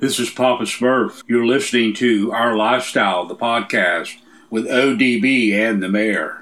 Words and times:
This 0.00 0.18
is 0.18 0.30
Papa 0.30 0.62
Smurf. 0.62 1.24
You're 1.26 1.44
listening 1.44 1.92
to 1.96 2.32
Our 2.32 2.56
Lifestyle, 2.56 3.26
the 3.26 3.36
podcast, 3.36 4.16
with 4.48 4.66
ODB 4.66 5.52
and 5.52 5.82
the 5.82 5.90
mayor. 5.90 6.38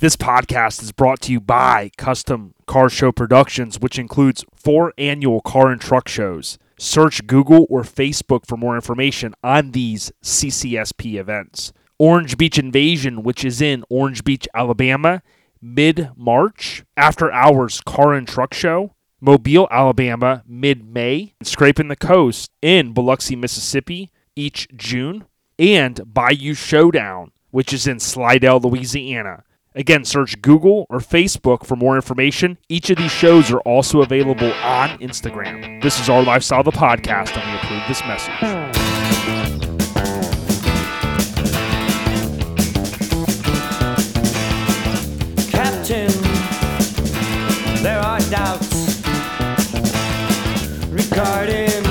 This 0.00 0.14
podcast 0.14 0.82
is 0.82 0.92
brought 0.92 1.22
to 1.22 1.32
you 1.32 1.40
by 1.40 1.90
Custom 1.96 2.52
Car 2.66 2.90
Show 2.90 3.12
Productions, 3.12 3.80
which 3.80 3.98
includes 3.98 4.44
four 4.54 4.92
annual 4.98 5.40
car 5.40 5.70
and 5.70 5.80
truck 5.80 6.08
shows. 6.08 6.58
Search 6.78 7.26
Google 7.26 7.64
or 7.70 7.82
Facebook 7.82 8.44
for 8.44 8.58
more 8.58 8.74
information 8.74 9.34
on 9.42 9.70
these 9.70 10.12
CCSP 10.22 11.14
events. 11.18 11.72
Orange 11.98 12.36
Beach 12.36 12.58
Invasion, 12.58 13.22
which 13.22 13.42
is 13.42 13.62
in 13.62 13.84
Orange 13.88 14.22
Beach, 14.22 14.46
Alabama, 14.52 15.22
mid 15.62 16.10
March. 16.16 16.84
After 16.96 17.32
Hours 17.32 17.80
Car 17.80 18.12
and 18.12 18.26
Truck 18.26 18.52
Show, 18.52 18.94
Mobile, 19.20 19.68
Alabama, 19.70 20.42
mid 20.46 20.84
May. 20.84 21.34
Scraping 21.42 21.88
the 21.88 21.96
Coast 21.96 22.50
in 22.60 22.92
Biloxi, 22.92 23.36
Mississippi, 23.36 24.10
each 24.36 24.68
June. 24.76 25.24
And 25.58 26.00
Bayou 26.12 26.54
Showdown, 26.54 27.30
which 27.50 27.72
is 27.72 27.86
in 27.86 28.00
Slidell, 28.00 28.58
Louisiana 28.60 29.44
Again, 29.74 30.04
search 30.04 30.40
Google 30.42 30.86
or 30.90 30.98
Facebook 30.98 31.64
for 31.64 31.76
more 31.76 31.96
information. 31.96 32.58
Each 32.68 32.90
of 32.90 32.98
these 32.98 33.12
shows 33.12 33.50
are 33.50 33.60
also 33.60 34.02
available 34.02 34.52
on 34.62 34.90
Instagram. 34.98 35.82
This 35.82 35.98
is 35.98 36.10
Our 36.10 36.22
Lifestyle, 36.22 36.62
the 36.62 36.72
podcast, 36.72 37.36
and 37.40 37.50
we 37.50 37.58
approve 37.58 37.82
this 37.88 38.02
message. 38.02 38.51
Doubts 48.32 49.02
regarding 50.88 51.84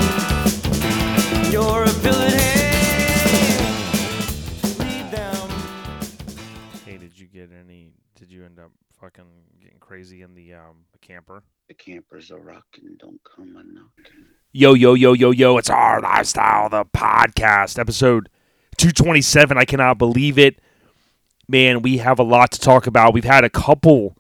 your 1.51 1.83
ability 1.83 2.39
to 4.57 4.67
lead 4.79 5.11
them. 5.11 5.49
Hey, 6.83 6.97
did 6.97 7.19
you 7.19 7.27
get 7.27 7.51
any? 7.51 7.91
Did 8.15 8.31
you 8.31 8.43
end 8.43 8.57
up 8.57 8.71
fucking 8.99 9.23
getting 9.61 9.77
crazy 9.77 10.23
in 10.23 10.33
the 10.33 10.55
um 10.55 10.77
camper? 10.99 11.43
The 11.67 11.75
campers 11.75 12.31
are 12.31 12.39
rocking, 12.39 12.95
don't 12.97 13.21
come 13.23 13.55
a 13.55 13.63
knocking. 13.63 14.25
Yo, 14.51 14.73
yo, 14.73 14.95
yo, 14.95 15.13
yo, 15.13 15.29
yo! 15.29 15.59
It's 15.59 15.69
our 15.69 16.01
lifestyle, 16.01 16.69
the 16.69 16.85
podcast, 16.85 17.77
episode 17.77 18.29
two 18.77 18.91
twenty 18.91 19.21
seven. 19.21 19.59
I 19.59 19.65
cannot 19.65 19.99
believe 19.99 20.39
it, 20.39 20.59
man. 21.47 21.83
We 21.83 21.99
have 21.99 22.17
a 22.17 22.23
lot 22.23 22.49
to 22.53 22.59
talk 22.59 22.87
about. 22.87 23.13
We've 23.13 23.23
had 23.25 23.43
a 23.43 23.49
couple 23.51 24.17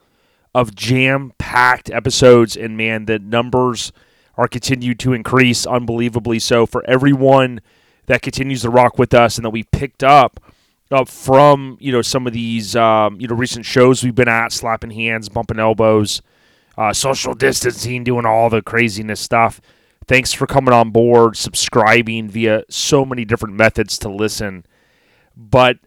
of 0.53 0.75
jam 0.75 1.33
packed 1.37 1.89
episodes, 1.89 2.57
and 2.57 2.77
man, 2.77 3.05
the 3.05 3.19
numbers 3.19 3.91
are 4.35 4.47
continued 4.47 4.99
to 4.99 5.13
increase 5.13 5.65
unbelievably. 5.65 6.39
So 6.39 6.65
for 6.65 6.83
everyone 6.85 7.61
that 8.07 8.21
continues 8.21 8.61
to 8.63 8.69
rock 8.69 8.97
with 8.97 9.13
us 9.13 9.37
and 9.37 9.45
that 9.45 9.51
we 9.51 9.63
picked 9.63 10.03
up 10.03 10.39
up 10.91 11.07
from 11.07 11.77
you 11.79 11.91
know 11.91 12.01
some 12.01 12.27
of 12.27 12.33
these 12.33 12.75
um, 12.75 13.19
you 13.19 13.27
know 13.27 13.35
recent 13.35 13.65
shows 13.65 14.03
we've 14.03 14.15
been 14.15 14.27
at, 14.27 14.51
slapping 14.51 14.91
hands, 14.91 15.29
bumping 15.29 15.59
elbows, 15.59 16.21
uh, 16.77 16.93
social 16.93 17.33
distancing, 17.33 18.03
doing 18.03 18.25
all 18.25 18.49
the 18.49 18.61
craziness 18.61 19.19
stuff. 19.19 19.61
Thanks 20.07 20.33
for 20.33 20.47
coming 20.47 20.73
on 20.73 20.89
board, 20.89 21.37
subscribing 21.37 22.27
via 22.27 22.63
so 22.69 23.05
many 23.05 23.23
different 23.23 23.55
methods 23.55 23.97
to 23.99 24.09
listen. 24.09 24.65
But 25.37 25.77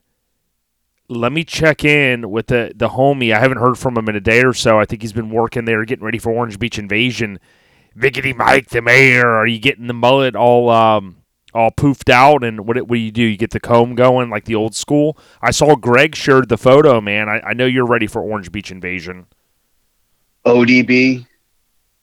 let 1.08 1.32
me 1.32 1.44
check 1.44 1.84
in 1.84 2.30
with 2.30 2.46
the 2.46 2.72
the 2.74 2.90
homie. 2.90 3.34
I 3.34 3.40
haven't 3.40 3.58
heard 3.58 3.78
from 3.78 3.96
him 3.96 4.08
in 4.08 4.16
a 4.16 4.20
day 4.20 4.42
or 4.42 4.54
so. 4.54 4.78
I 4.78 4.84
think 4.84 5.02
he's 5.02 5.12
been 5.12 5.30
working 5.30 5.64
there, 5.64 5.84
getting 5.84 6.04
ready 6.04 6.18
for 6.18 6.32
Orange 6.32 6.58
Beach 6.58 6.78
Invasion. 6.78 7.38
Vickety 7.96 8.34
Mike, 8.34 8.70
the 8.70 8.82
mayor. 8.82 9.28
Are 9.28 9.46
you 9.46 9.58
getting 9.58 9.86
the 9.86 9.94
mullet 9.94 10.34
all 10.34 10.70
um, 10.70 11.16
all 11.52 11.70
poofed 11.70 12.10
out? 12.10 12.42
And 12.42 12.66
what 12.66 12.76
what 12.76 12.96
do 12.96 13.00
you 13.00 13.12
do? 13.12 13.22
You 13.22 13.36
get 13.36 13.50
the 13.50 13.60
comb 13.60 13.94
going 13.94 14.30
like 14.30 14.46
the 14.46 14.54
old 14.54 14.74
school. 14.74 15.18
I 15.42 15.50
saw 15.50 15.76
Greg 15.76 16.16
shared 16.16 16.48
the 16.48 16.58
photo. 16.58 17.00
Man, 17.00 17.28
I, 17.28 17.40
I 17.40 17.52
know 17.52 17.66
you're 17.66 17.86
ready 17.86 18.06
for 18.06 18.22
Orange 18.22 18.50
Beach 18.50 18.70
Invasion. 18.70 19.26
ODB, 20.46 21.26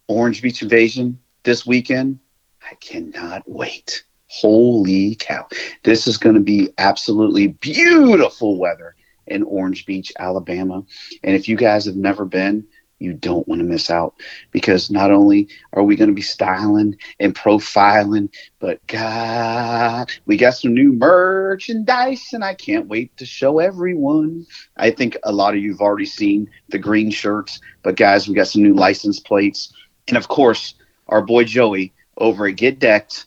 Orange 0.08 0.42
Beach 0.42 0.62
Invasion 0.62 1.20
this 1.44 1.66
weekend. 1.66 2.20
I 2.64 2.76
cannot 2.76 3.44
wait. 3.48 4.04
Holy 4.32 5.16
cow. 5.16 5.46
This 5.84 6.08
is 6.08 6.18
going 6.18 6.36
to 6.36 6.42
be 6.42 6.70
absolutely 6.78 7.48
beautiful 7.48 8.58
weather 8.58 8.96
in 9.28 9.44
Orange 9.44 9.86
Beach, 9.86 10.14
Alabama. 10.20 10.86
And 11.22 11.36
if 11.36 11.50
you 11.50 11.58
guys 11.58 11.84
have 11.86 11.98
never 11.98 12.24
been, 12.24 12.66
you 13.00 13.12
don't 13.14 13.46
want 13.50 13.60
to 13.60 13.68
miss 13.68 13.90
out 13.90 14.14
because 14.52 14.90
not 14.90 15.12
only 15.12 15.50
are 15.74 15.84
we 15.84 15.98
going 15.98 16.08
to 16.08 16.16
be 16.16 16.22
styling 16.22 16.96
and 17.20 17.36
profiling, 17.36 18.30
but 18.60 18.80
God, 18.88 20.10
we 20.26 20.38
got 20.38 20.52
some 20.52 20.74
new 20.74 20.94
merchandise 20.94 22.30
and 22.32 22.44
I 22.44 22.54
can't 22.54 22.88
wait 22.88 23.16
to 23.18 23.26
show 23.26 23.60
everyone. 23.60 24.46
I 24.78 24.92
think 24.92 25.18
a 25.24 25.34
lot 25.34 25.56
of 25.56 25.62
you 25.62 25.72
have 25.72 25.82
already 25.82 26.06
seen 26.06 26.50
the 26.70 26.80
green 26.80 27.12
shirts, 27.12 27.60
but 27.84 27.98
guys, 27.98 28.30
we 28.30 28.36
got 28.36 28.48
some 28.48 28.64
new 28.64 28.76
license 28.76 29.20
plates. 29.20 29.74
And 30.08 30.16
of 30.16 30.30
course, 30.30 30.76
our 31.10 31.22
boy 31.22 31.44
Joey 31.44 31.94
over 32.18 32.48
at 32.48 32.56
Get 32.56 32.80
Decked 32.80 33.26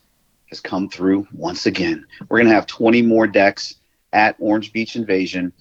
has 0.55 0.61
come 0.61 0.89
through 0.89 1.27
once 1.33 1.67
again. 1.67 2.07
We're 2.29 2.39
going 2.39 2.49
to 2.49 2.55
have 2.55 2.67
20 2.67 3.03
more 3.03 3.27
decks 3.27 3.75
at 4.13 4.37
Orange 4.39 4.73
Beach 4.73 4.95
Invasion. 4.95 5.53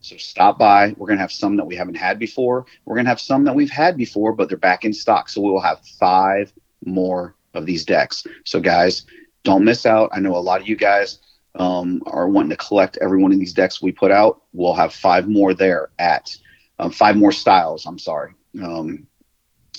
So 0.00 0.16
stop 0.16 0.58
by. 0.58 0.94
We're 0.96 1.08
going 1.08 1.18
to 1.18 1.22
have 1.22 1.30
some 1.30 1.58
that 1.58 1.66
we 1.66 1.76
haven't 1.76 1.96
had 1.96 2.18
before. 2.18 2.64
We're 2.86 2.94
going 2.96 3.04
to 3.04 3.10
have 3.10 3.20
some 3.20 3.44
that 3.44 3.54
we've 3.54 3.70
had 3.70 3.98
before, 3.98 4.32
but 4.32 4.48
they're 4.48 4.56
back 4.56 4.86
in 4.86 4.94
stock. 4.94 5.28
So 5.28 5.42
we 5.42 5.50
will 5.50 5.60
have 5.60 5.84
five 5.98 6.52
more 6.86 7.34
of 7.52 7.66
these 7.66 7.84
decks. 7.84 8.26
So 8.46 8.60
guys, 8.60 9.04
don't 9.44 9.62
miss 9.62 9.84
out. 9.84 10.08
I 10.12 10.20
know 10.20 10.34
a 10.34 10.38
lot 10.38 10.62
of 10.62 10.68
you 10.68 10.76
guys 10.76 11.18
um, 11.56 12.02
are 12.06 12.28
wanting 12.28 12.50
to 12.50 12.56
collect 12.56 12.96
every 13.02 13.20
one 13.20 13.32
of 13.32 13.38
these 13.38 13.52
decks 13.52 13.82
we 13.82 13.92
put 13.92 14.10
out. 14.10 14.40
We'll 14.54 14.72
have 14.72 14.94
five 14.94 15.28
more 15.28 15.52
there 15.52 15.90
at 15.98 16.34
um, 16.78 16.92
five 16.92 17.16
more 17.16 17.32
styles. 17.32 17.84
I'm 17.84 17.98
sorry. 17.98 18.32
Um, 18.62 19.06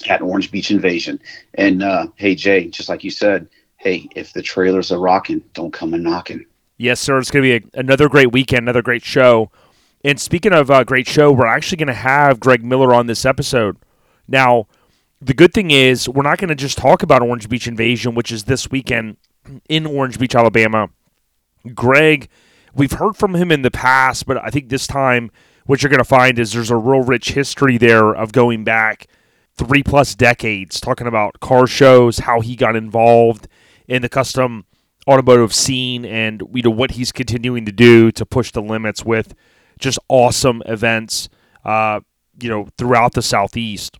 at 0.08 0.22
Orange 0.22 0.52
Beach 0.52 0.72
Invasion. 0.72 1.20
And 1.56 1.84
uh, 1.84 2.08
hey, 2.16 2.36
Jay, 2.36 2.68
just 2.68 2.90
like 2.90 3.04
you 3.04 3.12
said, 3.12 3.48
hey, 3.82 4.08
if 4.16 4.32
the 4.32 4.44
trailers 4.44 4.92
are 4.92 5.00
rocking, 5.00 5.44
don't 5.56 5.74
come 5.74 5.96
a 5.96 5.98
knocking. 5.98 6.46
Yes, 6.78 7.00
sir. 7.00 7.18
It's 7.18 7.32
going 7.32 7.44
to 7.44 7.60
be 7.60 7.68
a, 7.68 7.80
another 7.80 8.08
great 8.08 8.32
weekend, 8.32 8.66
another 8.66 8.84
great 8.84 9.04
show. 9.04 9.52
And 10.04 10.22
speaking 10.22 10.54
of 10.54 10.70
a 10.70 10.86
great 10.86 11.08
show, 11.08 11.32
we're 11.32 11.48
actually 11.48 11.78
going 11.78 11.88
to 11.88 11.94
have 11.94 12.40
Greg 12.40 12.64
Miller 12.64 12.94
on 12.94 13.08
this 13.08 13.26
episode. 13.26 13.78
Now, 14.28 14.68
the 15.20 15.34
good 15.34 15.52
thing 15.52 15.72
is, 15.72 16.08
we're 16.08 16.22
not 16.22 16.38
going 16.38 16.50
to 16.50 16.56
just 16.56 16.78
talk 16.78 17.02
about 17.02 17.24
Orange 17.24 17.50
Beach 17.50 17.68
Invasion, 17.68 18.14
which 18.14 18.32
is 18.32 18.44
this 18.44 18.70
weekend 18.70 19.18
in 19.68 19.88
Orange 19.88 20.20
Beach, 20.20 20.36
Alabama. 20.36 20.90
Greg, 21.74 22.30
we've 22.76 22.94
heard 22.94 23.16
from 23.16 23.36
him 23.36 23.52
in 23.52 23.64
the 23.64 23.72
past, 23.72 24.28
but 24.28 24.38
I 24.38 24.52
think 24.52 24.70
this 24.70 24.86
time 24.86 25.32
what 25.66 25.82
you're 25.82 25.90
going 25.90 25.98
to 25.98 26.04
find 26.04 26.38
is 26.38 26.54
there's 26.54 26.72
a 26.72 26.78
real 26.78 27.02
rich 27.02 27.32
history 27.32 27.80
there 27.80 28.14
of 28.14 28.32
going 28.32 28.64
back 28.64 29.08
three 29.56 29.82
plus 29.82 30.14
decades, 30.14 30.80
talking 30.80 31.08
about 31.08 31.40
car 31.40 31.66
shows, 31.66 32.20
how 32.20 32.42
he 32.42 32.56
got 32.56 32.76
involved 32.76 33.48
in 33.88 34.02
the 34.02 34.10
custom 34.10 34.66
automotive 35.08 35.54
scene, 35.54 36.06
and 36.06 36.44
you 36.54 36.62
know 36.62 36.70
what 36.70 36.92
he's 36.92 37.12
continuing 37.12 37.66
to 37.66 37.72
do 37.72 38.12
to 38.12 38.26
push 38.26 38.52
the 38.52 38.62
limits 38.62 39.04
with 39.04 39.34
just 39.80 40.00
awesome 40.08 40.62
events, 40.66 41.30
uh, 41.66 42.00
you 42.40 42.50
know, 42.50 42.68
throughout 42.78 43.14
the 43.14 43.22
southeast. 43.22 43.98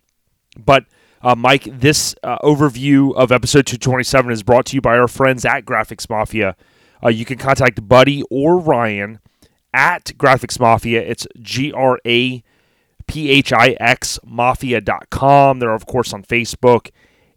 But 0.56 0.84
uh, 1.22 1.34
Mike, 1.34 1.64
this 1.64 2.14
uh, 2.22 2.38
overview 2.38 3.14
of 3.14 3.30
episode 3.32 3.66
227 3.66 4.32
is 4.32 4.42
brought 4.42 4.66
to 4.66 4.74
you 4.76 4.80
by 4.80 4.96
our 4.96 5.08
friends 5.08 5.44
at 5.44 5.64
Graphix 5.64 6.08
Mafia. 6.08 6.56
Uh, 7.02 7.08
you 7.08 7.24
can 7.24 7.38
contact 7.38 7.86
Buddy 7.88 8.22
or 8.30 8.58
Ryan 8.58 9.20
at 9.72 10.06
Graphix 10.16 10.58
Mafia. 10.60 11.00
It's 11.02 11.26
G 11.40 11.72
R 11.72 11.98
A 12.06 12.42
P 13.06 13.30
H 13.30 13.52
I 13.52 13.76
X 13.80 14.18
Mafia.com. 14.24 15.58
They're, 15.58 15.74
of 15.74 15.86
course, 15.86 16.12
on 16.12 16.22
Facebook 16.22 16.90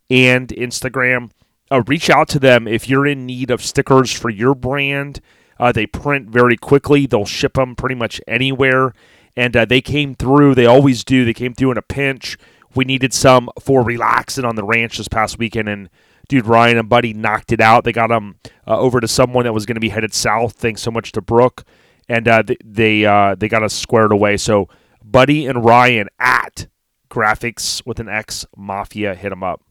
and 0.10 0.50
Instagram. 0.50 1.32
Uh, 1.72 1.82
reach 1.88 2.10
out 2.10 2.28
to 2.30 2.40
them 2.40 2.68
if 2.68 2.88
you're 2.88 3.08
in 3.08 3.26
need 3.26 3.50
of 3.50 3.64
stickers 3.64 4.12
for 4.12 4.30
your 4.30 4.54
brand. 4.54 5.20
Uh, 5.60 5.72
they 5.72 5.86
print 5.86 6.30
very 6.30 6.58
quickly, 6.58 7.06
they'll 7.06 7.26
ship 7.26 7.54
them 7.54 7.76
pretty 7.76 7.96
much 7.96 8.22
anywhere. 8.28 8.94
And 9.36 9.56
uh, 9.56 9.66
they 9.66 9.82
came 9.82 10.16
through, 10.16 10.56
they 10.56 10.66
always 10.66 11.04
do. 11.04 11.26
They 11.26 11.34
came 11.34 11.54
through 11.54 11.72
in 11.72 11.78
a 11.78 11.82
pinch. 11.82 12.38
We 12.74 12.86
needed 12.86 13.14
some 13.14 13.50
for 13.60 13.84
relaxing 13.84 14.46
on 14.46 14.56
the 14.56 14.64
ranch 14.64 14.98
this 14.98 15.08
past 15.08 15.38
weekend. 15.38 15.68
And 15.68 15.90
dude, 16.28 16.46
Ryan 16.46 16.78
and 16.78 16.90
Buddy 16.90 17.14
knocked 17.14 17.52
it 17.52 17.62
out. 17.62 17.84
They 17.84 17.92
got 17.92 18.08
them 18.08 18.38
uh, 18.68 18.78
over 18.78 19.02
to 19.02 19.08
someone 19.08 19.46
that 19.46 19.54
was 19.54 19.66
going 19.66 19.76
to 19.76 19.82
be 19.82 19.90
headed 19.90 20.14
south. 20.14 20.54
Thanks 20.54 20.82
so 20.82 20.92
much 20.92 21.12
to 21.14 21.22
Brooke. 21.22 21.64
And 22.08 22.28
uh, 22.28 22.44
they 22.44 22.58
they, 22.64 23.06
uh, 23.06 23.36
they 23.36 23.48
got 23.48 23.64
us 23.64 23.74
squared 23.74 24.12
away. 24.12 24.38
So 24.38 24.70
Buddy 25.04 25.46
and 25.46 25.66
Ryan 25.66 26.08
at 26.20 26.68
Graphics 27.10 27.86
with 27.86 28.00
an 28.00 28.10
X 28.10 28.46
Mafia 28.56 29.16
hit 29.16 29.30
them 29.30 29.44
up. 29.44 29.62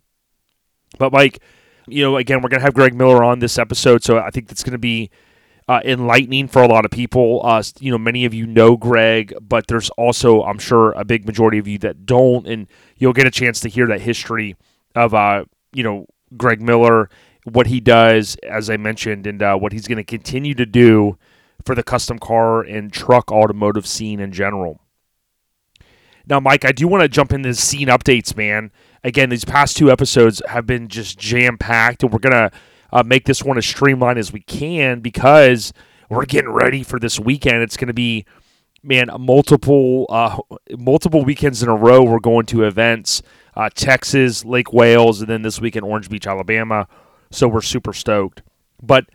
But 0.98 1.12
Mike, 1.12 1.42
you 1.86 2.02
know, 2.02 2.16
again, 2.16 2.42
we're 2.42 2.48
gonna 2.48 2.62
have 2.62 2.74
Greg 2.74 2.94
Miller 2.94 3.22
on 3.24 3.38
this 3.38 3.58
episode, 3.58 4.02
so 4.02 4.18
I 4.18 4.30
think 4.30 4.48
that's 4.48 4.62
gonna 4.62 4.78
be 4.78 5.10
uh, 5.68 5.80
enlightening 5.84 6.48
for 6.48 6.62
a 6.62 6.68
lot 6.68 6.84
of 6.84 6.90
people. 6.90 7.40
Uh, 7.44 7.62
you 7.80 7.90
know, 7.90 7.98
many 7.98 8.24
of 8.24 8.34
you 8.34 8.46
know 8.46 8.76
Greg, 8.76 9.34
but 9.40 9.66
there's 9.66 9.90
also, 9.90 10.42
I'm 10.42 10.58
sure, 10.58 10.92
a 10.92 11.04
big 11.04 11.26
majority 11.26 11.58
of 11.58 11.66
you 11.66 11.78
that 11.78 12.06
don't, 12.06 12.46
and 12.46 12.66
you'll 12.96 13.12
get 13.12 13.26
a 13.26 13.30
chance 13.30 13.60
to 13.60 13.68
hear 13.68 13.86
that 13.86 14.02
history 14.02 14.56
of, 14.94 15.14
uh, 15.14 15.44
you 15.72 15.82
know, 15.82 16.06
Greg 16.36 16.60
Miller, 16.60 17.08
what 17.44 17.66
he 17.66 17.80
does, 17.80 18.36
as 18.42 18.68
I 18.70 18.76
mentioned, 18.76 19.26
and 19.26 19.42
uh, 19.42 19.56
what 19.56 19.72
he's 19.72 19.86
going 19.86 19.98
to 19.98 20.04
continue 20.04 20.54
to 20.54 20.66
do 20.66 21.18
for 21.64 21.74
the 21.74 21.82
custom 21.82 22.18
car 22.18 22.60
and 22.60 22.92
truck 22.92 23.32
automotive 23.32 23.86
scene 23.86 24.20
in 24.20 24.32
general. 24.32 24.80
Now, 26.26 26.40
Mike, 26.40 26.64
I 26.64 26.72
do 26.72 26.88
want 26.88 27.02
to 27.02 27.08
jump 27.08 27.32
into 27.32 27.54
scene 27.54 27.88
updates, 27.88 28.36
man. 28.36 28.70
Again, 29.04 29.28
these 29.28 29.44
past 29.44 29.76
two 29.76 29.90
episodes 29.92 30.42
have 30.48 30.66
been 30.66 30.88
just 30.88 31.18
jam 31.18 31.58
packed, 31.58 32.02
and 32.02 32.12
we're 32.12 32.18
gonna 32.18 32.50
uh, 32.92 33.02
make 33.04 33.26
this 33.26 33.42
one 33.42 33.58
as 33.58 33.66
streamlined 33.66 34.18
as 34.18 34.32
we 34.32 34.40
can 34.40 35.00
because 35.00 35.72
we're 36.08 36.24
getting 36.24 36.50
ready 36.50 36.82
for 36.82 36.98
this 36.98 37.20
weekend. 37.20 37.62
It's 37.62 37.76
to 37.76 37.92
be, 37.92 38.24
man, 38.82 39.10
multiple 39.18 40.06
uh, 40.08 40.38
multiple 40.78 41.24
weekends 41.24 41.62
in 41.62 41.68
a 41.68 41.76
row. 41.76 42.02
We're 42.02 42.18
going 42.18 42.46
to 42.46 42.64
events, 42.64 43.22
uh, 43.56 43.68
Texas, 43.74 44.44
Lake 44.44 44.72
Wales, 44.72 45.20
and 45.20 45.28
then 45.28 45.42
this 45.42 45.60
week 45.60 45.76
in 45.76 45.84
Orange 45.84 46.08
Beach, 46.08 46.26
Alabama. 46.26 46.88
So 47.30 47.48
we're 47.48 47.62
super 47.62 47.92
stoked. 47.92 48.42
But 48.82 49.06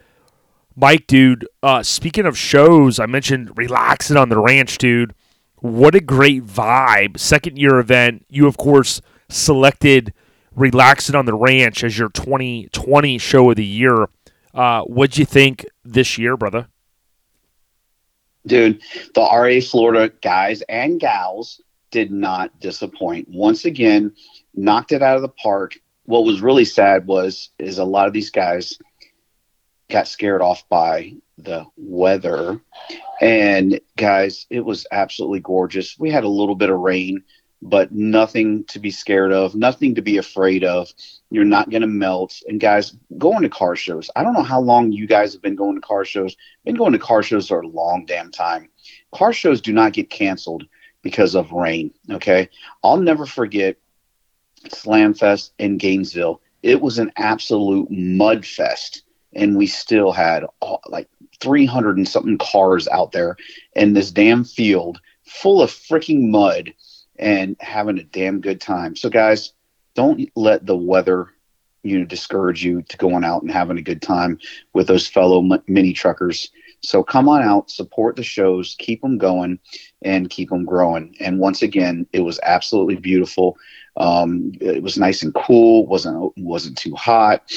Mike, 0.76 1.08
dude, 1.08 1.48
uh, 1.64 1.84
speaking 1.84 2.26
of 2.26 2.38
shows, 2.38 3.00
I 3.00 3.06
mentioned 3.06 3.58
relaxing 3.58 4.18
on 4.18 4.30
the 4.30 4.40
ranch, 4.40 4.78
dude. 4.78 5.14
What 5.58 5.96
a 5.96 6.00
great 6.00 6.46
vibe! 6.46 7.20
Second 7.20 7.58
year 7.58 7.80
event. 7.80 8.26
You, 8.30 8.48
of 8.48 8.58
course, 8.58 9.02
selected 9.30 10.14
Relaxing 10.56 11.16
on 11.16 11.26
the 11.26 11.36
Ranch 11.36 11.84
as 11.84 11.98
your 11.98 12.10
2020 12.10 13.18
show 13.18 13.50
of 13.50 13.56
the 13.56 13.66
year. 13.66 14.10
Uh, 14.54 14.82
what'd 14.84 15.18
you 15.18 15.26
think 15.26 15.66
this 15.86 16.18
year, 16.18 16.36
brother? 16.36 16.68
Dude, 18.46 18.82
the 19.14 19.22
RA 19.22 19.62
Florida 19.62 20.12
guys 20.22 20.62
and 20.68 21.00
gals 21.00 21.62
did 21.92 22.12
not 22.12 22.60
disappoint. 22.60 23.28
Once 23.30 23.66
again, 23.66 24.14
knocked 24.56 24.92
it 24.92 25.04
out 25.04 25.16
of 25.16 25.22
the 25.22 25.30
park. 25.30 25.78
What 26.06 26.26
was 26.26 26.42
really 26.42 26.66
sad 26.66 27.06
was 27.06 27.50
is 27.60 27.78
a 27.78 27.86
lot 27.86 28.08
of 28.08 28.14
these 28.14 28.32
guys 28.32 28.78
got 29.90 30.08
scared 30.08 30.42
off 30.42 30.68
by 30.70 31.14
the 31.38 31.66
weather. 31.78 32.60
And 33.22 33.80
guys, 33.98 34.46
it 34.50 34.62
was 34.62 34.86
absolutely 34.92 35.42
gorgeous. 35.42 35.98
We 36.00 36.12
had 36.12 36.24
a 36.24 36.30
little 36.30 36.56
bit 36.56 36.70
of 36.70 36.80
rain, 36.80 37.24
but 37.62 37.92
nothing 37.92 38.64
to 38.66 38.80
be 38.80 38.92
scared 38.92 39.34
of, 39.34 39.56
nothing 39.56 39.96
to 39.96 40.02
be 40.02 40.18
afraid 40.18 40.64
of. 40.64 40.92
You're 41.30 41.46
not 41.46 41.70
going 41.70 41.82
to 41.82 41.88
melt. 41.88 42.42
And 42.48 42.60
guys, 42.60 42.96
going 43.18 43.42
to 43.44 43.50
car 43.50 43.76
shows. 43.76 44.10
I 44.16 44.24
don't 44.24 44.34
know 44.34 44.44
how 44.44 44.62
long 44.62 44.92
you 44.92 45.06
guys 45.08 45.34
have 45.34 45.42
been 45.42 45.56
going 45.56 45.76
to 45.76 45.82
car 45.82 46.06
shows. 46.06 46.36
Been 46.66 46.76
going 46.76 46.94
to 46.94 47.00
car 47.00 47.22
shows 47.22 47.48
for 47.48 47.62
a 47.62 47.68
long 47.68 48.06
damn 48.06 48.32
time. 48.32 48.70
Car 49.14 49.34
shows 49.34 49.62
do 49.62 49.74
not 49.74 49.94
get 49.94 50.10
canceled 50.10 50.66
because 51.02 51.36
of 51.36 51.52
rain. 51.52 51.94
Okay. 52.10 52.50
I'll 52.84 52.98
never 52.98 53.26
forget 53.26 53.78
Slam 54.70 55.14
Fest 55.14 55.54
in 55.60 55.78
Gainesville. 55.78 56.42
It 56.64 56.82
was 56.82 56.98
an 56.98 57.12
absolute 57.18 57.90
mud 57.92 58.46
fest. 58.46 59.04
And 59.34 59.58
we 59.58 59.68
still 59.68 60.12
had 60.12 60.46
all, 60.60 60.82
like 60.88 61.08
300 61.40 61.98
and 61.98 62.08
something 62.08 62.38
cars 62.38 62.88
out 62.88 63.12
there 63.12 63.38
in 63.76 63.94
this 63.94 64.12
damn 64.12 64.44
field 64.44 65.00
full 65.24 65.62
of 65.62 65.70
freaking 65.70 66.30
mud 66.30 66.74
and 67.20 67.56
having 67.60 68.00
a 68.00 68.04
damn 68.04 68.42
good 68.42 68.60
time. 68.60 68.96
So, 68.96 69.10
guys, 69.10 69.54
don't 69.94 70.30
let 70.36 70.66
the 70.66 70.78
weather 70.78 71.30
you 71.84 72.00
know 72.00 72.06
discourage 72.06 72.64
you 72.64 72.82
to 72.84 72.98
going 72.98 73.24
out 73.24 73.42
and 73.42 73.52
having 73.52 73.78
a 73.78 73.82
good 73.82 74.02
time 74.02 74.40
with 74.74 74.88
those 74.88 75.08
fellow 75.08 75.42
mini 75.68 75.94
truckers. 75.94 76.52
So 76.82 77.04
come 77.04 77.28
on 77.28 77.42
out, 77.42 77.70
support 77.70 78.16
the 78.16 78.24
shows, 78.24 78.76
keep 78.80 79.02
them 79.02 79.18
going, 79.18 79.60
and 80.02 80.30
keep 80.30 80.50
them 80.50 80.66
growing. 80.66 81.16
And 81.20 81.40
once 81.40 81.62
again, 81.62 82.08
it 82.14 82.22
was 82.22 82.40
absolutely 82.44 82.96
beautiful. 82.96 83.58
Um, 83.98 84.54
it 84.62 84.82
was 84.82 84.98
nice 84.98 85.24
and 85.24 85.34
cool. 85.34 85.86
wasn't 85.86 86.34
wasn't 86.38 86.78
too 86.78 86.96
hot. 86.96 87.52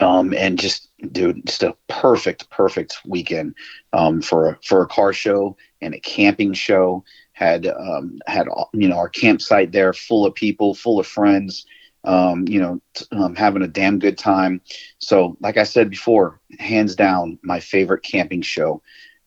Um, 0.00 0.34
and 0.34 0.58
just 0.58 0.90
dude, 1.12 1.46
just 1.46 1.62
a 1.62 1.76
perfect, 1.88 2.50
perfect 2.50 2.98
weekend 3.06 3.54
um, 3.92 4.20
for 4.20 4.50
a, 4.50 4.58
for 4.62 4.82
a 4.82 4.88
car 4.88 5.12
show 5.12 5.56
and 5.80 5.94
a 5.94 6.00
camping 6.00 6.52
show. 6.52 7.04
Had 7.38 7.68
um, 7.68 8.18
had 8.26 8.48
you 8.72 8.88
know 8.88 8.96
our 8.96 9.08
campsite 9.08 9.70
there, 9.70 9.92
full 9.92 10.26
of 10.26 10.34
people, 10.34 10.74
full 10.74 10.98
of 10.98 11.06
friends. 11.06 11.66
Um, 12.02 12.48
you 12.48 12.60
know, 12.60 12.80
t- 12.94 13.04
um, 13.12 13.36
having 13.36 13.62
a 13.62 13.68
damn 13.68 14.00
good 14.00 14.18
time. 14.18 14.60
So, 14.98 15.36
like 15.40 15.56
I 15.56 15.62
said 15.62 15.88
before, 15.88 16.40
hands 16.58 16.96
down, 16.96 17.38
my 17.42 17.60
favorite 17.60 18.02
camping 18.02 18.42
show 18.42 18.82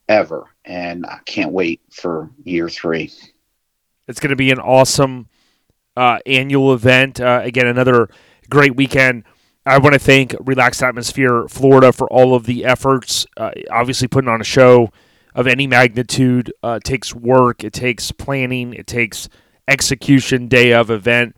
ever, 0.10 0.50
and 0.66 1.06
I 1.06 1.20
can't 1.26 1.54
wait 1.54 1.80
for 1.90 2.30
year 2.44 2.68
three. 2.68 3.12
It's 4.10 4.20
going 4.20 4.32
to 4.32 4.36
be 4.36 4.52
an 4.52 4.60
awesome 4.60 5.30
uh, 5.96 6.20
annual 6.26 6.74
event. 6.74 7.22
Uh, 7.22 7.40
again, 7.46 7.68
another 7.68 8.10
great 8.50 8.76
weekend. 8.76 9.24
I 9.66 9.78
want 9.78 9.94
to 9.94 10.00
thank 10.00 10.36
Relaxed 10.42 10.84
Atmosphere 10.84 11.48
Florida 11.48 11.94
for 11.94 12.12
all 12.12 12.36
of 12.36 12.46
the 12.46 12.66
efforts. 12.66 13.26
Uh, 13.38 13.52
obviously, 13.70 14.10
putting 14.10 14.30
on 14.30 14.42
a 14.42 14.46
show 14.46 14.92
of 15.34 15.48
any 15.48 15.68
magnitude 15.68 16.54
uh, 16.64 16.80
takes 16.84 17.14
work, 17.14 17.64
it 17.64 17.74
takes 17.74 18.12
planning, 18.12 18.74
it 18.74 18.88
takes 18.88 19.30
execution 19.68 20.48
day 20.48 20.74
of 20.74 20.90
event, 20.90 21.36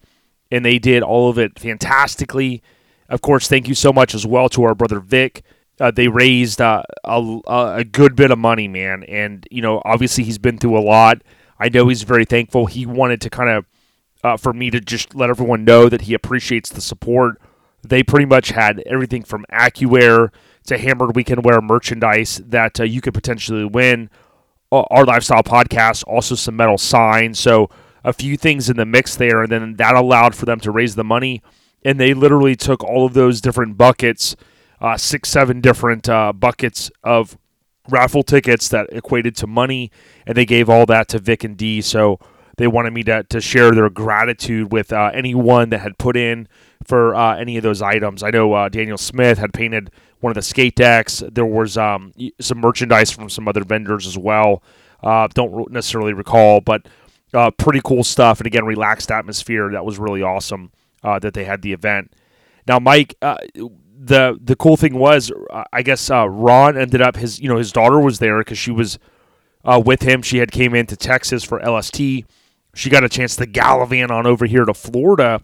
and 0.52 0.66
they 0.66 0.80
did 0.80 1.04
all 1.04 1.30
of 1.30 1.38
it 1.38 1.60
fantastically. 1.60 2.62
Of 3.10 3.22
course, 3.22 3.48
thank 3.48 3.68
you 3.68 3.76
so 3.76 3.94
much 3.94 4.16
as 4.16 4.26
well 4.26 4.50
to 4.50 4.64
our 4.64 4.76
brother 4.76 5.00
Vic. 5.00 5.44
Uh, 5.80 5.92
they 5.92 6.08
raised 6.08 6.62
uh, 6.62 6.84
a, 7.04 7.42
a 7.48 7.84
good 7.84 8.16
bit 8.16 8.32
of 8.32 8.38
money, 8.38 8.68
man, 8.68 9.04
and 9.04 9.48
you 9.52 9.62
know, 9.62 9.82
obviously 9.86 10.24
he's 10.24 10.38
been 10.38 10.58
through 10.58 10.78
a 10.78 10.82
lot. 10.82 11.22
I 11.60 11.70
know 11.70 11.88
he's 11.88 12.04
very 12.04 12.26
thankful. 12.26 12.66
He 12.66 12.86
wanted 12.86 13.22
to 13.22 13.30
kind 13.30 13.50
of 13.50 13.66
uh, 14.24 14.38
for 14.38 14.54
me 14.54 14.70
to 14.70 14.80
just 14.80 15.16
let 15.16 15.30
everyone 15.30 15.66
know 15.66 15.90
that 15.90 16.02
he 16.02 16.14
appreciates 16.14 16.70
the 16.70 16.82
support 16.82 17.40
they 17.84 18.02
pretty 18.02 18.26
much 18.26 18.50
had 18.50 18.82
everything 18.86 19.24
from 19.24 19.46
AccuWear 19.52 20.30
to 20.66 20.78
Hammered 20.78 21.16
Weekend 21.16 21.44
Wear 21.44 21.62
merchandise 21.62 22.42
that 22.46 22.80
uh, 22.80 22.84
you 22.84 23.02
could 23.02 23.14
potentially 23.14 23.66
win. 23.66 24.10
Our 24.72 25.06
lifestyle 25.06 25.44
podcast, 25.44 26.04
also 26.08 26.34
some 26.34 26.56
metal 26.56 26.80
signs. 26.80 27.40
So 27.40 27.70
a 28.04 28.12
few 28.12 28.38
things 28.38 28.70
in 28.70 28.78
the 28.78 28.86
mix 28.86 29.16
there, 29.16 29.44
and 29.44 29.52
then 29.52 29.76
that 29.76 29.96
allowed 29.96 30.34
for 30.36 30.46
them 30.46 30.60
to 30.62 30.72
raise 30.72 30.96
the 30.96 31.04
money. 31.04 31.44
And 31.86 32.00
they 32.00 32.14
literally 32.14 32.56
took 32.56 32.84
all 32.84 33.06
of 33.06 33.14
those 33.14 33.40
different 33.40 33.78
buckets, 33.78 34.36
uh, 34.82 34.98
six, 34.98 35.30
seven 35.30 35.62
different 35.62 36.10
uh, 36.10 36.34
buckets 36.34 36.90
of 37.04 37.38
raffle 37.90 38.24
tickets 38.24 38.70
that 38.70 38.88
equated 38.92 39.36
to 39.38 39.48
money, 39.48 39.92
and 40.26 40.36
they 40.36 40.46
gave 40.46 40.70
all 40.70 40.86
that 40.88 41.08
to 41.10 41.20
Vic 41.20 41.44
and 41.44 41.56
D. 41.58 41.82
So 41.82 42.20
they 42.58 42.68
wanted 42.68 42.94
me 42.94 43.04
to, 43.04 43.24
to 43.24 43.42
share 43.42 43.72
their 43.72 43.90
gratitude 43.90 44.72
with 44.72 44.94
uh, 44.94 45.12
anyone 45.14 45.70
that 45.70 45.80
had 45.80 45.98
put 45.98 46.16
in 46.16 46.48
for 46.86 47.16
uh, 47.16 47.36
any 47.36 47.58
of 47.58 47.64
those 47.64 47.82
items. 47.82 48.24
I 48.24 48.30
know 48.30 48.54
uh, 48.54 48.70
Daniel 48.70 48.98
Smith 48.98 49.38
had 49.38 49.54
painted 49.54 49.92
one 50.24 50.32
of 50.32 50.36
the 50.36 50.42
skate 50.42 50.76
decks. 50.76 51.22
There 51.32 51.46
was 51.46 51.78
um, 51.78 52.14
some 52.40 52.60
merchandise 52.60 53.12
from 53.12 53.30
some 53.30 53.48
other 53.48 53.64
vendors 53.64 54.08
as 54.08 54.18
well. 54.18 54.64
Uh, 55.04 55.28
don't 55.34 55.70
necessarily 55.70 56.14
recall, 56.14 56.62
but 56.62 56.88
uh, 57.34 57.52
pretty 57.52 57.82
cool 57.84 58.04
stuff. 58.04 58.40
And 58.40 58.48
again, 58.48 58.66
relaxed 58.66 59.12
atmosphere. 59.12 59.70
That 59.72 59.86
was 59.86 60.00
really 60.00 60.22
awesome 60.22 60.72
uh, 61.04 61.20
that 61.20 61.34
they 61.34 61.44
had 61.44 61.62
the 61.62 61.74
event. 61.74 62.14
Now, 62.66 62.80
Mike, 62.80 63.16
uh, 63.22 63.36
the 63.54 64.40
the 64.42 64.56
cool 64.56 64.78
thing 64.78 64.96
was, 64.96 65.30
I 65.74 65.82
guess 65.82 66.10
Ron 66.10 66.78
ended 66.78 67.02
up 67.02 67.18
his 67.18 67.40
you 67.40 67.50
know 67.50 67.58
his 67.58 67.74
daughter 67.74 68.00
was 68.00 68.20
there 68.20 68.40
because 68.40 68.58
she 68.58 68.72
was 68.72 68.98
with 69.66 70.04
him. 70.04 70.22
She 70.22 70.38
had 70.38 70.52
came 70.54 70.74
into 70.74 70.96
Texas 70.96 71.44
for 71.44 71.60
LST. 71.60 71.98
She 72.76 72.90
got 72.90 73.04
a 73.04 73.10
chance 73.10 73.36
to 73.36 73.46
gallivant 73.46 74.10
on 74.10 74.26
over 74.26 74.46
here 74.46 74.66
to 74.66 74.74
Florida 74.74 75.44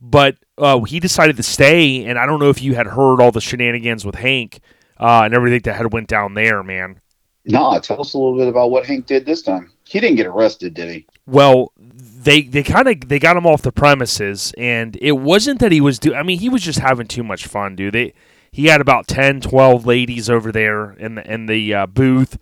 but 0.00 0.36
uh, 0.56 0.80
he 0.82 1.00
decided 1.00 1.36
to 1.36 1.42
stay. 1.42 2.04
And 2.04 2.18
I 2.18 2.26
don't 2.26 2.40
know 2.40 2.50
if 2.50 2.62
you 2.62 2.74
had 2.74 2.86
heard 2.86 3.20
all 3.20 3.32
the 3.32 3.40
shenanigans 3.40 4.04
with 4.04 4.16
Hank 4.16 4.60
uh, 4.98 5.22
and 5.24 5.34
everything 5.34 5.60
that 5.62 5.76
had 5.76 5.92
went 5.92 6.08
down 6.08 6.34
there, 6.34 6.62
man. 6.62 7.00
No, 7.44 7.78
tell 7.80 8.00
us 8.00 8.14
a 8.14 8.18
little 8.18 8.36
bit 8.36 8.48
about 8.48 8.70
what 8.70 8.84
Hank 8.84 9.06
did 9.06 9.24
this 9.24 9.42
time. 9.42 9.72
He 9.84 10.00
didn't 10.00 10.16
get 10.16 10.26
arrested, 10.26 10.74
did 10.74 10.90
he? 10.90 11.06
Well, 11.26 11.72
they 11.78 12.42
they 12.42 12.62
kind 12.62 12.88
of 12.88 13.08
they 13.08 13.18
got 13.18 13.38
him 13.38 13.46
off 13.46 13.62
the 13.62 13.72
premises, 13.72 14.52
and 14.58 14.98
it 15.00 15.12
wasn't 15.12 15.60
that 15.60 15.72
he 15.72 15.80
was 15.80 15.98
do. 15.98 16.14
I 16.14 16.22
mean, 16.22 16.40
he 16.40 16.50
was 16.50 16.62
just 16.62 16.78
having 16.78 17.06
too 17.06 17.22
much 17.22 17.46
fun, 17.46 17.74
dude. 17.74 17.94
They 17.94 18.14
he 18.50 18.66
had 18.66 18.80
about 18.80 19.06
10, 19.06 19.40
12 19.40 19.86
ladies 19.86 20.28
over 20.28 20.52
there 20.52 20.92
in 20.92 21.14
the 21.14 21.32
in 21.32 21.46
the 21.46 21.74
uh, 21.74 21.86
booth. 21.86 22.38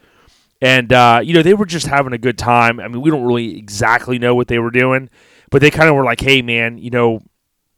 And 0.60 0.92
uh, 0.92 1.20
you 1.22 1.34
know 1.34 1.42
they 1.42 1.54
were 1.54 1.66
just 1.66 1.86
having 1.86 2.12
a 2.12 2.18
good 2.18 2.38
time. 2.38 2.80
I 2.80 2.88
mean, 2.88 3.02
we 3.02 3.10
don't 3.10 3.24
really 3.24 3.58
exactly 3.58 4.18
know 4.18 4.34
what 4.34 4.48
they 4.48 4.58
were 4.58 4.70
doing, 4.70 5.10
but 5.50 5.60
they 5.60 5.70
kind 5.70 5.88
of 5.88 5.94
were 5.94 6.04
like, 6.04 6.20
"Hey, 6.20 6.40
man, 6.42 6.78
you 6.78 6.90
know, 6.90 7.20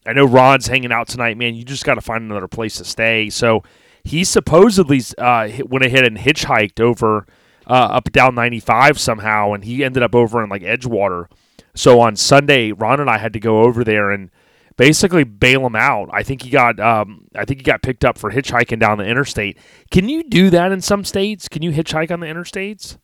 I 0.09 0.15
know 0.15 0.25
Ron's 0.25 0.67
hanging 0.67 0.91
out 0.91 1.07
tonight, 1.07 1.37
man. 1.37 1.55
You 1.55 1.65
just 1.65 1.85
got 1.85 1.95
to 1.95 2.01
find 2.01 2.25
another 2.25 2.49
place 2.49 2.77
to 2.79 2.85
stay. 2.85 3.29
So 3.29 3.63
he 4.03 4.25
supposedly 4.25 5.03
uh, 5.19 5.51
went 5.67 5.85
ahead 5.85 6.07
and 6.07 6.17
hitchhiked 6.17 6.81
over 6.81 7.27
uh, 7.67 7.73
up 7.73 8.11
down 8.11 8.35
95 8.35 8.99
somehow, 8.99 9.53
and 9.53 9.65
he 9.65 9.85
ended 9.85 10.03
up 10.03 10.15
over 10.15 10.43
in 10.43 10.49
like 10.49 10.63
Edgewater. 10.63 11.27
So 11.75 12.01
on 12.01 12.17
Sunday, 12.17 12.73
Ron 12.73 13.01
and 13.01 13.11
I 13.11 13.19
had 13.19 13.35
to 13.35 13.41
go 13.41 13.61
over 13.63 13.85
there, 13.85 14.11
and 14.11 14.31
basically 14.79 15.25
bail 15.25 15.67
him 15.67 15.77
out. 15.77 16.09
I 16.11 16.23
think 16.23 16.41
he 16.41 16.49
got 16.49 16.81
um, 16.81 17.27
I 17.35 17.45
think 17.45 17.61
he 17.61 17.65
got 17.65 17.83
picked 17.83 18.05
up 18.05 18.17
for 18.17 18.33
hitchhiking 18.33 18.79
down 18.79 18.97
the 18.97 19.05
interstate. 19.05 19.59
Can 19.91 20.09
you 20.09 20.23
do 20.23 20.49
that 20.49 20.73
in 20.73 20.81
some 20.81 21.05
states? 21.05 21.49
Can 21.49 21.61
you 21.61 21.71
hitchhike 21.71 22.11
on 22.11 22.21
the 22.21 22.27
interstates? 22.27 22.97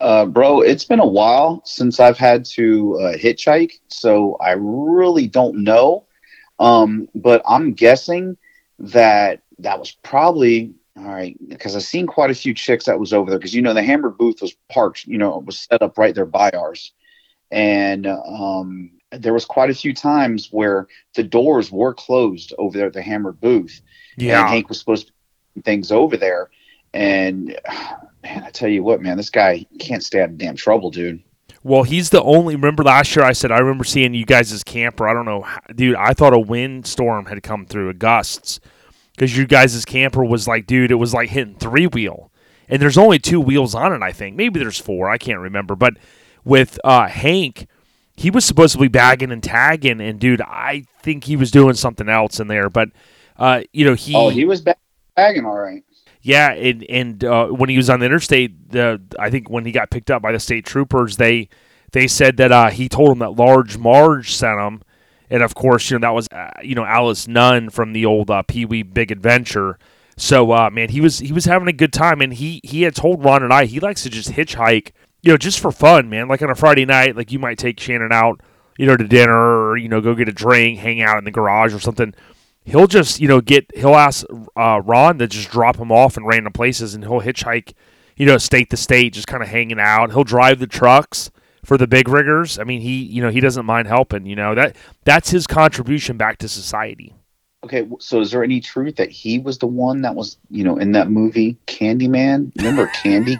Uh, 0.00 0.26
bro, 0.26 0.60
it's 0.60 0.84
been 0.84 1.00
a 1.00 1.06
while 1.06 1.62
since 1.64 2.00
I've 2.00 2.18
had 2.18 2.44
to 2.46 2.98
uh, 3.00 3.16
hitchhike, 3.16 3.80
so 3.88 4.36
I 4.40 4.52
really 4.52 5.26
don't 5.26 5.62
know. 5.62 6.06
Um, 6.60 7.08
but 7.14 7.42
I'm 7.48 7.72
guessing 7.72 8.36
that 8.78 9.42
that 9.58 9.78
was 9.78 9.90
probably 9.90 10.74
all 10.96 11.04
right 11.04 11.36
because 11.48 11.74
I've 11.74 11.82
seen 11.82 12.06
quite 12.06 12.30
a 12.30 12.34
few 12.34 12.54
chicks 12.54 12.84
that 12.84 13.00
was 13.00 13.12
over 13.12 13.30
there 13.30 13.38
because 13.38 13.54
you 13.54 13.62
know 13.62 13.74
the 13.74 13.82
Hammer 13.82 14.10
booth 14.10 14.42
was 14.42 14.54
parked, 14.68 15.06
you 15.06 15.18
know, 15.18 15.38
it 15.38 15.44
was 15.44 15.60
set 15.60 15.82
up 15.82 15.98
right 15.98 16.14
there 16.14 16.26
by 16.26 16.50
ours, 16.50 16.92
and 17.50 18.06
um, 18.06 18.92
there 19.10 19.32
was 19.32 19.44
quite 19.44 19.70
a 19.70 19.74
few 19.74 19.92
times 19.92 20.48
where 20.50 20.86
the 21.14 21.24
doors 21.24 21.72
were 21.72 21.94
closed 21.94 22.54
over 22.58 22.76
there 22.78 22.86
at 22.86 22.92
the 22.92 23.02
Hammer 23.02 23.32
booth. 23.32 23.80
and 24.40 24.48
Hank 24.48 24.68
was 24.68 24.78
supposed 24.78 25.08
to 25.08 25.12
things 25.62 25.90
over 25.90 26.16
there. 26.16 26.50
And 26.92 27.58
man, 28.22 28.44
I 28.44 28.50
tell 28.50 28.68
you 28.68 28.82
what, 28.82 29.02
man, 29.02 29.16
this 29.16 29.30
guy 29.30 29.66
can't 29.78 30.04
stay 30.04 30.20
out 30.20 30.30
of 30.30 30.38
damn 30.38 30.56
trouble, 30.56 30.90
dude. 30.90 31.22
Well, 31.62 31.82
he's 31.82 32.10
the 32.10 32.22
only. 32.22 32.56
Remember 32.56 32.82
last 32.82 33.14
year 33.14 33.24
I 33.24 33.32
said 33.32 33.52
I 33.52 33.58
remember 33.58 33.84
seeing 33.84 34.14
you 34.14 34.24
guys' 34.24 34.64
camper. 34.64 35.06
I 35.06 35.12
don't 35.12 35.26
know, 35.26 35.46
dude. 35.74 35.96
I 35.96 36.14
thought 36.14 36.32
a 36.32 36.38
windstorm 36.38 37.26
had 37.26 37.42
come 37.42 37.66
through, 37.66 37.90
a 37.90 37.94
gusts, 37.94 38.60
because 39.12 39.36
you 39.36 39.46
guys' 39.46 39.84
camper 39.84 40.24
was 40.24 40.48
like, 40.48 40.66
dude, 40.66 40.90
it 40.90 40.96
was 40.96 41.12
like 41.12 41.28
hitting 41.28 41.56
three 41.56 41.86
wheel, 41.86 42.30
and 42.68 42.80
there's 42.80 42.96
only 42.96 43.18
two 43.18 43.40
wheels 43.40 43.74
on 43.74 43.92
it. 43.92 44.02
I 44.02 44.12
think 44.12 44.36
maybe 44.36 44.58
there's 44.58 44.78
four. 44.78 45.10
I 45.10 45.18
can't 45.18 45.40
remember. 45.40 45.76
But 45.76 45.94
with 46.44 46.78
uh, 46.82 47.08
Hank, 47.08 47.66
he 48.16 48.30
was 48.30 48.46
supposed 48.46 48.72
to 48.72 48.80
be 48.80 48.88
bagging 48.88 49.30
and 49.30 49.42
tagging, 49.42 50.00
and 50.00 50.18
dude, 50.18 50.40
I 50.40 50.84
think 51.02 51.24
he 51.24 51.36
was 51.36 51.50
doing 51.50 51.74
something 51.74 52.08
else 52.08 52.40
in 52.40 52.48
there. 52.48 52.70
But 52.70 52.88
uh, 53.36 53.62
you 53.72 53.84
know, 53.84 53.94
he, 53.94 54.14
oh, 54.14 54.30
he 54.30 54.46
was 54.46 54.62
bagging 55.14 55.44
all 55.44 55.58
right. 55.58 55.84
Yeah, 56.22 56.52
and 56.52 56.84
and 56.90 57.24
uh, 57.24 57.46
when 57.46 57.70
he 57.70 57.76
was 57.76 57.88
on 57.88 58.00
the 58.00 58.06
interstate, 58.06 58.70
the 58.70 59.00
I 59.18 59.30
think 59.30 59.48
when 59.48 59.64
he 59.64 59.72
got 59.72 59.90
picked 59.90 60.10
up 60.10 60.20
by 60.20 60.32
the 60.32 60.40
state 60.40 60.66
troopers, 60.66 61.16
they 61.16 61.48
they 61.92 62.06
said 62.06 62.36
that 62.36 62.52
uh, 62.52 62.70
he 62.70 62.88
told 62.88 63.12
him 63.12 63.18
that 63.20 63.36
Large 63.36 63.78
Marge 63.78 64.32
sent 64.34 64.60
him, 64.60 64.82
and 65.30 65.42
of 65.42 65.54
course, 65.54 65.90
you 65.90 65.98
know 65.98 66.06
that 66.06 66.14
was 66.14 66.28
uh, 66.28 66.50
you 66.62 66.74
know 66.74 66.84
Alice 66.84 67.26
Nunn 67.26 67.70
from 67.70 67.94
the 67.94 68.04
old 68.04 68.30
uh, 68.30 68.42
Pee 68.42 68.66
Wee 68.66 68.82
Big 68.82 69.10
Adventure. 69.10 69.78
So 70.18 70.52
uh, 70.52 70.68
man, 70.70 70.90
he 70.90 71.00
was 71.00 71.20
he 71.20 71.32
was 71.32 71.46
having 71.46 71.68
a 71.68 71.72
good 71.72 71.92
time, 71.92 72.20
and 72.20 72.34
he 72.34 72.60
he 72.64 72.82
had 72.82 72.94
told 72.94 73.24
Ron 73.24 73.42
and 73.42 73.52
I 73.52 73.64
he 73.64 73.80
likes 73.80 74.02
to 74.02 74.10
just 74.10 74.32
hitchhike, 74.32 74.90
you 75.22 75.32
know, 75.32 75.38
just 75.38 75.58
for 75.58 75.72
fun, 75.72 76.10
man. 76.10 76.28
Like 76.28 76.42
on 76.42 76.50
a 76.50 76.54
Friday 76.54 76.84
night, 76.84 77.16
like 77.16 77.32
you 77.32 77.38
might 77.38 77.56
take 77.56 77.80
Shannon 77.80 78.12
out, 78.12 78.42
you 78.76 78.84
know, 78.84 78.96
to 78.96 79.08
dinner, 79.08 79.68
or 79.70 79.78
you 79.78 79.88
know, 79.88 80.02
go 80.02 80.14
get 80.14 80.28
a 80.28 80.32
drink, 80.32 80.80
hang 80.80 81.00
out 81.00 81.16
in 81.16 81.24
the 81.24 81.30
garage 81.30 81.72
or 81.72 81.80
something 81.80 82.14
he'll 82.64 82.86
just 82.86 83.20
you 83.20 83.28
know 83.28 83.40
get 83.40 83.70
he'll 83.74 83.96
ask 83.96 84.24
uh, 84.56 84.80
Ron 84.84 85.18
to 85.18 85.26
just 85.26 85.50
drop 85.50 85.76
him 85.76 85.92
off 85.92 86.16
in 86.16 86.24
random 86.24 86.52
places, 86.52 86.94
and 86.94 87.04
he'll 87.04 87.20
hitchhike, 87.20 87.74
you 88.16 88.26
know, 88.26 88.38
state 88.38 88.70
to 88.70 88.76
state, 88.76 89.12
just 89.12 89.26
kind 89.26 89.42
of 89.42 89.48
hanging 89.48 89.80
out. 89.80 90.12
He'll 90.12 90.24
drive 90.24 90.58
the 90.58 90.66
trucks 90.66 91.30
for 91.64 91.76
the 91.76 91.86
big 91.86 92.08
riggers. 92.08 92.58
I 92.58 92.64
mean, 92.64 92.80
he 92.80 93.02
you 93.02 93.22
know 93.22 93.30
he 93.30 93.40
doesn't 93.40 93.66
mind 93.66 93.88
helping. 93.88 94.26
You 94.26 94.36
know 94.36 94.54
that 94.54 94.76
that's 95.04 95.30
his 95.30 95.46
contribution 95.46 96.16
back 96.16 96.38
to 96.38 96.48
society. 96.48 97.14
Okay, 97.62 97.86
so 97.98 98.20
is 98.20 98.30
there 98.30 98.42
any 98.42 98.60
truth 98.60 98.96
that 98.96 99.10
he 99.10 99.38
was 99.38 99.58
the 99.58 99.66
one 99.66 100.00
that 100.00 100.14
was, 100.14 100.38
you 100.48 100.64
know, 100.64 100.78
in 100.78 100.92
that 100.92 101.10
movie 101.10 101.58
Candyman? 101.66 102.50
Remember 102.56 102.86
Candy? 103.02 103.36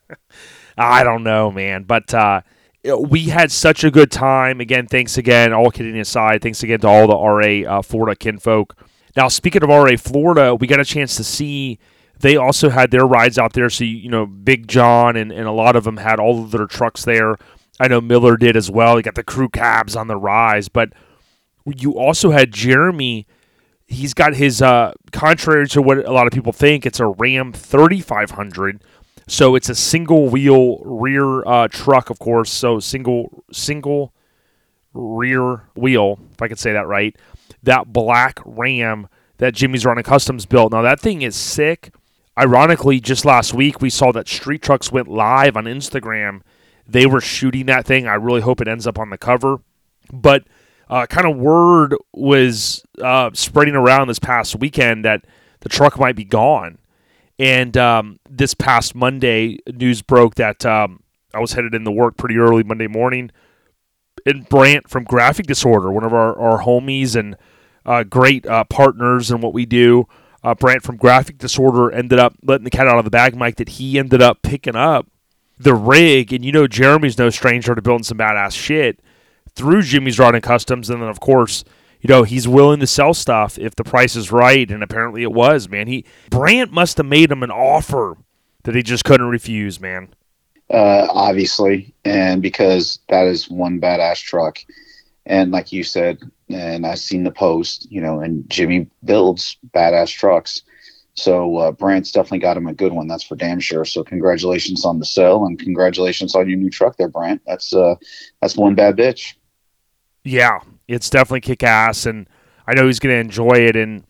I 0.76 1.04
don't 1.04 1.22
know, 1.22 1.52
man, 1.52 1.84
but 1.84 2.12
uh, 2.12 2.40
we 2.84 3.24
had 3.24 3.50
such 3.50 3.84
a 3.84 3.90
good 3.90 4.10
time. 4.10 4.60
Again, 4.60 4.86
thanks 4.86 5.16
again. 5.16 5.52
All 5.52 5.70
kidding 5.70 5.98
aside, 5.98 6.42
thanks 6.42 6.62
again 6.62 6.80
to 6.80 6.88
all 6.88 7.06
the 7.06 7.16
RA 7.16 7.78
uh, 7.78 7.82
Florida 7.82 8.14
kinfolk. 8.16 8.76
Now, 9.16 9.28
speaking 9.28 9.62
of 9.62 9.68
RA 9.68 9.96
Florida, 9.96 10.54
we 10.54 10.66
got 10.66 10.80
a 10.80 10.84
chance 10.84 11.16
to 11.16 11.24
see. 11.24 11.78
They 12.20 12.36
also 12.36 12.68
had 12.70 12.90
their 12.90 13.06
rides 13.06 13.38
out 13.38 13.52
there. 13.52 13.70
So, 13.70 13.84
you 13.84 14.08
know, 14.08 14.26
Big 14.26 14.68
John 14.68 15.16
and, 15.16 15.32
and 15.32 15.46
a 15.46 15.52
lot 15.52 15.76
of 15.76 15.84
them 15.84 15.98
had 15.98 16.18
all 16.18 16.42
of 16.42 16.50
their 16.50 16.66
trucks 16.66 17.04
there. 17.04 17.36
I 17.80 17.88
know 17.88 18.00
Miller 18.00 18.36
did 18.36 18.56
as 18.56 18.70
well. 18.70 18.96
He 18.96 19.02
got 19.02 19.14
the 19.14 19.24
crew 19.24 19.48
cabs 19.48 19.96
on 19.96 20.06
the 20.06 20.16
rise. 20.16 20.68
But 20.68 20.92
you 21.64 21.98
also 21.98 22.30
had 22.30 22.52
Jeremy. 22.52 23.26
He's 23.86 24.14
got 24.14 24.34
his, 24.34 24.62
uh, 24.62 24.92
contrary 25.12 25.68
to 25.68 25.82
what 25.82 25.98
a 25.98 26.12
lot 26.12 26.26
of 26.26 26.32
people 26.32 26.52
think, 26.52 26.86
it's 26.86 27.00
a 27.00 27.06
Ram 27.06 27.52
3500. 27.52 28.82
So 29.26 29.54
it's 29.54 29.68
a 29.68 29.74
single 29.74 30.28
wheel 30.28 30.78
rear 30.84 31.46
uh, 31.46 31.68
truck, 31.68 32.10
of 32.10 32.18
course. 32.18 32.50
So 32.50 32.80
single 32.80 33.44
single 33.52 34.12
rear 34.92 35.68
wheel, 35.74 36.18
if 36.32 36.42
I 36.42 36.48
could 36.48 36.58
say 36.58 36.72
that 36.72 36.86
right. 36.86 37.16
That 37.62 37.92
black 37.92 38.40
Ram 38.44 39.08
that 39.38 39.54
Jimmy's 39.54 39.84
Rod 39.84 39.96
and 39.96 40.06
Customs 40.06 40.46
built. 40.46 40.72
Now 40.72 40.82
that 40.82 41.00
thing 41.00 41.22
is 41.22 41.36
sick. 41.36 41.92
Ironically, 42.38 43.00
just 43.00 43.24
last 43.24 43.54
week 43.54 43.80
we 43.80 43.90
saw 43.90 44.12
that 44.12 44.28
Street 44.28 44.62
Trucks 44.62 44.90
went 44.90 45.08
live 45.08 45.56
on 45.56 45.64
Instagram. 45.64 46.42
They 46.86 47.06
were 47.06 47.20
shooting 47.20 47.66
that 47.66 47.86
thing. 47.86 48.06
I 48.06 48.14
really 48.14 48.40
hope 48.40 48.60
it 48.60 48.68
ends 48.68 48.86
up 48.86 48.98
on 48.98 49.10
the 49.10 49.18
cover. 49.18 49.58
But 50.12 50.44
uh, 50.88 51.06
kind 51.06 51.26
of 51.26 51.36
word 51.36 51.94
was 52.12 52.84
uh, 53.00 53.30
spreading 53.32 53.74
around 53.74 54.08
this 54.08 54.18
past 54.18 54.56
weekend 54.56 55.04
that 55.04 55.24
the 55.60 55.68
truck 55.68 55.98
might 55.98 56.16
be 56.16 56.24
gone. 56.24 56.78
And 57.38 57.76
um, 57.76 58.20
this 58.28 58.54
past 58.54 58.94
Monday, 58.94 59.58
news 59.66 60.02
broke 60.02 60.36
that 60.36 60.64
um, 60.64 61.02
I 61.32 61.40
was 61.40 61.52
headed 61.52 61.74
into 61.74 61.90
work 61.90 62.16
pretty 62.16 62.36
early 62.36 62.62
Monday 62.62 62.86
morning. 62.86 63.30
And 64.26 64.48
Brant 64.48 64.88
from 64.88 65.04
Graphic 65.04 65.46
Disorder, 65.46 65.90
one 65.90 66.04
of 66.04 66.14
our, 66.14 66.38
our 66.38 66.62
homies 66.62 67.16
and 67.16 67.36
uh, 67.84 68.04
great 68.04 68.46
uh, 68.46 68.64
partners 68.64 69.30
in 69.30 69.40
what 69.40 69.52
we 69.52 69.66
do, 69.66 70.06
uh, 70.42 70.54
Brant 70.54 70.82
from 70.82 70.96
Graphic 70.96 71.38
Disorder 71.38 71.90
ended 71.90 72.18
up 72.18 72.34
letting 72.42 72.64
the 72.64 72.70
cat 72.70 72.86
out 72.86 72.98
of 72.98 73.04
the 73.04 73.10
bag, 73.10 73.34
Mike, 73.34 73.56
that 73.56 73.70
he 73.70 73.98
ended 73.98 74.22
up 74.22 74.42
picking 74.42 74.76
up 74.76 75.06
the 75.58 75.74
rig. 75.74 76.32
And 76.32 76.44
you 76.44 76.52
know, 76.52 76.66
Jeremy's 76.66 77.18
no 77.18 77.30
stranger 77.30 77.74
to 77.74 77.82
building 77.82 78.04
some 78.04 78.18
badass 78.18 78.52
shit 78.52 79.00
through 79.54 79.82
Jimmy's 79.82 80.18
Rod 80.18 80.34
and 80.34 80.44
Customs. 80.44 80.90
And 80.90 81.02
then, 81.02 81.08
of 81.08 81.20
course, 81.20 81.64
you 82.04 82.08
know, 82.08 82.22
he's 82.22 82.46
willing 82.46 82.80
to 82.80 82.86
sell 82.86 83.14
stuff 83.14 83.58
if 83.58 83.74
the 83.76 83.82
price 83.82 84.14
is 84.14 84.30
right, 84.30 84.70
and 84.70 84.82
apparently 84.82 85.22
it 85.22 85.32
was, 85.32 85.70
man. 85.70 85.86
He 85.86 86.04
Brant 86.28 86.70
must 86.70 86.98
have 86.98 87.06
made 87.06 87.32
him 87.32 87.42
an 87.42 87.50
offer 87.50 88.18
that 88.64 88.74
he 88.74 88.82
just 88.82 89.04
couldn't 89.06 89.28
refuse, 89.28 89.80
man. 89.80 90.14
uh, 90.70 91.06
obviously, 91.10 91.94
and 92.04 92.42
because 92.42 92.98
that 93.08 93.26
is 93.26 93.48
one 93.50 93.80
badass 93.80 94.22
truck. 94.22 94.58
And 95.26 95.50
like 95.50 95.72
you 95.72 95.82
said, 95.84 96.18
and 96.50 96.86
I've 96.86 96.98
seen 96.98 97.24
the 97.24 97.30
post, 97.30 97.90
you 97.90 98.00
know, 98.00 98.20
and 98.20 98.48
Jimmy 98.50 98.88
builds 99.04 99.56
badass 99.74 100.12
trucks. 100.12 100.62
So 101.14 101.56
uh, 101.56 101.72
Brant's 101.72 102.12
definitely 102.12 102.40
got 102.40 102.56
him 102.56 102.66
a 102.66 102.74
good 102.74 102.92
one. 102.92 103.06
That's 103.06 103.22
for 103.22 103.36
damn 103.36 103.60
sure. 103.60 103.84
So 103.84 104.02
congratulations 104.04 104.84
on 104.84 104.98
the 104.98 105.06
sale 105.06 105.46
and 105.46 105.58
congratulations 105.58 106.34
on 106.34 106.48
your 106.48 106.58
new 106.58 106.70
truck 106.70 106.96
there, 106.96 107.08
Brant. 107.08 107.40
That's 107.46 107.72
uh, 107.72 107.94
that's 108.42 108.56
one 108.56 108.74
bad 108.74 108.96
bitch. 108.96 109.34
Yeah, 110.24 110.58
it's 110.88 111.10
definitely 111.10 111.40
kick 111.40 111.62
ass, 111.62 112.06
and 112.06 112.28
I 112.66 112.74
know 112.74 112.86
he's 112.86 112.98
going 112.98 113.14
to 113.14 113.20
enjoy 113.20 113.54
it. 113.54 113.76
And 113.76 114.04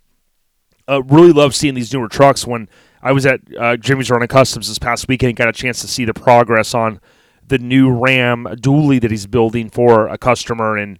uh, 0.88 1.02
really 1.02 1.32
love 1.32 1.54
seeing 1.54 1.74
these 1.74 1.92
newer 1.92 2.08
trucks. 2.08 2.46
When 2.46 2.68
I 3.02 3.12
was 3.12 3.26
at 3.26 3.40
uh, 3.58 3.76
Jimmy's 3.76 4.10
Rod 4.10 4.22
and 4.22 4.30
Customs 4.30 4.68
this 4.68 4.78
past 4.78 5.08
weekend, 5.08 5.36
got 5.36 5.48
a 5.48 5.52
chance 5.52 5.80
to 5.80 5.88
see 5.88 6.04
the 6.04 6.14
progress 6.14 6.74
on 6.74 7.00
the 7.46 7.58
new 7.58 7.90
Ram 7.90 8.46
dually 8.60 9.00
that 9.00 9.10
he's 9.10 9.26
building 9.26 9.68
for 9.70 10.08
a 10.08 10.18
customer, 10.18 10.76
and 10.76 10.98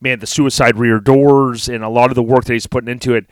man, 0.00 0.18
the 0.20 0.26
suicide 0.26 0.76
rear 0.76 1.00
doors 1.00 1.68
and 1.68 1.82
a 1.82 1.88
lot 1.88 2.10
of 2.10 2.14
the 2.14 2.22
work 2.22 2.44
that 2.44 2.52
he's 2.52 2.66
putting 2.66 2.90
into 2.90 3.14
it. 3.14 3.26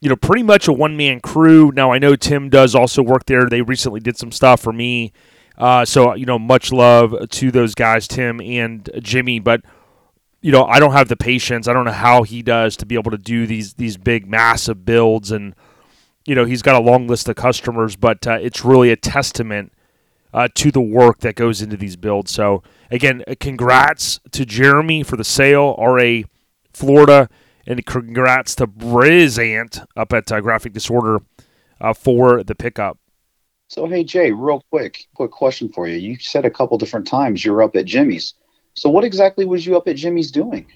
You 0.00 0.08
know, 0.08 0.16
pretty 0.16 0.42
much 0.42 0.66
a 0.66 0.72
one 0.72 0.96
man 0.96 1.20
crew. 1.20 1.70
Now 1.72 1.92
I 1.92 1.98
know 1.98 2.16
Tim 2.16 2.48
does 2.48 2.74
also 2.74 3.02
work 3.02 3.26
there. 3.26 3.48
They 3.48 3.62
recently 3.62 4.00
did 4.00 4.16
some 4.16 4.32
stuff 4.32 4.60
for 4.60 4.72
me. 4.72 5.12
Uh, 5.56 5.84
so 5.84 6.14
you 6.14 6.26
know, 6.26 6.38
much 6.38 6.72
love 6.72 7.14
to 7.28 7.50
those 7.52 7.74
guys, 7.74 8.08
Tim 8.08 8.40
and 8.40 8.90
Jimmy. 9.00 9.38
But 9.38 9.62
you 10.42 10.50
know, 10.50 10.64
I 10.64 10.80
don't 10.80 10.92
have 10.92 11.08
the 11.08 11.16
patience. 11.16 11.68
I 11.68 11.72
don't 11.72 11.84
know 11.84 11.92
how 11.92 12.24
he 12.24 12.42
does 12.42 12.76
to 12.78 12.86
be 12.86 12.96
able 12.96 13.12
to 13.12 13.18
do 13.18 13.46
these 13.46 13.74
these 13.74 13.96
big, 13.96 14.28
massive 14.28 14.84
builds, 14.84 15.30
and 15.30 15.54
you 16.26 16.34
know, 16.34 16.44
he's 16.44 16.62
got 16.62 16.74
a 16.74 16.84
long 16.84 17.06
list 17.06 17.28
of 17.28 17.36
customers. 17.36 17.96
But 17.96 18.26
uh, 18.26 18.38
it's 18.42 18.64
really 18.64 18.90
a 18.90 18.96
testament 18.96 19.72
uh, 20.34 20.48
to 20.56 20.72
the 20.72 20.80
work 20.80 21.20
that 21.20 21.36
goes 21.36 21.62
into 21.62 21.76
these 21.76 21.96
builds. 21.96 22.32
So 22.32 22.62
again, 22.90 23.22
uh, 23.28 23.34
congrats 23.38 24.20
to 24.32 24.44
Jeremy 24.44 25.04
for 25.04 25.16
the 25.16 25.24
sale, 25.24 25.76
RA 25.78 26.22
Florida, 26.72 27.28
and 27.64 27.84
congrats 27.86 28.56
to 28.56 28.66
Brant 28.66 29.80
up 29.96 30.12
at 30.12 30.32
uh, 30.32 30.40
Graphic 30.40 30.72
Disorder 30.72 31.20
uh, 31.80 31.94
for 31.94 32.42
the 32.42 32.56
pickup. 32.56 32.98
So 33.68 33.86
hey 33.86 34.02
Jay, 34.04 34.32
real 34.32 34.62
quick, 34.70 35.06
quick 35.14 35.30
question 35.30 35.70
for 35.70 35.86
you. 35.86 35.96
You 35.96 36.18
said 36.18 36.44
a 36.44 36.50
couple 36.50 36.76
different 36.78 37.06
times 37.06 37.44
you're 37.44 37.62
up 37.62 37.76
at 37.76 37.86
Jimmy's. 37.86 38.34
So 38.74 38.88
what 38.90 39.04
exactly 39.04 39.44
was 39.44 39.66
you 39.66 39.76
up 39.76 39.88
at 39.88 39.96
Jimmy's 39.96 40.30
doing? 40.30 40.66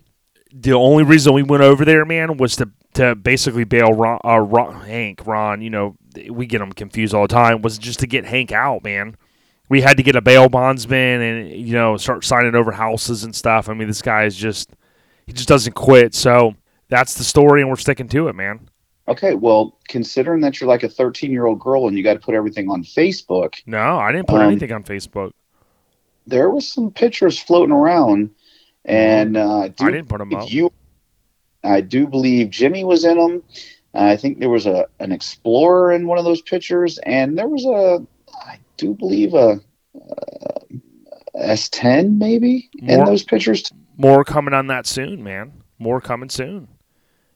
the 0.53 0.73
only 0.73 1.05
reason 1.05 1.35
we 1.35 1.43
went 1.43 1.63
over 1.63 1.85
there, 1.85 2.05
man, 2.05 2.37
was 2.37 2.57
to 2.57 2.71
to 2.95 3.15
basically 3.15 3.65
bail 3.65 3.93
Ron, 3.93 4.19
uh, 4.25 4.39
Ron, 4.39 4.81
Hank, 4.83 5.27
Ron. 5.27 5.61
You 5.61 5.71
know, 5.71 5.97
we 6.31 6.47
get 6.47 6.59
them 6.59 6.73
confused 6.73 7.15
all 7.15 7.23
the 7.23 7.29
time. 7.35 7.63
Was 7.63 7.79
just 7.79 7.99
to 8.01 8.07
get 8.07 8.25
Hank 8.25 8.53
out, 8.53 8.83
man. 8.83 9.17
We 9.69 9.81
had 9.81 9.97
to 9.97 10.03
get 10.03 10.17
a 10.17 10.21
bail 10.23 10.49
bondsman 10.49 11.21
and 11.21 11.51
you 11.51 11.75
know 11.75 11.97
start 11.97 12.25
signing 12.25 12.55
over 12.55 12.73
houses 12.73 13.25
and 13.25 13.35
stuff. 13.35 13.69
I 13.69 13.75
mean, 13.75 13.89
this 13.89 14.03
guy 14.03 14.25
is 14.25 14.37
just 14.37 14.71
he 15.27 15.33
just 15.33 15.49
doesn't 15.49 15.75
quit. 15.75 16.15
So 16.15 16.55
that's 16.89 17.15
the 17.15 17.25
story, 17.25 17.61
and 17.61 17.69
we're 17.69 17.77
sticking 17.77 18.09
to 18.09 18.29
it, 18.29 18.35
man. 18.35 18.69
Okay, 19.09 19.35
well, 19.35 19.79
considering 19.89 20.41
that 20.41 20.61
you're 20.61 20.69
like 20.69 20.83
a 20.83 20.89
13 20.89 21.31
year 21.31 21.47
old 21.47 21.61
girl 21.61 21.87
and 21.87 21.97
you 21.97 22.03
got 22.03 22.15
to 22.15 22.21
put 22.21 22.35
everything 22.35 22.69
on 22.71 22.83
Facebook, 22.83 23.55
No, 23.67 23.99
I 23.99 24.11
didn't 24.11 24.27
put 24.27 24.41
Um, 24.41 24.51
anything 24.51 24.73
on 24.73 24.83
Facebook. 24.83 25.33
There 26.27 26.51
was 26.51 26.67
some 26.67 26.91
pictures 26.91 27.39
floating 27.39 27.73
around, 27.75 28.31
and 28.85 29.37
uh, 29.37 29.59
I, 29.61 29.69
do, 29.69 29.85
I 29.87 29.91
didn't 29.91 30.09
put 30.09 30.19
them 30.19 30.35
up. 30.35 30.51
you, 30.51 30.73
I 31.65 31.81
do 31.81 32.07
believe 32.07 32.51
Jimmy 32.51 32.85
was 32.85 33.05
in 33.05 33.17
them. 33.17 33.43
I 33.95 34.17
think 34.17 34.41
there 34.41 34.51
was 34.51 34.67
a 34.67 34.87
an 35.01 35.11
Explorer 35.13 35.93
in 35.93 36.07
one 36.07 36.19
of 36.19 36.25
those 36.25 36.43
pictures, 36.43 36.99
and 36.99 37.39
there 37.39 37.49
was 37.49 37.65
a, 37.65 38.05
I 38.47 38.59
do 38.77 38.95
believe 38.95 39.35
a, 39.35 39.61
uh 39.95 40.61
S10 41.39 42.17
maybe 42.19 42.71
in 42.79 42.97
More- 42.97 43.07
those 43.07 43.23
pictures. 43.23 43.71
More 43.99 44.25
coming 44.25 44.55
on 44.55 44.67
that 44.69 44.87
soon, 44.87 45.23
man. 45.23 45.53
More 45.79 46.01
coming 46.01 46.29
soon. 46.31 46.69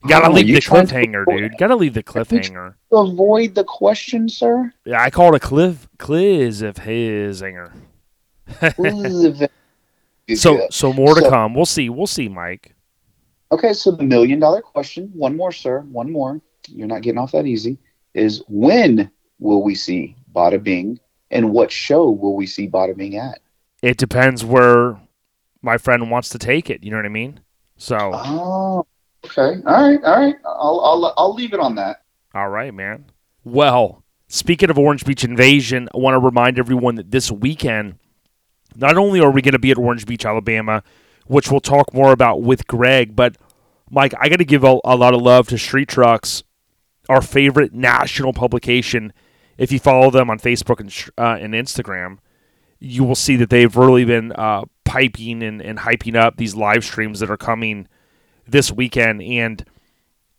Gotta 0.09 0.29
Oh, 0.29 0.33
leave 0.33 0.47
the 0.47 0.61
to- 0.61 0.71
cliffhanger, 0.71 1.25
dude. 1.27 1.59
Gotta 1.59 1.77
leave 1.77 1.93
the 1.93 2.03
cliffhanger. 2.03 2.75
Avoid 2.91 3.55
the 3.55 3.65
question, 3.65 4.29
sir. 4.31 4.73
Yeah, 4.87 5.03
I 5.03 5.11
call 5.11 5.35
it 5.35 5.37
a 5.37 5.41
cliff 5.47 5.87
cliz 5.99 6.63
of 6.63 6.79
his 6.79 7.41
hanger. 7.41 7.73
So 10.35 10.66
so 10.71 10.92
more 10.92 11.14
to 11.14 11.21
So- 11.23 11.30
come. 11.30 11.54
We'll 11.54 11.66
see. 11.66 11.88
We'll 11.90 12.07
see, 12.07 12.28
Mike. 12.28 12.75
Okay, 13.52 13.73
so 13.73 13.90
the 13.90 14.04
million 14.04 14.38
dollar 14.38 14.62
question, 14.62 15.11
one 15.12 15.37
more, 15.37 15.50
sir, 15.50 15.80
one 15.90 16.12
more. 16.12 16.40
You're 16.69 16.87
not 16.87 17.02
getting 17.02 17.19
off 17.19 17.33
that 17.33 17.47
easy. 17.47 17.78
Is 18.14 18.42
when 18.49 19.11
will 19.40 19.62
we 19.64 19.75
see 19.75 20.14
Bada 20.35 20.62
Bing, 20.62 21.00
and 21.33 21.50
what 21.52 21.73
show 21.73 22.11
will 22.11 22.37
we 22.37 22.47
see 22.47 22.69
Bada 22.69 22.97
Bing 22.97 23.16
at? 23.16 23.40
It 23.83 23.97
depends 23.97 24.45
where 24.45 25.00
my 25.62 25.78
friend 25.78 26.11
wants 26.11 26.28
to 26.28 26.38
take 26.38 26.71
it. 26.71 26.85
You 26.85 26.90
know 26.92 26.97
what 26.99 27.07
I 27.07 27.11
mean? 27.11 27.40
So 27.76 27.97
Oh, 28.14 28.87
okay, 29.25 29.61
all 29.66 29.90
right, 29.90 30.04
all 30.04 30.21
right. 30.26 30.37
I'll 30.45 30.80
I'll 30.85 31.14
I'll 31.19 31.35
leave 31.35 31.52
it 31.52 31.61
on 31.61 31.75
that. 31.75 32.02
All 32.35 32.50
right, 32.50 32.73
man. 32.73 33.07
Well, 33.42 34.04
speaking 34.28 34.71
of 34.71 34.78
Orange 34.78 35.04
Beach 35.04 35.25
Invasion, 35.25 35.88
I 35.92 35.99
want 35.99 36.14
to 36.14 36.19
remind 36.21 36.57
everyone 36.59 36.95
that 36.97 37.11
this 37.11 37.33
weekend, 37.33 37.97
not 38.77 38.97
only 38.97 39.21
are 39.21 39.31
we 39.31 39.43
going 39.43 39.53
to 39.53 39.59
be 39.59 39.71
at 39.71 39.79
Orange 39.79 40.07
Beach, 40.07 40.25
Alabama, 40.25 40.83
which 41.27 41.50
we'll 41.50 41.61
talk 41.61 41.95
more 41.95 42.12
about 42.12 42.43
with 42.43 42.67
Greg, 42.67 43.15
but 43.15 43.37
Mike, 43.91 44.15
I 44.21 44.29
got 44.29 44.37
to 44.37 44.45
give 44.45 44.65
a, 44.65 44.79
a 44.85 44.97
lot 44.97 45.15
of 45.15 45.23
love 45.23 45.49
to 45.49 45.59
Street 45.59 45.89
Trucks, 45.89 46.43
our 47.09 47.21
favorite 47.21 47.73
national 47.73 48.33
publication. 48.33 49.12
If 49.59 49.73
you 49.73 49.79
follow 49.79 50.11
them 50.11 50.31
on 50.31 50.39
Facebook 50.39 50.81
and, 50.81 50.95
uh, 51.19 51.39
and 51.41 51.55
Instagram, 51.55 52.19
you 52.79 53.05
will 53.05 53.15
see 53.15 53.37
that 53.37 53.50
they've 53.50 53.77
really 53.77 54.05
been 54.05 54.33
uh, 54.33 54.65
piping 54.85 55.43
and, 55.43 55.61
and 55.61 55.81
hyping 55.81 56.17
up 56.17 56.37
these 56.37 56.55
live 56.55 56.85
streams 56.85 57.21
that 57.21 57.31
are 57.31 57.37
coming 57.37 57.87
this 58.47 58.73
weekend. 58.73 59.23
And 59.23 59.65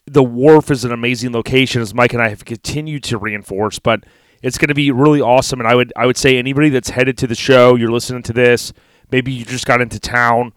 the 0.05 0.23
wharf 0.23 0.71
is 0.71 0.83
an 0.83 0.91
amazing 0.91 1.33
location, 1.33 1.81
as 1.81 1.93
Mike 1.93 2.13
and 2.13 2.21
I 2.21 2.29
have 2.29 2.45
continued 2.45 3.03
to 3.05 3.17
reinforce. 3.17 3.79
But 3.79 4.05
it's 4.41 4.57
going 4.57 4.69
to 4.69 4.75
be 4.75 4.91
really 4.91 5.21
awesome, 5.21 5.60
and 5.60 5.67
I 5.67 5.75
would 5.75 5.93
I 5.95 6.05
would 6.05 6.17
say 6.17 6.38
anybody 6.38 6.69
that's 6.69 6.89
headed 6.89 7.17
to 7.19 7.27
the 7.27 7.36
show, 7.36 7.75
you're 7.75 7.91
listening 7.91 8.24
to 8.24 8.33
this, 8.33 8.74
maybe 9.12 9.31
you 9.31 9.45
just 9.45 9.65
got 9.65 9.81
into 9.81 10.00
town, 10.00 10.53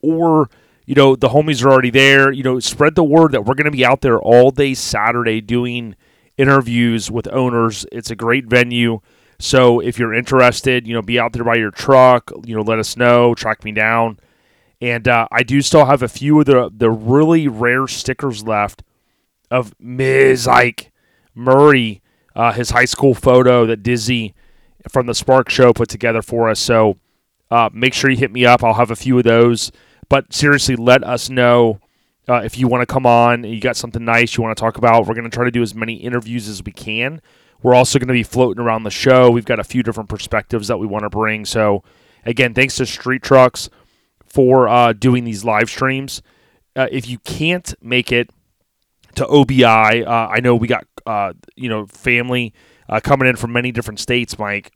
or 0.00 0.50
you 0.86 0.94
know 0.94 1.16
the 1.16 1.28
homies 1.28 1.64
are 1.64 1.70
already 1.70 1.90
there. 1.90 2.32
You 2.32 2.42
know, 2.42 2.60
spread 2.60 2.94
the 2.94 3.04
word 3.04 3.32
that 3.32 3.44
we're 3.44 3.54
going 3.54 3.66
to 3.66 3.70
be 3.70 3.84
out 3.84 4.00
there 4.00 4.18
all 4.18 4.50
day 4.50 4.74
Saturday 4.74 5.40
doing 5.40 5.94
interviews 6.36 7.10
with 7.10 7.28
owners. 7.32 7.84
It's 7.92 8.10
a 8.10 8.16
great 8.16 8.46
venue. 8.46 9.00
So 9.40 9.80
if 9.80 9.98
you're 9.98 10.14
interested, 10.14 10.86
you 10.86 10.94
know, 10.94 11.02
be 11.02 11.18
out 11.18 11.32
there 11.32 11.44
by 11.44 11.56
your 11.56 11.70
truck. 11.70 12.30
You 12.44 12.56
know, 12.56 12.62
let 12.62 12.78
us 12.78 12.96
know. 12.96 13.34
Track 13.34 13.64
me 13.64 13.72
down. 13.72 14.18
And 14.80 15.06
uh, 15.06 15.28
I 15.30 15.42
do 15.42 15.60
still 15.60 15.86
have 15.86 16.02
a 16.02 16.08
few 16.08 16.40
of 16.40 16.46
the 16.46 16.70
the 16.74 16.90
really 16.90 17.48
rare 17.48 17.86
stickers 17.86 18.44
left 18.44 18.82
of 19.50 19.74
Ms. 19.80 20.46
Ike 20.46 20.92
Murray, 21.34 22.02
uh, 22.38 22.52
his 22.52 22.70
high 22.70 22.84
school 22.84 23.14
photo 23.14 23.66
that 23.66 23.82
Dizzy 23.82 24.32
from 24.88 25.06
the 25.06 25.14
Spark 25.14 25.50
Show 25.50 25.72
put 25.74 25.88
together 25.88 26.22
for 26.22 26.48
us. 26.48 26.60
So 26.60 26.96
uh, 27.50 27.68
make 27.72 27.92
sure 27.92 28.08
you 28.08 28.16
hit 28.16 28.30
me 28.30 28.46
up. 28.46 28.62
I'll 28.62 28.74
have 28.74 28.92
a 28.92 28.96
few 28.96 29.18
of 29.18 29.24
those. 29.24 29.72
But 30.08 30.32
seriously, 30.32 30.76
let 30.76 31.02
us 31.02 31.28
know 31.28 31.80
uh, 32.28 32.42
if 32.44 32.56
you 32.56 32.68
want 32.68 32.82
to 32.82 32.86
come 32.86 33.04
on. 33.04 33.42
You 33.42 33.60
got 33.60 33.76
something 33.76 34.04
nice 34.04 34.36
you 34.36 34.44
want 34.44 34.56
to 34.56 34.60
talk 34.60 34.78
about. 34.78 35.06
We're 35.06 35.14
going 35.14 35.28
to 35.28 35.34
try 35.34 35.44
to 35.44 35.50
do 35.50 35.62
as 35.62 35.74
many 35.74 35.94
interviews 35.94 36.48
as 36.48 36.62
we 36.62 36.70
can. 36.70 37.20
We're 37.60 37.74
also 37.74 37.98
going 37.98 38.08
to 38.08 38.14
be 38.14 38.22
floating 38.22 38.62
around 38.62 38.84
the 38.84 38.90
show. 38.90 39.30
We've 39.30 39.44
got 39.44 39.58
a 39.58 39.64
few 39.64 39.82
different 39.82 40.08
perspectives 40.08 40.68
that 40.68 40.78
we 40.78 40.86
want 40.86 41.02
to 41.02 41.10
bring. 41.10 41.44
So, 41.44 41.82
again, 42.24 42.54
thanks 42.54 42.76
to 42.76 42.86
Street 42.86 43.22
Trucks 43.22 43.68
for 44.24 44.68
uh, 44.68 44.92
doing 44.92 45.24
these 45.24 45.44
live 45.44 45.68
streams. 45.68 46.22
Uh, 46.76 46.86
if 46.92 47.08
you 47.08 47.18
can't 47.18 47.74
make 47.82 48.12
it 48.12 48.30
to 49.14 49.26
OBI, 49.26 49.64
uh, 50.04 50.28
I 50.28 50.40
know 50.40 50.54
we 50.54 50.68
got 50.68 50.86
uh, 51.06 51.32
you 51.56 51.68
know 51.68 51.86
family 51.86 52.52
uh, 52.88 53.00
coming 53.00 53.28
in 53.28 53.36
from 53.36 53.52
many 53.52 53.72
different 53.72 54.00
states, 54.00 54.38
Mike. 54.38 54.72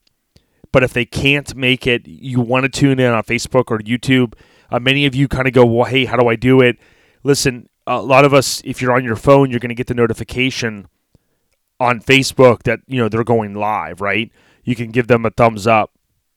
But 0.73 0.83
if 0.83 0.95
they 0.95 1.05
can't 1.05 1.55
make 1.55 1.87
it, 1.87 2.09
you 2.09 2.41
want 2.41 2.65
to 2.65 2.69
tune 2.69 2.99
in 2.99 3.13
on 3.13 3.23
Facebook 3.25 3.65
or 3.71 3.79
YouTube. 3.79 4.35
Uh, 4.71 4.81
many 4.81 5.05
of 5.05 5.15
you 5.15 5.29
kind 5.29 5.47
of 5.47 5.53
go, 5.53 5.67
"Well, 5.67 5.85
hey, 5.85 6.07
how 6.07 6.17
do 6.17 6.29
I 6.29 6.37
do 6.37 6.61
it?" 6.61 6.79
Listen, 7.23 7.69
a 7.87 8.01
lot 8.01 8.25
of 8.25 8.33
us, 8.33 8.63
if 8.65 8.81
you're 8.81 8.93
on 8.93 9.05
your 9.05 9.17
phone, 9.17 9.51
you're 9.51 9.61
going 9.61 9.69
to 9.69 9.75
get 9.75 9.87
the 9.87 9.95
notification 9.95 10.89
on 11.79 12.01
Facebook 12.01 12.63
that 12.63 12.81
you 12.87 12.99
know 12.99 13.09
they're 13.09 13.25
going 13.25 13.55
live, 13.55 14.01
right? 14.01 14.31
You 14.65 14.75
can 14.75 14.91
give 14.91 15.09
them 15.09 15.27
a 15.27 15.31
thumbs 15.31 15.67
up. 15.67 15.93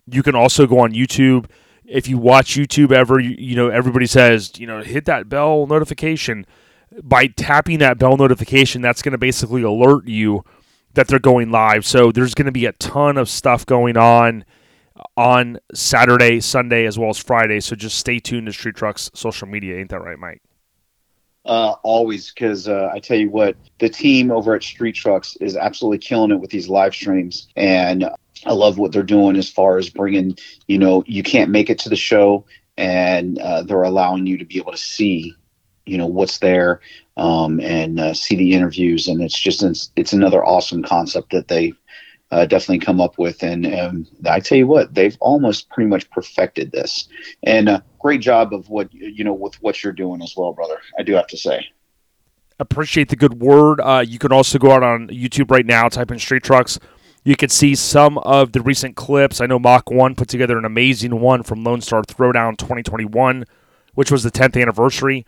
You 0.08 0.24
can 0.24 0.36
also 0.36 0.68
go 0.68 0.80
on 0.80 0.92
YouTube. 0.92 1.46
If 1.86 2.08
you 2.08 2.18
watch 2.18 2.56
YouTube 2.56 2.92
ever, 2.92 3.20
you, 3.20 3.36
you 3.38 3.56
know 3.56 3.70
everybody 3.70 4.08
says, 4.08 4.54
you 4.58 4.68
know, 4.68 4.82
hit 4.82 5.06
that 5.06 5.30
bell 5.30 5.68
notification. 5.68 6.46
By 7.04 7.28
tapping 7.28 7.80
that 7.80 7.98
bell 7.98 8.18
notification, 8.18 8.82
that's 8.82 9.02
going 9.02 9.12
to 9.14 9.18
basically 9.18 9.64
alert 9.64 10.08
you 10.08 10.44
that 10.94 11.08
they're 11.08 11.20
going 11.20 11.52
live. 11.52 11.86
So 11.86 12.12
there's 12.12 12.34
going 12.34 12.46
to 12.46 12.52
be 12.52 12.66
a 12.66 12.72
ton 12.74 13.18
of 13.18 13.30
stuff 13.30 13.66
going 13.66 13.98
on 13.98 14.46
on 15.18 15.60
Saturday, 15.74 16.40
Sunday, 16.40 16.86
as 16.86 16.98
well 16.98 17.10
as 17.10 17.18
Friday. 17.18 17.60
So 17.60 17.76
just 17.76 17.98
stay 17.98 18.20
tuned 18.20 18.48
to 18.48 18.54
Street 18.54 18.76
Trucks 18.76 19.12
social 19.14 19.48
media. 19.48 19.78
Ain't 19.78 19.90
that 19.90 20.02
right, 20.02 20.18
Mike? 20.18 20.42
Uh, 21.46 21.76
always, 21.84 22.32
because 22.32 22.68
uh, 22.68 22.90
I 22.92 23.00
tell 23.00 23.18
you 23.18 23.30
what, 23.30 23.56
the 23.78 23.90
team 23.90 24.32
over 24.32 24.56
at 24.56 24.64
Street 24.64 24.96
Trucks 24.96 25.36
is 25.42 25.56
absolutely 25.56 26.00
killing 26.00 26.32
it 26.32 26.40
with 26.40 26.50
these 26.50 26.68
live 26.68 26.96
streams, 26.96 27.50
and 27.56 28.10
I 28.46 28.54
love 28.54 28.80
what 28.80 28.92
they're 28.92 29.04
doing 29.04 29.36
as 29.36 29.50
far 29.50 29.78
as 29.78 29.90
bringing. 29.90 30.38
You 30.68 30.80
know, 30.80 31.04
you 31.06 31.22
can't 31.22 31.52
make 31.52 31.70
it 31.70 31.78
to 31.80 31.90
the 31.90 31.96
show, 31.96 32.46
and 32.78 33.38
uh, 33.38 33.62
they're 33.62 33.84
allowing 33.84 34.26
you 34.26 34.40
to 34.40 34.46
be 34.46 34.58
able 34.58 34.72
to 34.72 34.78
see, 34.78 35.36
you 35.86 35.98
know, 35.98 36.08
what's 36.08 36.40
there, 36.40 36.82
um, 37.18 37.60
and 37.60 38.00
uh, 38.00 38.14
see 38.14 38.36
the 38.36 38.54
interviews, 38.54 39.08
and 39.08 39.22
it's 39.22 39.40
just 39.40 39.64
it's, 39.64 39.92
it's 39.96 40.14
another 40.14 40.44
awesome 40.46 40.84
concept 40.84 41.32
that 41.32 41.48
they. 41.48 41.74
Uh, 42.32 42.44
definitely 42.44 42.80
come 42.80 43.00
up 43.00 43.20
with, 43.20 43.44
and 43.44 43.68
I 44.28 44.40
tell 44.40 44.58
you 44.58 44.66
what, 44.66 44.94
they've 44.94 45.16
almost 45.22 45.70
pretty 45.70 45.88
much 45.88 46.10
perfected 46.10 46.72
this, 46.72 47.08
and 47.44 47.70
uh, 47.70 47.82
great 48.00 48.20
job 48.20 48.52
of 48.52 48.68
what 48.68 48.92
you 48.92 49.24
know 49.24 49.32
with 49.32 49.54
what 49.62 49.84
you're 49.84 49.94
doing 49.94 50.24
as 50.24 50.34
well, 50.36 50.52
brother. 50.52 50.80
I 50.98 51.04
do 51.04 51.14
have 51.14 51.28
to 51.28 51.38
say. 51.38 51.66
appreciate 52.60 53.10
the 53.10 53.16
good 53.16 53.40
word. 53.42 53.80
Uh, 53.80 54.04
you 54.06 54.18
can 54.18 54.32
also 54.32 54.58
go 54.58 54.72
out 54.72 54.82
on 54.82 55.08
YouTube 55.10 55.52
right 55.52 55.66
now, 55.66 55.88
type 55.88 56.12
in 56.12 56.18
Street 56.18 56.44
Trucks. 56.44 56.80
You 57.26 57.36
can 57.36 57.50
see 57.50 57.74
some 57.74 58.20
of 58.20 58.52
the 58.52 58.62
recent 58.62 58.96
clips. 58.96 59.42
I 59.42 59.48
know 59.48 59.58
Mach 59.58 59.90
1 59.90 60.14
put 60.14 60.28
together 60.28 60.60
an 60.60 60.66
amazing 60.66 61.20
one 61.20 61.42
from 61.42 61.64
Lone 61.64 61.82
Star 61.82 62.04
Throwdown 62.04 62.56
2021, 62.56 63.46
which 63.96 64.12
was 64.12 64.22
the 64.22 64.32
10th 64.32 64.62
anniversary. 64.62 65.26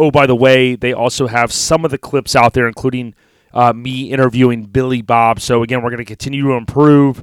Oh, 0.00 0.10
by 0.10 0.26
the 0.26 0.34
way, 0.34 0.76
they 0.76 0.94
also 0.94 1.26
have 1.26 1.52
some 1.52 1.84
of 1.84 1.90
the 1.90 1.98
clips 1.98 2.34
out 2.34 2.54
there, 2.54 2.66
including 2.66 3.14
uh, 3.52 3.74
me 3.74 4.10
interviewing 4.10 4.64
Billy 4.64 5.02
Bob. 5.02 5.40
So, 5.40 5.62
again, 5.62 5.82
we're 5.82 5.90
going 5.90 5.98
to 5.98 6.06
continue 6.06 6.42
to 6.44 6.52
improve 6.52 7.22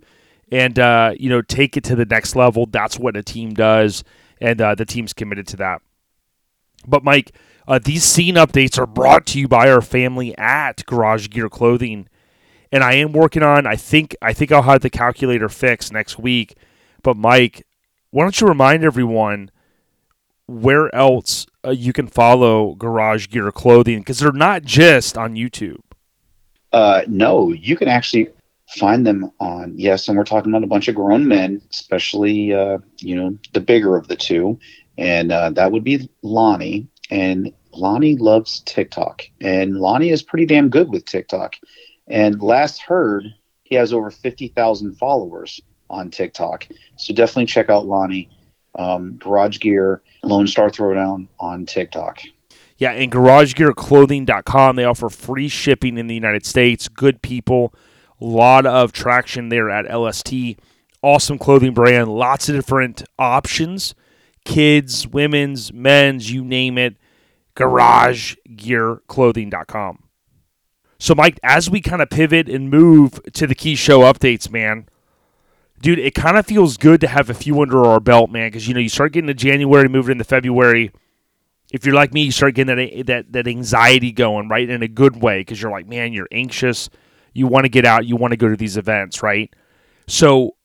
and, 0.51 0.77
uh, 0.77 1.15
you 1.17 1.27
know, 1.27 1.41
take 1.41 1.75
it 1.75 1.83
to 1.85 1.95
the 1.95 2.05
next 2.05 2.35
level. 2.35 2.67
That's 2.67 2.99
what 2.99 3.17
a 3.17 3.23
team 3.23 3.55
does, 3.55 4.03
and 4.39 4.61
uh, 4.61 4.75
the 4.75 4.85
team's 4.85 5.13
committed 5.13 5.47
to 5.47 5.57
that. 5.57 5.81
But, 6.85 7.03
Mike, 7.03 7.31
uh, 7.67 7.79
these 7.83 8.03
scene 8.03 8.35
updates 8.35 8.77
are 8.77 8.85
brought 8.85 9.25
to 9.27 9.39
you 9.39 9.47
by 9.47 9.71
our 9.71 9.81
family 9.81 10.37
at 10.37 10.85
Garage 10.85 11.29
Gear 11.29 11.49
Clothing, 11.49 12.07
and 12.71 12.83
I 12.83 12.93
am 12.93 13.11
working 13.11 13.41
on. 13.41 13.65
I 13.65 13.75
think 13.75 14.15
I 14.21 14.33
think 14.33 14.51
I'll 14.51 14.61
have 14.61 14.81
the 14.81 14.91
calculator 14.91 15.49
fixed 15.49 15.91
next 15.91 16.19
week. 16.19 16.55
But 17.01 17.17
Mike, 17.17 17.65
why 18.11 18.23
don't 18.23 18.39
you 18.39 18.47
remind 18.47 18.83
everyone 18.83 19.49
where 20.47 20.93
else 20.95 21.45
uh, 21.65 21.71
you 21.71 21.93
can 21.93 22.07
follow 22.07 22.75
Garage 22.75 23.27
Gear 23.27 23.51
Clothing 23.51 23.99
because 23.99 24.19
they're 24.19 24.31
not 24.31 24.63
just 24.63 25.17
on 25.17 25.35
YouTube. 25.35 25.79
Uh, 26.71 27.01
no, 27.07 27.51
you 27.51 27.75
can 27.75 27.87
actually 27.87 28.29
find 28.69 29.05
them 29.05 29.31
on 29.39 29.73
yes, 29.77 30.07
and 30.07 30.17
we're 30.17 30.23
talking 30.23 30.51
about 30.51 30.63
a 30.63 30.67
bunch 30.67 30.87
of 30.87 30.95
grown 30.95 31.27
men, 31.27 31.61
especially 31.71 32.53
uh, 32.53 32.77
you 32.97 33.15
know 33.15 33.37
the 33.53 33.61
bigger 33.61 33.95
of 33.95 34.07
the 34.07 34.15
two, 34.15 34.59
and 34.97 35.31
uh, 35.31 35.49
that 35.51 35.71
would 35.71 35.83
be 35.83 36.09
Lonnie. 36.21 36.87
And 37.09 37.53
Lonnie 37.71 38.17
loves 38.17 38.61
TikTok, 38.65 39.23
and 39.39 39.77
Lonnie 39.77 40.09
is 40.09 40.23
pretty 40.23 40.45
damn 40.45 40.69
good 40.69 40.89
with 40.89 41.05
TikTok. 41.05 41.55
And 42.07 42.41
last 42.41 42.81
heard, 42.81 43.25
he 43.63 43.75
has 43.75 43.93
over 43.93 44.11
fifty 44.11 44.49
thousand 44.49 44.95
followers 44.95 45.61
on 45.89 46.11
TikTok. 46.11 46.67
So 46.97 47.13
definitely 47.13 47.45
check 47.45 47.69
out 47.69 47.85
Lonnie. 47.85 48.29
Um, 48.77 49.17
Garage 49.17 49.59
Gear, 49.59 50.01
Lone 50.23 50.47
Star 50.47 50.69
Throwdown 50.69 51.27
on 51.39 51.65
TikTok. 51.65 52.21
Yeah, 52.77 52.91
and 52.91 53.11
garagegearclothing.com. 53.11 54.75
They 54.75 54.85
offer 54.85 55.09
free 55.09 55.47
shipping 55.47 55.97
in 55.97 56.07
the 56.07 56.15
United 56.15 56.45
States. 56.45 56.87
Good 56.87 57.21
people. 57.21 57.73
A 58.21 58.25
lot 58.25 58.65
of 58.65 58.91
traction 58.91 59.49
there 59.49 59.69
at 59.69 59.93
LST. 59.93 60.33
Awesome 61.01 61.39
clothing 61.39 61.73
brand. 61.73 62.09
Lots 62.09 62.49
of 62.49 62.55
different 62.55 63.03
options 63.17 63.95
kids, 64.47 65.07
women's, 65.07 65.71
men's, 65.73 66.31
you 66.31 66.43
name 66.43 66.77
it. 66.77 66.95
Garagegearclothing.com. 67.55 70.03
So, 70.99 71.13
Mike, 71.13 71.39
as 71.43 71.69
we 71.69 71.79
kind 71.81 72.01
of 72.01 72.09
pivot 72.09 72.49
and 72.49 72.71
move 72.71 73.19
to 73.33 73.45
the 73.45 73.53
key 73.53 73.75
show 73.75 73.99
updates, 74.01 74.49
man, 74.49 74.89
dude, 75.81 75.99
it 75.99 76.15
kind 76.15 76.37
of 76.37 76.45
feels 76.45 76.77
good 76.77 77.01
to 77.01 77.07
have 77.07 77.29
a 77.29 77.33
few 77.33 77.61
under 77.61 77.85
our 77.85 77.99
belt, 77.99 78.29
man, 78.29 78.47
because 78.47 78.67
you 78.67 78.73
know 78.73 78.79
you 78.79 78.89
start 78.89 79.13
getting 79.13 79.27
to 79.27 79.33
January, 79.33 79.87
moving 79.87 80.13
into 80.13 80.23
February. 80.23 80.91
If 81.71 81.85
you're 81.85 81.95
like 81.95 82.13
me, 82.13 82.23
you 82.23 82.31
start 82.31 82.55
getting 82.55 82.75
that 82.75 83.05
that 83.07 83.31
that 83.33 83.47
anxiety 83.47 84.11
going, 84.11 84.49
right, 84.49 84.69
in 84.69 84.83
a 84.83 84.87
good 84.87 85.21
way, 85.21 85.41
because 85.41 85.61
you're 85.61 85.71
like, 85.71 85.87
man, 85.87 86.13
you're 86.13 86.29
anxious, 86.31 86.89
you 87.33 87.47
want 87.47 87.65
to 87.65 87.69
get 87.69 87.85
out, 87.85 88.05
you 88.05 88.15
want 88.15 88.31
to 88.31 88.37
go 88.37 88.49
to 88.49 88.55
these 88.55 88.77
events, 88.77 89.21
right? 89.21 89.53
So, 90.07 90.55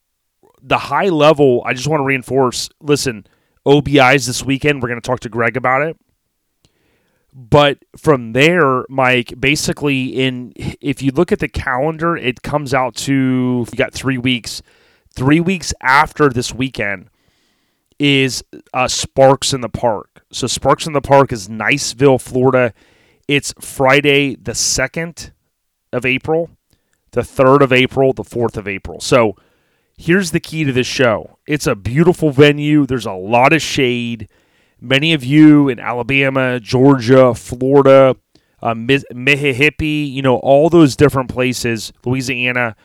the 0.63 0.79
high 0.79 1.09
level, 1.09 1.63
I 1.67 1.75
just 1.75 1.89
want 1.89 2.01
to 2.01 2.05
reinforce. 2.05 2.69
Listen, 2.81 3.27
OBIs 3.67 4.27
this 4.27 4.45
weekend. 4.45 4.83
We're 4.83 4.89
going 4.89 5.01
to 5.01 5.07
talk 5.07 5.21
to 5.21 5.29
Greg 5.29 5.57
about 5.57 5.83
it. 5.83 5.97
But 7.35 7.79
from 7.97 8.35
there, 8.35 8.85
Mike, 8.89 9.35
basically, 9.41 10.09
in 10.09 10.53
if 10.57 11.03
you 11.03 11.13
look 11.13 11.33
at 11.33 11.39
the 11.39 11.49
calendar, 11.49 12.15
it 12.17 12.43
comes 12.43 12.75
out 12.75 12.95
to 12.97 13.67
you 13.71 13.77
got 13.77 13.95
three 13.95 14.19
weeks. 14.19 14.63
Three 15.15 15.41
weeks 15.41 15.73
after 15.81 16.29
this 16.29 16.55
weekend 16.55 17.09
is 17.99 18.43
uh, 18.73 18.89
Sparks 18.89 19.53
in 19.53 19.61
the 19.61 19.69
Park. 19.69 20.25
So 20.33 20.47
Sparks 20.47 20.87
in 20.87 20.93
the 20.93 21.01
Park 21.01 21.33
is 21.33 21.49
Niceville, 21.49 22.21
Florida. 22.21 22.73
It's 23.29 23.55
Friday 23.61 24.35
the 24.35 24.55
second 24.55 25.33
of 25.93 26.05
April, 26.05 26.51
the 27.13 27.23
third 27.23 27.63
of 27.63 27.73
April, 27.73 28.13
the 28.13 28.25
fourth 28.25 28.57
of 28.57 28.67
April. 28.67 29.01
So 29.01 29.37
here's 29.97 30.31
the 30.31 30.41
key 30.41 30.65
to 30.65 30.73
this 30.73 30.87
show. 30.87 31.39
It's 31.47 31.67
a 31.67 31.75
beautiful 31.77 32.31
venue. 32.31 32.87
There's 32.87 33.07
a 33.07 33.13
lot 33.13 33.53
of 33.53 33.63
shade 33.63 34.29
many 34.83 35.13
of 35.13 35.25
you 35.25 35.69
in 35.69 35.79
Alabama, 35.79 36.59
Georgia, 36.61 37.35
Florida, 37.35 38.17
uh, 38.61 38.75
Mississippi, 38.75 39.87
you 39.87 40.23
know, 40.23 40.37
all 40.37 40.69
those 40.69 40.97
different 40.97 41.31
places, 41.31 41.93
Louisiana. 42.05 42.77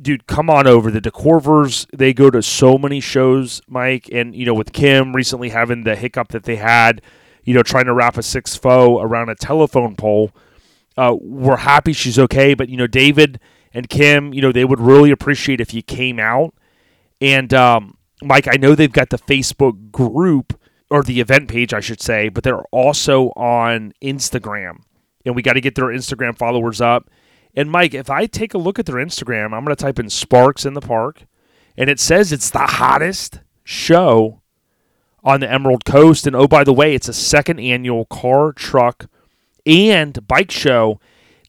Dude, 0.00 0.26
come 0.26 0.50
on 0.50 0.66
over. 0.66 0.90
The 0.90 1.00
DeCorvers, 1.00 1.86
they 1.96 2.12
go 2.12 2.30
to 2.30 2.42
so 2.42 2.76
many 2.76 3.00
shows, 3.00 3.62
Mike. 3.68 4.08
And, 4.12 4.34
you 4.34 4.44
know, 4.44 4.54
with 4.54 4.72
Kim 4.72 5.14
recently 5.14 5.50
having 5.50 5.84
the 5.84 5.96
hiccup 5.96 6.28
that 6.28 6.44
they 6.44 6.56
had, 6.56 7.00
you 7.44 7.54
know, 7.54 7.62
trying 7.62 7.86
to 7.86 7.94
wrap 7.94 8.16
a 8.16 8.22
six 8.22 8.56
foe 8.56 9.00
around 9.00 9.28
a 9.28 9.34
telephone 9.34 9.96
pole, 9.96 10.30
uh, 10.96 11.14
we're 11.20 11.56
happy 11.56 11.92
she's 11.92 12.18
okay. 12.18 12.54
But, 12.54 12.68
you 12.68 12.76
know, 12.76 12.86
David 12.86 13.40
and 13.72 13.88
Kim, 13.88 14.34
you 14.34 14.42
know, 14.42 14.52
they 14.52 14.64
would 14.64 14.80
really 14.80 15.10
appreciate 15.10 15.60
if 15.60 15.72
you 15.72 15.82
came 15.82 16.18
out. 16.18 16.54
And, 17.20 17.54
um, 17.54 17.96
Mike, 18.22 18.48
I 18.48 18.56
know 18.56 18.74
they've 18.74 18.92
got 18.92 19.10
the 19.10 19.18
Facebook 19.18 19.90
group 19.90 20.58
or 20.90 21.02
the 21.02 21.20
event 21.20 21.48
page, 21.48 21.72
I 21.72 21.80
should 21.80 22.00
say, 22.00 22.28
but 22.28 22.44
they're 22.44 22.64
also 22.70 23.28
on 23.36 23.92
Instagram. 24.02 24.82
And 25.24 25.34
we 25.34 25.42
got 25.42 25.54
to 25.54 25.60
get 25.60 25.74
their 25.74 25.86
Instagram 25.86 26.36
followers 26.36 26.80
up. 26.80 27.10
And 27.56 27.70
Mike, 27.70 27.94
if 27.94 28.10
I 28.10 28.26
take 28.26 28.54
a 28.54 28.58
look 28.58 28.78
at 28.78 28.86
their 28.86 28.96
Instagram, 28.96 29.54
I'm 29.54 29.64
going 29.64 29.74
to 29.74 29.76
type 29.76 29.98
in 29.98 30.10
Sparks 30.10 30.66
in 30.66 30.74
the 30.74 30.80
Park, 30.80 31.24
and 31.76 31.88
it 31.88 32.00
says 32.00 32.32
it's 32.32 32.50
the 32.50 32.58
hottest 32.58 33.40
show 33.62 34.40
on 35.22 35.40
the 35.40 35.50
Emerald 35.50 35.84
Coast. 35.84 36.26
And 36.26 36.34
oh, 36.34 36.48
by 36.48 36.64
the 36.64 36.72
way, 36.72 36.94
it's 36.94 37.08
a 37.08 37.12
second 37.12 37.60
annual 37.60 38.04
car, 38.06 38.52
truck, 38.52 39.06
and 39.64 40.26
bike 40.26 40.50
show. 40.50 41.00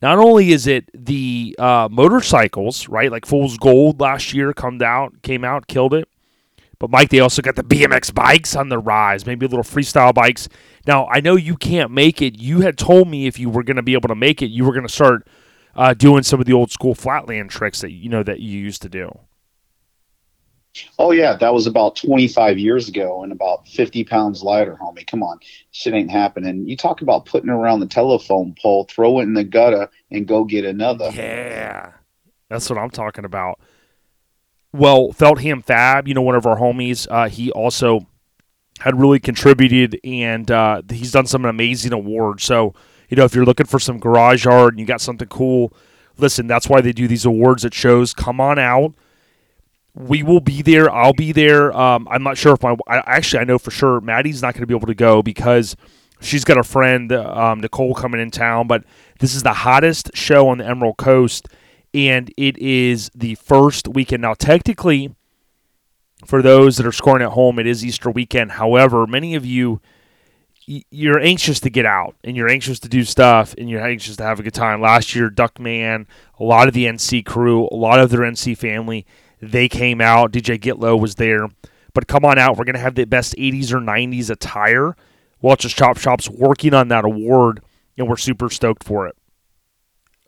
Not 0.02 0.20
only 0.20 0.52
is 0.52 0.68
it 0.68 0.90
the 0.94 1.56
uh, 1.58 1.90
motorcycles, 1.92 2.88
right? 2.88 3.12
Like 3.12 3.26
Fool's 3.26 3.58
Gold 3.58 4.00
last 4.00 4.34
year 4.34 4.54
come 4.54 4.82
out, 4.82 5.22
came 5.24 5.44
out, 5.44 5.68
killed 5.68 5.94
it. 5.94 6.08
But 6.78 6.92
Mike, 6.92 7.10
they 7.10 7.22
also 7.22 7.42
got 7.42 7.56
the 7.56 7.64
BMX 7.64 8.14
bikes 8.14 8.56
on 8.56 8.70
the 8.70 8.78
rise, 8.78 9.26
maybe 9.26 9.46
a 9.46 9.50
little 9.50 9.64
freestyle 9.64 10.14
bikes. 10.14 10.50
Now 10.86 11.08
I 11.08 11.22
know 11.22 11.36
you 11.36 11.56
can't 11.56 11.90
make 11.90 12.22
it. 12.22 12.38
You 12.38 12.62
had 12.62 12.78
told 12.78 13.08
me 13.08 13.26
if 13.26 13.40
you 13.40 13.50
were 13.50 13.64
going 13.64 13.78
to 13.78 13.82
be 13.82 13.94
able 13.94 14.10
to 14.10 14.16
make 14.16 14.42
it, 14.42 14.48
you 14.48 14.66
were 14.66 14.74
going 14.74 14.86
to 14.86 14.94
start 14.94 15.26
uh, 15.76 15.94
doing 15.94 16.24
some 16.24 16.40
of 16.40 16.46
the 16.46 16.54
old 16.54 16.72
school 16.72 16.96
flatland 16.96 17.50
tricks 17.50 17.82
that 17.82 17.92
you 17.92 18.10
know 18.10 18.24
that 18.24 18.40
you 18.40 18.60
used 18.60 18.82
to 18.82 18.90
do. 18.90 19.18
Oh 21.00 21.12
yeah, 21.12 21.36
that 21.38 21.54
was 21.54 21.68
about 21.68 21.96
25 21.96 22.60
years 22.60 22.90
ago 22.90 23.24
and 23.24 23.32
about 23.32 23.66
50 23.68 24.04
pounds 24.04 24.44
lighter, 24.44 24.78
homie. 24.82 25.08
Come 25.08 25.24
on, 25.24 25.40
shit 25.72 25.94
ain't 25.94 26.12
happening. 26.12 26.68
You 26.68 26.76
talk 26.76 27.02
about 27.02 27.26
putting 27.26 27.50
around 27.50 27.80
the 27.80 27.88
telephone 27.88 28.56
pole, 28.62 28.86
throw 28.90 29.20
it 29.20 29.24
in 29.24 29.34
the 29.34 29.44
gutter, 29.44 29.90
and 30.12 30.28
go 30.28 30.44
get 30.44 30.66
another. 30.66 31.12
Yeah, 31.14 31.94
that's 32.50 32.70
what 32.70 32.78
I'm 32.78 32.90
talking 32.90 33.26
about. 33.26 33.60
Well, 34.74 35.14
Feltham 35.14 35.62
Fab, 35.62 36.08
you 36.08 36.14
know, 36.14 36.22
one 36.22 36.36
of 36.36 36.46
our 36.46 36.58
homies, 36.58 37.08
uh, 37.10 37.30
he 37.30 37.50
also 37.52 38.06
had 38.80 39.00
really 39.00 39.20
contributed 39.20 39.98
and 40.04 40.52
uh, 40.52 40.82
he's 40.90 41.14
done 41.14 41.26
some 41.28 41.46
amazing 41.46 41.94
awards. 41.94 42.44
So, 42.44 42.74
you 43.10 43.18
know, 43.18 43.26
if 43.26 43.36
you're 43.36 43.46
looking 43.46 43.66
for 43.66 43.80
some 43.80 44.00
garage 44.00 44.46
art 44.46 44.74
and 44.74 44.80
you 44.80 44.86
got 44.86 45.02
something 45.02 45.28
cool, 45.28 45.74
listen, 46.18 46.48
that's 46.48 46.68
why 46.70 46.82
they 46.82 46.92
do 46.92 47.08
these 47.08 47.26
awards 47.26 47.66
at 47.66 47.74
shows. 47.74 48.14
Come 48.14 48.40
on 48.40 48.60
out. 48.60 48.94
We 49.94 50.24
will 50.24 50.42
be 50.42 50.62
there. 50.62 50.90
I'll 50.90 51.14
be 51.14 51.32
there. 51.32 51.76
Um, 51.76 52.08
I'm 52.12 52.24
not 52.24 52.38
sure 52.38 52.54
if 52.54 52.62
my 52.62 52.76
I, 52.88 53.02
actually 53.06 53.40
I 53.40 53.44
know 53.46 53.58
for 53.58 53.72
sure 53.72 54.02
Maddie's 54.02 54.42
not 54.42 54.54
going 54.54 54.62
to 54.62 54.68
be 54.68 54.76
able 54.76 54.88
to 54.88 54.96
go 54.96 55.22
because 55.22 55.76
she's 56.20 56.44
got 56.44 56.58
a 56.58 56.64
friend 56.64 57.12
um, 57.14 57.62
Nicole 57.62 57.96
coming 57.96 58.20
in 58.20 58.30
town. 58.30 58.68
But 58.68 58.84
this 59.20 59.36
is 59.36 59.44
the 59.44 59.54
hottest 59.54 60.12
show 60.14 60.50
on 60.50 60.58
the 60.58 60.66
Emerald 60.66 60.98
Coast 60.98 61.48
and 61.96 62.30
it 62.36 62.58
is 62.58 63.10
the 63.16 63.36
first 63.36 63.88
weekend. 63.88 64.22
Now, 64.22 64.34
technically, 64.34 65.16
for 66.26 66.42
those 66.42 66.76
that 66.76 66.86
are 66.86 66.92
scoring 66.92 67.24
at 67.24 67.32
home, 67.32 67.58
it 67.58 67.66
is 67.66 67.86
Easter 67.86 68.12
weekend. 68.12 68.54
However, 68.54 69.08
many 69.08 69.34
of 69.34 69.46
you 69.46 69.80
you're 70.68 71.20
anxious 71.20 71.60
to 71.60 71.70
get 71.70 71.86
out 71.86 72.16
and 72.24 72.36
you're 72.36 72.50
anxious 72.50 72.80
to 72.80 72.90
do 72.90 73.04
stuff 73.04 73.54
and 73.58 73.70
you're 73.70 73.86
anxious 73.86 74.16
to 74.18 74.24
have 74.24 74.40
a 74.40 74.44
good 74.44 74.54
time. 74.54 74.82
Last 74.82 75.16
year, 75.16 75.30
Duckman, 75.30 76.08
a 76.40 76.44
lot 76.44 76.68
of 76.68 76.74
the 76.74 76.86
NC 76.86 77.26
crew, 77.26 77.68
a 77.72 77.76
lot 77.76 78.00
of 78.00 78.10
their 78.10 78.22
NC 78.22 78.58
family, 78.58 79.06
they 79.42 79.70
came 79.70 80.02
out. 80.02 80.32
DJ 80.32 80.60
Gitlow 80.60 81.00
was 81.00 81.16
there. 81.16 81.50
But 81.94 82.08
come 82.08 82.26
on 82.26 82.38
out. 82.38 82.58
We're 82.58 82.66
going 82.66 82.76
to 82.76 82.82
have 82.82 82.96
the 82.96 83.06
best 83.06 83.36
80s 83.36 83.72
or 83.72 83.80
90s 83.80 84.30
attire. 84.30 84.96
Welch's 85.42 85.74
Chop 85.74 85.98
Shop's 85.98 86.30
working 86.30 86.74
on 86.74 86.88
that 86.90 87.06
award, 87.06 87.62
and 87.98 88.08
we're 88.08 88.18
super 88.18 88.50
stoked 88.50 88.84
for 88.84 89.08
it. 89.08 89.16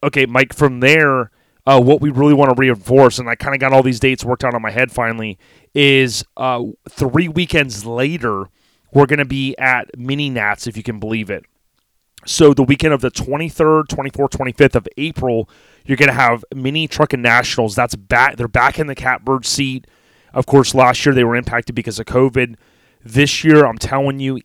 Okay, 0.04 0.26
Mike, 0.26 0.54
from 0.54 0.80
there, 0.80 1.32
uh, 1.66 1.82
what 1.82 2.00
we 2.00 2.10
really 2.10 2.34
want 2.34 2.56
to 2.56 2.60
reinforce, 2.60 3.20
and 3.20 3.28
I 3.28 3.36
kind 3.36 3.56
of 3.56 3.60
got 3.60 3.74
all 3.74 3.84
these 3.84 4.00
dates 4.00 4.24
worked 4.24 4.44
out 4.44 4.54
on 4.54 4.62
my 4.62 4.72
head 4.72 4.92
finally, 4.92 5.38
is 5.74 6.24
uh, 6.38 6.64
three 6.90 7.28
weekends 7.28 7.86
later, 7.86 8.46
we're 8.92 9.06
going 9.06 9.20
to 9.20 9.26
be 9.26 9.56
at 9.58 9.98
Mini 9.98 10.30
Nats, 10.30 10.68
if 10.68 10.78
you 10.78 10.84
can 10.84 11.00
believe 11.00 11.30
it. 11.30 11.46
So 12.26 12.54
the 12.54 12.64
weekend 12.64 12.94
of 12.94 13.02
the 13.02 13.12
23rd, 13.12 13.86
24th, 13.86 14.30
25th 14.30 14.76
of 14.76 14.88
April, 14.98 15.50
you're 15.86 15.98
going 15.98 16.10
to 16.10 16.14
have 16.14 16.44
Mini 16.54 16.88
Trucking 16.88 17.22
Nationals. 17.22 17.76
That's 17.76 17.96
back. 17.96 18.38
They're 18.38 18.48
back 18.48 18.80
in 18.80 18.88
the 18.88 18.96
catbird 18.96 19.46
seat. 19.46 19.88
Of 20.34 20.46
course, 20.46 20.76
last 20.76 21.06
year 21.06 21.16
they 21.16 21.24
were 21.24 21.36
impacted 21.36 21.76
because 21.76 22.00
of 22.00 22.06
COVID. 22.06 22.56
This 23.04 23.44
year, 23.44 23.66
I'm 23.66 23.78
telling 23.78 24.20
you, 24.20 24.42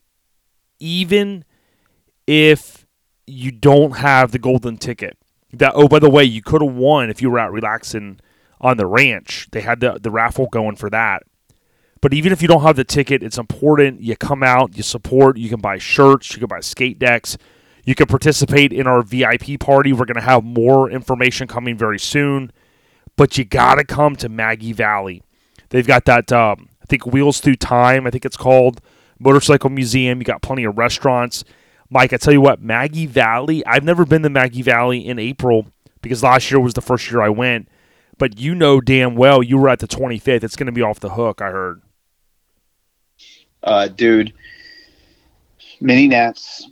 even 0.79 1.45
if 2.27 2.87
you 3.27 3.51
don't 3.51 3.97
have 3.97 4.31
the 4.31 4.39
golden 4.39 4.77
ticket, 4.77 5.17
that 5.53 5.73
oh 5.75 5.89
by 5.89 5.99
the 5.99 6.11
way 6.11 6.25
you 6.25 6.43
could 6.43 6.63
have 6.63 6.75
won 6.75 7.11
if 7.11 7.21
you 7.21 7.31
were 7.31 7.39
out 7.39 7.53
relaxing 7.53 8.19
on 8.61 8.77
the 8.77 8.87
ranch 8.87 9.49
they 9.53 9.61
had 9.61 9.81
the, 9.81 9.99
the 10.01 10.11
raffle 10.11 10.47
going 10.47 10.77
for 10.77 10.89
that 10.91 11.23
but 12.03 12.13
even 12.13 12.33
if 12.33 12.43
you 12.43 12.49
don't 12.49 12.63
have 12.63 12.77
the 12.77 12.85
ticket 12.85 13.23
it's 13.23 13.39
important 13.39 14.03
you 14.03 14.15
come 14.15 14.43
out 14.43 14.77
you 14.77 14.83
support 14.83 15.39
you 15.39 15.49
can 15.49 15.61
buy 15.61 15.79
shirts 15.79 16.33
you 16.35 16.39
can 16.39 16.49
buy 16.49 16.61
skate 16.61 16.99
decks 16.99 17.39
you 17.85 17.95
can 17.95 18.07
participate 18.07 18.73
in 18.73 18.87
our 18.87 19.03
vip 19.03 19.59
party 19.59 19.93
we're 19.93 20.05
going 20.05 20.15
to 20.15 20.21
have 20.21 20.45
more 20.45 20.91
information 20.91 21.49
coming 21.49 21.77
very 21.77 21.99
soon 21.99 22.53
but 23.17 23.39
you 23.39 23.45
got 23.45 23.77
to 23.77 23.85
come 23.85 24.15
to 24.15 24.29
maggie 24.29 24.75
valley 24.75 25.23
they've 25.71 25.87
got 25.87 26.05
that 26.05 26.31
um, 26.31 26.69
i 26.83 26.87
think 26.87 27.07
wheels 27.07 27.41
through 27.41 27.57
time 27.57 28.07
i 28.07 28.11
think 28.11 28.27
it's 28.27 28.37
called 28.37 28.81
motorcycle 29.19 29.71
museum 29.71 30.19
you 30.19 30.25
got 30.25 30.43
plenty 30.43 30.65
of 30.65 30.77
restaurants 30.77 31.45
Mike, 31.93 32.15
I 32.15 32.17
tell 32.17 32.33
you 32.33 32.41
what, 32.41 32.63
Maggie 32.63 33.05
Valley, 33.05 33.63
I've 33.67 33.85
never 33.85 34.07
been 34.07 34.23
to 34.23 34.31
Maggie 34.31 34.63
Valley 34.63 35.07
in 35.07 35.19
April 35.19 35.67
because 36.01 36.23
last 36.23 36.51
year 36.51 36.59
was 36.59 36.73
the 36.73 36.81
first 36.81 37.11
year 37.11 37.21
I 37.21 37.29
went. 37.29 37.69
But 38.17 38.39
you 38.39 38.55
know 38.55 38.81
damn 38.81 39.15
well 39.15 39.43
you 39.43 39.59
were 39.59 39.69
at 39.69 39.79
the 39.79 39.87
25th. 39.87 40.43
It's 40.43 40.57
going 40.57 40.67
to 40.67 40.73
be 40.73 40.81
off 40.81 41.01
the 41.01 41.11
hook, 41.11 41.43
I 41.43 41.51
heard. 41.51 41.83
Uh, 43.63 43.89
dude, 43.89 44.33
Mini 45.81 46.09
Nats, 46.09 46.69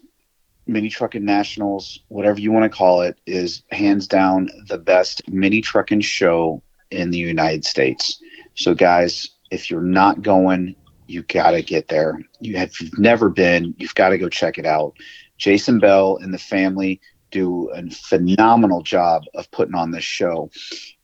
Mini 0.66 0.88
Trucking 0.88 1.24
Nationals, 1.24 2.00
whatever 2.09 2.40
you 2.40 2.53
want 2.53 2.70
to 2.70 2.76
call 2.76 3.03
it, 3.03 3.18
is 3.26 3.62
hands 3.70 4.07
down 4.07 4.48
the 4.68 4.79
best 4.79 5.22
mini 5.29 5.61
trucking 5.61 6.00
show 6.00 6.62
in 6.90 7.11
the 7.11 7.18
United 7.18 7.64
States. 7.64 8.20
So, 8.55 8.74
guys, 8.74 9.31
if 9.50 9.70
you're 9.70 9.81
not 9.81 10.22
going, 10.22 10.76
you 11.07 11.22
got 11.22 11.53
to 11.53 11.62
get 11.62 11.88
there. 11.88 12.20
You 12.40 12.57
have 12.57 12.72
you've 12.81 12.98
never 12.98 13.29
been, 13.29 13.74
you've 13.79 13.94
got 13.94 14.11
to 14.11 14.18
go 14.18 14.29
check 14.29 14.59
it 14.59 14.66
out. 14.66 14.94
Jason 15.38 15.79
Bell 15.79 16.18
and 16.20 16.33
the 16.33 16.38
family 16.38 17.00
do 17.31 17.70
a 17.70 17.88
phenomenal 17.90 18.83
job 18.83 19.24
of 19.35 19.50
putting 19.50 19.74
on 19.74 19.90
this 19.90 20.05
show, 20.05 20.50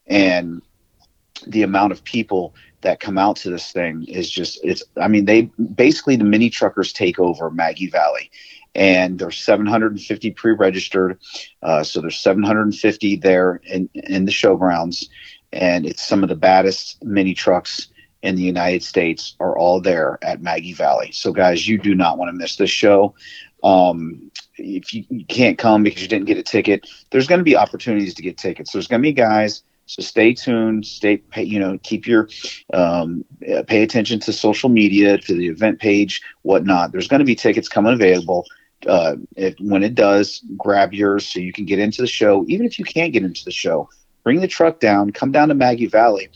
and 0.07 0.63
the 1.47 1.63
amount 1.63 1.93
of 1.93 2.05
people 2.05 2.55
that 2.87 3.01
come 3.01 3.19
out 3.19 3.35
to 3.35 3.51
this 3.51 3.73
thing 3.73 4.05
is 4.09 4.31
just 4.31 4.61
it's. 4.63 4.83
I 4.97 5.09
mean, 5.09 5.25
they 5.25 5.43
basically 5.75 6.15
the 6.15 6.25
mini 6.25 6.49
truckers 6.49 6.93
take 6.93 7.19
over 7.19 7.51
Maggie 7.51 7.91
Valley. 7.91 8.31
And 8.77 9.19
there's 9.19 9.39
750 9.39 10.33
pre-registered, 10.33 11.19
uh, 11.63 11.83
so 11.83 12.03
there's 12.03 12.21
750 12.21 13.17
there 13.17 13.61
in 13.65 13.89
in 13.95 14.27
the 14.27 14.31
showgrounds, 14.31 15.07
and 15.53 15.87
it's 15.87 16.07
some 16.07 16.23
of 16.23 16.29
the 16.29 16.37
baddest 16.37 17.03
mini 17.03 17.33
trucks 17.35 17.89
in 18.23 18.37
the 18.37 18.43
United 18.43 18.83
States 18.83 19.35
are 19.41 19.57
all 19.59 19.81
there 19.81 20.19
at 20.23 20.43
Maggie 20.43 20.75
Valley. 20.75 21.11
So, 21.13 21.33
guys, 21.33 21.67
you 21.67 21.79
do 21.79 21.95
not 21.95 22.19
want 22.19 22.29
to 22.29 22.37
miss 22.37 22.57
this 22.57 22.71
show. 22.71 23.15
Um, 23.65 24.31
if 24.59 24.93
you, 24.93 25.05
you 25.09 25.25
can't 25.25 25.59
come 25.59 25.83
because 25.83 26.03
you 26.03 26.09
didn't 26.09 26.27
get 26.27 26.39
a 26.39 26.43
ticket, 26.43 26.87
there's 27.11 27.27
going 27.27 27.41
to 27.41 27.45
be 27.45 27.57
opportunities 27.57 28.15
to 28.15 28.23
get 28.23 28.39
tickets. 28.39 28.73
There's 28.73 28.89
going 28.89 29.01
to 29.03 29.09
be 29.09 29.13
guys. 29.13 29.63
So 29.87 30.03
stay 30.03 30.35
tuned. 30.35 30.87
Stay, 30.87 31.19
pay, 31.19 31.45
you 31.45 31.59
know, 31.59 31.79
keep 31.83 32.07
your, 32.07 32.29
um, 32.73 33.25
uh, 33.53 33.63
pay 33.63 33.83
attention 33.83 34.21
to 34.21 34.33
social 34.33 34.69
media, 34.69 35.19
to 35.19 35.35
the 35.35 35.49
event 35.49 35.79
page, 35.79 36.21
whatnot. 36.43 36.93
There's 36.93 37.09
going 37.09 37.21
to 37.21 37.25
be 37.25 37.35
tickets 37.35 37.69
coming 37.69 37.95
available. 37.95 38.45
Uh, 38.87 39.17
if, 39.37 39.55
when 39.61 39.83
it 39.83 39.95
does, 39.95 40.45
grab 40.57 40.93
yours 40.93 41.27
so 41.27 41.41
you 41.41 41.53
can 41.53 41.65
get 41.65 41.79
into 41.79 42.03
the 42.03 42.09
show. 42.09 42.45
Even 42.49 42.67
if 42.67 42.79
you 42.79 42.85
can't 42.85 43.13
get 43.13 43.25
into 43.25 43.45
the 43.45 43.51
show, 43.51 43.89
bring 44.23 44.41
the 44.41 44.49
truck 44.49 44.81
down, 44.81 45.13
come 45.13 45.33
down 45.33 45.49
to 45.49 45.55
Maggie 45.55 45.87
Valley 45.87 46.29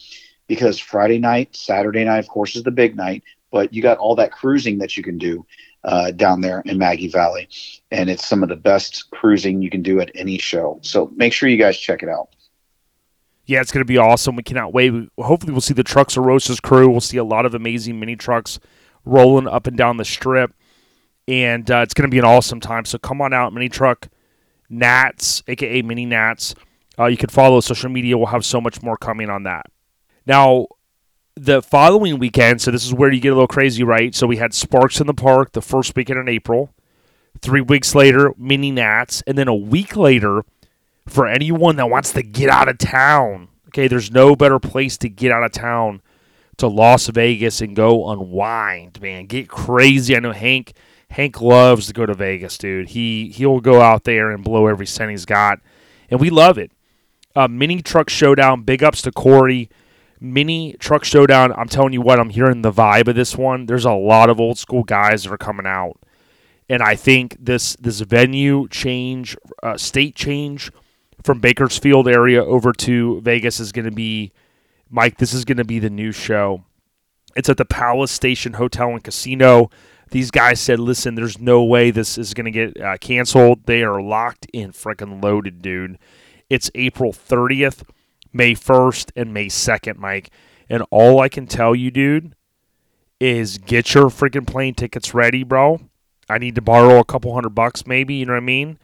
because 0.46 0.78
Friday 0.78 1.18
night, 1.18 1.54
Saturday 1.54 2.04
night, 2.04 2.18
of 2.18 2.28
course, 2.28 2.56
is 2.56 2.62
the 2.62 2.70
big 2.70 2.96
night, 2.96 3.22
but 3.52 3.72
you 3.72 3.82
got 3.82 3.98
all 3.98 4.16
that 4.16 4.32
cruising 4.32 4.78
that 4.78 4.96
you 4.96 5.02
can 5.02 5.18
do 5.18 5.44
uh, 5.84 6.10
down 6.10 6.40
there 6.40 6.60
in 6.66 6.78
Maggie 6.78 7.08
Valley. 7.08 7.48
And 7.90 8.10
it's 8.10 8.26
some 8.26 8.42
of 8.42 8.48
the 8.48 8.56
best 8.56 9.10
cruising 9.10 9.62
you 9.62 9.70
can 9.70 9.82
do 9.82 10.00
at 10.00 10.10
any 10.14 10.38
show. 10.38 10.78
So 10.82 11.10
make 11.14 11.32
sure 11.32 11.48
you 11.48 11.56
guys 11.56 11.78
check 11.78 12.02
it 12.02 12.08
out. 12.08 12.30
Yeah, 13.50 13.60
it's 13.60 13.72
going 13.72 13.80
to 13.80 13.84
be 13.84 13.98
awesome. 13.98 14.36
We 14.36 14.44
cannot 14.44 14.72
wait. 14.72 14.90
We, 14.90 15.08
hopefully, 15.18 15.50
we'll 15.50 15.60
see 15.60 15.74
the 15.74 15.82
Trucks 15.82 16.16
of 16.16 16.24
Rosas 16.24 16.60
crew. 16.60 16.88
We'll 16.88 17.00
see 17.00 17.16
a 17.16 17.24
lot 17.24 17.44
of 17.44 17.52
amazing 17.52 17.98
mini 17.98 18.14
trucks 18.14 18.60
rolling 19.04 19.48
up 19.48 19.66
and 19.66 19.76
down 19.76 19.96
the 19.96 20.04
strip. 20.04 20.54
And 21.26 21.68
uh, 21.68 21.78
it's 21.78 21.92
going 21.92 22.08
to 22.08 22.14
be 22.14 22.20
an 22.20 22.24
awesome 22.24 22.60
time. 22.60 22.84
So 22.84 22.96
come 22.96 23.20
on 23.20 23.32
out, 23.32 23.52
Mini 23.52 23.68
Truck 23.68 24.08
Nats, 24.68 25.42
aka 25.48 25.82
Mini 25.82 26.06
Nats. 26.06 26.54
Uh, 26.96 27.06
you 27.06 27.16
can 27.16 27.28
follow 27.28 27.58
social 27.58 27.90
media. 27.90 28.16
We'll 28.16 28.28
have 28.28 28.44
so 28.44 28.60
much 28.60 28.84
more 28.84 28.96
coming 28.96 29.28
on 29.28 29.42
that. 29.42 29.66
Now, 30.26 30.68
the 31.34 31.60
following 31.60 32.20
weekend, 32.20 32.62
so 32.62 32.70
this 32.70 32.86
is 32.86 32.94
where 32.94 33.12
you 33.12 33.20
get 33.20 33.30
a 33.30 33.34
little 33.34 33.48
crazy, 33.48 33.82
right? 33.82 34.14
So 34.14 34.28
we 34.28 34.36
had 34.36 34.54
Sparks 34.54 35.00
in 35.00 35.08
the 35.08 35.14
Park 35.14 35.54
the 35.54 35.60
first 35.60 35.96
weekend 35.96 36.20
in 36.20 36.28
April. 36.28 36.72
Three 37.42 37.62
weeks 37.62 37.96
later, 37.96 38.32
Mini 38.38 38.70
Nats. 38.70 39.24
And 39.26 39.36
then 39.36 39.48
a 39.48 39.56
week 39.56 39.96
later, 39.96 40.44
for 41.10 41.26
anyone 41.26 41.76
that 41.76 41.90
wants 41.90 42.12
to 42.12 42.22
get 42.22 42.48
out 42.48 42.68
of 42.68 42.78
town, 42.78 43.48
okay, 43.68 43.88
there's 43.88 44.10
no 44.10 44.36
better 44.36 44.58
place 44.58 44.96
to 44.98 45.08
get 45.08 45.32
out 45.32 45.44
of 45.44 45.52
town 45.52 46.02
to 46.58 46.68
Las 46.68 47.08
Vegas 47.08 47.60
and 47.60 47.74
go 47.74 48.08
unwind, 48.10 49.00
man. 49.00 49.26
Get 49.26 49.48
crazy. 49.48 50.16
I 50.16 50.20
know 50.20 50.32
Hank 50.32 50.74
Hank 51.10 51.40
loves 51.40 51.88
to 51.88 51.92
go 51.92 52.06
to 52.06 52.14
Vegas, 52.14 52.56
dude. 52.56 52.90
He 52.90 53.30
he'll 53.30 53.60
go 53.60 53.80
out 53.80 54.04
there 54.04 54.30
and 54.30 54.44
blow 54.44 54.66
every 54.66 54.86
cent 54.86 55.10
he's 55.10 55.24
got, 55.24 55.58
and 56.08 56.20
we 56.20 56.30
love 56.30 56.58
it. 56.58 56.70
Uh, 57.34 57.48
mini 57.48 57.82
Truck 57.82 58.08
Showdown. 58.08 58.62
Big 58.62 58.82
ups 58.82 59.02
to 59.02 59.12
Corey. 59.12 59.68
Mini 60.20 60.74
Truck 60.74 61.04
Showdown. 61.04 61.52
I'm 61.52 61.68
telling 61.68 61.94
you 61.94 62.02
what, 62.02 62.20
I'm 62.20 62.30
hearing 62.30 62.62
the 62.62 62.72
vibe 62.72 63.08
of 63.08 63.16
this 63.16 63.36
one. 63.36 63.66
There's 63.66 63.86
a 63.86 63.92
lot 63.92 64.28
of 64.28 64.38
old 64.38 64.58
school 64.58 64.84
guys 64.84 65.24
that 65.24 65.32
are 65.32 65.38
coming 65.38 65.66
out, 65.66 65.98
and 66.68 66.82
I 66.82 66.94
think 66.94 67.36
this 67.40 67.74
this 67.76 68.00
venue 68.00 68.68
change, 68.68 69.36
uh, 69.62 69.78
state 69.78 70.14
change 70.14 70.70
from 71.22 71.40
Bakersfield 71.40 72.08
area 72.08 72.44
over 72.44 72.72
to 72.72 73.20
Vegas 73.20 73.60
is 73.60 73.72
going 73.72 73.84
to 73.84 73.90
be, 73.90 74.32
Mike. 74.88 75.18
This 75.18 75.34
is 75.34 75.44
going 75.44 75.58
to 75.58 75.64
be 75.64 75.78
the 75.78 75.90
new 75.90 76.12
show. 76.12 76.64
It's 77.36 77.48
at 77.48 77.56
the 77.56 77.64
Palace 77.64 78.10
Station 78.10 78.54
Hotel 78.54 78.90
and 78.90 79.04
Casino. 79.04 79.70
These 80.10 80.30
guys 80.30 80.60
said, 80.60 80.80
"Listen, 80.80 81.14
there's 81.14 81.38
no 81.38 81.62
way 81.62 81.90
this 81.90 82.18
is 82.18 82.34
going 82.34 82.46
to 82.46 82.50
get 82.50 82.80
uh, 82.80 82.96
canceled. 82.98 83.66
They 83.66 83.82
are 83.82 84.02
locked 84.02 84.46
in, 84.52 84.72
freaking 84.72 85.22
loaded, 85.22 85.62
dude." 85.62 85.98
It's 86.48 86.70
April 86.74 87.12
30th, 87.12 87.84
May 88.32 88.54
1st, 88.54 89.12
and 89.14 89.32
May 89.32 89.46
2nd, 89.46 89.96
Mike. 89.98 90.30
And 90.68 90.84
all 90.90 91.20
I 91.20 91.28
can 91.28 91.46
tell 91.46 91.76
you, 91.76 91.92
dude, 91.92 92.34
is 93.20 93.58
get 93.58 93.94
your 93.94 94.06
freaking 94.06 94.46
plane 94.46 94.74
tickets 94.74 95.14
ready, 95.14 95.44
bro. 95.44 95.80
I 96.28 96.38
need 96.38 96.56
to 96.56 96.62
borrow 96.62 96.98
a 96.98 97.04
couple 97.04 97.34
hundred 97.34 97.54
bucks, 97.54 97.86
maybe. 97.86 98.14
You 98.14 98.26
know 98.26 98.32
what 98.32 98.38
I 98.38 98.46
mean? 98.46 98.78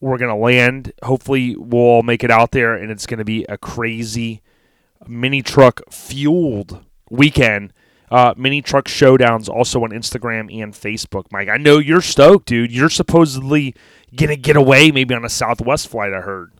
We're 0.00 0.18
gonna 0.18 0.36
land. 0.36 0.92
Hopefully, 1.02 1.56
we'll 1.56 1.80
all 1.80 2.02
make 2.02 2.24
it 2.24 2.30
out 2.30 2.52
there, 2.52 2.74
and 2.74 2.90
it's 2.90 3.06
gonna 3.06 3.24
be 3.24 3.44
a 3.48 3.58
crazy 3.58 4.42
mini 5.06 5.42
truck 5.42 5.82
fueled 5.90 6.84
weekend. 7.10 7.72
Uh, 8.10 8.34
mini 8.36 8.60
truck 8.60 8.86
showdowns 8.86 9.48
also 9.48 9.84
on 9.84 9.90
Instagram 9.90 10.52
and 10.62 10.74
Facebook. 10.74 11.26
Mike, 11.30 11.48
I 11.48 11.58
know 11.58 11.78
you're 11.78 12.00
stoked, 12.00 12.46
dude. 12.46 12.72
You're 12.72 12.90
supposedly 12.90 13.74
gonna 14.16 14.36
get 14.36 14.56
away, 14.56 14.90
maybe 14.90 15.14
on 15.14 15.24
a 15.24 15.28
Southwest 15.28 15.88
flight. 15.88 16.12
I 16.12 16.20
heard. 16.20 16.52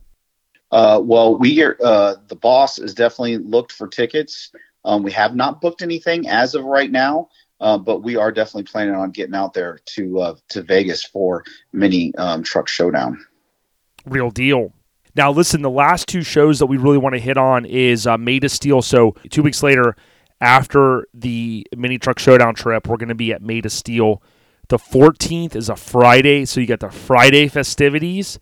Uh, 0.70 1.00
well, 1.03 1.37
we 1.37 1.62
are, 1.62 1.76
uh, 1.83 2.14
the 2.29 2.37
boss 2.37 2.79
is 2.79 2.94
definitely 2.94 3.38
looked 3.38 3.72
for 3.72 3.88
tickets. 3.88 4.53
Um, 4.85 5.03
we 5.03 5.12
have 5.12 5.35
not 5.35 5.61
booked 5.61 5.83
anything 5.83 6.29
as 6.29 6.55
of 6.55 6.64
right 6.64 6.90
now, 6.90 7.29
uh, 7.61 7.76
but 7.76 8.03
we 8.03 8.16
are 8.16 8.31
definitely 8.31 8.70
planning 8.70 8.94
on 8.94 9.11
getting 9.11 9.35
out 9.35 9.53
there 9.53 9.81
to 9.87 10.20
uh, 10.20 10.35
to 10.48 10.62
Vegas 10.62 11.05
for 11.05 11.44
mini 11.72 12.14
um, 12.16 12.42
truck 12.42 12.68
showdown. 12.68 13.24
Real 14.11 14.31
deal. 14.31 14.73
Now, 15.14 15.31
listen, 15.31 15.62
the 15.62 15.70
last 15.70 16.09
two 16.09 16.23
shows 16.23 16.59
that 16.59 16.66
we 16.66 16.77
really 16.77 16.99
want 16.99 17.14
to 17.14 17.20
hit 17.20 17.37
on 17.37 17.64
is 17.64 18.07
uh, 18.07 18.18
Made 18.18 18.44
of 18.44 18.51
Steel. 18.51 18.83
So, 18.83 19.14
two 19.31 19.42
weeks 19.42 19.62
later, 19.62 19.96
after 20.40 21.07
the 21.14 21.66
mini 21.77 21.99
truck 21.99 22.18
showdown 22.18 22.55
trip, 22.55 22.88
we're 22.88 22.96
going 22.96 23.09
to 23.09 23.14
be 23.14 23.33
at 23.33 23.40
Made 23.40 23.66
of 23.66 23.73
Steel. 23.73 24.23
The 24.68 24.79
14th 24.79 25.57
is 25.57 25.68
a 25.68 25.77
Friday, 25.77 26.44
so 26.44 26.61
you 26.61 26.66
got 26.66 26.81
the 26.81 26.90
Friday 26.90 27.49
festivities 27.49 28.38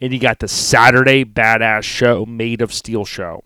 and 0.00 0.12
you 0.12 0.18
got 0.18 0.38
the 0.38 0.48
Saturday 0.48 1.24
Badass 1.24 1.82
Show 1.82 2.26
Made 2.26 2.60
of 2.60 2.72
Steel 2.72 3.04
show. 3.04 3.42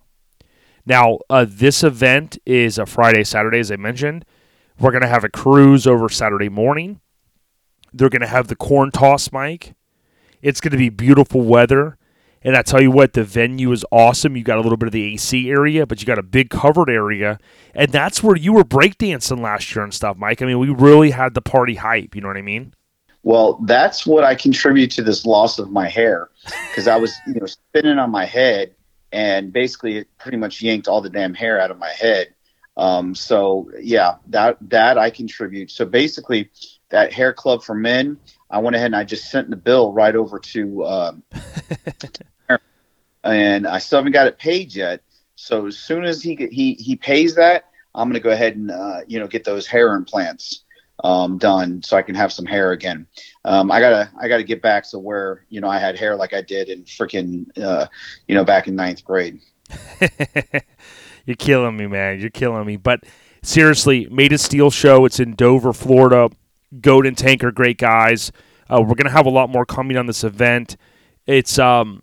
Now, 0.86 1.18
uh, 1.28 1.46
this 1.48 1.84
event 1.84 2.38
is 2.44 2.78
a 2.78 2.86
Friday, 2.86 3.24
Saturday, 3.24 3.60
as 3.60 3.70
I 3.70 3.76
mentioned. 3.76 4.24
We're 4.78 4.90
going 4.90 5.02
to 5.02 5.08
have 5.08 5.24
a 5.24 5.28
cruise 5.28 5.86
over 5.86 6.08
Saturday 6.08 6.48
morning. 6.48 7.00
They're 7.92 8.08
going 8.08 8.22
to 8.22 8.26
have 8.26 8.48
the 8.48 8.56
corn 8.56 8.90
toss, 8.90 9.30
Mike. 9.30 9.74
It's 10.42 10.60
going 10.60 10.72
to 10.72 10.78
be 10.78 10.88
beautiful 10.88 11.42
weather. 11.42 11.96
And 12.42 12.56
I 12.56 12.62
tell 12.62 12.80
you 12.80 12.90
what, 12.90 13.12
the 13.12 13.22
venue 13.22 13.70
is 13.72 13.84
awesome. 13.92 14.34
You 14.36 14.42
got 14.42 14.56
a 14.56 14.62
little 14.62 14.78
bit 14.78 14.86
of 14.86 14.92
the 14.92 15.14
AC 15.14 15.50
area, 15.50 15.86
but 15.86 16.00
you 16.00 16.06
got 16.06 16.18
a 16.18 16.22
big 16.22 16.48
covered 16.48 16.88
area. 16.88 17.38
And 17.74 17.92
that's 17.92 18.22
where 18.22 18.36
you 18.36 18.54
were 18.54 18.64
breakdancing 18.64 19.40
last 19.40 19.74
year 19.74 19.84
and 19.84 19.92
stuff, 19.92 20.16
Mike. 20.16 20.40
I 20.40 20.46
mean, 20.46 20.58
we 20.58 20.70
really 20.70 21.10
had 21.10 21.34
the 21.34 21.42
party 21.42 21.74
hype. 21.74 22.14
You 22.14 22.22
know 22.22 22.28
what 22.28 22.38
I 22.38 22.42
mean? 22.42 22.72
Well, 23.22 23.58
that's 23.66 24.06
what 24.06 24.24
I 24.24 24.34
contribute 24.34 24.90
to 24.92 25.02
this 25.02 25.26
loss 25.26 25.58
of 25.58 25.70
my 25.70 25.86
hair 25.86 26.30
because 26.70 26.88
I 26.88 26.96
was, 26.96 27.14
you 27.26 27.34
know, 27.34 27.46
spinning 27.46 27.98
on 27.98 28.10
my 28.10 28.24
head 28.24 28.74
and 29.12 29.52
basically 29.52 29.98
it 29.98 30.08
pretty 30.18 30.38
much 30.38 30.62
yanked 30.62 30.88
all 30.88 31.00
the 31.00 31.10
damn 31.10 31.34
hair 31.34 31.60
out 31.60 31.70
of 31.70 31.78
my 31.78 31.90
head. 31.90 32.28
Um, 32.76 33.14
so 33.14 33.70
yeah, 33.80 34.16
that 34.28 34.56
that 34.62 34.96
I 34.96 35.10
contribute. 35.10 35.70
So 35.70 35.84
basically, 35.84 36.50
that 36.88 37.12
hair 37.12 37.32
club 37.32 37.62
for 37.62 37.74
men, 37.74 38.16
I 38.50 38.58
went 38.58 38.76
ahead 38.76 38.86
and 38.86 38.96
I 38.96 39.04
just 39.04 39.30
sent 39.30 39.50
the 39.50 39.56
bill 39.56 39.92
right 39.92 40.14
over 40.14 40.38
to, 40.38 40.84
um, 40.84 41.22
and 43.24 43.66
I 43.66 43.78
still 43.78 43.98
haven't 43.98 44.12
got 44.12 44.26
it 44.26 44.38
paid 44.38 44.74
yet. 44.74 45.02
So 45.36 45.66
as 45.66 45.78
soon 45.78 46.04
as 46.04 46.22
he 46.22 46.36
he 46.50 46.74
he 46.74 46.96
pays 46.96 47.34
that, 47.36 47.64
I'm 47.94 48.08
gonna 48.08 48.20
go 48.20 48.30
ahead 48.30 48.56
and 48.56 48.70
uh, 48.70 49.00
you 49.06 49.18
know 49.18 49.26
get 49.26 49.44
those 49.44 49.66
hair 49.66 49.94
implants 49.94 50.64
um, 51.04 51.38
done 51.38 51.82
so 51.82 51.96
I 51.96 52.02
can 52.02 52.14
have 52.14 52.32
some 52.32 52.46
hair 52.46 52.72
again. 52.72 53.06
Um, 53.44 53.70
I 53.70 53.80
gotta 53.80 54.10
I 54.20 54.28
gotta 54.28 54.42
get 54.42 54.62
back 54.62 54.88
to 54.90 54.98
where 54.98 55.46
you 55.48 55.60
know 55.60 55.68
I 55.68 55.78
had 55.78 55.98
hair 55.98 56.16
like 56.16 56.34
I 56.34 56.42
did 56.42 56.68
in 56.68 56.84
freaking 56.84 57.46
uh, 57.58 57.86
you 58.28 58.34
know 58.34 58.44
back 58.44 58.68
in 58.68 58.76
ninth 58.76 59.04
grade. 59.04 59.40
You're 61.26 61.36
killing 61.36 61.76
me, 61.76 61.86
man. 61.86 62.20
You're 62.20 62.30
killing 62.30 62.66
me. 62.66 62.76
But 62.76 63.04
seriously, 63.42 64.08
Made 64.10 64.32
of 64.32 64.40
Steel 64.40 64.70
show. 64.70 65.04
It's 65.04 65.20
in 65.20 65.34
Dover, 65.34 65.72
Florida. 65.72 66.30
Goat 66.80 67.06
and 67.06 67.16
Tank 67.16 67.42
are 67.44 67.52
great 67.52 67.78
guys. 67.78 68.32
Uh, 68.68 68.82
we're 68.82 68.94
gonna 68.94 69.10
have 69.10 69.26
a 69.26 69.30
lot 69.30 69.50
more 69.50 69.64
coming 69.64 69.96
on 69.96 70.06
this 70.06 70.24
event. 70.24 70.76
It's 71.26 71.58
um, 71.58 72.02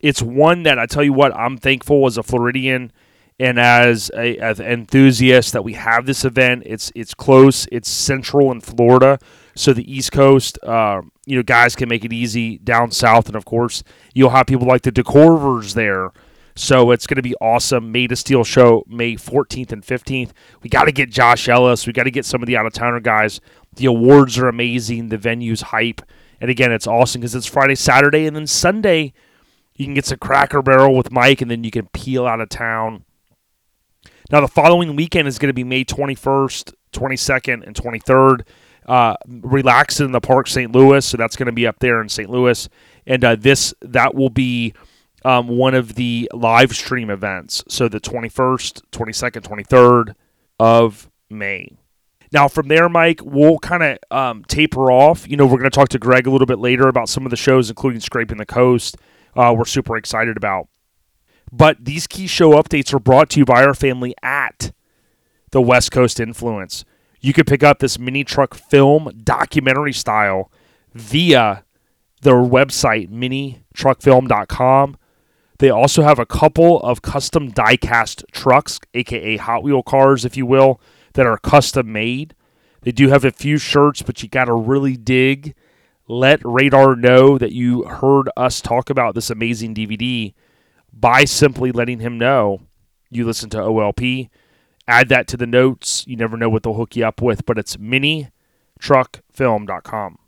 it's 0.00 0.20
one 0.20 0.64
that 0.64 0.78
I 0.78 0.86
tell 0.86 1.02
you 1.02 1.12
what 1.12 1.34
I'm 1.34 1.56
thankful 1.56 2.06
as 2.06 2.18
a 2.18 2.22
Floridian 2.22 2.92
and 3.38 3.58
as 3.58 4.10
a 4.14 4.36
as 4.38 4.60
an 4.60 4.66
enthusiast 4.66 5.52
that 5.52 5.64
we 5.64 5.72
have 5.74 6.06
this 6.06 6.24
event. 6.24 6.62
It's 6.66 6.92
it's 6.94 7.14
close. 7.14 7.66
It's 7.72 7.88
central 7.88 8.52
in 8.52 8.60
Florida, 8.60 9.18
so 9.54 9.72
the 9.72 9.90
East 9.90 10.12
Coast, 10.12 10.58
uh, 10.62 11.02
you 11.26 11.36
know, 11.36 11.42
guys 11.42 11.74
can 11.74 11.88
make 11.88 12.04
it 12.04 12.12
easy 12.12 12.58
down 12.58 12.90
south, 12.90 13.26
and 13.26 13.36
of 13.36 13.44
course, 13.44 13.82
you'll 14.14 14.30
have 14.30 14.46
people 14.46 14.66
like 14.66 14.82
the 14.82 14.92
Decorvers 14.92 15.74
there. 15.74 16.10
So 16.56 16.92
it's 16.92 17.06
going 17.06 17.16
to 17.16 17.22
be 17.22 17.34
awesome. 17.40 17.90
Made 17.90 18.12
of 18.12 18.18
Steel 18.18 18.44
show 18.44 18.84
May 18.86 19.14
14th 19.14 19.72
and 19.72 19.82
15th. 19.82 20.30
We 20.62 20.70
got 20.70 20.84
to 20.84 20.92
get 20.92 21.10
Josh 21.10 21.48
Ellis. 21.48 21.86
We 21.86 21.92
got 21.92 22.04
to 22.04 22.10
get 22.10 22.24
some 22.24 22.42
of 22.42 22.46
the 22.46 22.56
out 22.56 22.66
of 22.66 22.72
towner 22.72 23.00
guys. 23.00 23.40
The 23.74 23.86
awards 23.86 24.38
are 24.38 24.48
amazing. 24.48 25.08
The 25.08 25.18
venue's 25.18 25.62
hype. 25.62 26.00
And 26.40 26.50
again, 26.50 26.70
it's 26.70 26.86
awesome 26.86 27.20
because 27.20 27.34
it's 27.34 27.46
Friday, 27.46 27.74
Saturday, 27.74 28.26
and 28.26 28.36
then 28.36 28.46
Sunday 28.46 29.12
you 29.76 29.86
can 29.86 29.94
get 29.94 30.06
some 30.06 30.18
Cracker 30.18 30.62
Barrel 30.62 30.94
with 30.94 31.10
Mike, 31.10 31.40
and 31.40 31.50
then 31.50 31.64
you 31.64 31.70
can 31.70 31.86
peel 31.88 32.26
out 32.26 32.40
of 32.40 32.48
town. 32.48 33.04
Now, 34.30 34.40
the 34.40 34.48
following 34.48 34.94
weekend 34.96 35.28
is 35.28 35.38
going 35.38 35.48
to 35.48 35.54
be 35.54 35.64
May 35.64 35.84
21st, 35.84 36.72
22nd, 36.92 37.66
and 37.66 37.74
23rd. 37.74 38.42
Uh, 38.86 39.16
Relax 39.26 40.00
in 40.00 40.12
the 40.12 40.20
Park, 40.20 40.46
St. 40.46 40.70
Louis. 40.70 41.04
So 41.04 41.16
that's 41.16 41.36
going 41.36 41.46
to 41.46 41.52
be 41.52 41.66
up 41.66 41.78
there 41.80 42.00
in 42.00 42.08
St. 42.08 42.30
Louis. 42.30 42.68
And 43.06 43.24
uh, 43.24 43.36
this 43.36 43.74
that 43.80 44.14
will 44.14 44.30
be 44.30 44.74
um, 45.24 45.48
one 45.48 45.74
of 45.74 45.94
the 45.94 46.30
live 46.32 46.74
stream 46.74 47.10
events. 47.10 47.64
So 47.68 47.88
the 47.88 48.00
21st, 48.00 48.82
22nd, 48.92 49.42
23rd 49.42 50.14
of 50.58 51.10
May. 51.30 51.76
Now, 52.32 52.48
from 52.48 52.68
there, 52.68 52.88
Mike, 52.88 53.20
we'll 53.22 53.58
kind 53.58 53.82
of 53.82 53.98
um, 54.10 54.44
taper 54.44 54.90
off. 54.90 55.28
You 55.28 55.36
know, 55.36 55.46
we're 55.46 55.58
going 55.58 55.70
to 55.70 55.74
talk 55.74 55.88
to 55.90 55.98
Greg 55.98 56.26
a 56.26 56.30
little 56.30 56.46
bit 56.46 56.58
later 56.58 56.88
about 56.88 57.08
some 57.08 57.24
of 57.24 57.30
the 57.30 57.36
shows, 57.36 57.70
including 57.70 58.00
Scraping 58.00 58.38
the 58.38 58.46
Coast. 58.46 58.96
Uh, 59.36 59.54
we're 59.56 59.64
super 59.64 59.96
excited 59.96 60.36
about. 60.36 60.68
But 61.52 61.84
these 61.84 62.06
key 62.08 62.26
show 62.26 62.52
updates 62.52 62.92
are 62.92 62.98
brought 62.98 63.30
to 63.30 63.38
you 63.38 63.44
by 63.44 63.64
our 63.64 63.74
family 63.74 64.14
at 64.22 64.72
the 65.52 65.62
West 65.62 65.92
Coast 65.92 66.18
Influence. 66.18 66.84
You 67.20 67.32
can 67.32 67.44
pick 67.44 67.62
up 67.62 67.78
this 67.78 67.98
mini 67.98 68.24
truck 68.24 68.54
film 68.54 69.10
documentary 69.22 69.92
style 69.92 70.50
via 70.92 71.64
their 72.22 72.34
website, 72.34 73.10
minitruckfilm.com. 73.10 74.96
They 75.58 75.70
also 75.70 76.02
have 76.02 76.18
a 76.18 76.26
couple 76.26 76.80
of 76.80 77.02
custom 77.02 77.52
diecast 77.52 78.24
trucks, 78.32 78.80
aka 78.92 79.36
Hot 79.36 79.62
Wheel 79.62 79.82
cars, 79.82 80.24
if 80.24 80.36
you 80.36 80.46
will, 80.46 80.80
that 81.12 81.26
are 81.26 81.38
custom 81.38 81.92
made. 81.92 82.34
They 82.82 82.92
do 82.92 83.08
have 83.08 83.24
a 83.24 83.30
few 83.30 83.56
shirts, 83.56 84.02
but 84.02 84.22
you 84.22 84.28
got 84.28 84.46
to 84.46 84.54
really 84.54 84.96
dig. 84.96 85.54
Let 86.06 86.40
Radar 86.44 86.96
know 86.96 87.38
that 87.38 87.52
you 87.52 87.84
heard 87.84 88.28
us 88.36 88.60
talk 88.60 88.90
about 88.90 89.14
this 89.14 89.30
amazing 89.30 89.74
DVD 89.74 90.34
by 90.92 91.24
simply 91.24 91.72
letting 91.72 92.00
him 92.00 92.18
know 92.18 92.60
you 93.10 93.24
listen 93.24 93.48
to 93.50 93.58
OLP. 93.58 94.28
Add 94.86 95.08
that 95.08 95.26
to 95.28 95.38
the 95.38 95.46
notes. 95.46 96.04
You 96.06 96.16
never 96.16 96.36
know 96.36 96.50
what 96.50 96.62
they'll 96.62 96.74
hook 96.74 96.94
you 96.94 97.06
up 97.06 97.22
with, 97.22 97.46
but 97.46 97.56
it's 97.58 97.76
minitruckfilm.com. 97.76 100.18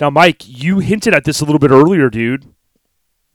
Now, 0.00 0.10
Mike, 0.10 0.42
you 0.46 0.78
hinted 0.78 1.12
at 1.12 1.24
this 1.24 1.40
a 1.40 1.44
little 1.44 1.58
bit 1.58 1.70
earlier, 1.70 2.08
dude. 2.08 2.46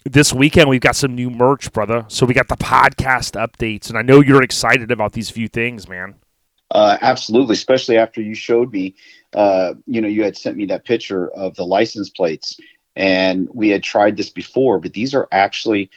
This 0.09 0.31
weekend, 0.31 0.69
we've 0.69 0.79
got 0.79 0.95
some 0.95 1.15
new 1.15 1.29
merch, 1.29 1.71
brother. 1.73 2.05
So 2.07 2.25
we 2.25 2.33
got 2.33 2.47
the 2.47 2.55
podcast 2.55 3.35
updates, 3.35 3.89
and 3.89 3.97
I 3.97 4.03
know 4.03 4.21
you're 4.21 4.43
excited 4.43 4.89
about 4.89 5.11
these 5.11 5.29
few 5.29 5.49
things, 5.49 5.89
man. 5.89 6.15
Uh, 6.71 6.97
absolutely, 7.01 7.53
especially 7.53 7.97
after 7.97 8.21
you 8.21 8.33
showed 8.33 8.71
me, 8.71 8.95
uh, 9.33 9.73
you 9.85 9.99
know, 9.99 10.07
you 10.07 10.23
had 10.23 10.37
sent 10.37 10.55
me 10.55 10.65
that 10.67 10.85
picture 10.85 11.29
of 11.31 11.55
the 11.55 11.65
license 11.65 12.09
plates, 12.09 12.57
and 12.95 13.49
we 13.53 13.67
had 13.67 13.83
tried 13.83 14.15
this 14.15 14.29
before, 14.29 14.79
but 14.79 14.93
these 14.93 15.13
are 15.13 15.27
actually 15.33 15.89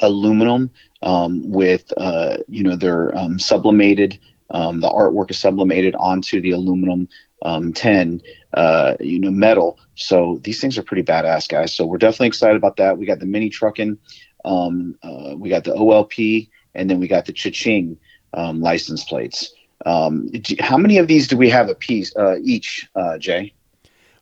aluminum 0.00 0.70
um, 1.02 1.42
with, 1.50 1.92
uh, 1.98 2.38
you 2.48 2.62
know, 2.62 2.74
they're 2.74 3.16
um, 3.18 3.38
sublimated. 3.38 4.18
Um, 4.50 4.80
the 4.80 4.88
artwork 4.88 5.30
is 5.30 5.38
sublimated 5.38 5.94
onto 5.96 6.40
the 6.40 6.52
aluminum 6.52 7.06
um, 7.42 7.74
tin, 7.74 8.22
uh, 8.54 8.94
you 9.00 9.18
know, 9.18 9.30
metal. 9.30 9.78
So 9.94 10.40
these 10.42 10.60
things 10.60 10.78
are 10.78 10.82
pretty 10.82 11.02
badass, 11.02 11.48
guys. 11.48 11.74
So 11.74 11.84
we're 11.84 11.98
definitely 11.98 12.28
excited 12.28 12.56
about 12.56 12.76
that. 12.76 12.96
We 12.96 13.06
got 13.06 13.18
the 13.18 13.26
mini 13.26 13.50
trucking, 13.50 13.98
um, 14.44 14.96
uh, 15.02 15.34
we 15.36 15.48
got 15.48 15.64
the 15.64 15.72
OLP, 15.74 16.48
and 16.74 16.88
then 16.88 17.00
we 17.00 17.08
got 17.08 17.26
the 17.26 17.32
Cha-Ching 17.32 17.98
um, 18.34 18.60
license 18.60 19.04
plates. 19.04 19.52
Um, 19.86 20.28
do- 20.28 20.56
how 20.60 20.76
many 20.76 20.98
of 20.98 21.06
these 21.06 21.28
do 21.28 21.36
we 21.36 21.50
have 21.50 21.68
a 21.68 21.74
piece 21.74 22.14
uh, 22.16 22.36
each, 22.42 22.88
uh, 22.94 23.18
Jay? 23.18 23.52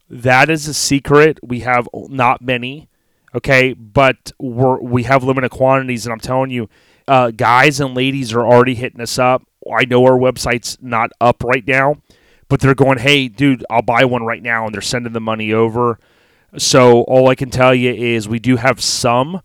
That 0.08 0.50
is 0.50 0.68
a 0.68 0.74
secret. 0.74 1.38
We 1.42 1.60
have 1.60 1.88
not 1.94 2.40
many, 2.40 2.88
okay, 3.34 3.72
but 3.72 4.32
we're, 4.38 4.80
we 4.80 5.02
have 5.04 5.24
limited 5.24 5.50
quantities, 5.50 6.06
and 6.06 6.12
I'm 6.12 6.20
telling 6.20 6.50
you, 6.50 6.68
uh, 7.08 7.30
guys 7.30 7.80
and 7.80 7.94
ladies 7.94 8.32
are 8.32 8.44
already 8.44 8.74
hitting 8.74 9.00
us 9.00 9.18
up. 9.18 9.42
I 9.72 9.84
know 9.84 10.04
our 10.04 10.18
website's 10.18 10.78
not 10.80 11.10
up 11.20 11.42
right 11.42 11.66
now, 11.66 11.96
but 12.48 12.60
they're 12.60 12.74
going, 12.74 12.98
"Hey, 12.98 13.28
dude, 13.28 13.64
I'll 13.70 13.82
buy 13.82 14.04
one 14.04 14.24
right 14.24 14.42
now," 14.42 14.66
and 14.66 14.74
they're 14.74 14.82
sending 14.82 15.12
the 15.12 15.20
money 15.20 15.52
over. 15.52 15.98
So 16.58 17.02
all 17.02 17.28
I 17.28 17.34
can 17.34 17.50
tell 17.50 17.74
you 17.74 17.92
is 17.92 18.28
we 18.28 18.38
do 18.38 18.56
have 18.56 18.80
some, 18.80 19.42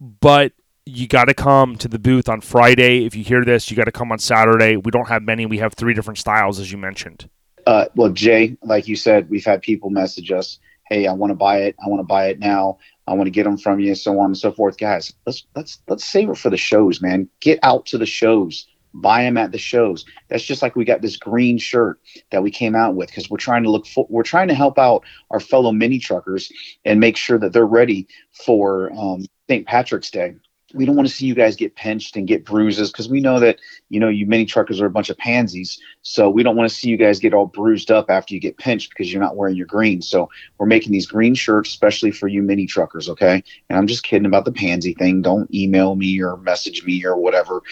but 0.00 0.52
you 0.84 1.06
got 1.06 1.26
to 1.26 1.34
come 1.34 1.76
to 1.76 1.88
the 1.88 1.98
booth 1.98 2.28
on 2.28 2.40
Friday. 2.40 3.04
If 3.04 3.14
you 3.14 3.22
hear 3.22 3.44
this, 3.44 3.70
you 3.70 3.76
got 3.76 3.84
to 3.84 3.92
come 3.92 4.10
on 4.10 4.18
Saturday. 4.18 4.76
We 4.76 4.90
don't 4.90 5.08
have 5.08 5.22
many. 5.22 5.46
We 5.46 5.58
have 5.58 5.74
three 5.74 5.94
different 5.94 6.18
styles, 6.18 6.58
as 6.58 6.72
you 6.72 6.78
mentioned. 6.78 7.28
Uh, 7.66 7.86
well, 7.94 8.10
Jay, 8.10 8.56
like 8.62 8.88
you 8.88 8.96
said, 8.96 9.30
we've 9.30 9.44
had 9.44 9.62
people 9.62 9.90
message 9.90 10.32
us, 10.32 10.58
"Hey, 10.88 11.06
I 11.06 11.12
want 11.12 11.30
to 11.30 11.36
buy 11.36 11.58
it. 11.58 11.76
I 11.84 11.88
want 11.88 12.00
to 12.00 12.06
buy 12.06 12.26
it 12.26 12.40
now. 12.40 12.78
I 13.06 13.14
want 13.14 13.26
to 13.26 13.30
get 13.30 13.44
them 13.44 13.56
from 13.56 13.78
you, 13.78 13.94
so 13.94 14.18
on 14.18 14.26
and 14.26 14.38
so 14.38 14.50
forth." 14.50 14.78
Guys, 14.78 15.12
let's 15.26 15.46
let's 15.54 15.80
let's 15.88 16.04
save 16.04 16.28
it 16.28 16.38
for 16.38 16.50
the 16.50 16.56
shows, 16.56 17.00
man. 17.00 17.28
Get 17.40 17.60
out 17.62 17.86
to 17.86 17.98
the 17.98 18.06
shows. 18.06 18.66
Buy 18.94 19.22
them 19.22 19.36
at 19.36 19.52
the 19.52 19.58
shows. 19.58 20.04
That's 20.28 20.44
just 20.44 20.62
like 20.62 20.76
we 20.76 20.84
got 20.84 21.00
this 21.00 21.16
green 21.16 21.58
shirt 21.58 22.00
that 22.30 22.42
we 22.42 22.50
came 22.50 22.74
out 22.74 22.94
with 22.94 23.08
because 23.08 23.30
we're 23.30 23.38
trying 23.38 23.62
to 23.62 23.70
look 23.70 23.86
for, 23.86 24.06
we're 24.08 24.22
trying 24.22 24.48
to 24.48 24.54
help 24.54 24.78
out 24.78 25.04
our 25.30 25.40
fellow 25.40 25.72
mini 25.72 25.98
truckers 25.98 26.52
and 26.84 27.00
make 27.00 27.16
sure 27.16 27.38
that 27.38 27.52
they're 27.52 27.66
ready 27.66 28.06
for 28.32 28.92
um, 28.92 29.26
St. 29.48 29.66
Patrick's 29.66 30.10
Day. 30.10 30.34
We 30.74 30.84
don't 30.84 30.96
want 30.96 31.08
to 31.08 31.14
see 31.14 31.26
you 31.26 31.34
guys 31.34 31.56
get 31.56 31.76
pinched 31.76 32.16
and 32.16 32.26
get 32.26 32.44
bruises 32.44 32.90
because 32.90 33.08
we 33.08 33.20
know 33.20 33.38
that 33.40 33.58
you 33.88 34.00
know 34.00 34.08
you 34.08 34.26
mini 34.26 34.44
truckers 34.44 34.80
are 34.80 34.86
a 34.86 34.90
bunch 34.90 35.10
of 35.10 35.18
pansies. 35.18 35.78
So 36.02 36.28
we 36.30 36.42
don't 36.42 36.56
want 36.56 36.68
to 36.68 36.74
see 36.74 36.88
you 36.88 36.96
guys 36.96 37.18
get 37.18 37.34
all 37.34 37.46
bruised 37.46 37.90
up 37.90 38.10
after 38.10 38.34
you 38.34 38.40
get 38.40 38.58
pinched 38.58 38.90
because 38.90 39.12
you're 39.12 39.22
not 39.22 39.36
wearing 39.36 39.56
your 39.56 39.66
green. 39.66 40.02
So 40.02 40.30
we're 40.58 40.66
making 40.66 40.92
these 40.92 41.06
green 41.06 41.34
shirts 41.34 41.70
especially 41.70 42.10
for 42.10 42.28
you 42.28 42.42
mini 42.42 42.66
truckers, 42.66 43.08
okay? 43.08 43.42
And 43.68 43.78
I'm 43.78 43.86
just 43.86 44.02
kidding 44.02 44.26
about 44.26 44.44
the 44.44 44.52
pansy 44.52 44.94
thing. 44.94 45.22
Don't 45.22 45.52
email 45.54 45.94
me 45.94 46.20
or 46.20 46.36
message 46.38 46.84
me 46.84 47.04
or 47.04 47.16
whatever, 47.16 47.62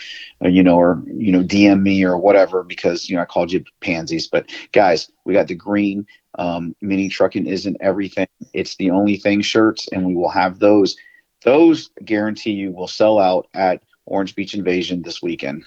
or, 0.40 0.50
you 0.50 0.62
know, 0.62 0.76
or 0.76 1.02
you 1.06 1.32
know, 1.32 1.42
DM 1.42 1.82
me 1.82 2.04
or 2.04 2.16
whatever 2.16 2.62
because 2.62 3.08
you 3.08 3.16
know 3.16 3.22
I 3.22 3.26
called 3.26 3.52
you 3.52 3.64
pansies. 3.80 4.26
But 4.26 4.50
guys, 4.72 5.10
we 5.24 5.34
got 5.34 5.48
the 5.48 5.54
green. 5.54 6.06
Um, 6.38 6.76
mini 6.80 7.08
trucking 7.08 7.46
isn't 7.46 7.76
everything. 7.80 8.28
It's 8.52 8.76
the 8.76 8.90
only 8.90 9.16
thing 9.16 9.42
shirts, 9.42 9.88
and 9.92 10.06
we 10.06 10.14
will 10.14 10.28
have 10.28 10.58
those. 10.58 10.96
Those 11.42 11.90
guarantee 12.04 12.52
you 12.52 12.70
will 12.70 12.88
sell 12.88 13.18
out 13.18 13.48
at 13.54 13.82
Orange 14.06 14.34
Beach 14.34 14.54
Invasion 14.54 15.02
this 15.02 15.22
weekend. 15.22 15.64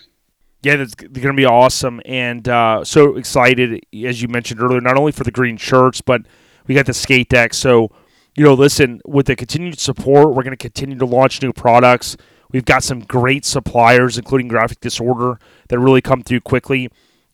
Yeah, 0.62 0.78
that's 0.78 0.96
going 0.96 1.14
to 1.14 1.34
be 1.34 1.46
awesome, 1.46 2.00
and 2.06 2.48
uh, 2.48 2.86
so 2.86 3.18
excited 3.18 3.86
as 4.06 4.22
you 4.22 4.30
mentioned 4.30 4.62
earlier. 4.62 4.80
Not 4.80 4.98
only 4.98 5.12
for 5.12 5.26
the 5.26 5.32
green 5.32 5.58
shirts, 5.58 6.00
but 6.00 6.22
we 6.68 6.76
got 6.76 6.86
the 6.86 6.94
skate 6.94 7.28
deck. 7.28 7.54
So, 7.54 7.92
you 8.36 8.46
know, 8.46 8.54
listen, 8.54 9.02
with 9.06 9.26
the 9.26 9.36
continued 9.36 9.80
support, 9.80 10.30
we're 10.30 10.44
going 10.44 10.52
to 10.52 10.58
continue 10.58 10.98
to 10.98 11.06
launch 11.06 11.42
new 11.42 11.52
products. 11.52 12.16
We've 12.52 12.64
got 12.64 12.84
some 12.84 13.02
great 13.02 13.44
suppliers, 13.46 14.18
including 14.18 14.48
Graphic 14.48 14.80
Disorder, 14.80 15.40
that 15.68 15.80
really 15.80 16.02
come 16.02 16.24
through 16.24 16.42
quickly. 16.42 16.90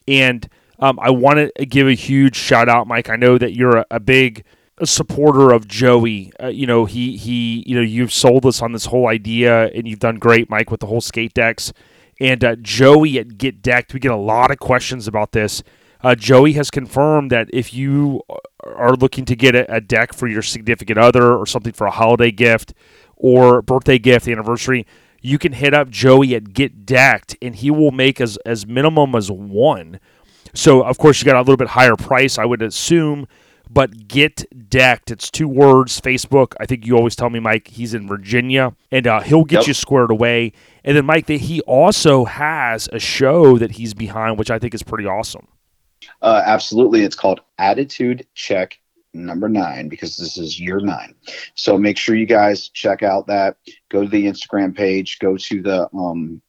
And 0.08 0.50
um, 0.80 0.98
I 1.00 1.12
want 1.12 1.54
to 1.56 1.66
give 1.66 1.88
a 1.88 1.94
huge 1.94 2.36
shout 2.36 2.70
out, 2.70 2.88
Mike. 2.88 3.10
I 3.10 3.16
know 3.16 3.38
that 3.38 3.54
you're 3.54 3.78
a, 3.78 3.86
a 3.92 4.00
big 4.00 4.44
supporter 4.86 5.52
of 5.52 5.68
Joey. 5.68 6.32
Uh, 6.42 6.48
you 6.48 6.66
know, 6.66 6.86
he 6.86 7.18
he, 7.18 7.64
you 7.66 7.76
know, 7.76 7.82
you've 7.82 8.14
sold 8.14 8.46
us 8.46 8.62
on 8.62 8.72
this 8.72 8.86
whole 8.86 9.08
idea, 9.08 9.68
and 9.68 9.88
you've 9.88 10.00
done 10.00 10.18
great, 10.18 10.50
Mike, 10.50 10.72
with 10.72 10.80
the 10.80 10.88
whole 10.88 11.02
skate 11.02 11.34
decks. 11.34 11.74
And 12.20 12.44
uh, 12.44 12.56
Joey 12.58 13.18
at 13.18 13.38
Get 13.38 13.62
Decked, 13.62 13.94
we 13.94 14.00
get 14.00 14.12
a 14.12 14.18
lot 14.18 14.52
of 14.52 14.60
questions 14.60 15.08
about 15.08 15.32
this. 15.32 15.64
Uh, 16.02 16.16
Joey 16.16 16.54
has 16.54 16.70
confirmed 16.70 17.30
that 17.32 17.50
if 17.52 17.74
you 17.74 18.22
are 18.66 18.96
looking 18.96 19.26
to 19.26 19.36
get 19.36 19.56
a, 19.56 19.74
a 19.74 19.82
deck 19.82 20.14
for 20.14 20.28
your 20.28 20.42
significant 20.42 20.98
other 20.98 21.34
or 21.34 21.46
something 21.46 21.74
for 21.74 21.88
a 21.88 21.92
holiday 21.92 22.32
gift 22.32 22.74
or 23.16 23.62
birthday 23.62 24.00
gift, 24.00 24.28
anniversary, 24.28 24.86
you 25.22 25.38
can 25.38 25.54
hit 25.54 25.74
up 25.74 25.90
Joey 25.90 26.36
at 26.36 26.54
Get 26.54 26.86
Decked, 26.86 27.36
and 27.42 27.56
he 27.56 27.70
will 27.70 27.92
make 27.92 28.22
as 28.22 28.38
as 28.46 28.66
minimum 28.66 29.16
as 29.16 29.30
one. 29.30 30.00
So 30.54 30.84
of 30.84 30.98
course 30.98 31.22
you 31.22 31.26
got 31.26 31.36
a 31.36 31.40
little 31.40 31.58
bit 31.58 31.70
higher 31.70 31.96
price, 31.96 32.38
I 32.38 32.46
would 32.46 32.62
assume. 32.62 33.28
But 33.70 34.08
get 34.08 34.46
decked. 34.70 35.12
It's 35.12 35.30
two 35.30 35.48
words. 35.48 36.02
Facebook. 36.02 36.54
I 36.60 36.66
think 36.66 36.86
you 36.88 36.98
always 36.98 37.16
tell 37.16 37.30
me, 37.30 37.40
Mike. 37.40 37.68
He's 37.68 37.94
in 37.94 38.08
Virginia, 38.08 38.76
and 38.92 39.06
uh, 39.06 39.20
he'll 39.22 39.44
get 39.44 39.60
Yep. 39.60 39.68
you 39.68 39.74
squared 39.76 40.10
away. 40.12 40.54
And 40.84 40.98
then, 40.98 41.06
Mike, 41.06 41.28
that 41.28 41.42
he 41.42 41.62
also 41.62 42.26
has 42.26 42.90
a 42.92 43.00
show 43.00 43.58
that 43.60 43.72
he's 43.72 43.94
behind, 43.94 44.40
which 44.40 44.50
I 44.50 44.58
think 44.58 44.74
is 44.74 44.82
pretty 44.82 45.06
awesome. 45.06 45.48
Uh, 46.22 46.42
absolutely. 46.46 47.04
It's 47.04 47.16
called 47.16 47.42
Attitude 47.60 48.26
Check 48.34 48.80
number 49.14 49.50
nine 49.50 49.88
because 49.90 50.18
this 50.18 50.38
is 50.38 50.60
year 50.60 50.80
nine. 50.80 51.16
So 51.56 51.78
make 51.78 51.98
sure 51.98 52.16
you 52.16 52.26
guys 52.26 52.70
check 52.70 53.04
out 53.04 53.28
that. 53.28 53.58
Go 53.90 54.04
to 54.04 54.08
the 54.10 54.26
Instagram 54.26 54.76
page, 54.76 55.20
go 55.20 55.36
to 55.38 55.62
the 55.62 55.90
um, 55.96 56.42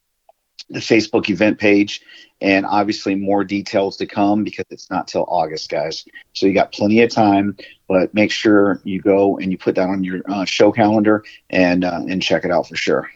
the 0.70 0.80
Facebook 0.80 1.28
event 1.28 1.58
page, 1.58 2.00
and 2.40 2.64
obviously 2.64 3.14
more 3.14 3.44
details 3.44 3.96
to 3.98 4.06
come 4.06 4.44
because 4.44 4.64
it's 4.70 4.90
not 4.90 5.08
till 5.08 5.24
August, 5.28 5.68
guys. 5.68 6.04
So 6.32 6.46
you 6.46 6.54
got 6.54 6.72
plenty 6.72 7.02
of 7.02 7.10
time, 7.10 7.56
but 7.88 8.14
make 8.14 8.30
sure 8.30 8.80
you 8.84 9.00
go 9.00 9.38
and 9.38 9.52
you 9.52 9.58
put 9.58 9.74
that 9.74 9.88
on 9.88 10.02
your 10.02 10.22
uh, 10.28 10.44
show 10.44 10.72
calendar 10.72 11.24
and 11.50 11.84
uh, 11.84 12.00
and 12.08 12.22
check 12.22 12.44
it 12.44 12.50
out 12.50 12.68
for 12.68 12.76
sure. 12.76 13.10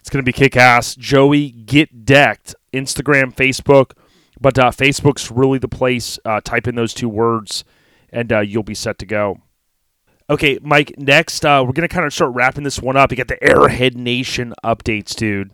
It's 0.00 0.10
going 0.10 0.24
to 0.24 0.28
be 0.28 0.32
kick 0.32 0.56
ass. 0.56 0.94
Joey, 0.94 1.50
get 1.50 2.04
decked. 2.04 2.54
Instagram, 2.72 3.34
Facebook. 3.34 3.92
But 4.40 4.58
uh, 4.58 4.70
Facebook's 4.70 5.30
really 5.30 5.58
the 5.58 5.68
place. 5.68 6.18
Uh, 6.24 6.40
type 6.40 6.66
in 6.66 6.74
those 6.74 6.92
two 6.92 7.08
words 7.08 7.64
and 8.14 8.32
uh, 8.32 8.40
you'll 8.40 8.62
be 8.62 8.74
set 8.74 8.98
to 9.00 9.06
go. 9.06 9.40
Okay, 10.30 10.58
Mike, 10.62 10.94
next, 10.96 11.44
uh, 11.44 11.62
we're 11.66 11.72
going 11.72 11.86
to 11.86 11.94
kind 11.94 12.06
of 12.06 12.14
start 12.14 12.32
wrapping 12.32 12.64
this 12.64 12.80
one 12.80 12.96
up. 12.96 13.10
You 13.10 13.16
got 13.18 13.28
the 13.28 13.36
Airhead 13.36 13.94
Nation 13.94 14.54
updates, 14.64 15.14
dude. 15.14 15.50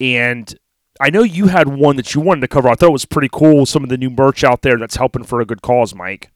And 0.00 0.52
I 1.00 1.10
know 1.10 1.22
you 1.22 1.46
had 1.46 1.68
one 1.68 1.96
that 1.96 2.14
you 2.14 2.20
wanted 2.20 2.40
to 2.42 2.48
cover. 2.48 2.68
I 2.68 2.74
thought 2.74 2.88
it 2.88 2.92
was 2.92 3.04
pretty 3.04 3.30
cool. 3.32 3.66
Some 3.66 3.82
of 3.82 3.90
the 3.90 3.98
new 3.98 4.10
merch 4.10 4.44
out 4.44 4.62
there 4.62 4.78
that's 4.78 4.96
helping 4.96 5.24
for 5.24 5.40
a 5.40 5.46
good 5.46 5.62
cause, 5.62 5.94
Mike. 5.94 6.30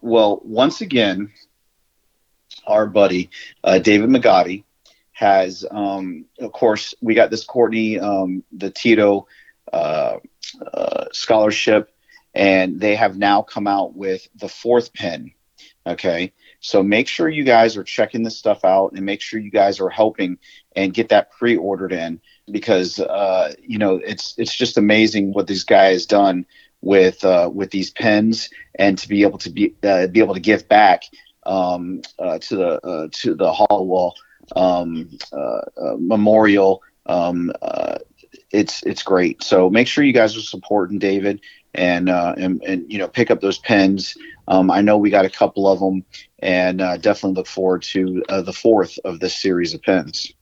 Well, 0.00 0.40
once 0.44 0.80
again, 0.80 1.32
our 2.66 2.86
buddy 2.86 3.30
uh, 3.64 3.78
David 3.78 4.10
Magatti 4.10 4.64
has, 5.12 5.64
um, 5.70 6.24
of 6.38 6.52
course, 6.52 6.94
we 7.00 7.14
got 7.14 7.30
this 7.30 7.44
Courtney, 7.44 7.98
um, 7.98 8.44
the 8.52 8.70
Tito 8.70 9.26
uh, 9.72 10.18
uh, 10.72 11.04
scholarship, 11.12 11.92
and 12.34 12.80
they 12.80 12.94
have 12.94 13.18
now 13.18 13.42
come 13.42 13.66
out 13.66 13.96
with 13.96 14.28
the 14.36 14.48
fourth 14.48 14.92
pen. 14.94 15.32
Okay, 15.86 16.32
so 16.60 16.82
make 16.82 17.08
sure 17.08 17.28
you 17.28 17.44
guys 17.44 17.76
are 17.76 17.84
checking 17.84 18.22
this 18.22 18.36
stuff 18.36 18.64
out 18.64 18.92
and 18.92 19.04
make 19.04 19.20
sure 19.20 19.40
you 19.40 19.50
guys 19.50 19.80
are 19.80 19.88
helping 19.88 20.38
and 20.76 20.94
get 20.94 21.08
that 21.08 21.30
pre-ordered 21.32 21.92
in 21.92 22.20
because 22.50 22.98
uh, 23.00 23.54
you 23.62 23.78
know 23.78 23.96
it's 23.96 24.34
it's 24.38 24.56
just 24.56 24.78
amazing 24.78 25.32
what 25.32 25.46
this 25.46 25.64
guy 25.64 25.92
has 25.92 26.06
done 26.06 26.46
with 26.80 27.24
uh, 27.24 27.50
with 27.52 27.70
these 27.70 27.90
pens 27.90 28.50
and 28.76 28.98
to 28.98 29.08
be 29.08 29.22
able 29.22 29.38
to 29.38 29.50
be 29.50 29.74
uh, 29.82 30.06
be 30.06 30.20
able 30.20 30.34
to 30.34 30.40
give 30.40 30.68
back 30.68 31.04
um, 31.44 32.02
uh, 32.18 32.38
to 32.38 32.56
the 32.56 32.86
uh, 32.86 33.08
to 33.12 33.34
the 33.34 33.52
Hollowell 33.52 34.14
um, 34.56 35.08
uh, 35.32 35.60
Memorial. 35.98 36.82
Um, 37.06 37.52
it's 38.50 38.82
it's 38.84 39.02
great. 39.02 39.42
So 39.42 39.68
make 39.70 39.88
sure 39.88 40.04
you 40.04 40.12
guys 40.12 40.36
are 40.36 40.42
supporting 40.42 40.98
David 40.98 41.40
and 41.74 42.08
and, 42.08 42.62
and 42.62 42.90
you 42.92 42.98
know 42.98 43.08
pick 43.08 43.30
up 43.30 43.40
those 43.40 43.58
pens. 43.58 44.16
Um, 44.46 44.70
I 44.70 44.80
know 44.80 44.96
we 44.96 45.10
got 45.10 45.26
a 45.26 45.30
couple 45.30 45.68
of 45.68 45.80
them, 45.80 46.04
and 46.38 46.78
definitely 46.78 47.34
look 47.34 47.46
forward 47.46 47.82
to 47.82 48.22
the 48.28 48.52
fourth 48.52 48.98
of 49.04 49.20
this 49.20 49.40
series 49.40 49.74
of 49.74 49.82
pens. 49.82 50.32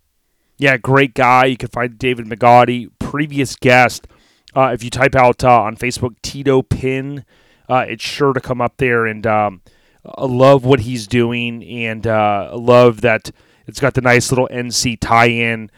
Yeah, 0.59 0.77
great 0.79 1.15
guy. 1.15 1.47
You 1.47 1.57
can 1.57 1.69
find 1.69 1.99
David 1.99 2.27
Magatti, 2.27 2.91
previous 2.99 3.57
guest. 3.57 4.07
Uh, 4.55 4.71
if 4.73 4.83
you 4.83 4.89
type 4.89 5.15
out 5.15 5.45
uh, 5.45 5.63
on 5.63 5.77
Facebook 5.77 6.17
Tito 6.23 6.63
Pin, 6.63 7.27
uh, 7.69 7.85
it's 7.89 8.03
sure 8.03 8.33
to 8.33 8.41
come 8.41 8.63
up 8.63 8.79
there. 8.79 9.05
And 9.05 9.27
um, 9.27 9.61
I 10.05 10.25
love 10.25 10.65
what 10.65 10.81
he's 10.81 11.07
doing, 11.07 11.63
and 11.63 12.07
uh, 12.07 12.53
love 12.55 13.03
that 13.03 13.31
it's 13.67 13.81
got 13.81 13.95
the 13.95 14.01
nice 14.01 14.31
little 14.31 14.49
NC 14.51 14.99
tie-in. 14.99 15.71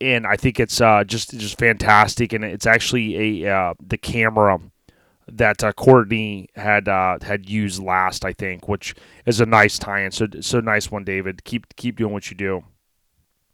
And 0.00 0.26
I 0.26 0.36
think 0.36 0.58
it's 0.58 0.80
uh, 0.80 1.04
just 1.04 1.30
just 1.38 1.56
fantastic, 1.56 2.32
and 2.32 2.44
it's 2.44 2.66
actually 2.66 3.44
a 3.44 3.54
uh, 3.56 3.74
the 3.80 3.96
camera 3.96 4.58
that 5.28 5.62
uh, 5.62 5.72
Courtney 5.72 6.48
had 6.56 6.88
had 6.88 7.48
used 7.48 7.80
last, 7.80 8.24
I 8.24 8.32
think, 8.32 8.66
which 8.66 8.96
is 9.24 9.40
a 9.40 9.46
nice 9.46 9.78
tie-in. 9.78 10.10
So 10.10 10.26
so 10.40 10.58
nice 10.58 10.90
one, 10.90 11.04
David. 11.04 11.44
Keep 11.44 11.76
keep 11.76 11.96
doing 11.96 12.12
what 12.12 12.28
you 12.28 12.36
do. 12.36 12.64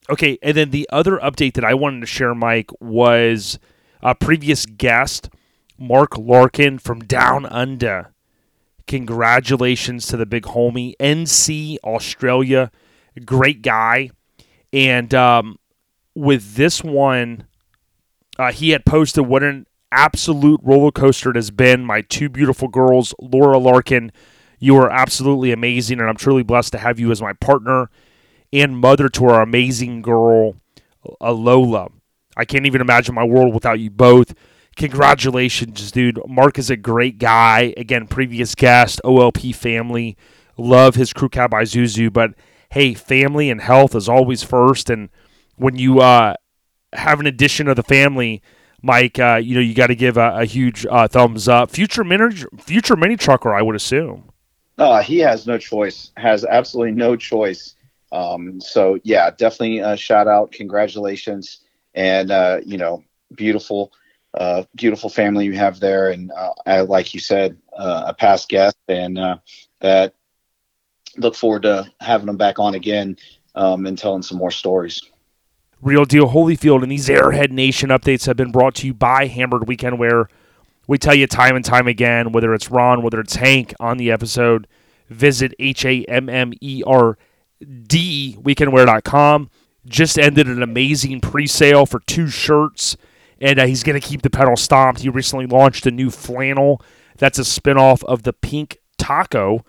Okay, 0.09 0.39
and 0.43 0.57
then 0.57 0.71
the 0.71 0.89
other 0.91 1.19
update 1.19 1.55
that 1.55 1.65
I 1.65 1.75
wanted 1.75 2.01
to 2.01 2.07
share, 2.07 2.35
Mike, 2.35 2.71
was 2.81 3.59
a 4.03 4.15
previous 4.15 4.67
guest, 4.67 5.31
Mark 5.79 6.17
Larkin 6.17 6.79
from 6.79 7.01
Down 7.01 7.47
Under. 7.47 8.13
Congratulations 8.87 10.07
to 10.09 10.17
the 10.17 10.27
big 10.27 10.45
homie, 10.45 10.95
NC 10.99 11.77
Australia. 11.85 12.71
Great 13.25 13.63
guy. 13.63 14.11
And 14.73 15.15
um, 15.15 15.59
with 16.15 16.55
this 16.55 16.83
one, 16.83 17.47
uh, 18.39 18.53
he 18.53 18.71
had 18.71 18.85
posted 18.85 19.27
what 19.27 19.43
an 19.43 19.67
absolute 19.93 20.61
roller 20.63 20.91
coaster 20.91 21.31
it 21.31 21.37
has 21.37 21.51
been. 21.51 21.85
My 21.85 22.01
two 22.01 22.29
beautiful 22.29 22.69
girls, 22.69 23.15
Laura 23.21 23.59
Larkin, 23.59 24.13
you 24.59 24.77
are 24.77 24.91
absolutely 24.91 25.53
amazing, 25.53 26.01
and 26.01 26.09
I'm 26.09 26.17
truly 26.17 26.43
blessed 26.43 26.73
to 26.73 26.79
have 26.79 26.99
you 26.99 27.11
as 27.11 27.23
my 27.23 27.33
partner 27.35 27.91
and 28.53 28.79
mother 28.79 29.09
to 29.09 29.27
our 29.27 29.43
amazing 29.43 30.03
girl, 30.03 30.55
uh, 31.21 31.33
Lola. 31.33 31.89
I 32.37 32.45
can't 32.45 32.67
even 32.67 32.81
imagine 32.81 33.15
my 33.15 33.25
world 33.25 33.55
without 33.55 33.81
you 33.81 33.91
both. 33.91 34.35
Congratulations, 34.77 35.91
dude. 35.91 36.21
Mark 36.27 36.59
is 36.59 36.71
a 36.71 36.77
great 36.77 37.19
guy. 37.19 37.75
Again, 37.77 38.07
previous 38.07 38.55
guest, 38.55 39.01
OLP 39.05 39.55
family. 39.55 40.17
Love 40.57 40.95
his 40.95 41.13
crew 41.13 41.29
cab 41.29 41.51
Isuzu, 41.51 42.13
but 42.13 42.35
hey, 42.71 42.95
family 42.95 43.51
and 43.51 43.61
health 43.61 43.95
is 43.95 44.09
always 44.09 44.43
first. 44.43 44.91
And 44.91 45.11
when 45.57 45.77
you 45.77 46.01
uh, 46.01 46.35
have 46.93 47.21
an 47.21 47.27
addition 47.27 47.69
of 47.69 47.77
the 47.77 47.83
family, 47.83 48.43
Mike, 48.83 49.19
uh, 49.19 49.37
you 49.43 49.55
know 49.55 49.61
you 49.61 49.75
got 49.75 49.89
to 49.89 49.95
give 49.95 50.17
a, 50.17 50.39
a 50.39 50.45
huge 50.45 50.87
uh, 50.87 51.09
thumbs 51.09 51.49
up. 51.49 51.71
Future 51.71 52.05
mini, 52.05 52.35
future 52.59 52.97
mini 52.97 53.17
trucker, 53.17 53.53
I 53.53 53.63
would 53.63 53.77
assume. 53.77 54.31
Uh, 54.79 55.03
he 55.03 55.19
has 55.19 55.47
no 55.47 55.59
choice. 55.59 56.11
Has 56.17 56.45
absolutely 56.45 56.93
no 56.93 57.17
choice. 57.17 57.75
Um, 58.13 58.61
so 58.61 58.99
yeah, 59.05 59.31
definitely 59.31 59.81
uh, 59.81 59.97
shout 59.97 60.29
out, 60.29 60.53
congratulations, 60.53 61.61
and 61.95 62.31
uh, 62.31 62.61
you 62.65 62.77
know, 62.77 63.05
beautiful, 63.35 63.93
uh, 64.35 64.65
beautiful 64.75 65.11
family 65.11 65.47
you 65.47 65.53
have 65.53 65.81
there, 65.81 66.11
and 66.11 66.33
uh, 66.33 66.53
I, 66.67 66.81
like 66.81 67.15
you 67.15 67.21
said, 67.21 67.57
uh, 67.77 68.05
a 68.09 68.15
past 68.15 68.49
guest, 68.49 68.77
and 68.89 69.19
uh, 69.19 69.39
that 69.81 70.15
look 71.17 71.35
forward 71.35 71.63
to 71.63 71.91
having 72.01 72.27
them 72.27 72.37
back 72.37 72.59
on 72.59 72.75
again 72.75 73.17
um, 73.55 73.87
and 73.87 73.99
telling 73.99 74.23
some 74.23 74.39
more 74.39 74.51
stories. 74.51 75.03
Real 75.83 76.05
Deal 76.05 76.29
Holyfield 76.29 76.83
and 76.83 76.93
these 76.93 77.09
Airhead 77.09 77.51
Nation 77.51 77.89
updates 77.89 78.27
have 78.27 78.37
been 78.37 78.53
brought 78.53 78.75
to 78.77 78.87
you 78.87 78.95
by 78.95 79.27
Hammered 79.27 79.67
Weekend 79.67 79.99
Wear 79.99 80.29
We 80.87 80.99
tell 80.99 81.15
you 81.15 81.27
time 81.27 81.57
and 81.57 81.65
time 81.65 81.87
again, 81.87 82.33
whether 82.33 82.53
it's 82.53 82.71
Ron, 82.71 83.03
whether 83.03 83.19
it's 83.21 83.37
Hank 83.37 83.73
on 83.81 83.97
the 83.97 84.11
episode, 84.11 84.67
visit 85.09 85.55
H 85.59 85.85
A 85.87 86.05
M 86.05 86.29
M 86.29 86.53
E 86.61 86.83
R 86.87 87.17
D 87.61 88.37
weekendwear.com. 88.41 89.51
Just 89.87 90.19
ended 90.19 90.47
an 90.47 90.63
amazing 90.63 91.21
pre 91.21 91.47
sale 91.47 91.87
for 91.87 92.01
two 92.01 92.29
shirts, 92.29 92.97
and 93.41 93.59
uh, 93.59 93.67
he's 93.67 93.83
going 93.83 93.99
to 93.99 94.07
keep 94.07 94.23
the 94.23 94.31
pedal 94.31 94.57
stomped. 94.57 95.01
He 95.01 95.09
recently 95.09 95.47
launched 95.47 95.87
a 95.87 95.91
new 95.91 96.11
flannel 96.11 96.83
that's 97.21 97.39
a 97.39 97.43
spinoff 97.43 98.03
of 98.05 98.23
the 98.23 98.33
Pink 98.33 98.79
Taco 98.99 99.65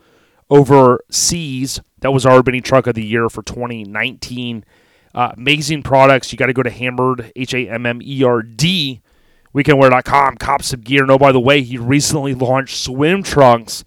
overseas. 0.50 1.82
That 2.00 2.14
was 2.14 2.26
our 2.26 2.42
Mini 2.44 2.62
Truck 2.62 2.88
of 2.88 2.96
the 2.96 3.06
Year 3.06 3.30
for 3.30 3.44
2019. 3.44 4.66
Uh, 5.14 5.32
amazing 5.36 5.84
products. 5.84 6.32
You 6.32 6.38
got 6.38 6.48
to 6.48 6.54
go 6.54 6.64
to 6.64 6.70
Hammered, 6.70 7.32
H 7.36 7.54
A 7.54 7.70
M 7.70 7.86
M 7.86 8.02
E 8.02 8.24
R 8.24 8.42
D, 8.42 9.02
weekendwear.com, 9.54 10.38
cop 10.38 10.64
some 10.64 10.82
gear. 10.82 11.06
No, 11.06 11.18
by 11.18 11.34
the 11.34 11.40
way, 11.40 11.62
he 11.62 11.78
recently 11.78 12.34
launched 12.34 12.78
swim 12.78 13.22
trunks. 13.22 13.84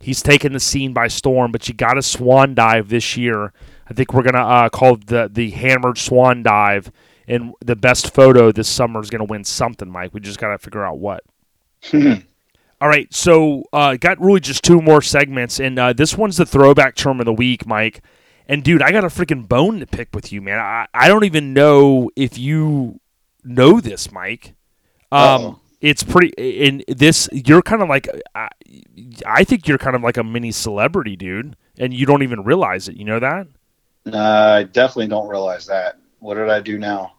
He's 0.00 0.22
taken 0.22 0.54
the 0.54 0.60
scene 0.60 0.92
by 0.94 1.08
storm, 1.08 1.52
but 1.52 1.68
you 1.68 1.74
got 1.74 1.94
to 1.94 2.02
swan 2.02 2.54
dive 2.54 2.88
this 2.88 3.16
year. 3.16 3.52
I 3.88 3.92
think 3.92 4.14
we're 4.14 4.22
gonna 4.22 4.46
uh, 4.46 4.68
call 4.70 4.96
the 4.96 5.28
the 5.30 5.50
hammered 5.50 5.98
swan 5.98 6.42
dive, 6.42 6.90
and 7.28 7.54
the 7.60 7.76
best 7.76 8.14
photo 8.14 8.50
this 8.50 8.68
summer 8.68 9.00
is 9.00 9.10
gonna 9.10 9.24
win 9.24 9.44
something, 9.44 9.90
Mike. 9.90 10.14
We 10.14 10.20
just 10.20 10.38
gotta 10.38 10.58
figure 10.58 10.84
out 10.84 10.98
what. 10.98 11.24
All 11.92 12.88
right, 12.88 13.12
so 13.12 13.64
uh, 13.74 13.96
got 13.96 14.18
really 14.20 14.40
just 14.40 14.64
two 14.64 14.80
more 14.80 15.02
segments, 15.02 15.60
and 15.60 15.78
uh, 15.78 15.92
this 15.92 16.16
one's 16.16 16.38
the 16.38 16.46
throwback 16.46 16.94
term 16.94 17.20
of 17.20 17.26
the 17.26 17.32
week, 17.32 17.66
Mike. 17.66 18.02
And 18.48 18.64
dude, 18.64 18.80
I 18.80 18.90
got 18.90 19.04
a 19.04 19.08
freaking 19.08 19.46
bone 19.46 19.80
to 19.80 19.86
pick 19.86 20.08
with 20.14 20.32
you, 20.32 20.40
man. 20.40 20.58
I, 20.58 20.86
I 20.94 21.08
don't 21.08 21.24
even 21.24 21.52
know 21.52 22.10
if 22.16 22.38
you 22.38 23.00
know 23.44 23.80
this, 23.80 24.10
Mike. 24.10 24.54
Um. 25.12 25.60
It's 25.80 26.02
pretty. 26.02 26.28
In 26.38 26.82
this, 26.88 27.28
you're 27.32 27.62
kind 27.62 27.82
of 27.82 27.88
like, 27.88 28.08
I, 28.34 28.48
I 29.26 29.44
think 29.44 29.66
you're 29.68 29.78
kind 29.78 29.96
of 29.96 30.02
like 30.02 30.16
a 30.16 30.24
mini 30.24 30.52
celebrity, 30.52 31.16
dude, 31.16 31.56
and 31.78 31.94
you 31.94 32.06
don't 32.06 32.22
even 32.22 32.44
realize 32.44 32.88
it. 32.88 32.96
You 32.96 33.04
know 33.04 33.20
that? 33.20 33.46
Uh, 34.06 34.16
I 34.18 34.62
definitely 34.64 35.08
don't 35.08 35.28
realize 35.28 35.66
that. 35.66 35.98
What 36.18 36.34
did 36.34 36.48
I 36.50 36.60
do 36.60 36.78
now? 36.78 37.14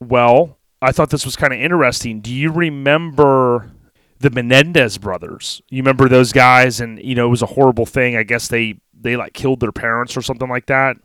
Well, 0.00 0.58
I 0.82 0.92
thought 0.92 1.10
this 1.10 1.24
was 1.24 1.36
kind 1.36 1.52
of 1.52 1.60
interesting. 1.60 2.20
Do 2.20 2.32
you 2.32 2.50
remember 2.52 3.72
the 4.18 4.30
Menendez 4.30 4.98
brothers? 4.98 5.62
You 5.70 5.82
remember 5.82 6.08
those 6.08 6.32
guys? 6.32 6.80
And 6.80 7.02
you 7.02 7.14
know, 7.14 7.26
it 7.26 7.30
was 7.30 7.42
a 7.42 7.46
horrible 7.46 7.86
thing. 7.86 8.16
I 8.16 8.22
guess 8.22 8.48
they 8.48 8.80
they 8.98 9.16
like 9.16 9.32
killed 9.32 9.60
their 9.60 9.72
parents 9.72 10.16
or 10.16 10.22
something 10.22 10.48
like 10.48 10.66
that. 10.66 10.96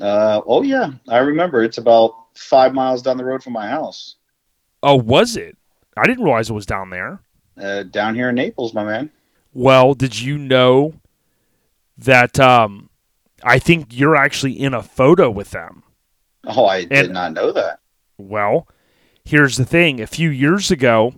Uh, 0.00 0.40
oh 0.46 0.62
yeah, 0.62 0.92
I 1.08 1.18
remember. 1.18 1.62
It's 1.62 1.78
about 1.78 2.14
five 2.36 2.72
miles 2.72 3.02
down 3.02 3.16
the 3.16 3.24
road 3.24 3.42
from 3.42 3.52
my 3.52 3.68
house, 3.68 4.16
Oh, 4.82 4.96
was 4.96 5.36
it? 5.36 5.57
I 5.98 6.06
didn't 6.06 6.24
realize 6.24 6.50
it 6.50 6.54
was 6.54 6.66
down 6.66 6.90
there. 6.90 7.20
uh, 7.60 7.82
down 7.84 8.14
here 8.14 8.28
in 8.28 8.36
Naples, 8.36 8.74
my 8.74 8.84
man. 8.84 9.10
Well, 9.52 9.94
did 9.94 10.20
you 10.20 10.38
know 10.38 10.94
that 11.96 12.38
um, 12.38 12.90
I 13.42 13.58
think 13.58 13.86
you're 13.90 14.16
actually 14.16 14.52
in 14.52 14.74
a 14.74 14.82
photo 14.82 15.30
with 15.30 15.50
them? 15.50 15.82
Oh, 16.46 16.66
I 16.66 16.84
did 16.84 17.10
not 17.10 17.32
know 17.32 17.50
that. 17.52 17.80
Well, 18.16 18.68
here's 19.24 19.56
the 19.56 19.64
thing: 19.64 20.00
a 20.00 20.06
few 20.06 20.30
years 20.30 20.70
ago, 20.70 21.14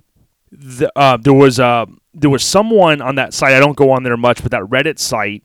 the, 0.50 0.90
uh, 0.96 1.18
there 1.18 1.34
was 1.34 1.60
uh, 1.60 1.86
there 2.14 2.30
was 2.30 2.42
someone 2.42 3.00
on 3.02 3.16
that 3.16 3.34
site. 3.34 3.52
I 3.52 3.60
don't 3.60 3.76
go 3.76 3.90
on 3.90 4.02
there 4.02 4.16
much, 4.16 4.42
but 4.42 4.50
that 4.52 4.62
Reddit 4.62 4.98
site, 4.98 5.42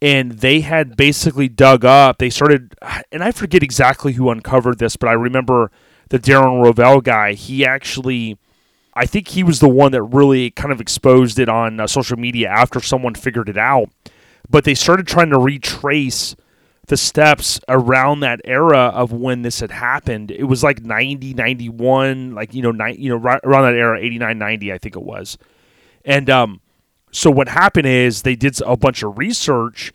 and 0.00 0.32
they 0.32 0.60
had 0.60 0.96
basically 0.96 1.48
dug 1.48 1.84
up. 1.84 2.18
They 2.18 2.30
started, 2.30 2.74
and 3.10 3.24
I 3.24 3.32
forget 3.32 3.62
exactly 3.62 4.12
who 4.12 4.30
uncovered 4.30 4.78
this, 4.78 4.96
but 4.96 5.08
I 5.08 5.12
remember 5.14 5.70
the 6.10 6.18
Darren 6.18 6.62
Rovell 6.62 7.02
guy. 7.02 7.32
He 7.34 7.64
actually, 7.66 8.38
I 8.94 9.06
think 9.06 9.28
he 9.28 9.42
was 9.42 9.60
the 9.60 9.68
one 9.68 9.92
that 9.92 10.02
really 10.02 10.50
kind 10.50 10.72
of 10.72 10.80
exposed 10.80 11.38
it 11.38 11.48
on 11.48 11.80
uh, 11.80 11.86
social 11.86 12.16
media 12.16 12.48
after 12.48 12.80
someone 12.80 13.14
figured 13.14 13.48
it 13.48 13.56
out. 13.56 13.88
But 14.48 14.64
they 14.64 14.74
started 14.74 15.06
trying 15.06 15.30
to 15.30 15.38
retrace 15.38 16.34
the 16.86 16.96
steps 16.96 17.60
around 17.68 18.20
that 18.20 18.40
era 18.44 18.88
of 18.88 19.12
when 19.12 19.42
this 19.42 19.60
had 19.60 19.70
happened. 19.70 20.32
It 20.32 20.44
was 20.44 20.64
like 20.64 20.82
90, 20.82 21.34
91, 21.34 22.34
like, 22.34 22.52
you 22.52 22.62
know, 22.62 22.72
ni- 22.72 22.96
you 22.96 23.08
know, 23.10 23.16
right 23.16 23.40
around 23.44 23.62
that 23.64 23.78
era, 23.78 24.00
89, 24.00 24.36
90, 24.36 24.72
I 24.72 24.78
think 24.78 24.96
it 24.96 25.02
was. 25.02 25.38
And 26.04 26.28
um, 26.28 26.60
so 27.12 27.30
what 27.30 27.48
happened 27.48 27.86
is 27.86 28.22
they 28.22 28.34
did 28.34 28.60
a 28.62 28.76
bunch 28.76 29.04
of 29.04 29.18
research 29.18 29.92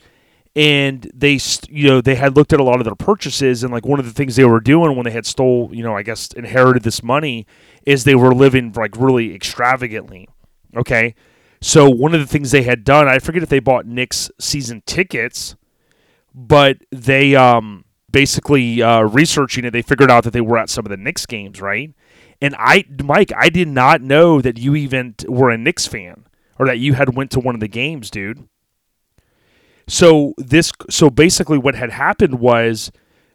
and 0.55 1.11
they, 1.13 1.37
you 1.67 1.89
know, 1.89 1.99
they 1.99 2.15
had 2.15 2.37
looked 2.37 2.53
at 2.53 2.61
a 2.61 2.63
lot 2.63 2.79
of 2.79 2.85
their 2.85 2.95
purchases. 2.95 3.61
And 3.61 3.73
like 3.73 3.85
one 3.85 3.99
of 3.99 4.05
the 4.05 4.13
things 4.13 4.37
they 4.37 4.45
were 4.45 4.61
doing 4.61 4.95
when 4.95 5.03
they 5.03 5.11
had 5.11 5.25
stole, 5.25 5.69
you 5.73 5.83
know, 5.83 5.97
I 5.97 6.01
guess 6.01 6.31
inherited 6.31 6.83
this 6.83 7.03
money 7.03 7.45
is 7.85 8.03
they 8.03 8.15
were 8.15 8.33
living 8.33 8.73
like 8.75 8.95
really 8.97 9.33
extravagantly. 9.33 10.27
Okay. 10.75 11.15
So 11.61 11.89
one 11.89 12.13
of 12.13 12.19
the 12.19 12.27
things 12.27 12.51
they 12.51 12.63
had 12.63 12.83
done, 12.83 13.07
I 13.07 13.19
forget 13.19 13.43
if 13.43 13.49
they 13.49 13.59
bought 13.59 13.85
Knicks 13.85 14.29
season 14.39 14.83
tickets 14.85 15.55
but 16.35 16.77
they 16.91 17.33
um, 17.33 17.85
basically 18.11 18.83
uh, 18.83 19.01
researching 19.03 19.63
it, 19.63 19.71
they 19.71 19.81
figured 19.81 20.11
out 20.11 20.25
that 20.25 20.33
they 20.33 20.41
were 20.41 20.57
at 20.57 20.69
some 20.69 20.85
of 20.85 20.89
the 20.89 20.97
Knicks 20.97 21.25
games, 21.25 21.61
right? 21.61 21.93
And 22.41 22.53
I, 22.59 22.83
Mike, 23.01 23.31
I 23.35 23.47
did 23.47 23.69
not 23.69 24.01
know 24.01 24.41
that 24.41 24.57
you 24.57 24.75
even 24.75 25.15
were 25.27 25.49
a 25.49 25.57
Knicks 25.57 25.87
fan 25.87 26.25
or 26.59 26.67
that 26.67 26.77
you 26.77 26.93
had 26.93 27.15
went 27.15 27.31
to 27.31 27.39
one 27.39 27.55
of 27.55 27.61
the 27.61 27.69
games, 27.69 28.11
dude. 28.11 28.49
So 29.87 30.33
this, 30.37 30.73
so 30.89 31.09
basically, 31.09 31.57
what 31.57 31.75
had 31.75 31.91
happened 31.91 32.39
was 32.39 32.91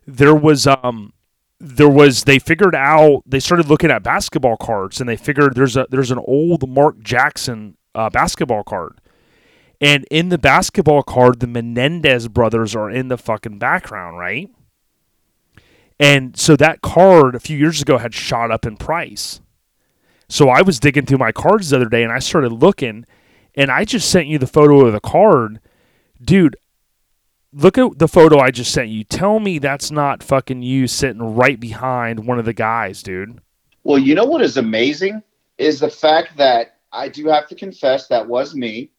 there 0.06 0.34
was 0.34 0.66
um 0.66 1.14
there 1.60 1.88
was 1.88 2.24
they 2.24 2.38
figured 2.38 2.74
out 2.74 3.22
they 3.26 3.40
started 3.40 3.68
looking 3.68 3.90
at 3.90 4.02
basketball 4.02 4.56
cards 4.56 5.00
and 5.00 5.08
they 5.08 5.16
figured 5.16 5.54
there's 5.54 5.76
a 5.76 5.86
there's 5.90 6.10
an 6.10 6.18
old 6.26 6.68
Mark 6.68 7.00
Jackson 7.00 7.76
uh, 7.94 8.08
basketball 8.08 8.64
card 8.64 9.00
and 9.80 10.04
in 10.10 10.28
the 10.28 10.38
basketball 10.38 11.02
card, 11.02 11.40
the 11.40 11.46
Menendez 11.46 12.28
brothers 12.28 12.76
are 12.76 12.90
in 12.90 13.08
the 13.08 13.16
fucking 13.16 13.58
background, 13.58 14.18
right? 14.18 14.50
And 15.98 16.36
so 16.36 16.54
that 16.56 16.82
card 16.82 17.34
a 17.34 17.40
few 17.40 17.56
years 17.56 17.80
ago 17.80 17.98
had 17.98 18.14
shot 18.14 18.50
up 18.50 18.66
in 18.66 18.76
price. 18.76 19.40
So 20.28 20.48
I 20.48 20.62
was 20.62 20.78
digging 20.78 21.06
through 21.06 21.18
my 21.18 21.32
cards 21.32 21.70
the 21.70 21.76
other 21.76 21.88
day 21.88 22.02
and 22.02 22.12
I 22.12 22.18
started 22.18 22.52
looking 22.52 23.06
and 23.54 23.70
I 23.70 23.84
just 23.84 24.10
sent 24.10 24.28
you 24.28 24.38
the 24.38 24.46
photo 24.46 24.86
of 24.86 24.92
the 24.92 25.00
card. 25.00 25.60
Dude, 26.22 26.56
look 27.52 27.78
at 27.78 27.98
the 27.98 28.08
photo 28.08 28.38
I 28.38 28.50
just 28.50 28.72
sent 28.72 28.88
you. 28.88 29.04
Tell 29.04 29.40
me 29.40 29.58
that's 29.58 29.90
not 29.90 30.22
fucking 30.22 30.62
you 30.62 30.86
sitting 30.86 31.34
right 31.34 31.58
behind 31.58 32.26
one 32.26 32.38
of 32.38 32.44
the 32.44 32.52
guys, 32.52 33.02
dude. 33.02 33.40
Well, 33.84 33.98
you 33.98 34.14
know 34.14 34.24
what 34.24 34.42
is 34.42 34.56
amazing 34.56 35.22
is 35.58 35.80
the 35.80 35.90
fact 35.90 36.36
that 36.36 36.76
I 36.92 37.08
do 37.08 37.28
have 37.28 37.48
to 37.48 37.54
confess 37.54 38.08
that 38.08 38.26
was 38.26 38.54
me, 38.54 38.90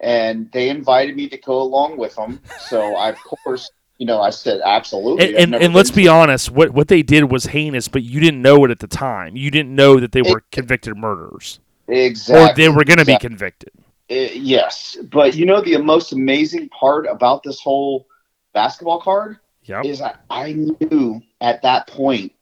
and 0.00 0.50
they 0.52 0.68
invited 0.68 1.16
me 1.16 1.28
to 1.28 1.38
go 1.38 1.60
along 1.60 1.96
with 1.96 2.14
them. 2.16 2.40
So 2.58 2.96
I, 2.96 3.10
of 3.10 3.18
course, 3.22 3.70
you 3.98 4.06
know, 4.06 4.20
I 4.20 4.30
said 4.30 4.60
absolutely. 4.64 5.36
And 5.36 5.54
and, 5.54 5.64
and 5.64 5.74
let's 5.74 5.90
be 5.90 6.08
honest, 6.08 6.50
what 6.50 6.70
what 6.70 6.88
they 6.88 7.02
did 7.02 7.30
was 7.30 7.46
heinous, 7.46 7.88
but 7.88 8.02
you 8.02 8.20
didn't 8.20 8.42
know 8.42 8.64
it 8.64 8.70
at 8.70 8.80
the 8.80 8.86
time. 8.86 9.36
You 9.36 9.50
didn't 9.50 9.74
know 9.74 10.00
that 10.00 10.12
they 10.12 10.22
were 10.22 10.42
convicted 10.52 10.96
murderers. 10.96 11.60
exactly 11.88 12.64
or 12.64 12.70
they 12.70 12.74
were 12.74 12.84
going 12.84 12.98
to 12.98 13.04
be 13.04 13.18
convicted. 13.18 13.70
Uh, 14.10 14.14
yes, 14.34 14.96
but 15.10 15.34
you 15.34 15.46
know 15.46 15.60
the 15.60 15.76
most 15.78 16.12
amazing 16.12 16.68
part 16.68 17.06
about 17.06 17.42
this 17.42 17.60
whole 17.60 18.06
basketball 18.54 19.00
card 19.00 19.38
Yep. 19.64 19.84
is 19.84 20.00
I, 20.00 20.14
I 20.30 20.52
knew 20.52 21.20
at 21.40 21.60
that 21.62 21.88
point 21.88 22.32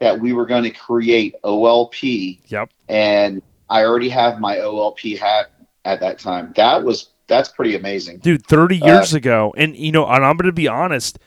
that 0.00 0.18
we 0.18 0.32
were 0.32 0.46
going 0.46 0.64
to 0.64 0.70
create 0.70 1.36
OLP, 1.44 2.40
Yep. 2.48 2.70
and 2.88 3.40
I 3.70 3.84
already 3.84 4.08
have 4.08 4.40
my 4.40 4.56
OLP 4.56 5.16
hat 5.16 5.52
at 5.84 6.00
that 6.00 6.18
time. 6.18 6.52
That 6.56 6.82
was 6.82 7.10
that's 7.28 7.48
pretty 7.50 7.76
amazing. 7.76 8.18
Dude, 8.18 8.44
30 8.44 8.82
Uh, 8.82 8.86
years 8.86 9.14
ago 9.14 9.54
and 9.56 9.76
you 9.76 9.92
know, 9.92 10.04
and 10.06 10.24
I'm 10.24 10.36
going 10.36 10.46
to 10.46 10.52
be 10.52 10.66
honest, 10.66 11.20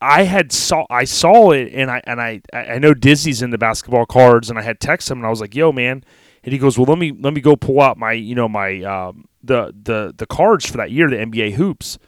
I 0.00 0.22
had 0.22 0.52
saw 0.52 0.86
I 0.88 1.04
saw 1.04 1.50
it 1.50 1.72
and 1.74 1.90
I 1.90 2.00
and 2.04 2.20
I 2.20 2.40
I 2.54 2.78
know 2.78 2.94
Dizzy's 2.94 3.42
into 3.42 3.58
basketball 3.58 4.06
cards 4.06 4.48
and 4.48 4.58
I 4.58 4.62
had 4.62 4.78
texted 4.78 5.10
him 5.10 5.18
and 5.18 5.26
I 5.26 5.30
was 5.30 5.40
like, 5.40 5.56
"Yo, 5.56 5.72
man." 5.72 6.04
And 6.44 6.52
he 6.52 6.58
goes, 6.58 6.78
"Well, 6.78 6.86
let 6.86 6.98
me 6.98 7.12
let 7.12 7.34
me 7.34 7.40
go 7.40 7.56
pull 7.56 7.80
out 7.82 7.98
my, 7.98 8.12
you 8.12 8.34
know, 8.36 8.48
my 8.48 8.80
um 8.84 9.26
the 9.42 9.74
the 9.82 10.14
the 10.16 10.26
cards 10.26 10.66
for 10.66 10.76
that 10.76 10.90
year, 10.90 11.08
the 11.08 11.16
NBA 11.16 11.54
hoops." 11.54 11.98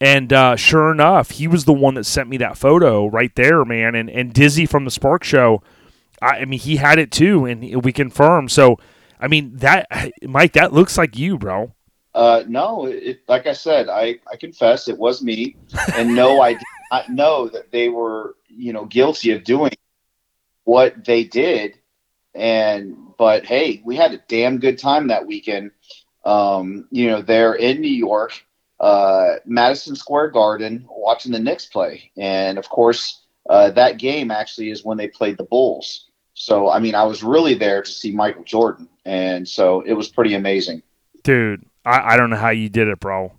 And 0.00 0.32
uh, 0.32 0.56
sure 0.56 0.90
enough, 0.90 1.32
he 1.32 1.46
was 1.46 1.66
the 1.66 1.74
one 1.74 1.94
that 1.94 2.04
sent 2.04 2.30
me 2.30 2.38
that 2.38 2.56
photo 2.56 3.06
right 3.06 3.34
there, 3.36 3.64
man. 3.64 3.94
And 3.94 4.08
and 4.08 4.32
Dizzy 4.32 4.66
from 4.66 4.84
the 4.84 4.90
Spark 4.90 5.24
Show, 5.24 5.62
I, 6.22 6.40
I 6.40 6.44
mean, 6.46 6.60
he 6.60 6.76
had 6.76 6.98
it 6.98 7.10
too, 7.10 7.44
and 7.44 7.84
we 7.84 7.92
confirmed. 7.92 8.50
So, 8.50 8.78
I 9.20 9.28
mean, 9.28 9.56
that 9.56 9.86
Mike, 10.22 10.54
that 10.54 10.72
looks 10.72 10.96
like 10.96 11.18
you, 11.18 11.38
bro. 11.38 11.74
Uh, 12.14 12.42
no, 12.48 12.86
it, 12.86 13.20
like 13.28 13.46
I 13.46 13.52
said, 13.52 13.88
I, 13.88 14.18
I 14.30 14.36
confess 14.36 14.88
it 14.88 14.98
was 14.98 15.22
me, 15.22 15.56
and 15.94 16.14
no, 16.14 16.40
I 16.40 16.54
did 16.54 16.62
not 16.90 17.08
know 17.08 17.48
that 17.48 17.70
they 17.70 17.88
were, 17.88 18.34
you 18.48 18.72
know, 18.72 18.84
guilty 18.84 19.30
of 19.30 19.44
doing 19.44 19.72
what 20.64 21.04
they 21.04 21.24
did. 21.24 21.78
And 22.34 22.96
but 23.18 23.44
hey, 23.44 23.82
we 23.84 23.96
had 23.96 24.12
a 24.12 24.22
damn 24.28 24.58
good 24.58 24.78
time 24.78 25.08
that 25.08 25.26
weekend. 25.26 25.72
Um, 26.24 26.86
you 26.90 27.08
know, 27.08 27.22
there 27.22 27.54
in 27.54 27.80
New 27.80 27.88
York, 27.88 28.44
uh, 28.78 29.36
Madison 29.46 29.96
Square 29.96 30.30
Garden, 30.30 30.86
watching 30.88 31.32
the 31.32 31.38
Knicks 31.38 31.66
play, 31.66 32.10
and 32.16 32.58
of 32.58 32.68
course, 32.68 33.22
uh, 33.48 33.70
that 33.70 33.98
game 33.98 34.30
actually 34.30 34.70
is 34.70 34.84
when 34.84 34.98
they 34.98 35.08
played 35.08 35.38
the 35.38 35.44
Bulls. 35.44 36.06
So 36.34 36.70
I 36.70 36.78
mean, 36.78 36.94
I 36.94 37.04
was 37.04 37.22
really 37.22 37.54
there 37.54 37.82
to 37.82 37.90
see 37.90 38.12
Michael 38.12 38.44
Jordan, 38.44 38.88
and 39.04 39.48
so 39.48 39.80
it 39.82 39.92
was 39.92 40.08
pretty 40.08 40.34
amazing. 40.34 40.82
dude 41.22 41.64
I, 41.84 42.14
I 42.14 42.16
don't 42.16 42.30
know 42.30 42.36
how 42.36 42.50
you 42.50 42.68
did 42.68 42.88
it 42.88 43.00
bro. 43.00 43.32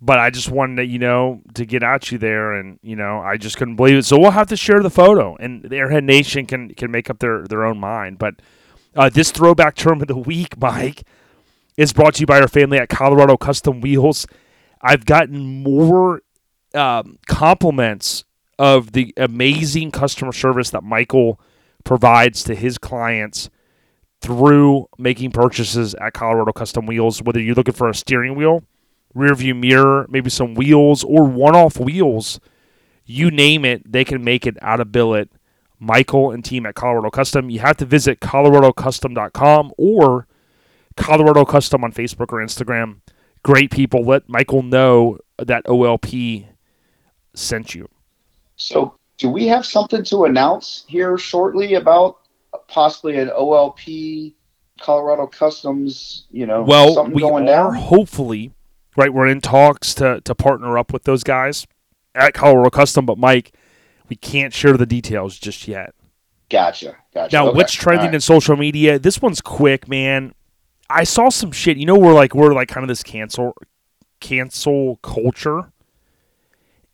But 0.00 0.18
i 0.18 0.28
just 0.28 0.50
wanted 0.50 0.76
to 0.76 0.86
you 0.86 0.98
know 0.98 1.40
to 1.54 1.64
get 1.64 1.82
at 1.82 2.12
you 2.12 2.18
there 2.18 2.52
and 2.52 2.78
you 2.82 2.96
know 2.96 3.20
i 3.20 3.38
just 3.38 3.56
couldn't 3.56 3.76
believe 3.76 3.96
it. 3.96 4.04
So 4.04 4.18
we'll 4.18 4.32
have 4.32 4.48
to 4.48 4.56
share 4.56 4.82
the 4.82 4.90
photo. 4.90 5.36
And 5.36 5.62
the 5.62 5.76
airhead 5.76 6.04
nation 6.04 6.46
can 6.46 6.74
can 6.74 6.90
make 6.90 7.08
up 7.08 7.20
their 7.20 7.46
their 7.46 7.64
own 7.64 7.78
mind. 7.78 8.18
But 8.18 8.34
uh, 8.96 9.08
this 9.08 9.30
throwback 9.30 9.74
term 9.74 10.02
of 10.02 10.08
the 10.08 10.16
week 10.16 10.58
mike 10.60 11.04
is 11.76 11.92
brought 11.92 12.14
to 12.14 12.20
you 12.20 12.26
by 12.26 12.40
our 12.40 12.48
family 12.48 12.78
at 12.78 12.88
colorado 12.88 13.36
custom 13.36 13.80
wheels 13.80 14.26
i've 14.82 15.04
gotten 15.04 15.62
more 15.62 16.22
um, 16.74 17.18
compliments 17.26 18.24
of 18.58 18.92
the 18.92 19.12
amazing 19.16 19.90
customer 19.90 20.32
service 20.32 20.70
that 20.70 20.82
michael 20.82 21.40
provides 21.84 22.42
to 22.44 22.54
his 22.54 22.78
clients 22.78 23.50
through 24.24 24.88
making 24.96 25.30
purchases 25.30 25.94
at 25.96 26.14
Colorado 26.14 26.50
Custom 26.50 26.86
Wheels, 26.86 27.20
whether 27.22 27.38
you're 27.38 27.54
looking 27.54 27.74
for 27.74 27.90
a 27.90 27.94
steering 27.94 28.34
wheel, 28.34 28.64
rear 29.12 29.34
view 29.34 29.54
mirror, 29.54 30.06
maybe 30.08 30.30
some 30.30 30.54
wheels, 30.54 31.04
or 31.04 31.24
one 31.24 31.54
off 31.54 31.78
wheels, 31.78 32.40
you 33.04 33.30
name 33.30 33.66
it, 33.66 33.92
they 33.92 34.02
can 34.02 34.24
make 34.24 34.46
it 34.46 34.56
out 34.62 34.80
of 34.80 34.90
billet. 34.90 35.30
Michael 35.78 36.30
and 36.30 36.42
team 36.42 36.64
at 36.64 36.74
Colorado 36.74 37.10
Custom. 37.10 37.50
You 37.50 37.60
have 37.60 37.76
to 37.76 37.84
visit 37.84 38.20
coloradocustom.com 38.20 39.72
or 39.76 40.26
Colorado 40.96 41.44
Custom 41.44 41.84
on 41.84 41.92
Facebook 41.92 42.32
or 42.32 42.40
Instagram. 42.44 43.00
Great 43.42 43.70
people. 43.70 44.04
Let 44.04 44.28
Michael 44.28 44.62
know 44.62 45.18
that 45.38 45.64
OLP 45.64 46.46
sent 47.34 47.74
you. 47.74 47.88
So, 48.56 48.96
do 49.18 49.28
we 49.28 49.46
have 49.48 49.66
something 49.66 50.02
to 50.04 50.24
announce 50.24 50.84
here 50.88 51.18
shortly 51.18 51.74
about 51.74 52.18
possibly 52.68 53.18
an 53.18 53.28
OLP 53.28 54.34
Colorado 54.80 55.26
Customs? 55.26 56.26
You 56.30 56.46
know, 56.46 56.62
Well, 56.62 56.94
something 56.94 57.14
we 57.14 57.22
going 57.22 57.44
are 57.48 57.72
down. 57.72 57.74
hopefully 57.74 58.52
right. 58.96 59.12
We're 59.12 59.26
in 59.26 59.40
talks 59.40 59.94
to 59.94 60.20
to 60.22 60.34
partner 60.34 60.78
up 60.78 60.92
with 60.92 61.04
those 61.04 61.24
guys 61.24 61.66
at 62.14 62.32
Colorado 62.34 62.70
Custom, 62.70 63.04
but 63.06 63.18
Mike, 63.18 63.52
we 64.08 64.16
can't 64.16 64.52
share 64.54 64.76
the 64.76 64.86
details 64.86 65.38
just 65.38 65.66
yet. 65.66 65.94
Gotcha, 66.50 66.96
gotcha. 67.12 67.34
Now, 67.34 67.48
Okay, 67.48 67.56
what's 67.56 67.72
trending 67.72 68.06
right. 68.08 68.14
in 68.14 68.20
social 68.20 68.56
media? 68.56 68.98
This 68.98 69.20
one's 69.20 69.40
quick, 69.40 69.88
man. 69.88 70.34
I 70.94 71.04
saw 71.04 71.28
some 71.28 71.50
shit. 71.50 71.76
You 71.76 71.86
know, 71.86 71.98
we're 71.98 72.14
like 72.14 72.34
we're 72.34 72.54
like 72.54 72.68
kind 72.68 72.84
of 72.84 72.88
this 72.88 73.02
cancel 73.02 73.56
cancel 74.20 74.96
culture. 75.02 75.72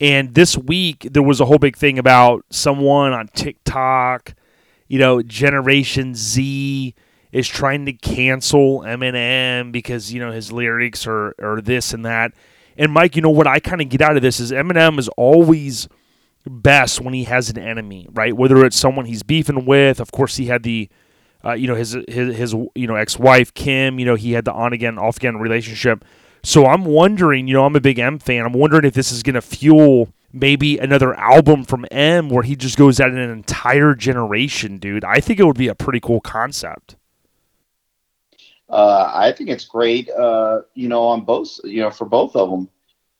And 0.01 0.35
this 0.35 0.57
week 0.57 1.07
there 1.11 1.23
was 1.23 1.41
a 1.41 1.45
whole 1.45 1.59
big 1.59 1.77
thing 1.77 1.99
about 1.99 2.45
someone 2.49 3.13
on 3.13 3.29
TikTok, 3.29 4.35
you 4.89 4.99
know, 4.99 5.23
Generation 5.23 6.15
Z 6.15 6.95
is 7.31 7.47
trying 7.47 7.85
to 7.85 7.93
cancel 7.93 8.81
Eminem 8.81 9.71
because, 9.71 10.13
you 10.13 10.19
know, 10.19 10.33
his 10.33 10.51
lyrics 10.51 11.07
are 11.07 11.35
are 11.39 11.61
this 11.61 11.93
and 11.93 12.05
that. 12.07 12.33
And 12.79 12.93
Mike, 12.93 13.15
you 13.15 13.23
know 13.23 13.31
what 13.31 13.47
I 13.47 13.61
kind 13.61 13.83
of 13.83 13.91
get 13.91 14.01
out 14.01 14.17
of 14.17 14.23
this 14.23 14.41
is 14.41 14.51
Eminem 14.51 14.99
is 14.99 15.09
always 15.11 15.89
best 16.47 17.03
when 17.03 17.13
he 17.13 17.25
has 17.25 17.51
an 17.51 17.59
enemy, 17.59 18.09
right? 18.13 18.35
Whether 18.35 18.65
it's 18.65 18.79
someone 18.79 19.05
he's 19.05 19.23
beefing 19.23 19.67
with, 19.67 20.01
of 20.01 20.11
course 20.11 20.37
he 20.37 20.47
had 20.47 20.63
the 20.63 20.89
uh, 21.45 21.53
you 21.53 21.69
know 21.69 21.75
his 21.75 21.97
his 22.09 22.37
his 22.37 22.53
you 22.75 22.87
know 22.87 22.95
ex-wife 22.95 23.55
Kim, 23.55 23.99
you 23.99 24.07
know 24.07 24.15
he 24.15 24.33
had 24.33 24.45
the 24.45 24.53
on 24.53 24.73
again 24.73 24.99
off 24.99 25.17
again 25.17 25.37
relationship. 25.37 26.05
So 26.43 26.67
I'm 26.67 26.85
wondering, 26.85 27.49
you 27.49 27.55
know, 27.55 27.65
I'm 27.65 27.77
a 27.77 27.81
big 27.81 27.99
M 27.99 28.19
fan. 28.19 28.47
I'm 28.47 28.53
wondering 28.53 28.85
if 28.85 28.95
this 28.95 29.13
is 29.13 29.23
going 29.23 29.35
to 29.35 29.43
fuel 29.43 30.09
maybe 30.33 30.79
another 30.79 31.15
album 31.15 31.65
from 31.65 31.85
M 31.91 32.31
where 32.31 32.43
he 32.43 32.57
just 32.57 32.79
goes 32.79 33.01
at 33.01 33.11
an 33.11 33.19
entire 33.19 33.95
generation, 33.95 34.79
dude. 34.79 35.05
I 35.05 35.21
think 35.21 35.39
it 35.39 35.45
would 35.45 35.59
be 35.59 35.69
a 35.69 35.75
pretty 35.75 36.01
cool 36.01 36.21
concept. 36.21 36.97
Uh, 38.69 39.11
I 39.13 39.33
think 39.33 39.51
it's 39.51 39.65
great. 39.65 40.09
Uh, 40.11 40.63
you 40.75 40.89
know, 40.89 41.03
on 41.03 41.25
both, 41.25 41.59
you 41.65 41.83
know, 41.83 41.91
for 41.91 42.05
both 42.05 42.37
of 42.37 42.51
them. 42.51 42.69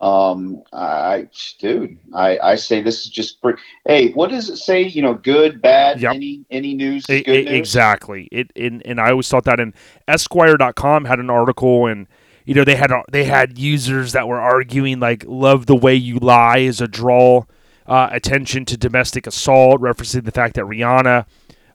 Um, 0.01 0.63
I, 0.73 1.29
dude, 1.59 1.99
I, 2.15 2.39
I 2.39 2.55
say 2.57 2.81
this 2.83 3.03
is 3.03 3.09
just. 3.11 3.41
Pre- 3.43 3.55
hey, 3.87 4.13
what 4.13 4.31
does 4.31 4.49
it 4.49 4.57
say? 4.57 4.83
You 4.83 5.03
know, 5.03 5.15
good, 5.15 5.61
bad, 5.61 6.01
Yep. 6.01 6.15
any, 6.15 6.45
any 6.51 6.75
news 6.75 7.05
good 7.07 7.29
e- 7.29 7.45
news. 7.45 7.53
Exactly. 7.53 8.29
It 8.33 8.51
and, 8.57 8.81
and 8.87 8.99
I 9.01 9.11
always 9.11 9.29
thought 9.29 9.45
that 9.45 9.61
and 9.61 9.75
Esquire.com 10.09 11.05
had 11.05 11.19
an 11.19 11.29
article 11.31 11.87
and 11.87 12.07
you 12.47 12.55
know 12.55 12.65
they 12.65 12.77
had 12.77 12.91
they 13.13 13.25
had 13.25 13.59
users 13.59 14.13
that 14.13 14.27
were 14.27 14.41
arguing 14.41 15.01
like 15.01 15.25
love 15.27 15.67
the 15.67 15.77
way 15.77 15.95
you 15.95 16.19
lie 16.19 16.59
is 16.59 16.81
a 16.81 16.89
draw 16.89 17.45
uh, 17.87 18.09
attention 18.11 18.65
to 18.65 18.77
domestic 18.79 19.27
assault 19.27 19.81
referencing 19.81 20.25
the 20.25 20.31
fact 20.33 20.55
that 20.55 20.65
Rihanna 20.65 21.27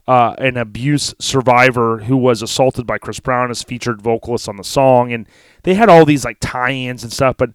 uh, 0.08 0.36
an 0.40 0.58
abuse 0.58 1.14
survivor 1.20 2.00
who 2.00 2.18
was 2.18 2.42
assaulted 2.42 2.86
by 2.88 2.98
Chris 2.98 3.20
Brown 3.20 3.52
is 3.52 3.62
featured 3.64 4.02
vocalist 4.02 4.50
on 4.50 4.58
the 4.58 4.64
song 4.64 5.14
and 5.14 5.28
they 5.64 5.76
had 5.76 5.90
all 5.90 6.06
these 6.06 6.26
like 6.26 6.38
tie-ins 6.40 7.04
and 7.04 7.14
stuff 7.14 7.36
but 7.38 7.52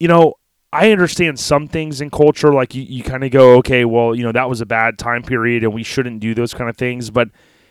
you 0.00 0.08
know 0.08 0.34
I 0.72 0.90
understand 0.90 1.38
some 1.38 1.68
things 1.68 2.00
in 2.00 2.10
culture 2.10 2.52
like 2.52 2.74
you, 2.74 2.82
you 2.82 3.02
kind 3.04 3.22
of 3.22 3.30
go 3.30 3.56
okay 3.58 3.84
well 3.84 4.14
you 4.14 4.24
know 4.24 4.32
that 4.32 4.48
was 4.48 4.60
a 4.60 4.66
bad 4.66 4.98
time 4.98 5.22
period 5.22 5.62
and 5.62 5.72
we 5.72 5.84
shouldn't 5.84 6.20
do 6.20 6.34
those 6.34 6.52
kind 6.52 6.68
of 6.68 6.76
things 6.76 7.10
but 7.10 7.28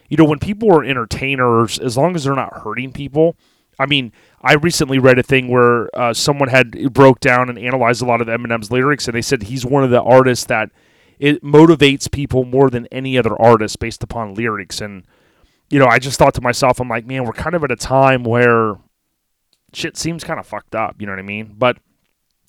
you 0.08 0.16
know 0.16 0.26
when 0.26 0.40
people 0.40 0.74
are 0.74 0.84
entertainers 0.84 1.80
as 1.80 1.98
long 1.98 2.16
as 2.16 2.24
they're 2.24 2.36
not 2.36 2.62
hurting 2.62 2.94
people 2.94 3.36
I 3.80 3.86
mean, 3.86 4.12
I 4.42 4.56
recently 4.56 5.00
read 5.00 5.18
a 5.20 5.24
thing 5.24 5.48
where 5.48 5.90
uh, 5.98 6.14
someone 6.14 6.50
had 6.50 6.94
broke 6.94 7.22
down 7.22 7.50
and 7.50 7.58
analyzed 7.58 8.02
a 8.02 8.06
lot 8.06 8.20
of 8.20 8.28
Eminem's 8.28 8.70
lyrics, 8.70 9.08
and 9.08 9.16
they 9.16 9.22
said 9.22 9.44
he's 9.44 9.66
one 9.66 9.86
of 9.86 9.90
the 9.90 10.02
artists 10.02 10.46
that 10.48 10.70
it 11.18 11.42
motivates 11.42 12.12
people 12.12 12.44
more 12.44 12.70
than 12.70 12.88
any 12.88 13.18
other 13.18 13.42
artist 13.42 13.80
based 13.80 14.04
upon 14.04 14.36
lyrics. 14.36 14.82
And 14.82 15.06
you 15.70 15.80
know, 15.80 15.86
I 15.86 15.98
just 16.00 16.20
thought 16.20 16.34
to 16.34 16.42
myself, 16.42 16.82
I'm 16.82 16.90
like, 16.90 17.06
man, 17.06 17.24
we're 17.24 17.32
kind 17.32 17.56
of 17.56 17.64
at 17.64 17.72
a 17.72 17.78
time 17.78 18.24
where 18.24 18.76
shit 19.74 19.96
seems 19.96 20.24
kind 20.26 20.40
of 20.40 20.46
fucked 20.46 20.76
up. 20.76 20.98
You 21.00 21.08
know 21.08 21.14
what 21.14 21.20
I 21.20 21.24
mean? 21.24 21.56
But 21.58 21.78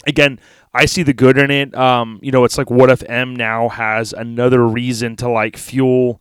again, 0.06 0.40
I 0.72 0.86
see 0.86 1.02
the 1.02 1.12
good 1.12 1.38
in 1.38 1.50
it. 1.50 1.74
Um, 1.74 2.18
you 2.22 2.30
know, 2.30 2.44
it's 2.44 2.58
like, 2.58 2.70
what 2.70 2.90
if 2.90 3.02
M 3.08 3.34
now 3.34 3.68
has 3.68 4.12
another 4.12 4.66
reason 4.66 5.16
to 5.16 5.28
like 5.28 5.56
fuel 5.56 6.20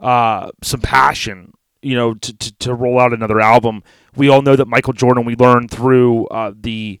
uh, 0.00 0.50
some 0.62 0.80
passion? 0.80 1.52
You 1.82 1.94
know, 1.94 2.14
to, 2.14 2.36
to, 2.36 2.54
to 2.58 2.74
roll 2.74 2.98
out 2.98 3.12
another 3.12 3.40
album. 3.40 3.84
We 4.16 4.28
all 4.28 4.42
know 4.42 4.56
that 4.56 4.66
Michael 4.66 4.92
Jordan. 4.92 5.24
We 5.24 5.36
learned 5.36 5.70
through 5.70 6.26
uh, 6.28 6.52
the 6.58 7.00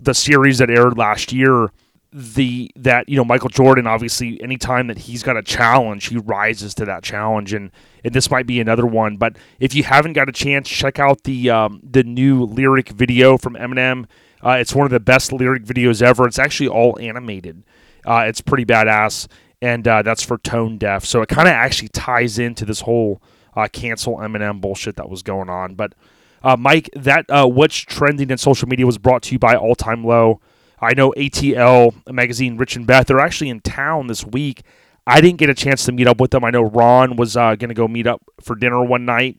the 0.00 0.14
series 0.14 0.58
that 0.58 0.70
aired 0.70 0.98
last 0.98 1.32
year 1.32 1.70
the 2.16 2.70
that 2.76 3.08
you 3.08 3.16
know 3.16 3.24
Michael 3.24 3.48
Jordan 3.48 3.88
obviously 3.88 4.40
anytime 4.40 4.86
that 4.86 4.98
he's 4.98 5.24
got 5.24 5.36
a 5.36 5.42
challenge 5.42 6.06
he 6.06 6.16
rises 6.16 6.72
to 6.74 6.84
that 6.84 7.02
challenge 7.02 7.52
and 7.52 7.72
and 8.04 8.14
this 8.14 8.30
might 8.30 8.46
be 8.46 8.60
another 8.60 8.86
one 8.86 9.16
but 9.16 9.36
if 9.58 9.74
you 9.74 9.82
haven't 9.82 10.12
got 10.12 10.28
a 10.28 10.32
chance 10.32 10.68
check 10.68 11.00
out 11.00 11.24
the 11.24 11.50
um, 11.50 11.80
the 11.82 12.04
new 12.04 12.44
lyric 12.44 12.90
video 12.90 13.36
from 13.36 13.54
Eminem 13.54 14.06
uh, 14.44 14.52
it's 14.52 14.74
one 14.74 14.84
of 14.84 14.90
the 14.90 15.00
best 15.00 15.32
lyric 15.32 15.64
videos 15.64 16.02
ever 16.02 16.26
it's 16.26 16.38
actually 16.38 16.68
all 16.68 16.98
animated 17.00 17.62
uh, 18.06 18.24
it's 18.26 18.40
pretty 18.40 18.64
badass 18.64 19.26
and 19.62 19.86
uh, 19.88 20.02
that's 20.02 20.22
for 20.22 20.38
tone 20.38 20.78
deaf 20.78 21.04
so 21.04 21.22
it 21.22 21.28
kind 21.28 21.48
of 21.48 21.54
actually 21.54 21.88
ties 21.88 22.38
into 22.38 22.64
this 22.64 22.80
whole 22.80 23.22
uh, 23.56 23.68
cancel 23.72 24.16
Eminem 24.16 24.60
bullshit 24.60 24.96
that 24.96 25.08
was 25.08 25.22
going 25.22 25.48
on 25.48 25.74
but 25.74 25.94
uh, 26.42 26.56
Mike 26.56 26.90
that 26.94 27.24
uh, 27.30 27.46
what's 27.46 27.76
trending 27.76 28.30
in 28.30 28.38
social 28.38 28.68
media 28.68 28.84
was 28.84 28.98
brought 28.98 29.22
to 29.22 29.32
you 29.32 29.38
by 29.38 29.54
All 29.54 29.74
Time 29.74 30.04
Low 30.04 30.40
I 30.84 30.92
know 30.92 31.14
ATL 31.16 31.94
magazine, 32.12 32.56
Rich 32.58 32.76
and 32.76 32.86
Beth, 32.86 33.06
they're 33.06 33.20
actually 33.20 33.48
in 33.48 33.60
town 33.60 34.06
this 34.06 34.24
week. 34.24 34.62
I 35.06 35.20
didn't 35.20 35.38
get 35.38 35.48
a 35.48 35.54
chance 35.54 35.84
to 35.86 35.92
meet 35.92 36.06
up 36.06 36.20
with 36.20 36.30
them. 36.30 36.44
I 36.44 36.50
know 36.50 36.62
Ron 36.62 37.16
was 37.16 37.34
going 37.34 37.58
to 37.58 37.74
go 37.74 37.88
meet 37.88 38.06
up 38.06 38.22
for 38.40 38.54
dinner 38.54 38.82
one 38.84 39.04
night. 39.04 39.38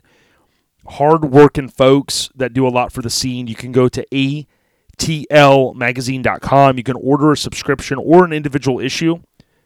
Hard 0.87 1.25
working 1.25 1.67
folks 1.67 2.29
that 2.35 2.53
do 2.53 2.67
a 2.67 2.69
lot 2.69 2.91
for 2.91 3.01
the 3.01 3.09
scene. 3.09 3.47
You 3.47 3.55
can 3.55 3.71
go 3.71 3.87
to 3.89 4.05
atlmagazine.com. 4.97 6.77
You 6.77 6.83
can 6.83 6.95
order 6.97 7.31
a 7.31 7.37
subscription 7.37 7.97
or 7.97 8.25
an 8.25 8.33
individual 8.33 8.79
issue. 8.79 9.19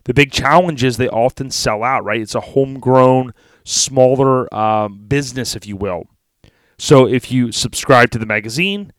The 0.06 0.14
big 0.14 0.32
challenge 0.32 0.84
is 0.84 0.98
they 0.98 1.10
often 1.10 1.52
sell 1.52 1.84
out, 1.84 2.04
right? 2.04 2.22
It's 2.22 2.36
a 2.36 2.40
homegrown, 2.40 3.34
smaller 3.64 4.54
um, 4.54 5.06
business, 5.08 5.56
if 5.56 5.68
you 5.68 5.76
will. 5.76 6.04
So 6.78 7.06
if 7.06 7.32
you 7.32 7.52
subscribe 7.52 8.10
to 8.12 8.18
the 8.18 8.26
magazine, 8.26 8.94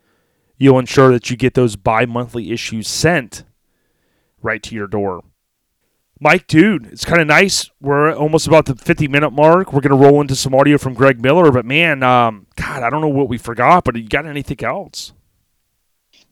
you'll 0.59 0.79
ensure 0.79 1.11
that 1.13 1.31
you 1.31 1.37
get 1.37 1.55
those 1.55 1.77
bi-monthly 1.77 2.53
issues 2.53 2.87
sent 2.87 3.45
right 4.43 4.63
to 4.63 4.75
your 4.75 4.87
door. 4.87 5.25
Mike, 6.23 6.47
dude, 6.47 6.87
it's 6.87 7.07
kind 7.07 7.23
of 7.23 7.27
nice. 7.27 7.71
We're 7.81 8.15
almost 8.15 8.47
about 8.47 8.67
the 8.67 8.77
50 8.77 9.09
minute 9.09 9.31
mark. 9.31 9.73
We're 9.73 9.81
going 9.81 9.99
to 9.99 10.07
roll 10.07 10.21
into 10.21 10.37
some 10.37 10.55
audio 10.55 10.77
from 10.77 10.93
Greg 10.93 11.23
Miller, 11.23 11.51
but 11.51 11.65
man, 11.65 12.03
um, 12.03 12.47
God, 12.57 12.83
I 12.83 12.91
don't 12.91 13.01
know 13.01 13.09
what 13.09 13.31
we 13.31 13.39
forgot, 13.39 13.85
but 13.85 13.97
you 13.97 14.07
got 14.07 14.27
anything 14.27 14.63
else? 14.63 15.15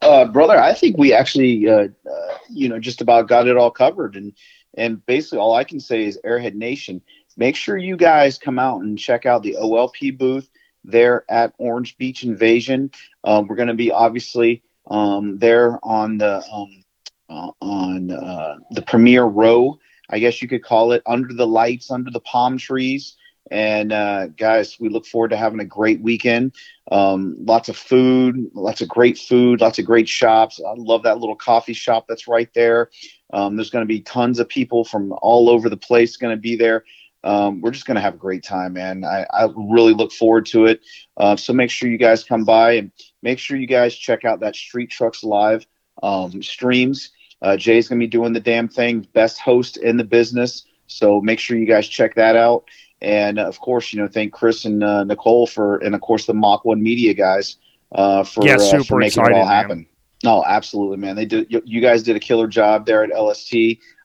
Uh, 0.01 0.25
brother, 0.27 0.57
I 0.59 0.75
think 0.75 0.97
we 0.97 1.13
actually, 1.13 1.69
uh, 1.69 1.89
uh, 2.11 2.39
you 2.49 2.69
know, 2.69 2.79
just 2.79 3.01
about 3.01 3.29
got 3.29 3.49
it 3.49 3.57
all 3.57 3.71
covered. 3.71 4.17
And 4.17 4.33
and 4.75 5.05
basically, 5.07 5.39
all 5.39 5.55
I 5.55 5.65
can 5.65 5.81
say 5.81 6.05
is 6.05 6.21
Airhead 6.25 6.55
Nation. 6.55 7.03
Make 7.37 7.57
sure 7.57 7.77
you 7.77 7.97
guys 7.97 8.39
come 8.39 8.59
out 8.59 8.83
and 8.83 8.99
check 8.99 9.27
out 9.27 9.43
the 9.43 9.57
OLP 9.61 10.17
booth 10.17 10.49
there 10.85 11.25
at 11.29 11.55
Orange 11.59 11.97
Beach 11.97 12.25
Invasion. 12.25 12.91
Um, 13.25 13.47
we're 13.47 13.57
going 13.57 13.69
to 13.69 13.75
be 13.75 13.93
obviously 13.93 14.63
um, 14.91 15.39
there 15.39 15.79
on 15.83 16.19
the 16.19 16.43
um, 16.53 16.85
uh, 17.29 17.51
on 17.61 18.11
uh, 18.11 18.57
the 18.71 18.83
premier 18.83 19.25
row, 19.25 19.79
I 20.09 20.19
guess 20.19 20.41
you 20.41 20.49
could 20.49 20.65
call 20.65 20.93
it, 20.93 21.03
under 21.07 21.35
the 21.35 21.47
lights, 21.47 21.91
under 21.91 22.11
the 22.11 22.21
palm 22.21 22.57
trees. 22.57 23.17
And 23.51 23.93
uh, 23.93 24.29
guys, 24.29 24.79
we 24.79 24.89
look 24.89 25.07
forward 25.07 25.31
to 25.31 25.37
having 25.37 25.61
a 25.61 25.65
great 25.65 26.01
weekend. 26.01 26.55
Um, 26.91 27.37
lots 27.39 27.69
of 27.69 27.77
food, 27.77 28.51
lots 28.55 28.81
of 28.81 28.89
great 28.89 29.19
food, 29.19 29.61
lots 29.61 29.79
of 29.79 29.85
great 29.85 30.09
shops. 30.09 30.61
I 30.65 30.75
love 30.77 31.03
that 31.05 31.19
little 31.19 31.37
coffee 31.37 31.73
shop 31.73 32.07
that's 32.09 32.29
right 32.29 32.53
there. 32.55 32.91
Um, 33.33 33.57
there's 33.57 33.71
going 33.71 33.85
to 33.85 33.89
be 33.89 34.01
tons 34.01 34.39
of 34.39 34.49
people 34.49 34.85
from 34.85 35.13
all 35.23 35.49
over 35.51 35.69
the 35.69 35.77
place 35.77 36.17
going 36.17 36.35
to 36.35 36.41
be 36.41 36.57
there. 36.57 36.85
Um, 37.25 37.61
we're 37.61 37.73
just 37.73 37.87
going 37.87 37.97
to 37.97 38.01
have 38.01 38.15
a 38.15 38.19
great 38.19 38.45
time, 38.45 38.75
man. 38.75 39.05
I, 39.05 39.27
I 39.33 39.49
really 39.57 39.93
look 39.93 40.13
forward 40.13 40.47
to 40.47 40.67
it. 40.67 40.81
Uh, 41.17 41.37
so 41.37 41.53
make 41.53 41.71
sure 41.71 41.91
you 41.91 41.99
guys 41.99 42.25
come 42.25 42.45
by 42.45 42.73
and 42.73 42.93
make 43.23 43.39
sure 43.39 43.57
you 43.57 43.67
guys 43.67 43.95
check 43.95 44.25
out 44.25 44.41
that 44.41 44.55
Street 44.55 44.91
Trucks 44.91 45.25
Live 45.25 45.67
um, 46.03 46.43
streams. 46.43 47.11
Uh, 47.43 47.57
Jay's 47.57 47.89
going 47.89 48.01
to 48.01 48.07
be 48.07 48.11
doing 48.11 48.33
the 48.33 48.41
damn 48.41 48.69
thing, 48.69 49.07
best 49.13 49.41
host 49.41 49.77
in 49.77 49.97
the 49.97 50.05
business. 50.05 50.65
So 50.87 51.21
make 51.21 51.39
sure 51.39 51.57
you 51.57 51.67
guys 51.67 51.87
check 51.87 52.15
that 52.15 52.37
out. 52.37 52.65
And 53.01 53.39
of 53.39 53.61
course, 53.61 53.93
you 53.93 54.01
know, 54.01 54.09
thank 54.09 54.33
Chris 54.33 54.65
and 54.65 54.83
uh, 54.83 55.05
Nicole 55.05 55.47
for, 55.47 55.79
and 55.79 55.95
of 55.95 56.01
course 56.01 56.27
the 56.27 56.35
Mach 56.35 56.65
One 56.65 56.83
Media 56.83 57.15
guys 57.15 57.57
uh, 57.93 58.25
for, 58.25 58.45
Yeah, 58.45 58.57
uh, 58.57 58.83
for 58.83 58.99
making 58.99 59.23
excited, 59.23 59.33
it 59.33 59.39
all 59.39 59.47
man. 59.47 59.55
happen. 59.55 59.87
No, 60.25 60.45
absolutely, 60.45 60.97
man. 60.97 61.15
They 61.15 61.27
did. 61.27 61.47
You, 61.51 61.63
you 61.65 61.81
guys 61.81 62.03
did 62.03 62.17
a 62.17 62.21
killer 62.21 62.49
job 62.49 62.87
there 62.87 63.05
at 63.05 63.17
LST. 63.17 63.55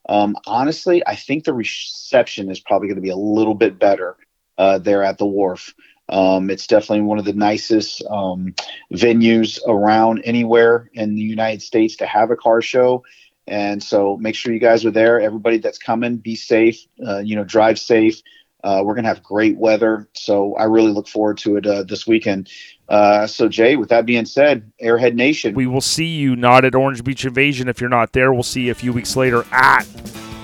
Um, 0.08 0.36
honestly, 0.46 1.02
I 1.08 1.16
think 1.16 1.44
the 1.44 1.54
reception 1.54 2.52
is 2.52 2.60
probably 2.60 2.88
going 2.88 2.98
to 2.98 3.02
be 3.02 3.10
a 3.10 3.16
little 3.16 3.56
bit 3.56 3.80
better 3.80 4.18
uh, 4.58 4.78
there 4.78 5.04
at 5.04 5.18
the 5.18 5.26
wharf. 5.26 5.74
Um, 6.10 6.50
it's 6.50 6.68
definitely 6.68 7.02
one 7.02 7.18
of 7.18 7.26
the 7.26 7.34
nicest 7.34 8.04
um, 8.10 8.54
venues 8.94 9.60
around 9.68 10.22
anywhere 10.26 10.90
in 10.94 11.16
the 11.16 11.22
United 11.22 11.62
States 11.62 11.96
to 11.98 12.06
have 12.06 12.30
a 12.30 12.36
car 12.36 12.62
show. 12.62 13.04
And 13.48 13.82
so 13.82 14.18
make 14.18 14.36
sure 14.36 14.54
you 14.54 14.60
guys 14.60 14.86
are 14.86 14.92
there. 14.92 15.20
Everybody 15.20 15.58
that's 15.58 15.78
coming, 15.78 16.18
be 16.18 16.36
safe, 16.36 16.86
uh, 17.06 17.20
you 17.20 17.36
know, 17.36 17.44
drive 17.44 17.80
safe. 17.80 18.22
Uh, 18.64 18.82
we're 18.84 18.94
going 18.94 19.04
to 19.04 19.10
have 19.10 19.22
great 19.22 19.58
weather. 19.58 20.08
So 20.14 20.56
I 20.56 20.64
really 20.66 20.92
look 20.92 21.08
forward 21.08 21.38
to 21.40 21.58
it 21.58 21.68
uh, 21.68 21.84
this 21.84 22.08
weekend. 22.08 22.50
Uh, 22.90 23.28
so, 23.28 23.48
Jay, 23.50 23.76
with 23.76 23.90
that 23.90 24.06
being 24.06 24.26
said, 24.26 24.72
Airhead 24.82 25.16
Nation. 25.16 25.56
We 25.56 25.68
will 25.68 25.82
see 25.82 26.06
you 26.06 26.36
not 26.36 26.66
at 26.66 26.76
Orange 26.76 27.04
Beach 27.04 27.26
Invasion 27.26 27.68
if 27.68 27.82
you're 27.82 27.90
not 27.90 28.14
there. 28.14 28.34
We'll 28.34 28.44
see 28.44 28.64
you 28.64 28.72
a 28.72 28.76
few 28.76 28.94
weeks 28.94 29.16
later 29.16 29.46
at 29.52 29.84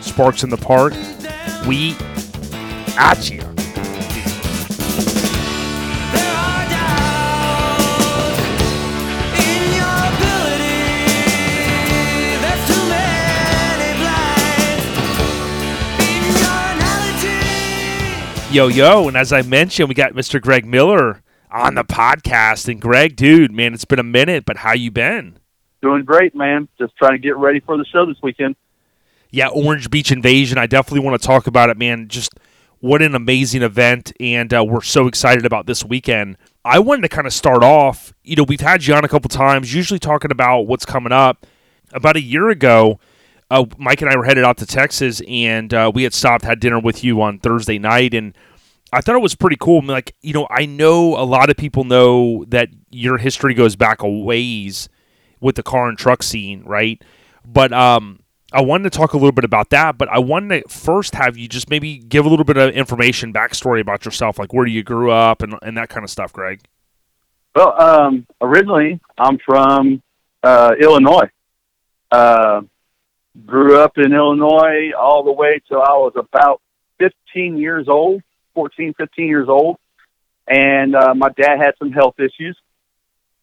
Sparks 0.02 0.44
in 0.44 0.50
the 0.50 0.58
Park. 0.58 0.94
We 1.68 1.96
at 2.98 3.30
you. 3.30 3.49
Yo, 18.52 18.68
yo. 18.68 19.08
And 19.08 19.16
as 19.16 19.32
I 19.32 19.44
mentioned, 19.44 19.90
we 19.90 19.96
got 19.96 20.14
Mr. 20.14 20.42
Greg 20.42 20.66
Miller 20.66 21.22
on 21.52 21.76
the 21.76 21.84
podcast. 21.84 22.68
And 22.68 22.82
Greg, 22.82 23.16
dude, 23.16 23.52
man, 23.52 23.76
it's 23.76 23.86
been 23.86 24.00
a 24.00 24.04
minute, 24.04 24.44
but 24.44 24.58
how 24.58 24.74
you 24.74 24.90
been? 24.90 25.38
Doing 25.84 26.04
great, 26.04 26.34
man. 26.34 26.68
Just 26.80 26.96
trying 26.98 27.12
to 27.12 27.20
get 27.20 27.38
ready 27.38 27.60
for 27.60 27.78
the 27.78 27.86
show 27.86 28.08
this 28.08 28.18
weekend. 28.24 28.56
Yeah, 29.30 29.50
Orange 29.50 29.92
Beach 29.92 30.12
Invasion. 30.12 30.58
I 30.58 30.66
definitely 30.66 31.08
want 31.08 31.22
to 31.22 31.28
talk 31.28 31.46
about 31.46 31.70
it, 31.70 31.78
man. 31.78 32.08
Just 32.08 32.34
what 32.80 33.04
an 33.04 33.14
amazing 33.14 33.62
event, 33.62 34.14
and 34.20 34.52
uh, 34.52 34.64
we're 34.64 34.82
so 34.82 35.06
excited 35.06 35.46
about 35.46 35.68
this 35.68 35.86
weekend. 35.86 36.36
I 36.66 36.80
wanted 36.80 37.04
to 37.04 37.10
kind 37.10 37.28
of 37.28 37.34
start 37.34 37.64
off. 37.64 38.14
You 38.24 38.36
know, 38.36 38.44
we've 38.44 38.62
had 38.62 38.84
you 38.88 38.96
on 38.96 39.06
a 39.06 39.08
couple 39.08 39.30
times, 39.30 39.76
usually 39.76 40.00
talking 40.00 40.32
about 40.32 40.62
what's 40.62 40.86
coming 40.86 41.12
up. 41.12 41.46
About 41.94 42.16
a 42.16 42.22
year 42.22 42.50
ago, 42.50 43.00
uh, 43.50 43.66
Mike 43.78 44.02
and 44.02 44.10
I 44.10 44.16
were 44.16 44.26
headed 44.26 44.44
out 44.44 44.58
to 44.58 44.66
Texas, 44.66 45.22
and 45.28 45.74
uh, 45.74 45.92
we 45.94 46.04
had 46.04 46.14
stopped, 46.14 46.46
had 46.46 46.60
dinner 46.60 46.80
with 46.80 47.04
you 47.04 47.22
on 47.22 47.40
Thursday 47.40 47.80
night, 47.80 48.14
and 48.14 48.36
I 48.94 49.02
thought 49.02 49.16
it 49.16 49.22
was 49.22 49.36
pretty 49.36 49.58
cool. 49.60 49.80
I 49.80 49.82
mean, 49.82 49.90
like, 49.90 50.16
you 50.22 50.34
know, 50.34 50.48
I 50.50 50.66
know 50.66 51.16
a 51.18 51.26
lot 51.26 51.50
of 51.50 51.58
people 51.58 51.84
know 51.84 52.46
that 52.50 52.70
your 52.90 53.18
history 53.18 53.54
goes 53.54 53.76
back 53.76 54.02
a 54.02 54.10
ways 54.10 54.90
with 55.40 55.56
the 55.56 55.64
car 55.64 55.90
and 55.90 55.98
truck 55.98 56.24
scene, 56.24 56.64
right? 56.64 57.04
But 57.46 57.72
um, 57.72 58.20
I 58.52 58.62
wanted 58.62 58.92
to 58.92 58.98
talk 58.98 59.14
a 59.14 59.18
little 59.18 59.32
bit 59.32 59.46
about 59.46 59.70
that. 59.70 59.98
But 59.98 60.10
I 60.10 60.20
wanted 60.20 60.64
to 60.64 60.70
first 60.70 61.16
have 61.16 61.38
you 61.38 61.48
just 61.48 61.70
maybe 61.70 61.98
give 61.98 62.26
a 62.26 62.30
little 62.30 62.46
bit 62.46 62.58
of 62.58 62.74
information, 62.74 63.32
backstory 63.32 63.80
about 63.80 64.06
yourself, 64.06 64.40
like 64.40 64.54
where 64.54 64.68
you 64.68 64.84
grew 64.84 65.12
up 65.12 65.42
and, 65.42 65.56
and 65.62 65.78
that 65.78 65.90
kind 65.90 66.04
of 66.04 66.10
stuff, 66.10 66.34
Greg. 66.34 66.62
Well, 67.56 67.80
um, 67.82 68.28
originally 68.42 69.00
I'm 69.18 69.38
from 69.40 70.02
uh, 70.44 70.74
Illinois. 70.80 71.30
Uh, 72.12 72.62
grew 73.46 73.80
up 73.80 73.98
in 73.98 74.14
Illinois 74.14 74.92
all 74.98 75.24
the 75.24 75.32
way 75.32 75.62
till 75.68 75.82
I 75.82 75.94
was 75.94 76.14
about 76.16 76.62
15 77.00 77.58
years 77.58 77.88
old, 77.88 78.22
14, 78.54 78.94
15 78.98 79.28
years 79.28 79.48
old. 79.50 79.78
And 80.48 80.96
uh, 80.96 81.14
my 81.16 81.30
dad 81.30 81.60
had 81.60 81.74
some 81.78 81.92
health 81.92 82.16
issues. 82.20 82.58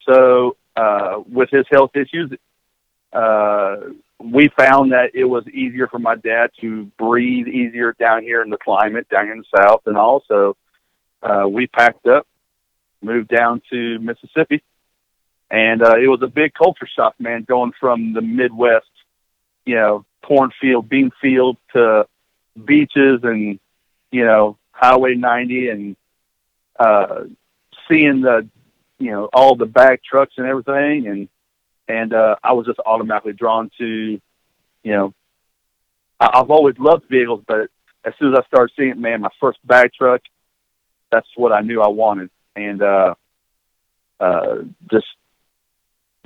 So 0.08 0.56
uh, 0.76 1.20
with 1.30 1.50
his 1.50 1.64
health 1.70 1.90
issues, 1.94 2.32
uh, 3.12 3.76
we 4.18 4.50
found 4.58 4.92
that 4.92 5.10
it 5.14 5.24
was 5.24 5.46
easier 5.48 5.86
for 5.88 5.98
my 5.98 6.16
dad 6.16 6.50
to 6.60 6.86
breathe 6.98 7.48
easier 7.48 7.94
down 7.98 8.22
here 8.22 8.42
in 8.42 8.50
the 8.50 8.58
climate, 8.58 9.08
down 9.08 9.30
in 9.30 9.38
the 9.38 9.58
South. 9.58 9.82
And 9.86 9.96
also, 9.96 10.56
uh, 11.22 11.46
we 11.48 11.66
packed 11.66 12.06
up, 12.06 12.26
moved 13.02 13.28
down 13.28 13.62
to 13.70 13.98
Mississippi. 13.98 14.62
And 15.50 15.82
uh, 15.82 15.96
it 15.96 16.08
was 16.08 16.20
a 16.22 16.28
big 16.28 16.54
culture 16.54 16.88
shock, 16.96 17.14
man, 17.20 17.44
going 17.48 17.72
from 17.78 18.14
the 18.14 18.20
Midwest, 18.20 18.86
you 19.66 19.74
know, 19.74 20.04
cornfield, 20.24 20.88
bean 20.88 21.10
field 21.20 21.56
to 21.74 22.06
beaches 22.64 23.20
and, 23.22 23.58
you 24.10 24.24
know, 24.24 24.56
Highway 24.72 25.14
90 25.14 25.68
and 25.68 25.96
uh, 26.78 27.24
seeing 27.88 28.22
the, 28.22 28.48
you 28.98 29.10
know, 29.10 29.28
all 29.32 29.56
the 29.56 29.66
bag 29.66 30.00
trucks 30.08 30.34
and 30.38 30.46
everything. 30.46 31.06
And, 31.08 31.28
and 31.88 32.14
uh, 32.14 32.36
I 32.42 32.52
was 32.52 32.66
just 32.66 32.78
automatically 32.84 33.32
drawn 33.32 33.70
to, 33.78 33.86
you 33.86 34.20
know, 34.92 35.12
I- 36.18 36.30
I've 36.40 36.50
always 36.50 36.78
loved 36.78 37.04
vehicles, 37.10 37.42
but 37.46 37.68
as 38.04 38.14
soon 38.18 38.32
as 38.32 38.40
I 38.40 38.46
started 38.46 38.72
seeing 38.76 38.90
it, 38.90 38.98
man, 38.98 39.20
my 39.20 39.28
first 39.40 39.58
bag 39.66 39.92
truck, 39.92 40.22
that's 41.10 41.28
what 41.36 41.52
I 41.52 41.60
knew 41.60 41.82
I 41.82 41.88
wanted. 41.88 42.30
And 42.54 42.80
uh, 42.82 43.14
uh, 44.20 44.56
just 44.90 45.06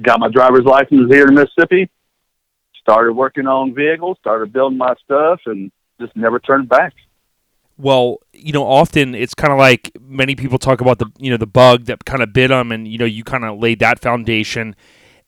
got 0.00 0.20
my 0.20 0.28
driver's 0.28 0.64
license 0.64 1.12
here 1.12 1.26
in 1.26 1.34
Mississippi, 1.34 1.90
started 2.80 3.12
working 3.12 3.46
on 3.46 3.74
vehicles, 3.74 4.16
started 4.20 4.52
building 4.52 4.78
my 4.78 4.94
stuff, 5.04 5.40
and 5.46 5.70
just 6.00 6.16
never 6.16 6.38
turned 6.38 6.68
back. 6.68 6.94
Well, 7.78 8.18
you 8.32 8.52
know, 8.52 8.64
often 8.64 9.14
it's 9.14 9.34
kind 9.34 9.52
of 9.52 9.58
like 9.58 9.90
many 10.00 10.34
people 10.34 10.58
talk 10.58 10.80
about 10.80 10.98
the 10.98 11.06
you 11.18 11.30
know 11.30 11.36
the 11.36 11.46
bug 11.46 11.84
that 11.84 12.04
kind 12.04 12.22
of 12.22 12.32
bit 12.32 12.48
them, 12.48 12.72
and 12.72 12.86
you 12.86 12.98
know 12.98 13.04
you 13.04 13.24
kind 13.24 13.44
of 13.44 13.58
laid 13.58 13.78
that 13.80 14.00
foundation. 14.00 14.74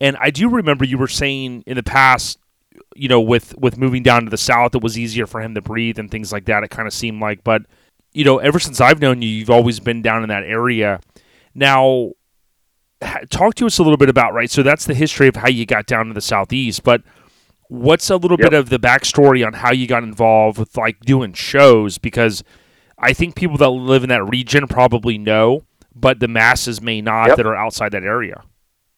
And 0.00 0.16
I 0.20 0.30
do 0.30 0.48
remember 0.48 0.84
you 0.84 0.98
were 0.98 1.08
saying 1.08 1.62
in 1.66 1.76
the 1.76 1.82
past, 1.82 2.38
you 2.94 3.08
know, 3.08 3.20
with 3.20 3.56
with 3.58 3.78
moving 3.78 4.02
down 4.02 4.24
to 4.24 4.30
the 4.30 4.36
south, 4.36 4.74
it 4.74 4.82
was 4.82 4.98
easier 4.98 5.26
for 5.26 5.40
him 5.40 5.54
to 5.54 5.62
breathe 5.62 5.98
and 5.98 6.10
things 6.10 6.32
like 6.32 6.44
that. 6.46 6.62
It 6.62 6.70
kind 6.70 6.86
of 6.86 6.92
seemed 6.92 7.20
like, 7.20 7.44
but 7.44 7.62
you 8.12 8.24
know, 8.24 8.38
ever 8.38 8.58
since 8.58 8.80
I've 8.80 9.00
known 9.00 9.22
you, 9.22 9.28
you've 9.28 9.50
always 9.50 9.80
been 9.80 10.02
down 10.02 10.22
in 10.22 10.28
that 10.28 10.44
area. 10.44 11.00
Now, 11.54 12.12
talk 13.30 13.54
to 13.56 13.66
us 13.66 13.78
a 13.78 13.82
little 13.82 13.96
bit 13.96 14.08
about 14.08 14.34
right. 14.34 14.50
So 14.50 14.62
that's 14.62 14.84
the 14.84 14.94
history 14.94 15.28
of 15.28 15.36
how 15.36 15.48
you 15.48 15.66
got 15.66 15.86
down 15.86 16.06
to 16.06 16.14
the 16.14 16.20
southeast, 16.20 16.82
but 16.82 17.02
what's 17.72 18.10
a 18.10 18.16
little 18.16 18.36
Yep. 18.38 18.50
bit 18.50 18.58
of 18.58 18.68
the 18.68 18.78
backstory 18.78 19.46
on 19.46 19.54
how 19.54 19.72
you 19.72 19.86
got 19.86 20.02
involved 20.02 20.58
with 20.58 20.76
like 20.76 21.00
doing 21.00 21.32
shows 21.32 21.96
because 21.96 22.44
i 22.98 23.12
think 23.14 23.34
people 23.34 23.56
that 23.56 23.70
live 23.70 24.02
in 24.02 24.10
that 24.10 24.22
region 24.24 24.66
probably 24.68 25.16
know 25.16 25.64
but 25.94 26.20
the 26.20 26.28
masses 26.28 26.82
may 26.82 27.00
not 27.00 27.28
Yep. 27.28 27.36
that 27.38 27.46
are 27.46 27.56
outside 27.56 27.92
that 27.92 28.02
area 28.04 28.42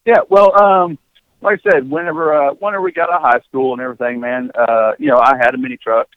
Yeah, 0.05 0.19
well, 0.29 0.49
um, 0.61 0.97
like 1.41 1.59
I 1.65 1.71
said, 1.71 1.89
whenever 1.89 2.33
uh, 2.33 2.53
whenever 2.55 2.83
we 2.83 2.91
got 2.91 3.09
out 3.09 3.21
of 3.23 3.31
high 3.31 3.41
school 3.47 3.73
and 3.73 3.81
everything, 3.81 4.19
man, 4.19 4.51
uh, 4.53 4.91
you 4.99 5.07
know, 5.07 5.17
I 5.17 5.33
had 5.39 5.55
a 5.55 5.57
mini 5.57 5.77
truck, 5.77 6.07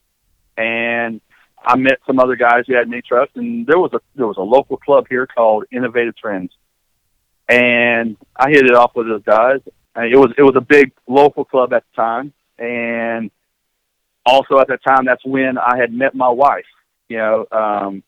and 0.57 1.21
I 1.65 1.77
met 1.77 1.99
some 2.07 2.19
other 2.21 2.37
guys 2.37 2.65
who 2.67 2.75
had 2.75 2.89
mini 2.89 3.03
trucks, 3.03 3.33
and 3.35 3.67
there 3.67 3.79
was 3.79 3.93
a 3.95 4.01
there 4.15 4.27
was 4.27 4.37
a 4.37 4.43
local 4.57 4.77
club 4.77 5.07
here 5.09 5.27
called 5.27 5.65
Innovative 5.73 6.17
Trends, 6.17 6.53
and 7.49 8.17
I 8.37 8.51
hit 8.51 8.65
it 8.67 8.75
off 8.75 8.93
with 8.95 9.07
those 9.09 9.23
guys. 9.25 9.61
And 9.95 10.13
it 10.13 10.17
was 10.17 10.33
it 10.39 10.43
was 10.43 10.55
a 10.57 10.61
big 10.61 10.93
local 11.07 11.45
club 11.45 11.73
at 11.73 11.83
the 11.91 11.97
time, 12.03 12.33
and 12.59 13.31
also 14.27 14.59
at 14.59 14.69
that 14.69 14.83
time, 14.85 15.05
that's 15.05 15.25
when 15.25 15.59
I 15.59 15.77
had 15.79 15.93
met 15.93 16.15
my 16.15 16.29
wife. 16.29 16.67
You 17.09 17.19
know, 17.19 17.47
um, 17.51 18.03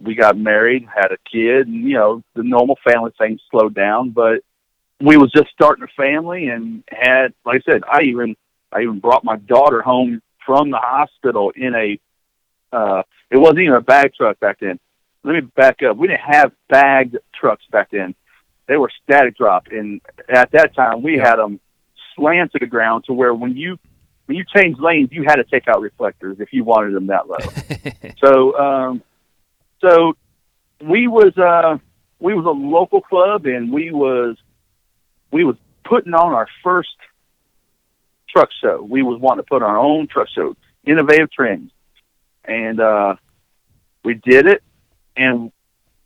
we 0.00 0.14
got 0.14 0.36
married, 0.36 0.86
had 0.92 1.12
a 1.12 1.18
kid, 1.30 1.66
and 1.66 1.88
you 1.88 1.94
know, 1.94 2.22
the 2.34 2.42
normal 2.42 2.78
family 2.84 3.12
things 3.18 3.40
slowed 3.50 3.74
down, 3.74 4.10
but 4.10 4.42
we 5.00 5.16
was 5.16 5.30
just 5.32 5.50
starting 5.50 5.84
a 5.84 6.02
family 6.02 6.48
and 6.48 6.84
had 6.88 7.34
like 7.44 7.62
I 7.66 7.72
said, 7.72 7.82
I 7.90 8.02
even 8.02 8.36
I 8.72 8.82
even 8.82 9.00
brought 9.00 9.24
my 9.24 9.36
daughter 9.36 9.82
home 9.82 10.22
from 10.46 10.70
the 10.70 10.78
hospital 10.78 11.52
in 11.54 11.74
a 11.74 11.98
uh 12.72 13.02
it 13.30 13.38
wasn't 13.38 13.60
even 13.60 13.74
a 13.74 13.80
bag 13.80 14.12
truck 14.14 14.38
back 14.40 14.60
then. 14.60 14.78
Let 15.22 15.32
me 15.34 15.40
back 15.40 15.82
up. 15.82 15.96
We 15.96 16.08
didn't 16.08 16.20
have 16.20 16.52
bagged 16.68 17.16
trucks 17.34 17.64
back 17.70 17.90
then. 17.90 18.14
They 18.66 18.76
were 18.76 18.90
static 19.02 19.36
drop 19.36 19.66
and 19.70 20.00
at 20.28 20.52
that 20.52 20.74
time 20.74 21.02
we 21.02 21.16
had 21.16 21.36
them 21.36 21.60
slant 22.16 22.52
to 22.52 22.58
the 22.58 22.66
ground 22.66 23.04
to 23.04 23.12
where 23.12 23.34
when 23.34 23.56
you 23.56 23.78
when 24.26 24.36
you 24.36 24.44
changed 24.54 24.80
lanes 24.80 25.10
you 25.12 25.24
had 25.24 25.36
to 25.36 25.44
take 25.44 25.68
out 25.68 25.80
reflectors 25.80 26.38
if 26.40 26.52
you 26.52 26.64
wanted 26.64 26.94
them 26.94 27.08
that 27.08 27.28
low. 27.28 27.36
so 28.24 28.58
um 28.58 29.02
so 29.80 30.14
we 30.82 31.06
was 31.06 31.36
uh 31.38 31.78
we 32.20 32.34
was 32.34 32.46
a 32.46 32.50
local 32.50 33.00
club 33.00 33.46
and 33.46 33.72
we 33.72 33.90
was 33.90 34.36
we 35.30 35.44
was 35.44 35.56
putting 35.84 36.14
on 36.14 36.32
our 36.32 36.48
first 36.62 36.96
truck 38.34 38.50
show. 38.60 38.82
We 38.82 39.02
was 39.02 39.20
wanting 39.20 39.44
to 39.44 39.48
put 39.48 39.62
our 39.62 39.78
own 39.78 40.08
truck 40.08 40.28
show, 40.28 40.56
innovative 40.84 41.30
trends, 41.30 41.70
and 42.44 42.80
uh, 42.80 43.16
we 44.04 44.14
did 44.14 44.46
it. 44.46 44.62
And 45.16 45.52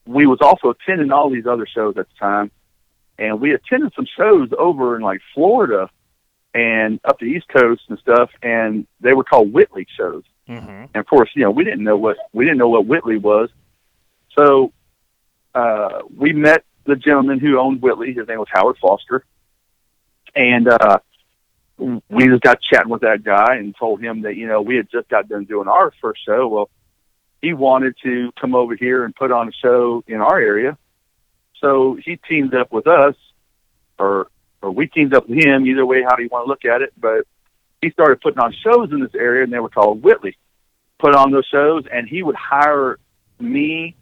we 0.06 0.26
was 0.26 0.38
also 0.40 0.70
attending 0.70 1.10
all 1.10 1.30
these 1.30 1.46
other 1.46 1.66
shows 1.66 1.96
at 1.96 2.06
the 2.08 2.14
time, 2.18 2.50
and 3.18 3.40
we 3.40 3.54
attended 3.54 3.92
some 3.94 4.06
shows 4.16 4.50
over 4.58 4.96
in 4.96 5.02
like 5.02 5.20
Florida 5.34 5.90
and 6.58 6.98
up 7.04 7.20
the 7.20 7.26
East 7.26 7.46
Coast 7.48 7.82
and 7.88 7.98
stuff, 8.00 8.30
and 8.42 8.86
they 9.00 9.14
were 9.14 9.22
called 9.22 9.52
Whitley 9.52 9.86
shows. 9.96 10.24
mm-hmm. 10.48 10.68
And 10.68 10.96
of 10.96 11.06
course, 11.06 11.30
you 11.34 11.44
know, 11.44 11.52
we 11.52 11.62
didn't 11.62 11.84
know 11.84 11.96
what 11.96 12.16
we 12.32 12.44
didn't 12.44 12.58
know 12.58 12.68
what 12.68 12.86
Whitley 12.86 13.16
was. 13.16 13.48
So 14.36 14.72
uh, 15.54 16.00
we 16.16 16.32
met 16.32 16.64
the 16.84 16.96
gentleman 16.96 17.38
who 17.38 17.58
owned 17.58 17.80
Whitley. 17.80 18.12
His 18.12 18.26
name 18.26 18.38
was 18.38 18.48
Howard 18.50 18.76
Foster, 18.80 19.24
and 20.34 20.68
uh, 20.68 20.98
we 21.78 22.26
just 22.26 22.42
got 22.42 22.60
chatting 22.60 22.90
with 22.90 23.02
that 23.02 23.22
guy 23.22 23.56
and 23.56 23.74
told 23.78 24.02
him 24.02 24.22
that 24.22 24.34
you 24.34 24.48
know 24.48 24.60
we 24.60 24.76
had 24.76 24.90
just 24.90 25.08
got 25.08 25.28
done 25.28 25.44
doing 25.44 25.68
our 25.68 25.92
first 26.00 26.24
show. 26.24 26.48
Well, 26.48 26.70
he 27.40 27.52
wanted 27.52 27.94
to 28.02 28.32
come 28.40 28.56
over 28.56 28.74
here 28.74 29.04
and 29.04 29.14
put 29.14 29.30
on 29.30 29.48
a 29.48 29.52
show 29.52 30.02
in 30.08 30.20
our 30.20 30.40
area, 30.40 30.76
so 31.60 31.96
he 32.04 32.16
teamed 32.16 32.54
up 32.54 32.72
with 32.72 32.88
us, 32.88 33.14
or 33.96 34.28
or 34.62 34.70
we 34.70 34.86
teamed 34.86 35.14
up 35.14 35.28
with 35.28 35.38
him. 35.38 35.66
Either 35.66 35.86
way, 35.86 36.02
how 36.02 36.16
do 36.16 36.22
you 36.22 36.28
want 36.30 36.46
to 36.46 36.48
look 36.48 36.64
at 36.64 36.82
it? 36.82 36.92
But 36.98 37.26
he 37.80 37.90
started 37.90 38.20
putting 38.20 38.40
on 38.40 38.52
shows 38.64 38.90
in 38.92 39.00
this 39.00 39.14
area, 39.14 39.44
and 39.44 39.52
they 39.52 39.58
were 39.60 39.68
called 39.68 40.02
Whitley. 40.02 40.36
Put 40.98 41.14
on 41.14 41.30
those 41.30 41.46
shows, 41.46 41.84
and 41.92 42.08
he 42.08 42.22
would 42.24 42.34
hire 42.34 42.98
me, 43.38 43.94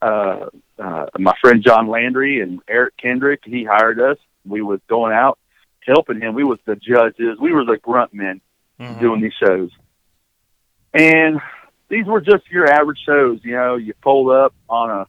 uh, 0.00 0.46
uh, 0.78 1.06
my 1.18 1.34
friend 1.42 1.62
John 1.62 1.88
Landry, 1.88 2.40
and 2.40 2.60
Eric 2.66 2.96
Kendrick. 2.96 3.40
He 3.44 3.64
hired 3.64 4.00
us. 4.00 4.16
We 4.46 4.62
was 4.62 4.80
going 4.88 5.12
out 5.12 5.38
helping 5.86 6.20
him. 6.20 6.34
We 6.34 6.44
was 6.44 6.58
the 6.64 6.76
judges. 6.76 7.38
We 7.40 7.52
were 7.52 7.64
the 7.64 7.78
grunt 7.82 8.14
men 8.14 8.40
Mm-hmm. 8.80 9.00
doing 9.00 9.20
these 9.20 9.32
shows, 9.42 9.70
and 10.94 11.40
these 11.88 12.06
were 12.06 12.20
just 12.20 12.48
your 12.48 12.66
average 12.68 13.00
shows. 13.04 13.40
You 13.42 13.56
know, 13.56 13.74
you 13.74 13.92
pulled 14.00 14.30
up 14.30 14.54
on 14.68 14.90
a 14.90 15.06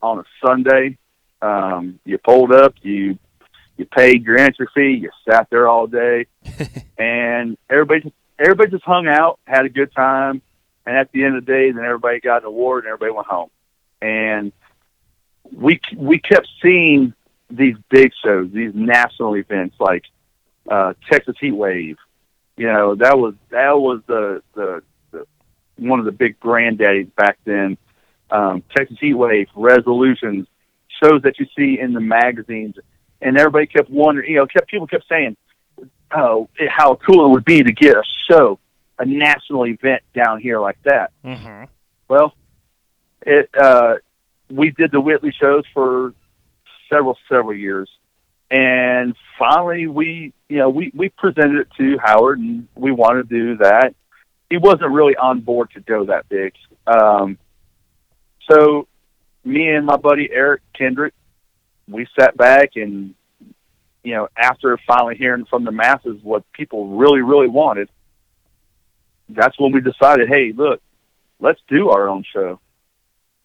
on 0.00 0.20
a 0.20 0.24
Sunday. 0.46 0.98
Um, 1.42 1.98
you 2.04 2.18
pulled 2.18 2.52
up. 2.52 2.74
You 2.82 3.18
you 3.78 3.86
paid 3.86 4.24
your 4.24 4.38
entry 4.38 4.66
fee. 4.74 5.00
You 5.02 5.10
sat 5.26 5.48
there 5.50 5.68
all 5.68 5.86
day, 5.86 6.26
and 6.98 7.56
everybody 7.70 8.02
just 8.02 8.14
everybody 8.38 8.70
just 8.70 8.84
hung 8.84 9.06
out, 9.06 9.38
had 9.46 9.64
a 9.64 9.68
good 9.68 9.94
time, 9.94 10.42
and 10.84 10.96
at 10.96 11.10
the 11.12 11.24
end 11.24 11.36
of 11.36 11.46
the 11.46 11.52
day, 11.52 11.70
then 11.70 11.84
everybody 11.84 12.20
got 12.20 12.42
an 12.42 12.48
award 12.48 12.84
and 12.84 12.92
everybody 12.92 13.12
went 13.12 13.26
home. 13.26 13.50
And 14.02 14.52
we 15.52 15.80
we 15.96 16.18
kept 16.18 16.48
seeing 16.62 17.14
these 17.50 17.76
big 17.88 18.12
shows, 18.22 18.50
these 18.52 18.74
national 18.74 19.36
events 19.36 19.76
like 19.78 20.04
uh, 20.68 20.94
Texas 21.10 21.36
Heat 21.40 21.52
Wave. 21.52 21.96
You 22.56 22.66
know, 22.66 22.94
that 22.96 23.18
was 23.18 23.34
that 23.50 23.78
was 23.78 24.00
the 24.06 24.42
the 24.54 24.82
the, 25.12 25.26
one 25.76 26.00
of 26.00 26.04
the 26.04 26.12
big 26.12 26.38
granddaddies 26.40 27.14
back 27.14 27.38
then. 27.44 27.78
Um, 28.30 28.62
Texas 28.76 28.98
Heat 29.00 29.14
Wave, 29.14 29.48
Resolutions, 29.54 30.46
shows 31.02 31.22
that 31.22 31.38
you 31.38 31.46
see 31.56 31.78
in 31.78 31.92
the 31.92 32.00
magazines, 32.00 32.74
and 33.20 33.36
everybody 33.38 33.66
kept 33.66 33.90
wondering. 33.90 34.30
You 34.30 34.38
know, 34.38 34.46
kept 34.46 34.68
people 34.68 34.86
kept 34.86 35.08
saying, 35.08 35.36
"Oh, 36.14 36.48
how 36.68 36.96
cool 36.96 37.26
it 37.26 37.30
would 37.30 37.44
be 37.44 37.62
to 37.62 37.72
get 37.72 37.96
a 37.96 38.02
show, 38.30 38.58
a 38.98 39.04
national 39.04 39.66
event 39.66 40.02
down 40.14 40.40
here 40.40 40.60
like 40.60 40.78
that." 40.84 41.12
Mm-hmm. 41.24 41.64
Well, 42.08 42.34
it 43.22 43.50
uh, 43.58 43.94
we 44.50 44.70
did 44.70 44.92
the 44.92 45.00
Whitley 45.00 45.32
shows 45.38 45.64
for 45.74 46.14
several 46.90 47.16
several 47.28 47.54
years, 47.54 47.90
and 48.50 49.14
finally 49.38 49.86
we 49.86 50.32
you 50.48 50.58
know 50.58 50.70
we 50.70 50.90
we 50.94 51.08
presented 51.10 51.60
it 51.60 51.68
to 51.78 51.98
Howard, 52.02 52.38
and 52.38 52.68
we 52.74 52.92
wanted 52.92 53.28
to 53.28 53.38
do 53.38 53.56
that. 53.58 53.94
He 54.50 54.56
wasn't 54.56 54.90
really 54.92 55.16
on 55.16 55.40
board 55.40 55.70
to 55.74 55.80
go 55.80 56.06
that 56.06 56.28
big, 56.30 56.54
um, 56.86 57.36
so 58.50 58.88
me 59.44 59.68
and 59.68 59.84
my 59.86 59.96
buddy 59.96 60.28
Eric 60.32 60.62
Kendrick, 60.72 61.14
we 61.88 62.06
sat 62.18 62.36
back 62.36 62.76
and 62.76 63.14
you 64.04 64.14
know 64.14 64.28
after 64.36 64.78
finally 64.86 65.16
hearing 65.16 65.44
from 65.44 65.64
the 65.64 65.72
masses 65.72 66.18
what 66.22 66.50
people 66.52 66.96
really 66.96 67.22
really 67.22 67.48
wanted, 67.48 67.88
that's 69.28 69.58
when 69.58 69.72
we 69.72 69.80
decided, 69.80 70.28
hey, 70.28 70.52
look, 70.52 70.80
let's 71.40 71.60
do 71.68 71.90
our 71.90 72.08
own 72.08 72.24
show 72.32 72.60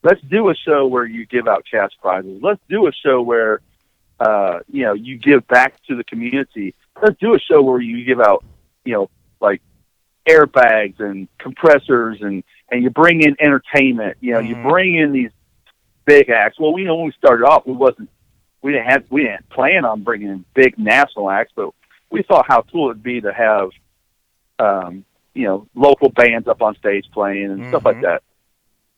let's 0.04 0.22
do 0.22 0.50
a 0.50 0.56
show 0.56 0.86
where 0.86 1.06
you 1.06 1.26
give 1.26 1.48
out 1.48 1.66
cash 1.70 1.92
prizes. 2.02 2.40
Let's 2.42 2.62
do 2.70 2.88
a 2.88 2.92
show 2.92 3.22
where, 3.22 3.62
uh, 4.20 4.60
you 4.72 4.84
know, 4.84 4.94
you 4.94 5.18
give 5.18 5.48
back 5.48 5.82
to 5.88 5.96
the 5.96 6.04
community. 6.04 6.76
Let's 7.02 7.20
do 7.20 7.34
a 7.34 7.40
show 7.40 7.62
where 7.62 7.82
you 7.82 8.04
give 8.06 8.20
out, 8.20 8.44
you 8.86 8.94
know, 8.94 9.10
like 9.40 9.62
airbags 10.28 11.00
and 11.00 11.28
compressors 11.38 12.22
and, 12.22 12.44
and 12.70 12.84
you 12.84 12.90
bring 12.90 13.22
in 13.22 13.36
entertainment. 13.40 14.18
You 14.22 14.34
know, 14.34 14.40
Mhm. 14.40 14.48
you 14.48 14.56
bring 14.70 14.96
in 14.96 15.12
these 15.12 15.32
big 16.06 16.30
acts. 16.30 16.60
Well, 16.60 16.74
we 16.74 16.84
know 16.84 16.96
when 16.96 17.06
we 17.06 17.12
started 17.14 17.46
off, 17.46 17.66
we 17.66 17.74
wasn't, 17.74 18.10
we 18.64 18.72
didn't 18.72 18.88
have, 18.88 19.04
we 19.12 19.24
didn't 19.24 19.48
plan 19.50 19.86
on 19.86 20.02
bringing 20.04 20.30
in 20.30 20.46
big 20.56 20.80
national 20.80 21.30
acts, 21.30 21.52
but 21.56 21.70
we 22.10 22.24
thought 22.24 22.46
how 22.48 22.64
cool 22.72 22.90
it'd 22.90 23.04
be 23.04 23.22
to 23.22 23.32
have, 23.34 23.70
um, 24.58 25.06
you 25.36 25.44
know, 25.44 25.68
local 25.76 26.10
bands 26.10 26.48
up 26.48 26.62
on 26.62 26.76
stage 26.78 27.06
playing 27.14 27.52
and 27.52 27.68
stuff 27.70 27.86
like 27.86 27.98
Mhm. 27.98 28.02
that 28.02 28.24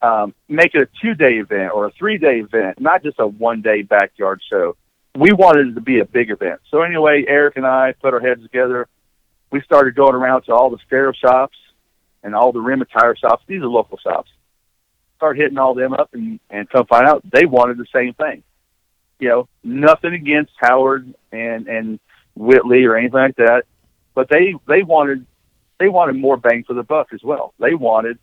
um, 0.02 0.36
make 0.48 0.76
it 0.76 0.82
a 0.84 0.90
two 1.02 1.16
day 1.16 1.38
event 1.40 1.72
or 1.74 1.86
a 1.88 1.92
three 1.92 2.20
day 2.20 2.40
event, 2.40 2.80
not 2.80 3.02
just 3.02 3.18
a 3.18 3.26
one 3.26 3.62
day 3.62 3.82
backyard 3.82 4.40
show. 4.48 4.76
We 5.16 5.32
wanted 5.34 5.70
it 5.70 5.76
to 5.76 5.82
be 5.82 6.00
a 6.00 6.06
big 6.06 6.30
event. 6.30 6.60
So 6.70 6.82
anyway, 6.84 7.26
Eric 7.28 7.56
and 7.56 7.66
I 7.66 7.94
put 7.94 8.14
our 8.14 8.20
heads 8.20 8.44
together. 8.44 8.88
We 9.52 9.62
started 9.62 9.96
going 9.96 10.14
around 10.14 10.44
to 10.44 10.54
all 10.54 10.70
the 10.70 10.78
stereo 10.86 11.12
shops 11.14 11.58
and 12.22 12.36
all 12.36 12.52
the 12.52 12.60
rim 12.60 12.82
and 12.82 12.90
tire 12.92 13.16
shops. 13.16 13.44
These 13.48 13.62
are 13.62 13.68
local 13.68 13.98
shops. 13.98 14.30
Start 15.16 15.38
hitting 15.38 15.58
all 15.58 15.74
them 15.74 15.94
up 15.94 16.10
and, 16.14 16.40
and 16.52 16.70
come 16.70 16.86
find 16.86 17.08
out 17.08 17.24
they 17.32 17.46
wanted 17.46 17.78
the 17.78 17.88
same 17.92 18.14
thing. 18.14 18.44
You 19.20 19.30
know, 19.30 19.50
nothing 19.64 20.14
against 20.14 20.52
Howard 20.58 21.14
and, 21.32 21.68
and 21.68 22.00
Whitley 22.36 22.84
or 22.86 22.98
anything 22.98 23.20
like 23.20 23.36
that, 23.38 23.64
but 24.14 24.30
they, 24.30 24.56
they 24.68 24.84
wanted, 24.84 25.26
they 25.80 25.88
wanted 25.88 26.16
more 26.18 26.38
bang 26.38 26.64
for 26.64 26.74
the 26.74 26.84
buck 26.84 27.14
as 27.14 27.24
well. 27.24 27.54
They 27.60 27.74
wanted 27.74 28.20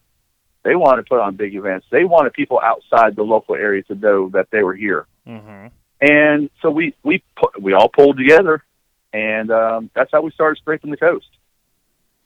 they 0.62 0.76
wanted 0.76 1.03
to 1.03 1.09
put 1.09 1.20
on 1.20 1.36
big 1.36 1.55
events. 1.55 1.86
They 1.90 2.05
wanted 2.05 2.32
people 2.32 2.61
outside 2.61 3.16
the 3.16 3.22
local 3.22 3.57
area 3.57 3.82
to 3.84 3.95
know 3.95 4.28
that 4.30 4.49
they 4.51 4.62
were 4.62 4.74
here. 4.74 5.07
Mm-hmm. 5.26 5.66
And 6.01 6.51
so 6.61 6.70
we 6.70 6.95
we 7.03 7.22
we 7.59 7.72
all 7.72 7.88
pulled 7.88 8.16
together, 8.16 8.64
and 9.12 9.51
um, 9.51 9.90
that's 9.95 10.11
how 10.12 10.22
we 10.22 10.30
started 10.32 10.59
scraping 10.61 10.90
the 10.90 10.97
coast. 10.97 11.28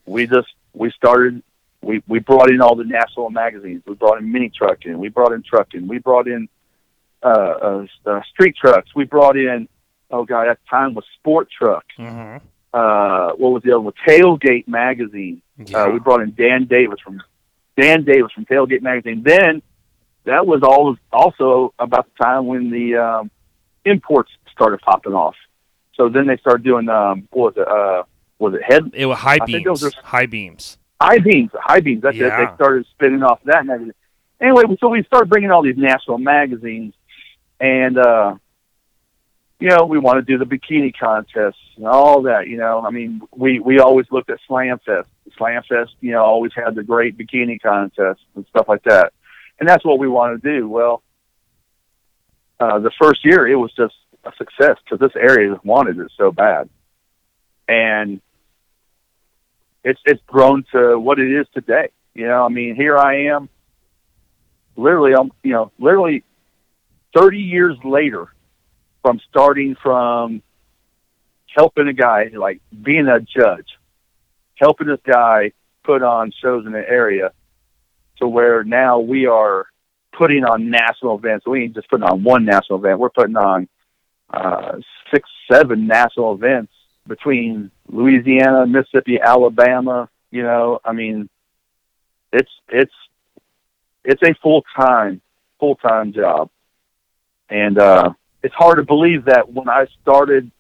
We 0.06 0.26
just 0.26 0.48
we 0.72 0.90
started. 0.92 1.42
We 1.82 2.02
we 2.06 2.20
brought 2.20 2.50
in 2.50 2.60
all 2.60 2.74
the 2.74 2.84
national 2.84 3.30
magazines. 3.30 3.82
We 3.86 3.94
brought 3.94 4.18
in 4.18 4.32
mini 4.32 4.50
trucking. 4.50 4.98
We 4.98 5.08
brought 5.08 5.32
in 5.32 5.42
trucking. 5.42 5.88
We 5.88 5.98
brought 5.98 6.26
in 6.26 6.48
uh, 7.22 7.26
uh, 7.26 7.86
uh, 8.04 8.20
street 8.32 8.56
trucks. 8.56 8.90
We 8.94 9.04
brought 9.04 9.36
in 9.36 9.68
oh 10.10 10.24
god, 10.24 10.48
at 10.48 10.58
the 10.58 10.68
time 10.70 10.94
was 10.94 11.04
sport 11.18 11.48
truck. 11.50 11.84
Mm-hmm. 11.98 12.44
Uh, 12.72 13.32
what 13.36 13.52
was 13.52 13.62
the 13.62 13.72
other 13.72 13.80
one? 13.80 13.94
Tailgate 14.06 14.68
magazine. 14.68 15.42
Yeah. 15.64 15.84
Uh, 15.84 15.90
we 15.90 15.98
brought 15.98 16.20
in 16.20 16.34
Dan 16.34 16.66
Davis 16.66 17.00
from 17.00 17.22
Dan 17.80 18.04
Davis 18.04 18.32
from 18.32 18.44
Tailgate 18.44 18.82
Magazine. 18.82 19.22
Then 19.22 19.62
that 20.24 20.46
was 20.46 20.62
all 20.62 20.96
also 21.12 21.72
about 21.78 22.06
the 22.06 22.24
time 22.24 22.46
when 22.46 22.70
the 22.70 22.96
um, 22.96 23.30
imports 23.84 24.30
started 24.52 24.80
popping 24.80 25.14
off. 25.14 25.36
So 25.94 26.08
then 26.08 26.26
they 26.26 26.36
started 26.36 26.64
doing 26.64 26.88
um, 26.88 27.28
what 27.30 27.56
was 27.56 27.62
it? 27.62 27.68
Uh, 27.68 28.02
was 28.38 28.54
it 28.54 28.62
head 28.62 28.90
it 28.92 29.06
was 29.06 29.18
high 29.18 29.38
I 29.40 29.46
think 29.46 29.64
those 29.64 29.82
beams. 29.82 29.96
High 30.02 30.26
beams. 30.26 30.78
high 31.00 31.18
beams? 31.18 31.50
High 31.54 31.80
beams. 31.80 32.02
That's 32.02 32.16
it. 32.16 32.20
They 32.20 32.46
started 32.54 32.86
spinning 32.92 33.22
off 33.22 33.40
that 33.44 33.60
and 33.60 33.70
everything. 33.70 33.94
Anyway, 34.40 34.64
so 34.78 34.88
we 34.88 35.02
started 35.04 35.30
bringing 35.30 35.50
all 35.50 35.62
these 35.62 35.78
national 35.78 36.18
magazines, 36.18 36.92
and 37.60 37.98
uh, 37.98 38.34
you 39.58 39.68
know, 39.68 39.86
we 39.86 39.98
want 39.98 40.18
to 40.18 40.22
do 40.22 40.38
the 40.38 40.44
bikini 40.44 40.92
contests 40.96 41.60
and 41.76 41.86
all 41.86 42.22
that. 42.22 42.46
You 42.46 42.58
know, 42.58 42.84
I 42.84 42.90
mean, 42.90 43.22
we 43.34 43.58
we 43.58 43.78
always 43.78 44.06
looked 44.10 44.30
at 44.30 44.38
Slam 44.46 44.78
Fest. 44.84 45.08
Slam 45.36 45.62
Fest, 45.68 45.92
you 46.00 46.12
know, 46.12 46.22
always 46.22 46.52
had 46.54 46.74
the 46.74 46.82
great 46.82 47.16
bikini 47.16 47.60
contests 47.60 48.22
and 48.34 48.46
stuff 48.48 48.68
like 48.68 48.82
that, 48.84 49.12
and 49.58 49.68
that's 49.68 49.84
what 49.84 49.98
we 49.98 50.08
want 50.08 50.42
to 50.42 50.58
do. 50.58 50.68
Well, 50.68 51.02
uh, 52.60 52.78
the 52.80 52.92
first 53.00 53.24
year 53.24 53.46
it 53.46 53.56
was 53.56 53.72
just 53.72 53.94
a 54.24 54.32
success 54.36 54.76
because 54.84 54.98
this 54.98 55.16
area 55.16 55.58
wanted 55.64 55.98
it 55.98 56.12
so 56.16 56.32
bad, 56.32 56.68
and 57.66 58.20
it's 59.84 60.00
it's 60.04 60.22
grown 60.26 60.64
to 60.72 60.98
what 60.98 61.18
it 61.18 61.32
is 61.32 61.46
today. 61.54 61.88
You 62.14 62.26
know, 62.28 62.44
I 62.44 62.48
mean, 62.48 62.74
here 62.74 62.98
I 62.98 63.26
am, 63.26 63.48
literally, 64.76 65.14
I'm 65.14 65.32
you 65.42 65.52
know, 65.52 65.72
literally 65.78 66.24
thirty 67.14 67.38
years 67.38 67.76
later 67.84 68.28
from 69.02 69.20
starting 69.30 69.76
from 69.82 70.42
helping 71.56 71.88
a 71.88 71.92
guy, 71.92 72.30
like 72.34 72.60
being 72.82 73.08
a 73.08 73.20
judge, 73.20 73.68
helping 74.56 74.88
this 74.88 75.00
guy 75.04 75.52
put 75.84 76.02
on 76.02 76.32
shows 76.42 76.66
in 76.66 76.72
the 76.72 76.88
area 76.88 77.32
to 78.18 78.28
where 78.28 78.64
now 78.64 78.98
we 78.98 79.26
are 79.26 79.66
putting 80.12 80.44
on 80.44 80.70
national 80.70 81.16
events. 81.16 81.46
We 81.46 81.64
ain't 81.64 81.74
just 81.74 81.88
putting 81.88 82.04
on 82.04 82.22
one 82.22 82.44
national 82.44 82.78
event. 82.78 82.98
We're 82.98 83.10
putting 83.10 83.36
on 83.36 83.68
uh, 84.32 84.78
six, 85.12 85.28
seven 85.50 85.86
national 85.86 86.34
events 86.34 86.72
between 87.06 87.70
Louisiana, 87.88 88.66
Mississippi, 88.66 89.18
Alabama. 89.20 90.08
You 90.30 90.42
know, 90.42 90.80
I 90.84 90.92
mean, 90.92 91.28
it's 92.32 92.50
it's 92.68 92.94
it's 94.04 94.22
a 94.22 94.34
full 94.42 94.64
time 94.76 95.20
full 95.60 95.76
time 95.76 96.12
job, 96.12 96.50
and 97.48 97.78
uh, 97.78 98.10
it's 98.42 98.54
hard 98.54 98.76
to 98.78 98.84
believe 98.84 99.26
that 99.26 99.52
when 99.52 99.68
I 99.68 99.86
started 100.02 100.50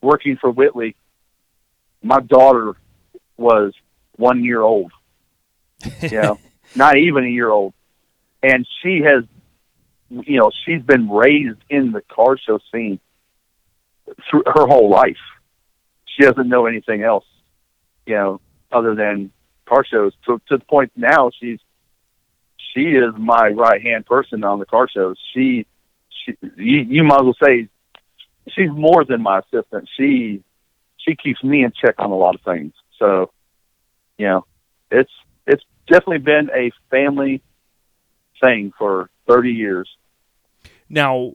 working 0.00 0.36
for 0.36 0.50
Whitley, 0.50 0.96
my 2.02 2.20
daughter 2.20 2.74
was 3.36 3.72
one 4.16 4.44
year 4.44 4.62
old. 4.62 4.92
You 6.00 6.22
know, 6.22 6.38
not 6.74 6.96
even 6.96 7.24
a 7.24 7.28
year 7.28 7.50
old, 7.50 7.74
and 8.42 8.66
she 8.82 9.02
has, 9.04 9.24
you 10.08 10.38
know, 10.38 10.50
she's 10.64 10.82
been 10.82 11.10
raised 11.10 11.58
in 11.68 11.92
the 11.92 12.00
car 12.00 12.38
show 12.38 12.58
scene 12.72 13.00
through 14.30 14.44
her 14.46 14.66
whole 14.66 14.88
life. 14.88 15.18
She 16.06 16.24
doesn't 16.24 16.48
know 16.48 16.66
anything 16.66 17.02
else, 17.02 17.26
you 18.06 18.14
know, 18.14 18.40
other 18.72 18.94
than 18.94 19.30
car 19.66 19.84
shows. 19.84 20.12
To 20.26 20.40
to 20.48 20.58
the 20.58 20.64
point 20.64 20.92
now, 20.96 21.30
she's 21.38 21.58
she 22.74 22.82
is 22.82 23.14
my 23.16 23.48
right 23.48 23.80
hand 23.80 24.06
person 24.06 24.44
on 24.44 24.58
the 24.58 24.66
car 24.66 24.88
shows. 24.88 25.16
She, 25.32 25.66
you, 26.26 26.36
you 26.56 27.04
might 27.04 27.20
as 27.20 27.24
well 27.24 27.36
say 27.42 27.68
she's 28.48 28.70
more 28.70 29.04
than 29.04 29.22
my 29.22 29.40
assistant. 29.40 29.88
She 29.96 30.42
she 30.98 31.16
keeps 31.16 31.42
me 31.42 31.64
in 31.64 31.72
check 31.72 31.96
on 31.98 32.10
a 32.10 32.16
lot 32.16 32.34
of 32.34 32.40
things. 32.42 32.72
So, 32.98 33.30
you 34.18 34.26
know, 34.26 34.46
it's 34.90 35.12
it's 35.46 35.64
definitely 35.86 36.18
been 36.18 36.50
a 36.54 36.70
family 36.90 37.42
thing 38.40 38.72
for 38.78 39.10
thirty 39.28 39.52
years. 39.52 39.88
Now, 40.88 41.34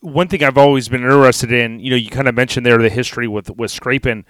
one 0.00 0.28
thing 0.28 0.42
I've 0.44 0.58
always 0.58 0.88
been 0.88 1.02
interested 1.02 1.52
in, 1.52 1.80
you 1.80 1.90
know, 1.90 1.96
you 1.96 2.10
kind 2.10 2.28
of 2.28 2.34
mentioned 2.34 2.64
there 2.64 2.78
the 2.78 2.88
history 2.88 3.28
with 3.28 3.50
with 3.50 3.70
scraping. 3.70 4.24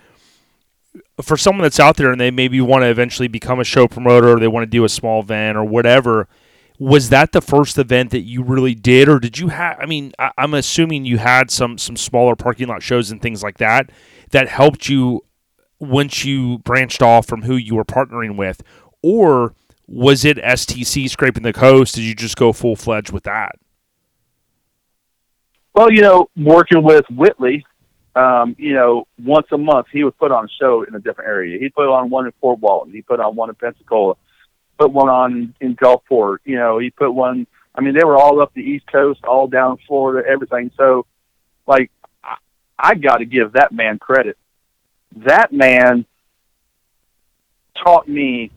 For 1.23 1.37
someone 1.37 1.63
that's 1.63 1.79
out 1.79 1.97
there 1.97 2.11
and 2.11 2.21
they 2.21 2.31
maybe 2.31 2.61
want 2.61 2.83
to 2.83 2.89
eventually 2.89 3.29
become 3.29 3.61
a 3.61 3.65
show 3.65 3.87
promoter, 3.87 4.31
or 4.31 4.41
they 4.41 4.49
want 4.49 4.65
to 4.65 4.71
do 4.71 4.85
a 4.85 4.89
small 4.89 5.21
event 5.21 5.57
or 5.57 5.65
whatever, 5.65 6.29
was 6.79 7.09
that 7.09 7.33
the 7.33 7.41
first 7.41 7.77
event 7.77 8.11
that 8.11 8.21
you 8.21 8.43
really 8.43 8.75
did, 8.75 9.09
or 9.09 9.19
did 9.19 9.39
you 9.39 9.49
have? 9.49 9.79
I 9.81 9.87
mean, 9.87 10.13
I, 10.19 10.31
I'm 10.39 10.55
assuming 10.55 11.05
you 11.05 11.19
had 11.19 11.51
some 11.51 11.77
some 11.77 11.97
smaller 11.97 12.37
parking 12.37 12.69
lot 12.69 12.83
shows 12.83 13.11
and 13.11 13.21
things 13.21 13.43
like 13.43 13.59
that 13.59 13.91
that 14.31 14.49
helped 14.49 14.89
you 14.89 15.25
once 15.81 16.25
you 16.25 16.59
branched 16.59 17.03
off 17.03 17.27
from 17.27 17.43
who 17.43 17.57
you 17.57 17.75
were 17.75 17.85
partnering 17.85 18.37
with, 18.37 18.63
or 19.03 19.55
was 19.87 20.25
it 20.25 20.37
STC 20.39 21.09
scraping 21.11 21.43
the 21.43 21.53
coast? 21.53 21.95
Did 21.95 22.05
you 22.05 22.15
just 22.15 22.37
go 22.37 22.53
full 22.53 22.77
fledged 22.77 23.11
with 23.11 23.25
that? 23.25 23.57
Well, 25.75 25.93
you 25.93 26.03
know, 26.03 26.29
working 26.37 26.83
with 26.83 27.05
Whitley, 27.09 27.65
um, 28.15 28.57
you 28.59 28.75
know, 28.75 29.07
once 29.25 29.47
a 29.53 29.59
month 29.59 29.87
he 29.93 30.05
would 30.05 30.19
put 30.19 30.33
on 30.33 30.45
a 30.45 30.49
show 30.61 30.83
in 30.83 30.95
a 30.95 30.99
different 30.99 31.29
area. 31.29 31.59
He'd 31.59 31.75
put 31.75 31.89
on 31.89 32.11
one 32.11 32.27
in 32.27 32.33
Fort 32.41 32.59
Walton. 32.59 32.93
He 32.93 33.03
put 33.03 33.21
on 33.21 33.37
one 33.37 33.49
in 33.49 33.55
Pensacola. 33.55 34.17
Put 34.79 34.93
one 34.93 35.09
on 35.09 35.55
in 35.61 35.77
Gulfport. 35.77 36.39
You 36.45 36.57
know, 36.57 36.79
he 36.79 36.91
put 36.91 37.11
one. 37.11 37.47
I 37.75 37.81
mean, 37.81 37.95
they 37.95 38.05
were 38.05 38.17
all 38.17 38.41
up 38.41 38.55
the 38.55 38.63
East 38.63 38.87
Coast, 38.91 39.25
all 39.25 39.47
down 39.47 39.79
Florida, 39.87 40.27
everything. 40.29 40.71
So, 40.77 41.07
like, 41.67 41.91
I, 42.25 42.37
I 42.79 42.95
got 42.95 43.19
to 43.19 43.25
give 43.25 43.53
that 43.53 43.73
man 43.73 43.99
credit. 43.99 44.37
That 45.17 45.53
man 45.53 46.07
taught 47.85 48.09
me 48.09 48.51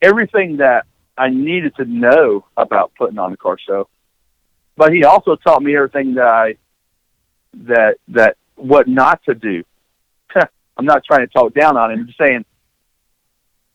everything 0.00 0.58
that 0.58 0.86
I 1.16 1.28
needed 1.28 1.76
to 1.76 1.84
know 1.84 2.44
about 2.56 2.92
putting 2.96 3.18
on 3.18 3.32
a 3.32 3.36
car 3.36 3.58
show. 3.58 3.88
But 4.76 4.92
he 4.92 5.04
also 5.04 5.36
taught 5.36 5.62
me 5.62 5.76
everything 5.76 6.14
that 6.14 6.26
I 6.26 6.56
that 7.64 7.96
that 8.08 8.36
what 8.56 8.88
not 8.88 9.22
to 9.24 9.34
do. 9.34 9.64
I'm 10.76 10.86
not 10.86 11.04
trying 11.04 11.26
to 11.26 11.32
talk 11.32 11.54
down 11.54 11.76
on 11.76 11.92
him. 11.92 12.00
I'm 12.00 12.06
just 12.06 12.18
saying 12.18 12.44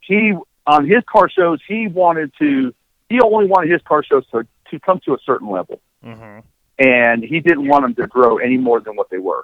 he 0.01 0.33
on 0.67 0.85
his 0.87 1.03
car 1.09 1.29
shows 1.29 1.59
he 1.67 1.87
wanted 1.87 2.31
to 2.37 2.73
he 3.09 3.19
only 3.21 3.47
wanted 3.47 3.71
his 3.71 3.81
car 3.83 4.03
shows 4.03 4.25
to 4.31 4.45
to 4.69 4.79
come 4.79 4.99
to 5.05 5.13
a 5.13 5.17
certain 5.25 5.49
level 5.49 5.79
Mm-hmm. 6.05 6.39
and 6.77 7.23
he 7.23 7.39
didn't 7.39 7.67
want 7.67 7.83
them 7.83 7.95
to 7.95 8.07
grow 8.07 8.37
any 8.37 8.57
more 8.57 8.79
than 8.79 8.95
what 8.95 9.09
they 9.09 9.17
were. 9.17 9.43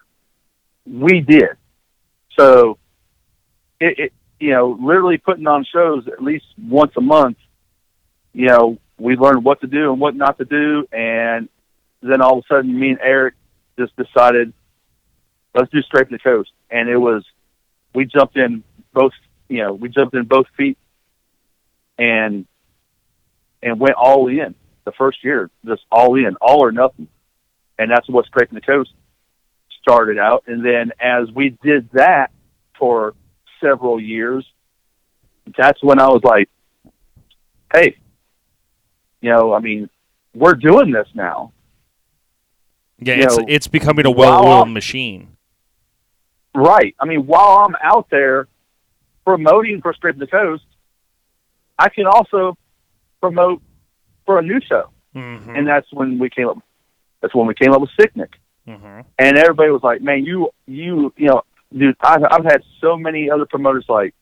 We 0.85 1.19
did. 1.19 1.49
So 2.37 2.77
it, 3.79 3.99
it 3.99 4.13
you 4.39 4.51
know, 4.51 4.77
literally 4.79 5.17
putting 5.17 5.47
on 5.47 5.65
shows 5.65 6.07
at 6.07 6.21
least 6.21 6.45
once 6.61 6.91
a 6.95 7.01
month, 7.01 7.37
you 8.33 8.47
know, 8.47 8.77
we 8.99 9.15
learned 9.15 9.43
what 9.43 9.61
to 9.61 9.67
do 9.67 9.91
and 9.91 9.99
what 9.99 10.15
not 10.15 10.37
to 10.37 10.45
do 10.45 10.87
and 10.91 11.49
then 12.01 12.21
all 12.21 12.37
of 12.37 12.45
a 12.49 12.53
sudden 12.53 12.79
me 12.79 12.91
and 12.91 12.99
Eric 13.01 13.33
just 13.79 13.95
decided 13.95 14.53
let's 15.55 15.71
do 15.71 15.81
straight 15.81 16.07
from 16.07 16.17
the 16.17 16.19
coast. 16.19 16.51
And 16.69 16.87
it 16.87 16.97
was 16.97 17.25
we 17.95 18.05
jumped 18.05 18.37
in 18.37 18.63
both 18.93 19.13
you 19.49 19.63
know, 19.63 19.73
we 19.73 19.89
jumped 19.89 20.13
in 20.13 20.25
both 20.25 20.45
feet 20.55 20.77
and 21.97 22.45
and 23.61 23.79
went 23.79 23.95
all 23.95 24.27
in 24.27 24.55
the 24.85 24.91
first 24.91 25.23
year, 25.23 25.49
just 25.65 25.83
all 25.91 26.15
in, 26.15 26.35
all 26.41 26.63
or 26.63 26.71
nothing. 26.71 27.07
And 27.79 27.89
that's 27.89 28.07
what 28.09 28.25
Scraping 28.25 28.55
the 28.55 28.61
Coast 28.61 28.91
started 29.81 30.17
out. 30.17 30.43
And 30.47 30.65
then 30.65 30.91
as 30.99 31.31
we 31.31 31.57
did 31.63 31.89
that 31.93 32.31
for 32.77 33.15
several 33.61 33.99
years, 33.99 34.45
that's 35.57 35.81
when 35.81 35.99
I 35.99 36.07
was 36.07 36.21
like, 36.23 36.49
hey, 37.73 37.97
you 39.21 39.29
know, 39.29 39.53
I 39.53 39.59
mean, 39.59 39.89
we're 40.33 40.53
doing 40.53 40.91
this 40.91 41.07
now. 41.13 41.53
Yeah, 42.99 43.15
You 43.15 43.23
it's 43.23 43.37
know, 43.37 43.45
it's 43.47 43.67
becoming 43.67 44.05
a 44.05 44.11
well-oiled 44.11 44.69
machine. 44.69 45.37
Right. 46.55 46.95
I 46.99 47.05
mean, 47.05 47.25
while 47.25 47.65
I'm 47.65 47.75
out 47.81 48.09
there 48.09 48.47
promoting 49.25 49.81
for 49.81 49.93
Scraping 49.93 50.19
the 50.19 50.27
Coast, 50.27 50.63
I 51.83 51.89
can 51.89 52.07
also 52.07 52.57
promote 53.19 53.61
for 54.25 54.39
a 54.39 54.41
new 54.41 54.61
show. 54.61 54.89
Mm-hmm. 55.13 55.55
And 55.55 55.67
that's 55.67 55.91
when 55.91 56.17
we 56.17 56.29
came 56.29 56.47
up 56.47 56.57
that's 57.21 57.35
when 57.35 57.47
we 57.47 57.53
came 57.53 57.71
up 57.71 57.81
with 57.81 57.89
Sicknick. 57.99 58.33
mm-hmm. 58.67 59.01
and 59.19 59.37
everybody 59.37 59.69
was 59.69 59.83
like, 59.83 60.01
"Man, 60.01 60.25
you, 60.25 60.49
you, 60.65 61.13
you 61.17 61.27
know, 61.27 61.43
dude, 61.77 61.95
I've, 62.01 62.23
I've 62.29 62.43
had 62.43 62.63
so 62.81 62.97
many 62.97 63.29
other 63.29 63.45
promoters 63.45 63.85
like, 63.87 64.13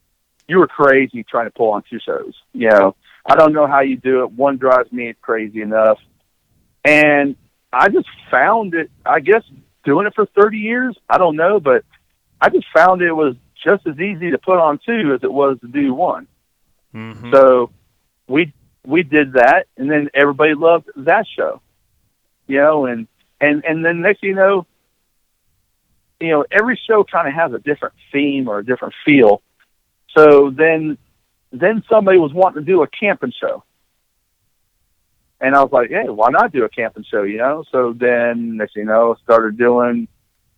you 0.48 0.58
were 0.58 0.68
crazy 0.68 1.24
trying 1.24 1.46
to 1.46 1.52
pull 1.52 1.72
on 1.72 1.84
two 1.90 2.00
shows. 2.00 2.34
You 2.54 2.70
know, 2.70 2.96
I 3.26 3.36
don't 3.36 3.54
know 3.54 3.68
how 3.68 3.82
you 3.82 3.98
do 3.98 4.24
it. 4.24 4.32
One 4.32 4.58
drives 4.58 4.92
me 4.92 5.14
crazy 5.22 5.62
enough, 5.62 6.00
and 6.84 7.36
I 7.72 7.90
just 7.90 8.08
found 8.30 8.74
it. 8.74 8.90
I 9.06 9.20
guess 9.20 9.44
doing 9.84 10.08
it 10.08 10.14
for 10.16 10.26
thirty 10.26 10.58
years, 10.58 10.98
I 11.10 11.18
don't 11.18 11.36
know, 11.36 11.60
but 11.60 11.86
I 12.40 12.50
just 12.50 12.66
found 12.74 13.02
it 13.02 13.14
was 13.14 13.36
just 13.64 13.86
as 13.88 14.00
easy 14.00 14.32
to 14.32 14.38
put 14.38 14.60
on 14.60 14.80
two 14.86 15.14
as 15.16 15.24
it 15.24 15.32
was 15.32 15.60
to 15.62 15.68
do 15.68 15.94
one. 15.94 16.28
Mm-hmm. 16.94 17.34
So 17.34 17.72
we 18.28 18.54
we 18.86 19.04
did 19.04 19.34
that, 19.34 19.68
and 19.78 19.90
then 19.90 20.10
everybody 20.14 20.54
loved 20.54 20.90
that 20.96 21.26
show, 21.28 21.62
you 22.48 22.58
know, 22.58 22.86
and 22.86 23.08
and 23.40 23.64
and 23.66 23.86
then 23.86 24.02
next 24.02 24.24
you 24.24 24.36
know, 24.36 24.66
you 26.20 26.30
know, 26.30 26.46
every 26.52 26.80
show 26.88 27.04
kind 27.04 27.28
of 27.28 27.34
has 27.34 27.54
a 27.54 27.60
different 27.60 27.96
theme 28.12 28.48
or 28.48 28.60
a 28.60 28.66
different 28.66 28.94
feel. 29.06 29.42
So 30.18 30.50
then 30.50 30.98
then 31.52 31.84
somebody 31.90 32.18
was 32.18 32.34
wanting 32.34 32.64
to 32.64 32.66
do 32.66 32.82
a 32.82 32.88
camping 32.88 33.34
show. 33.40 33.64
And 35.40 35.56
I 35.56 35.64
was 35.64 35.72
like, 35.72 35.90
hey, 35.90 36.08
why 36.08 36.30
not 36.30 36.52
do 36.52 36.64
a 36.64 36.70
camping 36.70 37.04
show, 37.04 37.24
you 37.24 37.40
know? 37.40 37.64
So 37.72 37.94
then 37.94 38.58
next 38.58 38.76
you 38.76 38.86
know, 38.86 39.16
started 39.24 39.58
doing 39.58 40.08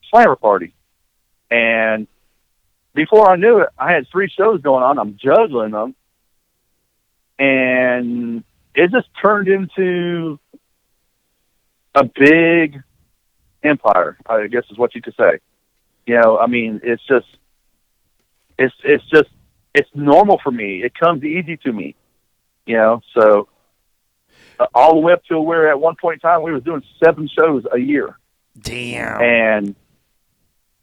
Slammer 0.10 0.36
Party. 0.36 0.74
And 1.50 2.08
before 2.94 3.30
I 3.30 3.38
knew 3.38 3.60
it, 3.60 3.70
I 3.78 3.92
had 3.94 4.08
three 4.10 4.30
shows 4.30 4.62
going 4.62 4.84
on. 4.84 5.00
I'm 5.00 5.18
juggling 5.18 5.72
them 5.72 5.96
and 7.40 8.44
it 8.76 8.92
just 8.92 9.08
turned 9.22 9.48
into 9.48 10.40
a 11.96 12.04
big 12.04 12.82
empire. 13.64 14.18
I 14.28 14.48
guess 14.48 14.64
is 14.70 14.78
what 14.78 14.96
you 14.96 15.02
could 15.02 15.16
say. 15.16 15.40
You 16.06 16.20
know, 16.20 16.38
I 16.38 16.48
mean, 16.48 16.82
it's 16.84 17.04
just, 17.08 17.28
it's 18.58 18.76
it's 18.84 19.06
just, 19.06 19.30
it's 19.74 19.90
normal 19.94 20.40
for 20.44 20.52
me. 20.52 20.84
It 20.84 20.94
comes 20.94 21.24
easy 21.24 21.58
to 21.58 21.72
me. 21.72 21.96
You 22.66 22.78
know, 22.78 23.02
so 23.14 23.48
uh, 24.60 24.68
all 24.74 24.96
the 24.96 25.00
way 25.00 25.14
up 25.14 25.24
to 25.26 25.40
where 25.40 25.70
at 25.70 25.80
one 25.80 25.96
point 26.00 26.16
in 26.16 26.20
time 26.30 26.44
we 26.44 26.54
was 26.54 26.64
doing 26.64 26.84
seven 27.04 27.28
shows 27.28 27.64
a 27.72 27.78
year, 27.78 28.18
Damn. 28.60 29.22
and 29.22 29.76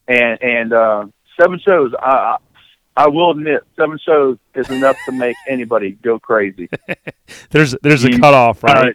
and 0.09 0.43
and 0.43 0.73
uh, 0.73 1.07
seven 1.41 1.61
shows. 1.67 1.93
I, 1.99 2.37
I 2.97 3.09
will 3.09 3.31
admit, 3.31 3.63
seven 3.77 3.99
shows 4.05 4.39
is 4.55 4.69
enough 4.71 4.97
to 5.07 5.13
make 5.13 5.37
anybody 5.49 5.93
go 5.93 6.19
crazy. 6.19 6.69
there's 7.51 7.75
there's 7.83 8.05
a 8.05 8.19
cutoff, 8.19 8.63
right? 8.65 8.95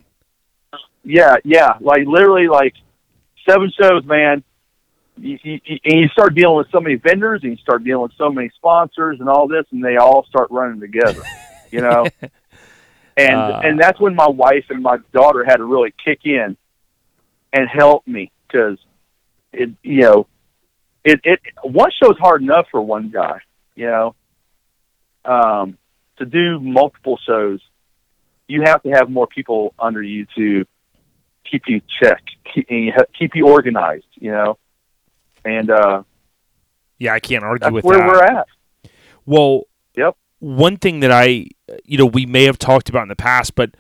Uh, 0.74 0.78
yeah, 1.04 1.36
yeah, 1.44 1.74
like 1.80 2.06
literally, 2.06 2.48
like 2.48 2.74
seven 3.48 3.72
shows, 3.80 4.04
man. 4.06 4.44
You, 5.18 5.40
you, 5.44 5.60
you- 5.66 5.80
and 5.86 6.00
you 6.02 6.08
start 6.10 6.36
dealing 6.36 6.58
with 6.58 6.68
so 6.72 6.80
many 6.82 6.96
vendors, 6.96 7.42
and 7.44 7.52
you 7.54 7.58
start 7.58 7.84
dealing 7.84 8.04
with 8.04 8.12
so 8.18 8.30
many 8.30 8.50
sponsors, 8.56 9.20
and 9.20 9.30
all 9.30 9.48
this, 9.48 9.66
and 9.72 9.84
they 9.84 9.96
all 9.98 10.26
start 10.26 10.52
running 10.52 10.80
together, 10.82 11.24
you 11.72 11.82
know. 11.82 12.06
and 13.18 13.36
Uh. 13.36 13.62
and 13.64 13.80
that's 13.80 14.00
when 14.00 14.14
my 14.14 14.28
wife 14.28 14.66
and 14.70 14.84
my 14.84 14.98
daughter 15.14 15.46
had 15.46 15.58
to 15.58 15.64
really 15.64 15.94
kick 16.04 16.20
in 16.26 16.58
and 17.54 17.70
help 17.70 18.06
me 18.06 18.30
because 18.48 18.78
it, 19.54 19.70
you 19.84 20.02
know, 20.02 20.28
it 21.06 21.22
it 21.24 21.40
one 21.64 21.92
show's 22.04 22.18
hard 22.18 22.42
enough 22.42 22.68
for 22.72 22.82
one 22.82 23.10
guy, 23.10 23.40
you 23.76 23.88
know. 23.88 24.16
Um, 25.24 25.78
to 26.18 26.26
do 26.26 26.60
multiple 26.60 27.18
shows, 27.26 27.60
you 28.48 28.62
have 28.64 28.84
to 28.84 28.90
have 28.90 29.10
more 29.10 29.28
people 29.28 29.74
under 29.80 30.02
you 30.02 30.28
to 30.38 30.66
keep 31.50 31.64
you 31.68 31.82
check, 32.00 32.24
keep, 32.54 32.70
keep 33.18 33.36
you 33.36 33.48
organized, 33.48 34.06
you 34.14 34.32
know. 34.32 34.58
And 35.44 35.70
uh, 35.70 36.04
yeah, 37.00 37.14
I 37.14 37.20
can't 37.20 37.44
argue 37.44 37.60
that's 37.60 37.74
with 37.74 37.86
where 37.86 37.98
that. 37.98 38.08
we're 38.08 38.24
at. 38.24 38.48
Well, 39.26 39.64
Yep. 39.98 40.18
One 40.40 40.78
thing 40.78 41.00
that 41.00 41.12
I, 41.12 41.48
you 41.86 41.98
know, 41.98 42.06
we 42.06 42.26
may 42.26 42.44
have 42.44 42.60
talked 42.60 42.90
about 42.90 43.04
in 43.04 43.10
the 43.10 43.16
past, 43.16 43.56
but 43.56 43.72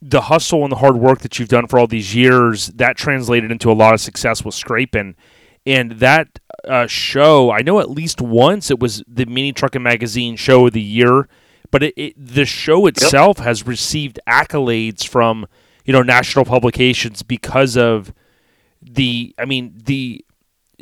the 0.00 0.22
hustle 0.22 0.64
and 0.64 0.72
the 0.72 0.76
hard 0.76 0.96
work 0.96 1.20
that 1.20 1.38
you've 1.38 1.48
done 1.48 1.66
for 1.68 1.78
all 1.78 1.86
these 1.86 2.14
years 2.14 2.68
that 2.68 2.96
translated 2.96 3.50
into 3.50 3.70
a 3.70 3.74
lot 3.74 3.94
of 3.94 4.00
success 4.00 4.44
with 4.44 4.54
Scraping, 4.54 5.00
and 5.00 5.14
that 5.64 6.38
uh, 6.66 6.86
show. 6.86 7.50
I 7.50 7.62
know 7.62 7.80
at 7.80 7.90
least 7.90 8.20
once 8.20 8.70
it 8.70 8.78
was 8.80 9.02
the 9.06 9.26
Mini 9.26 9.52
Trucking 9.52 9.82
Magazine 9.82 10.36
Show 10.36 10.66
of 10.66 10.72
the 10.72 10.82
Year, 10.82 11.28
but 11.70 11.82
it, 11.82 11.94
it 11.96 12.14
the 12.16 12.44
show 12.44 12.86
itself 12.86 13.38
has 13.38 13.66
received 13.66 14.18
accolades 14.28 15.06
from 15.06 15.46
you 15.84 15.92
know 15.92 16.02
national 16.02 16.44
publications 16.44 17.22
because 17.22 17.76
of 17.76 18.12
the. 18.80 19.34
I 19.38 19.44
mean 19.44 19.74
the 19.84 20.24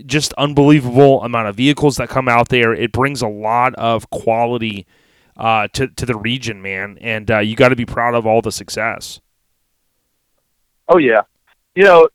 just 0.06 0.32
unbelievable 0.34 1.22
amount 1.22 1.48
of 1.48 1.56
vehicles 1.56 1.96
that 1.96 2.08
come 2.08 2.28
out 2.28 2.48
there. 2.48 2.72
It 2.72 2.92
brings 2.92 3.22
a 3.22 3.28
lot 3.28 3.74
of 3.74 4.08
quality 4.10 4.86
uh, 5.36 5.68
to 5.72 5.88
to 5.88 6.06
the 6.06 6.16
region, 6.16 6.62
man, 6.62 6.98
and 7.00 7.30
uh, 7.30 7.38
you 7.38 7.56
got 7.56 7.70
to 7.70 7.76
be 7.76 7.86
proud 7.86 8.14
of 8.14 8.26
all 8.26 8.42
the 8.42 8.52
success. 8.52 9.20
Oh 10.88 10.98
yeah, 10.98 11.22
you 11.74 11.84
know, 11.84 12.08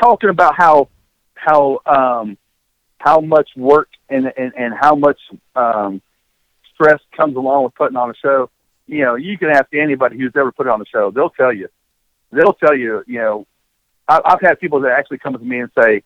talking 0.00 0.30
about 0.30 0.54
how 0.56 0.88
how 1.44 1.80
um, 1.86 2.38
how 2.98 3.20
much 3.20 3.50
work 3.56 3.88
and 4.08 4.32
and, 4.36 4.52
and 4.56 4.74
how 4.78 4.94
much 4.94 5.18
um, 5.56 6.00
stress 6.74 7.00
comes 7.16 7.36
along 7.36 7.64
with 7.64 7.74
putting 7.74 7.96
on 7.96 8.10
a 8.10 8.14
show. 8.14 8.50
You 8.86 9.04
know, 9.04 9.14
you 9.16 9.38
can 9.38 9.50
ask 9.50 9.66
anybody 9.74 10.18
who's 10.18 10.32
ever 10.36 10.52
put 10.52 10.68
on 10.68 10.80
a 10.80 10.86
show; 10.86 11.10
they'll 11.10 11.30
tell 11.30 11.52
you. 11.52 11.68
They'll 12.30 12.54
tell 12.54 12.76
you. 12.76 13.02
You 13.06 13.18
know, 13.18 13.46
I, 14.08 14.20
I've 14.24 14.40
had 14.40 14.60
people 14.60 14.80
that 14.80 14.92
actually 14.92 15.18
come 15.18 15.32
to 15.32 15.38
me 15.38 15.60
and 15.60 15.70
say, 15.76 16.02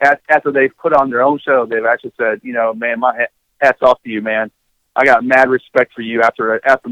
at, 0.00 0.20
after 0.28 0.52
they've 0.52 0.76
put 0.76 0.92
on 0.92 1.10
their 1.10 1.22
own 1.22 1.40
show, 1.40 1.66
they've 1.66 1.84
actually 1.84 2.12
said, 2.16 2.40
you 2.42 2.52
know, 2.52 2.72
man, 2.72 3.00
my 3.00 3.26
hats 3.60 3.82
off 3.82 4.02
to 4.02 4.10
you, 4.10 4.22
man. 4.22 4.50
I 4.94 5.04
got 5.04 5.24
mad 5.24 5.48
respect 5.48 5.92
for 5.92 6.02
you 6.02 6.22
after 6.22 6.64
after 6.64 6.88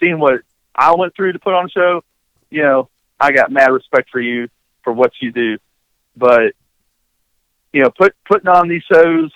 seeing 0.00 0.18
what 0.18 0.42
I 0.74 0.94
went 0.94 1.14
through 1.16 1.32
to 1.32 1.38
put 1.38 1.54
on 1.54 1.66
a 1.66 1.70
show. 1.70 2.04
You 2.50 2.62
know, 2.62 2.88
I 3.18 3.32
got 3.32 3.50
mad 3.50 3.72
respect 3.72 4.10
for 4.10 4.20
you 4.20 4.48
for 4.84 4.92
what 4.92 5.12
you 5.20 5.32
do. 5.32 5.58
But 6.16 6.54
you 7.76 7.82
know, 7.82 7.90
put 7.90 8.14
putting 8.24 8.48
on 8.48 8.68
these 8.68 8.82
shows, 8.90 9.30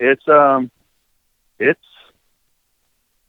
it's 0.00 0.26
um, 0.26 0.68
it's 1.60 1.78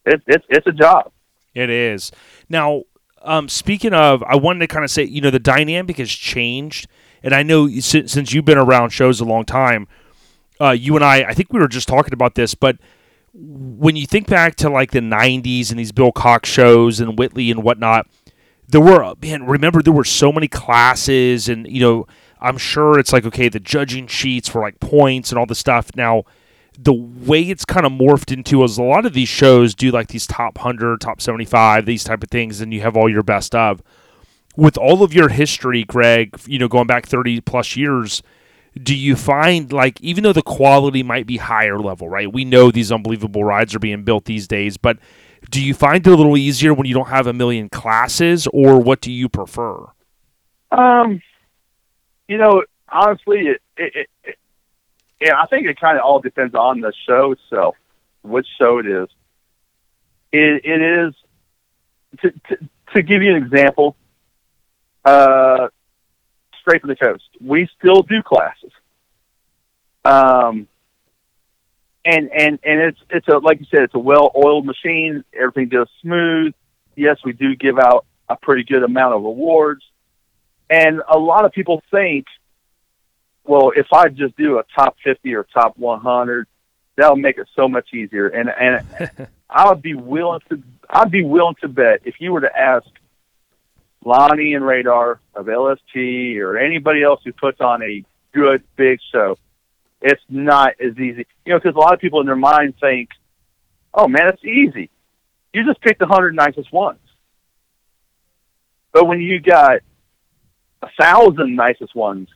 it's 0.04 0.24
it's 0.26 0.46
it's 0.50 0.66
a 0.66 0.72
job. 0.72 1.12
It 1.54 1.70
is. 1.70 2.12
Now, 2.50 2.82
um, 3.22 3.48
speaking 3.48 3.94
of, 3.94 4.24
I 4.24 4.38
wanted 4.38 4.62
to 4.62 4.68
kind 4.68 4.84
of 4.84 4.90
say, 4.90 5.04
you 5.04 5.22
know, 5.22 5.30
the 5.30 5.38
dynamic 5.38 5.98
has 5.98 6.10
changed, 6.10 6.88
and 7.22 7.32
I 7.32 7.44
know 7.44 7.70
since, 7.80 8.12
since 8.12 8.34
you've 8.34 8.46
been 8.46 8.58
around 8.58 8.90
shows 8.90 9.20
a 9.20 9.24
long 9.24 9.46
time, 9.46 9.88
uh, 10.60 10.72
you 10.72 10.96
and 10.96 11.06
I, 11.06 11.18
I 11.26 11.36
think 11.36 11.54
we 11.54 11.60
were 11.60 11.68
just 11.68 11.88
talking 11.88 12.14
about 12.14 12.34
this, 12.34 12.56
but 12.56 12.80
when 13.36 13.96
you 13.96 14.08
think 14.08 14.26
back 14.26 14.56
to 14.56 14.70
like 14.72 14.90
the 14.90 15.00
'90s 15.00 15.70
and 15.70 15.78
these 15.78 15.92
Bill 15.92 16.12
Cox 16.12 16.50
shows 16.50 17.00
and 17.00 17.20
Whitley 17.20 17.52
and 17.52 17.62
whatnot, 17.62 18.08
there 18.68 18.82
were 18.82 19.14
man, 19.22 19.46
remember 19.46 19.84
there 19.84 19.94
were 19.94 20.04
so 20.04 20.32
many 20.32 20.48
classes, 20.48 21.48
and 21.50 21.68
you 21.68 21.82
know, 21.82 22.08
I'm 22.40 22.58
sure 22.58 23.00
it's 23.00 23.14
like 23.14 23.26
okay, 23.26 23.50
the 23.50 23.60
judging 23.60 24.08
sheets 24.08 24.50
for 24.50 24.62
like 24.62 24.80
points 24.80 25.32
and 25.32 25.40
all 25.40 25.46
the 25.46 25.56
stuff. 25.56 25.90
Now, 25.96 26.24
the 26.78 26.94
way 26.94 27.42
it's 27.42 27.66
kind 27.66 27.86
of 27.86 27.92
morphed 27.92 28.32
into 28.32 28.64
is 28.64 28.78
a 28.78 28.84
lot 28.84 29.06
of 29.06 29.14
these 29.14 29.30
shows 29.30 29.76
do 29.76 29.92
like 29.92 30.08
these 30.08 30.28
top 30.28 30.58
100 30.58 31.00
top 31.02 31.22
75 31.22 31.86
these 31.86 32.04
type 32.04 32.24
of 32.24 32.30
things 32.30 32.62
and 32.62 32.74
you 32.74 32.82
have 32.82 32.98
all 32.98 33.10
your 33.10 33.24
best 33.24 33.56
of. 33.56 33.82
With 34.58 34.78
all 34.78 35.04
of 35.04 35.14
your 35.14 35.30
history 35.30 35.84
greg 35.84 36.40
you 36.46 36.60
know 36.60 36.68
going 36.68 36.88
back 36.88 37.06
30 37.06 37.42
plus 37.42 37.76
years 37.76 38.22
do 38.82 38.96
you 38.96 39.16
find 39.16 39.72
like 39.72 40.02
even 40.02 40.24
though 40.24 40.34
the 40.34 40.42
quality 40.42 41.02
might 41.02 41.26
be 41.26 41.38
higher 41.38 41.80
level 41.80 42.10
right? 42.10 42.32
We 42.32 42.46
know 42.46 42.72
these 42.72 42.92
unbelievable 42.92 43.44
rides 43.44 43.74
are 43.76 43.80
being 43.80 44.04
built 44.04 44.26
these 44.26 44.48
days 44.48 44.78
but 44.78 44.98
do 45.52 45.64
you 45.64 45.74
find 45.74 46.06
it 46.06 46.12
a 46.12 46.16
little 46.16 46.38
easier 46.38 46.74
when 46.74 46.88
you 46.88 46.94
don't 46.94 47.08
have 47.08 47.28
a 47.28 47.34
million 47.34 47.70
classes 47.70 48.48
or 48.48 48.80
what 48.80 49.02
do 49.02 49.12
you 49.12 49.30
prefer? 49.30 49.86
Um, 50.72 51.22
you 52.28 52.38
know, 52.38 52.64
honestly, 52.90 53.48
it, 53.48 53.62
it, 53.78 54.08
it, 54.24 54.38
it 55.20 55.34
I 55.34 55.46
think 55.48 55.68
it 55.68 55.80
kind 55.80 55.98
of 55.98 56.04
all 56.04 56.20
depends 56.20 56.56
on 56.56 56.82
the 56.82 56.94
show 57.08 57.34
itself, 57.34 57.76
which 58.22 58.48
show 58.60 58.80
it 58.80 58.88
is. 58.88 59.08
It, 60.32 60.66
it 60.66 60.82
is 60.82 61.14
to, 62.22 62.32
to 62.32 62.70
to 62.96 63.02
give 63.02 63.22
you 63.22 63.36
an 63.36 63.44
example. 63.44 63.96
Uh, 65.04 65.68
straight 66.62 66.82
from 66.82 66.90
the 66.90 66.96
coast, 66.96 67.24
we 67.40 67.70
still 67.78 68.02
do 68.02 68.24
classes. 68.24 68.72
Um, 70.04 70.68
and 72.04 72.30
and 72.32 72.60
and 72.64 72.82
it's 72.82 73.00
it's 73.10 73.28
a 73.28 73.38
like 73.38 73.60
you 73.60 73.66
said, 73.70 73.84
it's 73.84 73.96
a 73.96 74.00
well-oiled 74.00 74.66
machine. 74.66 75.24
Everything 75.34 75.70
goes 75.70 75.88
smooth. 76.02 76.54
Yes, 76.96 77.18
we 77.26 77.34
do 77.34 77.56
give 77.56 77.80
out 77.80 78.06
a 78.30 78.36
pretty 78.36 78.64
good 78.64 78.84
amount 78.84 79.16
of 79.16 79.24
awards. 79.26 79.84
And 80.70 81.02
a 81.08 81.18
lot 81.18 81.46
of 81.46 81.52
people 81.52 81.82
think, 81.92 82.26
well, 83.44 83.72
if 83.76 83.88
I 83.94 84.10
just 84.10 84.36
do 84.38 84.58
a 84.58 84.64
top 84.76 84.96
50 85.04 85.34
or 85.36 85.44
top 85.44 85.78
100, 85.78 86.48
that'll 86.96 87.16
make 87.16 87.38
it 87.38 87.48
so 87.56 87.68
much 87.68 87.94
easier. 87.94 88.28
And 88.28 88.50
and 88.50 89.28
I 89.50 89.70
would 89.70 89.82
be 89.82 89.94
willing 89.94 90.42
to 90.50 90.62
I'd 90.90 91.12
be 91.12 91.24
willing 91.24 91.56
to 91.62 91.68
bet 91.68 92.02
if 92.06 92.16
you 92.20 92.32
were 92.32 92.42
to 92.42 92.58
ask 92.58 92.88
Lonnie 94.04 94.54
and 94.54 94.66
Radar 94.66 95.20
of 95.36 95.48
LST 95.48 95.96
or 96.38 96.58
anybody 96.58 97.04
else 97.04 97.22
who 97.24 97.34
puts 97.34 97.60
on 97.60 97.82
a 97.82 98.04
good 98.34 98.64
big 98.76 99.00
show, 99.12 99.38
it's 100.02 100.22
not 100.30 100.74
as 100.80 100.98
easy. 100.98 101.26
You 101.46 101.54
know, 101.54 101.60
because 101.60 101.76
a 101.76 101.80
lot 101.80 101.94
of 101.94 102.00
people 102.00 102.20
in 102.22 102.26
their 102.26 102.36
mind 102.36 102.76
think, 102.80 103.10
"Oh 103.94 104.08
man, 104.08 104.28
it's 104.28 104.44
easy. 104.44 104.90
You 105.54 105.66
just 105.66 105.82
pick 105.82 106.00
the 106.00 106.08
hundred 106.08 106.36
nicest 106.36 106.72
ones." 106.72 107.00
But 108.92 109.08
when 109.08 109.20
you 109.20 109.42
got 109.42 109.82
a 110.86 110.90
thousand 111.02 111.56
nicest 111.56 111.96
ones, 111.96 112.28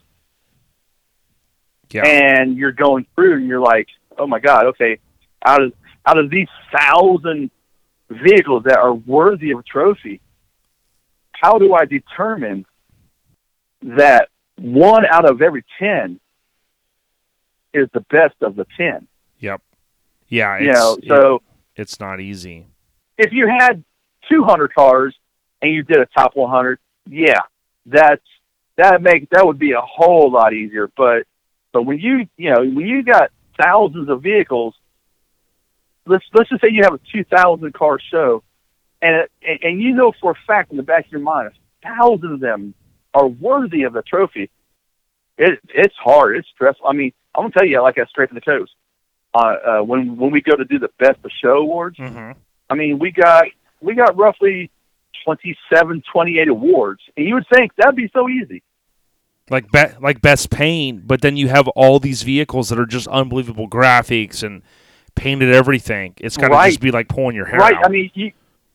yeah. 1.92 2.06
And 2.06 2.56
you're 2.56 2.72
going 2.72 3.06
through 3.16 3.38
and 3.38 3.48
you're 3.48 3.60
like, 3.60 3.88
oh 4.18 4.28
my 4.28 4.40
god, 4.40 4.66
okay, 4.68 5.00
out 5.46 5.62
of 5.62 5.74
out 6.06 6.18
of 6.18 6.30
these 6.30 6.48
thousand 6.72 7.52
vehicles 8.10 8.64
that 8.66 8.78
are 8.78 8.94
worthy 8.94 9.52
of 9.52 9.60
a 9.60 9.64
trophy, 9.64 10.22
how 11.32 11.58
do 11.58 11.74
I 11.74 11.86
determine 11.86 12.66
that 13.82 14.30
one 14.58 15.06
out 15.06 15.30
of 15.30 15.42
every 15.42 15.64
ten 15.80 16.20
is 17.74 17.88
the 17.94 18.02
best 18.02 18.36
of 18.42 18.56
the 18.56 18.66
ten? 18.78 19.08
yep. 19.40 19.62
Yeah 20.28 20.60
You 20.60 20.72
know, 20.74 20.98
it- 21.02 21.08
so 21.08 21.42
it's 21.76 22.00
not 22.00 22.20
easy. 22.20 22.68
if 23.18 23.32
you 23.32 23.48
had 23.48 23.84
200 24.30 24.74
cars 24.76 25.16
and 25.62 25.72
you 25.74 25.82
did 25.82 25.98
a 25.98 26.06
top 26.08 26.36
100, 26.36 26.78
yeah, 27.10 27.40
that's 27.86 28.22
that 28.80 29.02
make 29.02 29.30
that 29.30 29.46
would 29.46 29.60
be 29.60 29.74
a 29.74 29.82
whole 29.82 30.32
lot 30.32 30.54
easier. 30.54 30.90
But 30.96 31.24
but 31.72 31.84
when 31.84 32.00
you 32.00 32.28
you 32.38 32.52
know 32.52 32.60
when 32.60 32.88
you 32.88 33.04
got 33.04 33.32
thousands 33.62 34.10
of 34.10 34.24
vehicles, 34.24 34.74
let's 36.06 36.26
let's 36.34 36.50
just 36.50 36.62
say 36.62 36.70
you 36.72 36.84
have 36.84 36.94
a 36.94 37.00
2,000 37.12 37.74
car 37.74 38.00
show, 38.00 38.44
and 39.02 39.16
it, 39.16 39.32
and, 39.46 39.60
and 39.64 39.82
you 39.82 39.94
know 39.94 40.14
for 40.20 40.32
a 40.32 40.36
fact 40.48 40.72
in 40.72 40.78
the 40.78 40.84
back 40.84 41.06
of 41.06 41.12
your 41.12 41.22
mind, 41.22 41.52
a 41.84 41.88
thousand 41.88 42.34
of 42.34 42.40
them 42.40 42.74
are 43.14 43.28
worthy 43.28 43.84
of 43.84 43.94
the 43.94 44.02
trophy. 44.02 44.50
It 45.38 45.60
it's 45.70 45.96
hard. 45.98 46.38
It's 46.38 46.48
stressful. 46.54 46.88
I 46.88 46.94
mean, 46.94 47.12
I'm 47.36 47.44
gonna 47.44 47.54
tell 47.54 47.68
you, 47.68 47.82
like 47.82 47.98
I 47.98 48.06
straight 48.06 48.30
to 48.30 48.36
the 48.36 48.42
coast. 48.42 48.72
Uh, 49.34 49.38
uh, 49.38 49.84
when 49.84 50.18
when 50.18 50.32
we 50.32 50.42
go 50.42 50.56
to 50.56 50.66
do 50.66 50.80
the 50.80 50.90
best 50.98 51.20
of 51.24 51.32
show 51.44 51.58
awards, 51.58 51.98
mm-hmm. 51.98 52.32
I 52.70 52.76
mean, 52.76 52.98
we 52.98 53.12
got 53.12 53.46
we 53.82 53.94
got 53.94 54.18
roughly 54.18 54.72
27, 55.26 56.04
28 56.12 56.48
awards, 56.48 57.02
and 57.16 57.28
you 57.28 57.36
would 57.36 57.46
think 57.54 57.76
that'd 57.76 57.96
be 57.96 58.10
so 58.14 58.28
easy. 58.30 58.64
Like 59.50 59.72
be- 59.72 59.96
like 60.02 60.22
best 60.22 60.50
paint, 60.50 61.08
but 61.08 61.22
then 61.22 61.38
you 61.38 61.48
have 61.50 61.68
all 61.70 62.00
these 62.00 62.24
vehicles 62.24 62.70
that 62.70 62.80
are 62.80 62.86
just 62.86 63.08
unbelievable 63.08 63.68
graphics 63.68 64.44
and 64.44 64.62
painted 65.16 65.54
everything. 65.54 66.14
It's 66.18 66.38
got 66.38 66.50
to 66.50 66.54
Right. 66.54 66.70
just 66.70 66.82
be 66.82 66.92
like 66.92 67.08
pulling 67.08 67.36
your 67.36 67.46
hair 67.46 67.60
right? 67.60 67.76
out. 67.76 67.86
I 67.86 67.90
mean, 67.90 68.12
you, 68.14 68.32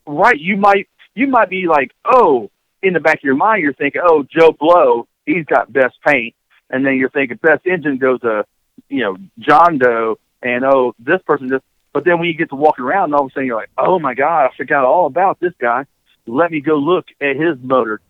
right? 0.07 0.39
You 0.39 0.57
might 0.57 0.89
you 1.15 1.27
might 1.29 1.49
be 1.49 1.67
like, 1.69 1.93
oh, 2.05 2.51
in 2.83 2.93
the 2.93 3.01
back 3.01 3.19
of 3.19 3.23
your 3.25 3.37
mind, 3.37 3.63
you're 3.63 3.73
thinking, 3.73 4.03
oh, 4.05 4.25
Joe 4.25 4.53
Blow, 4.53 5.07
he's 5.27 5.45
got 5.47 5.73
best 5.73 5.97
paint, 6.07 6.35
and 6.71 6.85
then 6.85 6.97
you're 6.97 7.11
thinking 7.11 7.39
best 7.41 7.65
engine 7.67 7.99
goes 7.99 8.21
to, 8.23 8.45
you 8.89 9.01
know, 9.01 9.17
John 9.39 9.79
Doe, 9.79 10.19
and 10.43 10.65
oh, 10.65 10.95
this 10.99 11.23
person 11.27 11.49
just. 11.49 11.65
But 11.93 12.05
then 12.05 12.19
when 12.19 12.27
you 12.27 12.35
get 12.35 12.49
to 12.51 12.57
walking 12.57 12.85
around, 12.85 13.05
and 13.05 13.15
all 13.15 13.27
of 13.27 13.31
a 13.31 13.31
sudden 13.33 13.47
you're 13.47 13.57
like, 13.57 13.71
oh 13.79 14.01
my 14.01 14.15
god, 14.15 14.47
I 14.47 14.57
forgot 14.57 14.85
all 14.85 15.07
about 15.07 15.39
this 15.39 15.53
guy. 15.61 15.87
Let 16.27 16.51
me 16.51 16.61
go 16.61 16.75
look 16.75 17.07
at 17.21 17.37
his 17.37 17.57
motor, 17.63 18.01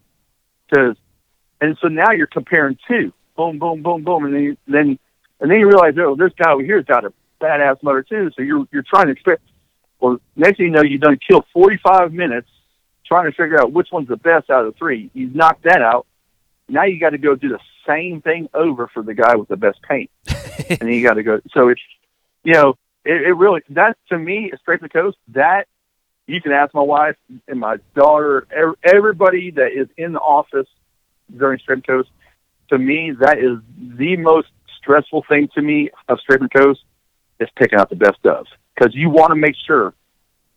because, 0.71 0.97
and 1.61 1.77
so 1.81 1.89
now 1.89 2.11
you're 2.13 2.27
comparing 2.27 2.79
two, 2.89 3.13
boom, 3.37 3.59
boom, 3.59 3.83
boom, 3.83 4.05
boom, 4.05 4.25
and 4.25 4.35
then 4.35 4.43
you, 4.43 4.57
then 4.67 4.99
and 5.41 5.51
then 5.51 5.59
you 5.59 5.67
realize, 5.67 5.95
oh, 5.99 6.17
this 6.17 6.33
guy 6.39 6.53
over 6.53 6.63
here's 6.63 6.85
got 6.85 7.05
a 7.05 7.13
badass 7.41 7.83
motor 7.83 8.03
too. 8.03 8.31
So 8.37 8.43
you're 8.43 8.67
you're 8.73 8.85
trying 8.89 9.07
to 9.07 9.13
expect. 9.13 9.43
Well, 10.01 10.19
next 10.37 10.59
thing 10.59 10.67
you 10.67 10.73
know, 10.73 10.83
you've 10.83 11.01
done 11.01 11.19
killed 11.27 11.45
45 11.53 12.13
minutes 12.13 12.49
trying 13.07 13.31
to 13.31 13.37
figure 13.37 13.61
out 13.61 13.73
which 13.73 13.89
one's 13.93 14.09
the 14.09 14.17
best 14.17 14.51
out 14.51 14.67
of 14.67 14.73
the 14.73 14.79
three. 14.79 15.11
You 15.15 15.29
knocked 15.29 15.65
that 15.65 15.83
out. 15.83 16.07
Now 16.69 16.85
you 16.85 16.99
got 16.99 17.11
to 17.11 17.19
go 17.19 17.35
do 17.35 17.49
the 17.49 17.61
same 17.87 18.21
thing 18.21 18.49
over 18.55 18.89
for 18.89 19.03
the 19.03 19.15
guy 19.15 19.37
with 19.37 19.49
the 19.49 19.57
best 19.57 19.81
paint, 19.83 20.11
and 20.69 20.79
then 20.81 20.89
you 20.89 21.03
got 21.03 21.15
to 21.15 21.23
go. 21.23 21.41
So 21.53 21.69
it's, 21.69 21.81
you 22.43 22.55
know, 22.55 22.77
it, 23.05 23.23
it 23.23 23.33
really 23.33 23.63
that 23.71 23.97
to 24.09 24.19
me, 24.19 24.53
straight 24.61 24.81
to 24.81 24.85
the 24.85 24.89
coast. 24.89 25.19
That 25.29 25.67
you 26.27 26.41
can 26.41 26.53
ask 26.53 26.75
my 26.75 26.83
wife 26.83 27.17
and 27.47 27.61
my 27.61 27.77
daughter, 27.95 28.47
ev- 28.51 28.77
everybody 28.83 29.51
that 29.53 29.73
is 29.73 29.89
in 29.97 30.13
the 30.13 30.21
office 30.21 30.69
during 31.37 31.59
Scraping 31.61 31.83
Coast. 31.83 32.11
To 32.71 32.79
me, 32.79 33.13
that 33.21 33.39
is 33.39 33.59
the 33.99 34.17
most 34.17 34.49
stressful 34.79 35.25
thing 35.29 35.49
to 35.55 35.63
me 35.63 35.91
of 36.09 36.19
Scraping 36.21 36.49
Coast 36.49 36.81
is 37.41 37.49
picking 37.57 37.79
out 37.79 37.91
the 37.91 37.97
best 37.97 38.25
of 38.25 38.47
because 38.75 38.95
you 38.95 39.11
want 39.11 39.31
to 39.31 39.37
make 39.37 39.55
sure 39.67 39.95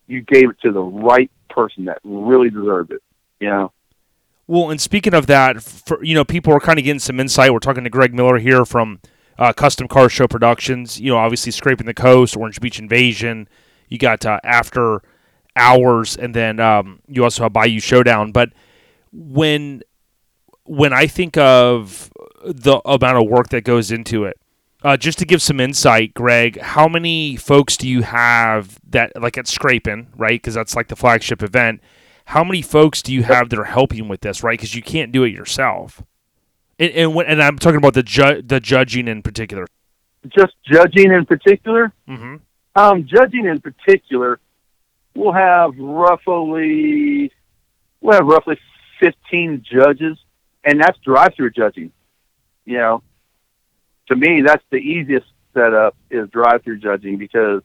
you 0.06 0.22
gave 0.22 0.50
it 0.50 0.60
to 0.62 0.72
the 0.72 0.80
right 0.80 1.30
person 1.50 1.84
that 1.86 1.98
really 2.04 2.50
deserved 2.50 2.92
it. 2.92 3.02
You 3.40 3.48
know, 3.48 3.72
Well, 4.46 4.70
and 4.70 4.80
speaking 4.80 5.14
of 5.14 5.26
that, 5.26 5.62
for, 5.62 6.02
you 6.02 6.14
know, 6.14 6.24
people 6.24 6.52
are 6.52 6.60
kind 6.60 6.78
of 6.78 6.84
getting 6.84 6.98
some 6.98 7.20
insight. 7.20 7.52
We're 7.52 7.58
talking 7.58 7.84
to 7.84 7.90
Greg 7.90 8.14
Miller 8.14 8.38
here 8.38 8.64
from 8.64 9.00
uh, 9.38 9.52
Custom 9.52 9.86
Car 9.86 10.08
Show 10.08 10.26
Productions. 10.26 11.00
You 11.00 11.10
know, 11.10 11.18
obviously 11.18 11.52
scraping 11.52 11.86
the 11.86 11.94
coast, 11.94 12.36
Orange 12.36 12.60
Beach 12.60 12.78
Invasion. 12.78 13.48
You 13.88 13.98
got 13.98 14.24
uh, 14.26 14.40
After 14.42 15.02
Hours, 15.54 16.16
and 16.16 16.34
then 16.34 16.60
um, 16.60 17.00
you 17.08 17.24
also 17.24 17.44
have 17.44 17.52
Bayou 17.52 17.80
Showdown. 17.80 18.32
But 18.32 18.50
when 19.12 19.82
when 20.68 20.92
I 20.92 21.06
think 21.06 21.36
of 21.36 22.10
the 22.44 22.80
amount 22.84 23.18
of 23.18 23.28
work 23.28 23.48
that 23.48 23.64
goes 23.64 23.90
into 23.90 24.24
it, 24.24 24.38
uh, 24.82 24.96
just 24.96 25.18
to 25.18 25.24
give 25.24 25.42
some 25.42 25.58
insight, 25.58 26.14
Greg, 26.14 26.60
how 26.60 26.86
many 26.86 27.36
folks 27.36 27.76
do 27.76 27.88
you 27.88 28.02
have 28.02 28.78
that 28.90 29.20
like 29.20 29.36
at 29.36 29.48
Scraping, 29.48 30.08
right? 30.16 30.40
Because 30.40 30.54
that's 30.54 30.76
like 30.76 30.88
the 30.88 30.96
flagship 30.96 31.42
event. 31.42 31.80
How 32.26 32.44
many 32.44 32.62
folks 32.62 33.02
do 33.02 33.12
you 33.12 33.22
have 33.24 33.48
that 33.48 33.58
are 33.58 33.64
helping 33.64 34.06
with 34.06 34.20
this, 34.20 34.44
right? 34.44 34.58
Because 34.58 34.74
you 34.74 34.82
can't 34.82 35.10
do 35.10 35.24
it 35.24 35.32
yourself. 35.32 36.02
And 36.78 36.92
and, 36.92 37.14
when, 37.14 37.26
and 37.26 37.42
I'm 37.42 37.58
talking 37.58 37.78
about 37.78 37.94
the 37.94 38.02
ju- 38.04 38.42
the 38.42 38.60
judging 38.60 39.08
in 39.08 39.22
particular. 39.22 39.66
just 40.28 40.54
judging 40.70 41.12
in 41.12 41.26
particular. 41.26 41.92
Mm-hmm. 42.08 42.36
Um, 42.76 43.06
judging 43.06 43.46
in 43.46 43.60
particular, 43.60 44.38
we'll 45.14 45.32
have 45.32 45.72
roughly 45.76 47.32
we'll 48.00 48.14
have 48.14 48.26
roughly 48.26 48.58
fifteen 49.00 49.64
judges, 49.68 50.18
and 50.64 50.80
that's 50.80 50.98
drive-through 51.04 51.50
judging. 51.50 51.92
You 52.64 52.78
know, 52.78 53.02
to 54.08 54.16
me, 54.16 54.42
that's 54.42 54.64
the 54.70 54.76
easiest 54.76 55.26
setup 55.54 55.96
is 56.10 56.28
drive-through 56.30 56.78
judging 56.78 57.18
because 57.18 57.62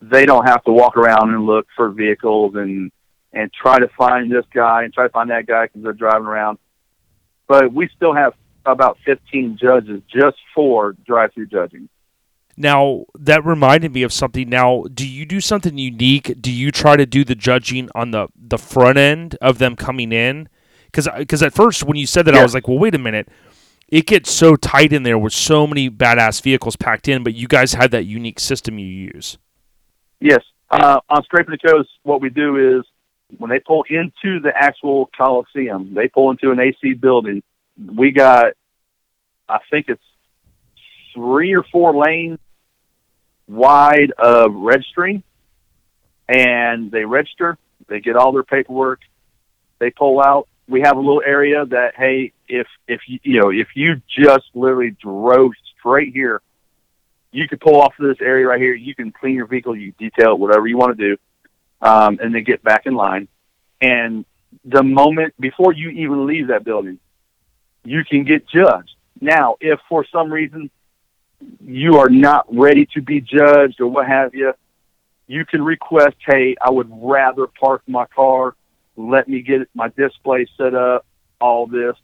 they 0.00 0.26
don't 0.26 0.46
have 0.46 0.62
to 0.64 0.72
walk 0.72 0.96
around 0.96 1.32
and 1.32 1.46
look 1.46 1.66
for 1.76 1.90
vehicles 1.90 2.54
and 2.54 2.90
and 3.32 3.52
try 3.52 3.78
to 3.78 3.88
find 3.98 4.30
this 4.32 4.44
guy 4.54 4.84
and 4.84 4.94
try 4.94 5.04
to 5.04 5.12
find 5.12 5.30
that 5.30 5.46
guy 5.46 5.66
because 5.66 5.82
they're 5.82 5.92
driving 5.92 6.26
around. 6.26 6.58
But 7.46 7.72
we 7.72 7.88
still 7.94 8.14
have 8.14 8.32
about 8.64 8.98
15 9.04 9.58
judges 9.60 10.00
just 10.08 10.38
for 10.54 10.96
drive-through 11.06 11.46
judging. 11.46 11.88
Now 12.56 13.04
that 13.18 13.44
reminded 13.44 13.92
me 13.92 14.02
of 14.02 14.12
something. 14.12 14.48
Now, 14.48 14.84
do 14.92 15.06
you 15.06 15.26
do 15.26 15.40
something 15.40 15.76
unique? 15.76 16.40
Do 16.40 16.50
you 16.50 16.70
try 16.70 16.96
to 16.96 17.04
do 17.04 17.22
the 17.22 17.34
judging 17.34 17.90
on 17.94 18.12
the 18.12 18.28
the 18.34 18.58
front 18.58 18.96
end 18.96 19.36
of 19.42 19.58
them 19.58 19.76
coming 19.76 20.12
in? 20.12 20.48
Because 20.86 21.08
because 21.16 21.42
at 21.42 21.52
first 21.52 21.84
when 21.84 21.96
you 21.96 22.06
said 22.06 22.24
that, 22.26 22.34
I 22.34 22.42
was 22.42 22.54
like, 22.54 22.68
well, 22.68 22.78
wait 22.78 22.94
a 22.94 22.98
minute. 22.98 23.28
It 23.88 24.06
gets 24.06 24.32
so 24.32 24.56
tight 24.56 24.92
in 24.92 25.04
there 25.04 25.16
with 25.16 25.32
so 25.32 25.64
many 25.66 25.88
badass 25.88 26.42
vehicles 26.42 26.74
packed 26.74 27.06
in, 27.06 27.22
but 27.22 27.34
you 27.34 27.46
guys 27.46 27.74
have 27.74 27.92
that 27.92 28.04
unique 28.04 28.40
system 28.40 28.80
you 28.80 28.86
use. 28.86 29.38
Yes. 30.20 30.40
Uh, 30.70 30.98
on 31.08 31.22
Scraping 31.22 31.52
the 31.52 31.68
Coast, 31.68 31.88
what 32.02 32.20
we 32.20 32.28
do 32.28 32.78
is 32.78 32.84
when 33.38 33.50
they 33.50 33.60
pull 33.60 33.84
into 33.88 34.40
the 34.40 34.52
actual 34.54 35.08
Coliseum, 35.16 35.94
they 35.94 36.08
pull 36.08 36.30
into 36.30 36.50
an 36.50 36.58
AC 36.58 36.94
building. 36.94 37.42
We 37.78 38.10
got, 38.10 38.54
I 39.48 39.58
think 39.70 39.86
it's 39.88 40.02
three 41.14 41.54
or 41.54 41.64
four 41.70 41.96
lanes 41.96 42.38
wide 43.46 44.12
of 44.18 44.54
registering, 44.54 45.22
and 46.28 46.90
they 46.90 47.04
register. 47.04 47.58
They 47.88 48.00
get 48.00 48.16
all 48.16 48.32
their 48.32 48.42
paperwork. 48.42 49.00
They 49.78 49.90
pull 49.90 50.20
out. 50.20 50.48
We 50.68 50.80
have 50.80 50.96
a 50.96 51.00
little 51.00 51.22
area 51.24 51.64
that 51.66 51.94
hey, 51.96 52.32
if 52.48 52.66
if 52.88 53.00
you 53.06 53.18
you 53.22 53.40
know 53.40 53.50
if 53.50 53.68
you 53.74 54.02
just 54.08 54.46
literally 54.54 54.96
drove 55.00 55.52
straight 55.78 56.12
here 56.12 56.42
you 57.36 57.46
could 57.46 57.60
pull 57.60 57.80
off 57.80 57.92
of 57.98 58.06
this 58.08 58.16
area 58.20 58.46
right 58.46 58.60
here. 58.60 58.74
You 58.74 58.94
can 58.94 59.12
clean 59.12 59.34
your 59.34 59.46
vehicle, 59.46 59.76
you 59.76 59.92
detail 59.92 60.32
it, 60.32 60.38
whatever 60.38 60.66
you 60.66 60.78
want 60.78 60.96
to 60.96 61.08
do, 61.08 61.16
um, 61.82 62.18
and 62.20 62.34
then 62.34 62.44
get 62.44 62.62
back 62.62 62.86
in 62.86 62.94
line. 62.94 63.28
And 63.80 64.24
the 64.64 64.82
moment 64.82 65.34
before 65.38 65.74
you 65.74 65.90
even 65.90 66.26
leave 66.26 66.48
that 66.48 66.64
building, 66.64 66.98
you 67.84 68.04
can 68.04 68.24
get 68.24 68.48
judged. 68.48 68.94
Now, 69.20 69.56
if 69.60 69.78
for 69.88 70.06
some 70.10 70.32
reason 70.32 70.70
you 71.60 71.98
are 71.98 72.08
not 72.08 72.46
ready 72.50 72.86
to 72.94 73.02
be 73.02 73.20
judged 73.20 73.80
or 73.80 73.88
what 73.88 74.06
have 74.06 74.34
you, 74.34 74.54
you 75.26 75.44
can 75.44 75.62
request, 75.62 76.16
hey, 76.26 76.56
I 76.60 76.70
would 76.70 76.88
rather 76.90 77.46
park 77.46 77.82
my 77.86 78.06
car, 78.06 78.54
let 78.96 79.28
me 79.28 79.42
get 79.42 79.68
my 79.74 79.88
display 79.88 80.46
set 80.56 80.74
up, 80.74 81.06
all 81.40 81.66
this, 81.66 81.96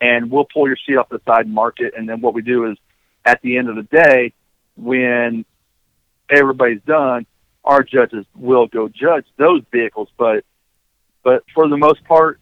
and 0.00 0.30
we'll 0.30 0.46
pull 0.52 0.66
your 0.66 0.78
seat 0.86 0.96
off 0.96 1.08
the 1.08 1.20
side 1.26 1.46
and 1.46 1.54
mark 1.54 1.80
it. 1.80 1.94
And 1.96 2.08
then 2.08 2.20
what 2.20 2.34
we 2.34 2.42
do 2.42 2.70
is 2.70 2.78
at 3.24 3.40
the 3.42 3.56
end 3.58 3.68
of 3.68 3.76
the 3.76 3.82
day, 3.82 4.32
when 4.76 5.44
everybody's 6.30 6.82
done, 6.82 7.26
our 7.64 7.82
judges 7.82 8.24
will 8.34 8.66
go 8.66 8.88
judge 8.88 9.26
those 9.36 9.62
vehicles. 9.72 10.08
But 10.16 10.44
but 11.22 11.44
for 11.54 11.68
the 11.68 11.76
most 11.76 12.04
part, 12.04 12.40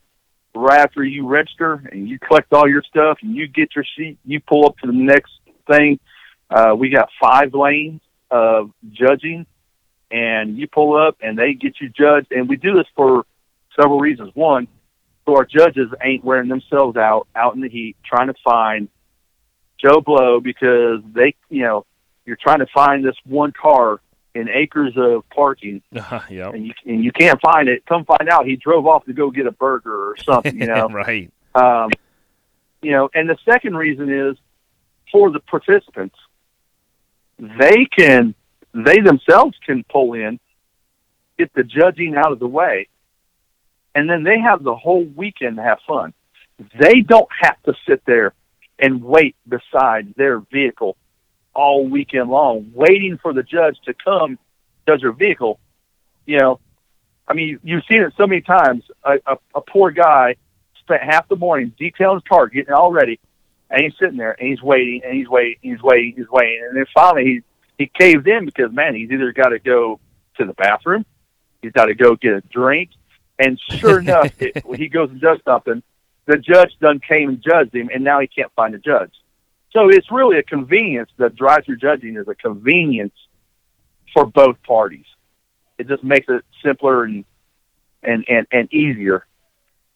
right 0.55 0.81
after 0.81 1.03
you 1.03 1.27
register 1.27 1.83
and 1.91 2.09
you 2.09 2.19
collect 2.19 2.53
all 2.53 2.69
your 2.69 2.83
stuff 2.83 3.19
and 3.23 3.35
you 3.35 3.49
get 3.49 3.75
your 3.75 3.85
seat, 3.97 4.19
you 4.25 4.41
pull 4.41 4.67
up 4.67 4.77
to 4.79 4.87
the 4.87 4.93
next 4.93 5.33
thing. 5.67 5.99
Uh, 6.51 6.75
we 6.77 6.91
got 6.91 7.09
five 7.21 7.55
lanes 7.55 8.03
of 8.31 8.71
judging, 8.91 9.47
and 10.11 10.59
you 10.59 10.69
pull 10.69 10.97
up 10.97 11.17
and 11.21 11.39
they 11.39 11.55
get 11.55 11.81
you 11.81 11.89
judged. 11.89 12.31
And 12.31 12.49
we 12.49 12.57
do 12.57 12.75
this 12.75 12.87
for 12.95 13.25
several 13.81 13.99
reasons. 13.99 14.31
One, 14.35 14.69
so 15.27 15.37
our 15.37 15.45
judges 15.45 15.89
ain't 16.03 16.25
wearing 16.25 16.49
themselves 16.49 16.97
out 16.97 17.27
out 17.35 17.55
in 17.55 17.61
the 17.61 17.69
heat 17.69 17.97
trying 18.05 18.29
to 18.29 18.35
find 18.45 18.89
Joe 19.79 20.01
Blow 20.01 20.41
because 20.41 21.01
they, 21.13 21.35
you 21.49 21.63
know, 21.63 21.87
you're 22.27 22.39
trying 22.41 22.61
to 22.61 22.67
find 22.75 23.05
this 23.05 23.17
one 23.25 23.53
car 23.53 24.01
in 24.35 24.49
acres 24.49 24.95
of 24.97 25.29
parking 25.31 25.81
yep. 25.93 26.55
and 26.55 26.67
you 26.67 26.75
and 26.87 27.05
you 27.05 27.13
can't 27.13 27.41
find 27.41 27.69
it. 27.69 27.85
Come 27.87 28.05
find 28.05 28.29
out 28.29 28.47
he 28.47 28.57
drove 28.57 28.87
off 28.87 29.05
to 29.07 29.13
go 29.13 29.31
get 29.31 29.47
a 29.47 29.53
burger 29.53 30.11
or 30.11 30.17
something, 30.17 30.61
you 30.61 30.67
know. 30.75 30.89
right. 30.89 31.31
um, 31.55 31.91
you 32.83 32.93
know, 32.93 33.09
and 33.15 33.29
the 33.29 33.39
second 33.45 33.77
reason 33.77 34.13
is 34.13 34.37
for 35.11 35.31
the 35.31 35.41
participants. 35.41 36.17
They 37.39 37.87
can 37.87 38.35
they 38.75 39.01
themselves 39.01 39.57
can 39.65 39.85
pull 39.85 40.15
in, 40.15 40.41
get 41.39 41.53
the 41.55 41.63
judging 41.63 42.17
out 42.17 42.33
of 42.33 42.39
the 42.39 42.47
way, 42.47 42.89
and 43.95 44.09
then 44.09 44.25
they 44.25 44.39
have 44.39 44.63
the 44.63 44.75
whole 44.75 45.05
weekend 45.05 45.57
to 45.57 45.63
have 45.63 45.79
fun. 45.87 46.13
They 46.79 47.01
don't 47.01 47.29
have 47.41 47.63
to 47.65 47.75
sit 47.89 48.05
there 48.05 48.33
and 48.79 49.03
wait 49.03 49.37
beside 49.49 50.15
their 50.17 50.41
vehicle 50.41 50.97
all 51.55 51.87
weekend 51.87 52.29
long, 52.31 52.73
waiting 52.75 53.19
for 53.19 53.33
the 53.33 53.43
judge 53.43 53.77
to 53.85 53.95
come 53.95 54.39
judge 54.87 55.03
their 55.03 55.13
vehicle. 55.13 55.61
You 56.27 56.39
know, 56.39 56.61
I 57.27 57.35
mean, 57.35 57.59
you've 57.63 57.85
seen 57.89 58.03
it 58.03 58.13
so 58.17 58.27
many 58.27 58.41
times. 58.41 58.85
A, 59.05 59.19
a, 59.27 59.37
a 59.55 59.61
poor 59.61 59.91
guy 59.91 60.37
spent 60.81 61.03
half 61.03 61.29
the 61.29 61.37
morning 61.37 61.73
detailing 61.79 62.17
his 62.17 62.29
car, 62.29 62.49
getting 62.49 62.73
it 62.73 62.75
all 62.75 62.93
ready, 62.93 63.19
and 63.71 63.83
he's 63.83 63.95
sitting 63.99 64.17
there 64.17 64.37
and 64.39 64.49
he's 64.49 64.63
waiting 64.63 65.03
and 65.05 65.15
he's 65.15 65.29
waiting, 65.29 65.57
and 65.63 65.73
he's 65.73 65.83
waiting, 65.83 66.15
and 66.17 66.19
he's 66.19 66.31
waiting, 66.31 66.67
and 66.69 66.77
then 66.77 66.87
finally 66.95 67.25
he 67.25 67.43
he 67.79 67.91
caved 67.99 68.29
in 68.29 68.45
because 68.45 68.73
man, 68.73 68.95
he's 68.95 69.11
either 69.11 69.33
got 69.33 69.49
to 69.49 69.59
go 69.59 69.99
to 70.37 70.45
the 70.45 70.55
bathroom, 70.55 71.05
he's 71.63 71.73
got 71.73 71.87
to 71.87 71.95
go 71.95 72.15
get 72.17 72.35
a 72.35 72.41
drink, 72.41 72.91
and 73.39 73.59
sure 73.61 74.01
enough, 74.01 74.31
it, 74.41 74.65
he 74.77 74.89
goes 74.89 75.11
and 75.11 75.21
does 75.21 75.39
something, 75.45 75.83
the 76.27 76.39
judge 76.39 76.71
done 76.81 77.01
came 77.01 77.29
and 77.29 77.43
judged 77.43 77.75
him, 77.75 77.91
and 77.93 78.05
now 78.05 78.21
he 78.21 78.27
can't 78.27 78.53
find 78.55 78.75
a 78.75 78.79
judge. 78.79 79.13
So 79.73 79.89
it's 79.89 80.11
really 80.11 80.39
a 80.39 80.43
convenience. 80.43 81.11
The 81.17 81.31
drive-through 81.31 81.79
judging 81.79 82.17
is 82.17 82.29
a 82.29 82.35
convenience 82.35 83.15
for 84.13 84.25
both 84.25 84.63
parties. 84.63 85.07
It 85.79 85.89
just 85.89 86.05
makes 86.05 86.27
it 86.29 86.45
simpler 86.65 87.05
and 87.05 87.25
and 88.03 88.25
and, 88.29 88.47
and 88.53 88.73
easier. 88.73 89.27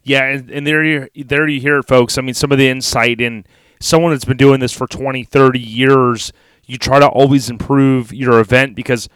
Yeah, 0.02 0.24
and, 0.24 0.50
and 0.50 0.66
there 0.66 0.84
you 0.84 1.08
there 1.14 1.46
you 1.46 1.60
hear 1.60 1.78
it, 1.78 1.86
folks. 1.86 2.18
I 2.18 2.22
mean, 2.22 2.34
some 2.34 2.50
of 2.50 2.58
the 2.58 2.68
insight 2.68 3.20
in 3.20 3.44
someone 3.80 4.12
that's 4.12 4.24
been 4.24 4.36
doing 4.36 4.60
this 4.60 4.72
for 4.72 4.86
20, 4.86 5.24
30 5.24 5.58
years. 5.58 6.32
You 6.66 6.76
try 6.76 6.98
to 6.98 7.06
always 7.06 7.48
improve 7.48 8.12
your 8.12 8.40
event 8.40 8.74
because, 8.74 9.08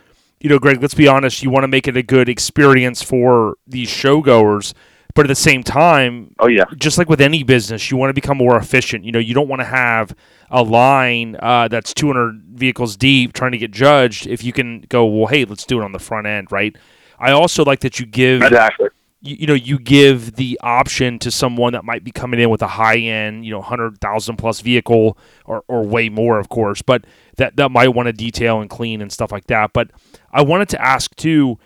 you 0.43 0.49
know, 0.49 0.59
Greg. 0.59 0.83
Let's 0.83 0.95
be 0.95 1.09
honest. 1.09 1.43
You 1.43 1.51
want 1.51 1.65
to 1.65 1.69
make 1.69 1.89
it 1.89 1.97
a 1.97 2.03
good 2.03 2.29
experience 2.29 3.03
for 3.03 3.57
these 3.67 3.89
showgoers, 3.89 4.75
but 5.15 5.25
at 5.25 5.29
the 5.29 5.35
same 5.35 5.63
time, 5.63 6.35
Oh 6.39 6.49
yeah, 6.49 6.65
just 6.77 6.99
like 6.99 7.09
with 7.09 7.21
any 7.21 7.43
business, 7.45 7.91
you 7.91 7.97
want 7.97 8.11
to 8.11 8.15
become 8.15 8.39
more 8.39 8.57
efficient. 8.57 9.05
You 9.05 9.13
know, 9.13 9.19
you 9.19 9.35
don't 9.35 9.49
want 9.49 9.61
to 9.61 9.67
have 9.67 10.15
a 10.51 10.63
line 10.63 11.37
uh, 11.41 11.69
that's 11.69 11.95
200 11.95 12.43
vehicles 12.55 12.97
deep 12.97 13.33
trying 13.33 13.53
to 13.53 13.59
get 13.59 13.71
judged. 13.71 14.27
If 14.27 14.43
you 14.45 14.53
can 14.53 14.83
go, 14.89 15.07
well, 15.07 15.29
hey, 15.29 15.45
let's 15.45 15.65
do 15.65 15.81
it 15.81 15.85
on 15.85 15.93
the 15.93 15.99
front 15.99 16.27
end, 16.27 16.51
right? 16.51 16.77
I 17.19 17.31
also 17.31 17.65
like 17.65 17.81
that 17.81 18.01
you 18.01 18.07
give 18.07 18.43
exactly. 18.43 18.89
You, 19.23 19.37
you 19.41 19.47
know 19.47 19.55
you 19.55 19.79
give 19.79 20.37
the 20.37 20.59
option 20.63 21.19
to 21.21 21.31
someone 21.31 21.73
that 21.73 21.85
might 21.85 22.05
be 22.05 22.11
coming 22.11 22.41
in 22.41 22.51
with 22.51 22.61
a 22.61 22.67
high 22.67 22.99
end 22.99 23.47
you 23.47 23.51
know 23.51 23.61
100000 23.61 24.37
plus 24.37 24.61
vehicle 24.61 25.17
or, 25.47 25.65
or 25.69 25.83
way 25.83 26.09
more 26.09 26.39
of 26.39 26.49
course 26.49 26.83
but 26.83 27.05
that 27.37 27.57
that 27.57 27.71
might 27.71 27.89
want 27.89 28.07
to 28.07 28.13
detail 28.13 28.61
and 28.61 28.69
clean 28.69 29.01
and 29.01 29.13
stuff 29.13 29.33
like 29.33 29.47
that. 29.47 29.73
But 29.73 29.91
i 30.33 30.43
wanted 30.43 30.69
to 30.71 30.83
ask 30.83 31.15
too 31.17 31.59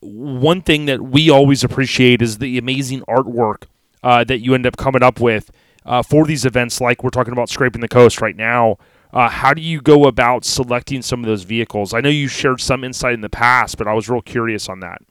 one 0.00 0.62
thing 0.62 0.86
that 0.86 1.00
we 1.00 1.30
always 1.30 1.62
appreciate 1.64 2.22
is 2.22 2.38
the 2.38 2.58
amazing 2.58 3.02
artwork 3.02 3.64
uh, 4.02 4.24
that 4.24 4.40
you 4.40 4.54
end 4.54 4.66
up 4.66 4.76
coming 4.76 5.02
up 5.02 5.20
with 5.20 5.50
uh, 5.84 6.02
for 6.02 6.24
these 6.26 6.44
events 6.44 6.80
like 6.80 7.04
we're 7.04 7.10
talking 7.10 7.32
about 7.32 7.48
scraping 7.48 7.80
the 7.80 7.88
coast 7.88 8.20
right 8.20 8.34
now. 8.34 8.78
Uh, 9.12 9.28
how 9.28 9.54
do 9.54 9.60
you 9.62 9.80
go 9.80 10.06
about 10.06 10.44
selecting 10.44 11.02
some 11.02 11.20
of 11.20 11.26
those 11.26 11.44
vehicles? 11.44 11.94
I 11.94 12.00
know 12.00 12.08
you 12.08 12.26
shared 12.26 12.60
some 12.60 12.82
insight 12.82 13.14
in 13.14 13.20
the 13.20 13.28
past 13.28 13.78
but 13.78 13.86
i 13.86 13.92
was 13.92 14.08
real 14.08 14.22
curious 14.22 14.68
on 14.68 14.80
that. 14.80 15.02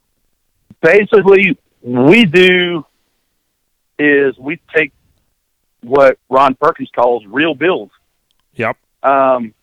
Basically, 0.82 1.58
we 1.82 2.26
do 2.26 2.86
is 3.98 4.38
we 4.38 4.60
take 4.76 4.94
what 5.82 6.18
Ron 6.30 6.56
Perkins 6.56 6.90
calls 6.94 7.24
real 7.26 7.56
builds. 7.56 7.91
yep 8.56 8.78
Um, 9.03 9.53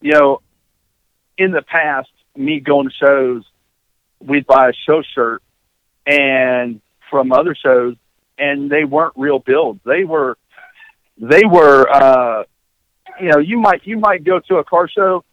you 0.00 0.12
know, 0.12 0.42
in 1.38 1.52
the 1.52 1.62
past, 1.62 2.10
me 2.36 2.60
going 2.60 2.88
to 2.88 2.94
shows, 2.94 3.44
we'd 4.20 4.46
buy 4.46 4.70
a 4.70 4.72
show 4.86 5.02
shirt 5.14 5.42
and 6.06 6.80
from 7.10 7.32
other 7.32 7.54
shows, 7.54 7.96
and 8.38 8.70
they 8.70 8.84
weren't 8.84 9.14
real 9.16 9.38
builds. 9.38 9.80
They 9.84 10.04
were, 10.04 10.36
they 11.18 11.44
were, 11.44 11.88
uh, 11.88 12.44
you 13.20 13.28
know, 13.28 13.38
you 13.38 13.58
might 13.58 13.86
you 13.86 13.98
might 13.98 14.24
go 14.24 14.40
to 14.48 14.56
a 14.56 14.64
car 14.64 14.88
show 14.88 15.24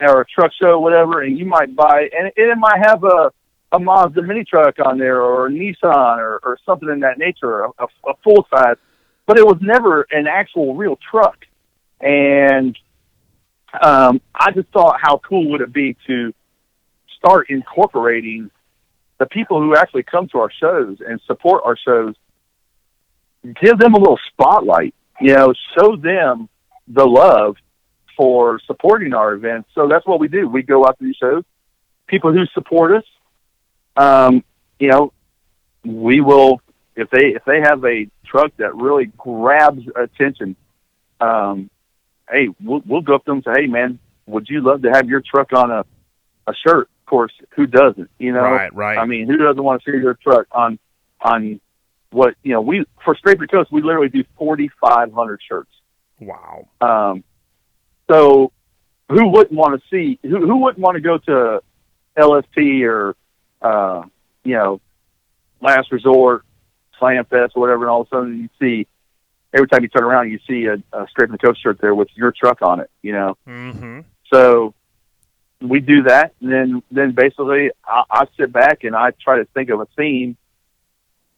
or 0.00 0.22
a 0.22 0.26
truck 0.26 0.52
show, 0.60 0.80
whatever, 0.80 1.22
and 1.22 1.38
you 1.38 1.44
might 1.46 1.74
buy, 1.74 2.08
and 2.16 2.28
it, 2.28 2.34
it 2.36 2.58
might 2.58 2.78
have 2.84 3.04
a 3.04 3.32
a 3.72 3.78
Mazda 3.78 4.22
mini 4.22 4.44
truck 4.44 4.76
on 4.84 4.98
there 4.98 5.22
or 5.22 5.46
a 5.46 5.50
Nissan 5.50 6.18
or, 6.18 6.40
or 6.42 6.58
something 6.66 6.88
in 6.88 7.00
that 7.00 7.18
nature, 7.18 7.64
a, 7.64 7.70
a, 7.78 8.14
full 8.24 8.46
size, 8.52 8.76
but 9.26 9.38
it 9.38 9.46
was 9.46 9.58
never 9.60 10.06
an 10.10 10.26
actual 10.26 10.74
real 10.74 10.98
truck. 11.10 11.44
And 12.00 12.76
um, 13.80 14.20
I 14.34 14.50
just 14.50 14.68
thought, 14.68 14.98
how 15.00 15.18
cool 15.18 15.50
would 15.50 15.60
it 15.60 15.72
be 15.72 15.96
to 16.08 16.34
start 17.16 17.50
incorporating 17.50 18.50
the 19.18 19.26
people 19.26 19.60
who 19.60 19.76
actually 19.76 20.02
come 20.02 20.26
to 20.28 20.38
our 20.38 20.50
shows 20.50 20.98
and 21.06 21.20
support 21.26 21.62
our 21.64 21.76
shows, 21.76 22.14
give 23.62 23.78
them 23.78 23.94
a 23.94 23.98
little 23.98 24.18
spotlight, 24.32 24.94
you 25.20 25.34
know, 25.34 25.52
show 25.78 25.94
them 25.94 26.48
the 26.88 27.04
love 27.04 27.56
for 28.16 28.58
supporting 28.66 29.12
our 29.12 29.34
events. 29.34 29.68
So 29.74 29.88
that's 29.88 30.06
what 30.06 30.20
we 30.20 30.28
do. 30.28 30.48
We 30.48 30.62
go 30.62 30.84
out 30.86 30.98
to 30.98 31.04
these 31.04 31.16
shows. 31.16 31.44
People 32.06 32.32
who 32.32 32.46
support 32.54 32.96
us, 32.96 33.04
um, 33.96 34.44
you 34.78 34.88
know, 34.88 35.12
we 35.84 36.20
will 36.20 36.60
if 36.96 37.10
they 37.10 37.28
if 37.28 37.44
they 37.44 37.60
have 37.60 37.84
a 37.84 38.08
truck 38.24 38.52
that 38.58 38.74
really 38.74 39.06
grabs 39.16 39.82
attention, 39.96 40.56
um, 41.20 41.70
hey, 42.30 42.48
we'll 42.62 42.82
we'll 42.86 43.00
go 43.00 43.14
up 43.14 43.24
to 43.24 43.30
them 43.30 43.42
and 43.44 43.54
say, 43.56 43.62
hey 43.62 43.66
man, 43.66 43.98
would 44.26 44.48
you 44.48 44.60
love 44.60 44.82
to 44.82 44.90
have 44.90 45.08
your 45.08 45.22
truck 45.22 45.52
on 45.52 45.70
a 45.70 45.84
a 46.46 46.54
shirt? 46.66 46.88
Of 47.00 47.06
course, 47.06 47.32
who 47.50 47.66
doesn't? 47.66 48.10
You 48.18 48.32
know, 48.32 48.42
Right, 48.42 48.74
right. 48.74 48.98
I 48.98 49.04
mean, 49.04 49.26
who 49.26 49.36
doesn't 49.36 49.62
want 49.62 49.82
to 49.82 49.90
see 49.90 49.96
your 49.98 50.14
truck 50.14 50.46
on 50.52 50.78
on 51.20 51.60
what 52.10 52.34
you 52.42 52.52
know? 52.52 52.60
We 52.60 52.84
for 53.04 53.14
Scraping 53.16 53.48
Coast, 53.48 53.72
we 53.72 53.82
literally 53.82 54.08
do 54.08 54.24
forty 54.36 54.70
five 54.80 55.12
hundred 55.12 55.40
shirts. 55.46 55.70
Wow. 56.20 56.68
Um, 56.80 57.24
so 58.10 58.52
who 59.08 59.28
wouldn't 59.28 59.52
want 59.52 59.80
to 59.80 59.88
see? 59.90 60.18
Who 60.22 60.46
who 60.46 60.56
wouldn't 60.58 60.82
want 60.82 60.96
to 60.96 61.00
go 61.00 61.18
to 61.18 61.62
LST 62.16 62.84
or 62.84 63.16
uh, 63.62 64.02
you 64.44 64.54
know 64.54 64.80
Last 65.60 65.92
Resort, 65.92 66.44
Slam 66.98 67.24
Fest, 67.26 67.52
or 67.56 67.60
whatever, 67.60 67.82
and 67.84 67.90
all 67.90 68.02
of 68.02 68.06
a 68.08 68.10
sudden 68.10 68.38
you 68.42 68.48
see 68.60 68.86
every 69.52 69.68
time 69.68 69.82
you 69.82 69.88
turn 69.88 70.04
around, 70.04 70.30
you 70.30 70.38
see 70.46 70.66
a, 70.66 70.74
a 70.96 71.06
Scraping 71.10 71.32
the 71.32 71.38
Coast 71.38 71.62
shirt 71.62 71.80
there 71.80 71.94
with 71.94 72.08
your 72.14 72.32
truck 72.32 72.62
on 72.62 72.80
it. 72.80 72.90
You 73.02 73.12
know, 73.12 73.36
Mm-hmm. 73.46 74.00
so 74.32 74.74
we 75.60 75.80
do 75.80 76.04
that, 76.04 76.34
and 76.40 76.50
then 76.50 76.82
then 76.90 77.12
basically 77.12 77.70
I, 77.84 78.04
I 78.10 78.24
sit 78.38 78.52
back 78.52 78.84
and 78.84 78.96
I 78.96 79.10
try 79.22 79.38
to 79.38 79.44
think 79.46 79.68
of 79.70 79.80
a 79.80 79.86
theme, 79.96 80.36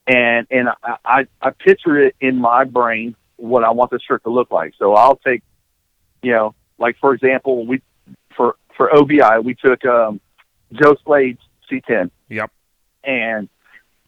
and 0.06 0.46
and 0.50 0.68
I, 0.82 0.96
I 1.04 1.26
I 1.40 1.50
picture 1.50 1.98
it 1.98 2.14
in 2.20 2.38
my 2.38 2.64
brain 2.64 3.16
what 3.36 3.64
I 3.64 3.70
want 3.70 3.90
the 3.90 3.98
shirt 3.98 4.22
to 4.24 4.30
look 4.30 4.52
like. 4.52 4.74
So 4.78 4.94
I'll 4.94 5.16
take, 5.16 5.42
you 6.22 6.30
know, 6.30 6.54
like 6.78 6.96
for 7.00 7.12
example, 7.14 7.66
we 7.66 7.82
for 8.36 8.54
for 8.76 8.94
OBI 8.94 9.40
we 9.42 9.54
took 9.56 9.84
um, 9.84 10.20
Joe 10.72 10.94
Slade's 11.04 11.40
C10, 11.80 12.10
Yep. 12.28 12.50
and 13.04 13.48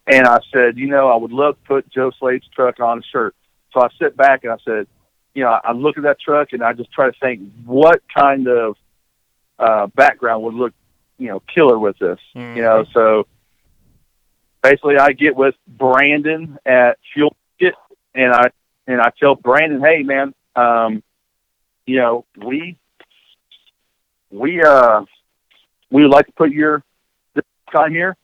and 0.07 0.27
I 0.27 0.39
said, 0.53 0.77
you 0.77 0.87
know, 0.89 1.09
I 1.09 1.17
would 1.17 1.33
love 1.33 1.57
to 1.57 1.67
put 1.67 1.89
Joe 1.91 2.11
Slade's 2.19 2.47
truck 2.55 2.79
on 2.81 2.99
a 2.99 3.03
shirt. 3.03 3.35
So 3.73 3.81
I 3.81 3.89
sit 3.99 4.17
back 4.17 4.45
and 4.45 4.53
I 4.53 4.57
said, 4.65 4.87
you 5.35 5.43
know, 5.45 5.59
I 5.65 5.73
look 5.73 5.97
at 5.97 6.03
that 6.03 6.21
truck 6.21 6.53
and 6.53 6.63
I 6.63 6.75
just 6.75 6.93
try 6.93 7.11
to 7.11 7.19
think 7.19 7.41
what 7.65 8.03
kind 8.15 8.47
of 8.47 8.77
uh, 9.59 9.87
background 9.89 10.43
would 10.45 10.55
look, 10.55 10.75
you 11.19 11.29
know, 11.29 11.41
killer 11.41 11.79
with 11.79 11.99
this. 11.99 12.19
Mhm. 12.37 12.57
You 12.57 12.63
know, 12.63 12.85
so 12.93 13.27
basically 14.63 14.99
I 14.99 15.13
get 15.13 15.35
with 15.37 15.55
Brandon 15.67 16.59
at 16.67 16.99
Fuel 17.15 17.35
Kit 17.59 17.75
and 18.15 18.33
I 18.33 18.51
and 18.87 19.01
I 19.01 19.11
tell 19.19 19.35
Brandon, 19.35 19.81
hey 19.81 20.03
man, 20.03 20.35
um, 20.55 21.03
you 21.87 21.97
know, 21.97 22.27
we 22.37 22.77
we 24.31 24.63
uh 24.63 25.03
we 25.91 26.03
would 26.03 26.11
like 26.11 26.27
to 26.27 26.33
put 26.33 26.51
your 26.51 26.83
on 27.75 27.91
here 27.91 28.17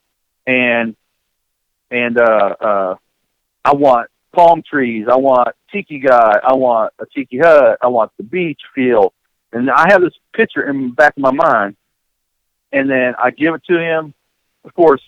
and 0.46 0.96
and 1.90 2.18
uh 2.18 2.54
uh 2.60 2.94
I 3.64 3.74
want 3.74 4.08
palm 4.32 4.62
trees, 4.68 5.06
I 5.10 5.16
want 5.16 5.48
tiki 5.72 5.98
guy, 5.98 6.38
I 6.42 6.54
want 6.54 6.92
a 6.98 7.06
tiki 7.06 7.38
hut, 7.38 7.78
I 7.82 7.88
want 7.88 8.12
the 8.16 8.22
beach 8.22 8.60
feel. 8.74 9.12
And 9.52 9.68
I 9.70 9.90
have 9.90 10.00
this 10.00 10.14
picture 10.32 10.68
in 10.68 10.88
the 10.88 10.94
back 10.94 11.16
of 11.16 11.22
my 11.22 11.32
mind 11.32 11.76
and 12.72 12.88
then 12.88 13.14
I 13.18 13.30
give 13.30 13.54
it 13.54 13.62
to 13.68 13.78
him. 13.78 14.14
Of 14.64 14.74
course, 14.74 15.02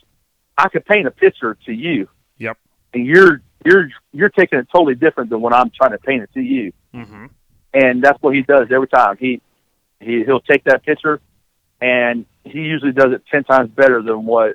I 0.56 0.68
could 0.68 0.84
paint 0.84 1.06
a 1.06 1.10
picture 1.10 1.56
to 1.66 1.72
you. 1.72 2.08
Yep. 2.38 2.58
And 2.94 3.06
you're 3.06 3.42
you're 3.64 3.88
you're 4.12 4.28
taking 4.28 4.58
it 4.58 4.68
totally 4.72 4.94
different 4.94 5.30
than 5.30 5.40
when 5.40 5.52
I'm 5.52 5.70
trying 5.70 5.92
to 5.92 5.98
paint 5.98 6.22
it 6.22 6.30
to 6.34 6.40
you. 6.40 6.72
Mm-hmm. 6.94 7.26
And 7.74 8.02
that's 8.02 8.20
what 8.22 8.34
he 8.34 8.42
does 8.42 8.68
every 8.72 8.88
time. 8.88 9.16
He 9.18 9.40
he 10.00 10.24
he'll 10.24 10.40
take 10.40 10.64
that 10.64 10.84
picture 10.84 11.20
and 11.82 12.26
he 12.44 12.60
usually 12.60 12.92
does 12.92 13.12
it 13.12 13.22
ten 13.30 13.44
times 13.44 13.70
better 13.70 14.02
than 14.02 14.24
what 14.24 14.54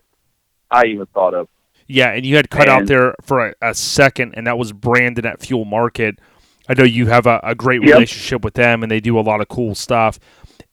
I 0.71 0.85
even 0.85 1.05
thought 1.07 1.33
of. 1.33 1.47
Yeah, 1.87 2.11
and 2.11 2.25
you 2.25 2.35
had 2.35 2.49
cut 2.49 2.67
out 2.67 2.87
there 2.87 3.15
for 3.21 3.47
a, 3.49 3.55
a 3.61 3.73
second, 3.73 4.33
and 4.35 4.47
that 4.47 4.57
was 4.57 4.73
Brandon 4.73 5.25
at 5.25 5.41
Fuel 5.41 5.65
Market. 5.65 6.19
I 6.67 6.73
know 6.73 6.83
you 6.83 7.07
have 7.07 7.25
a, 7.27 7.39
a 7.43 7.55
great 7.55 7.81
Yep. 7.81 7.93
relationship 7.93 8.43
with 8.43 8.55
them, 8.55 8.83
and 8.83 8.91
they 8.91 8.99
do 8.99 9.17
a 9.17 9.21
lot 9.21 9.39
of 9.39 9.47
cool 9.47 9.73
stuff. 9.75 10.19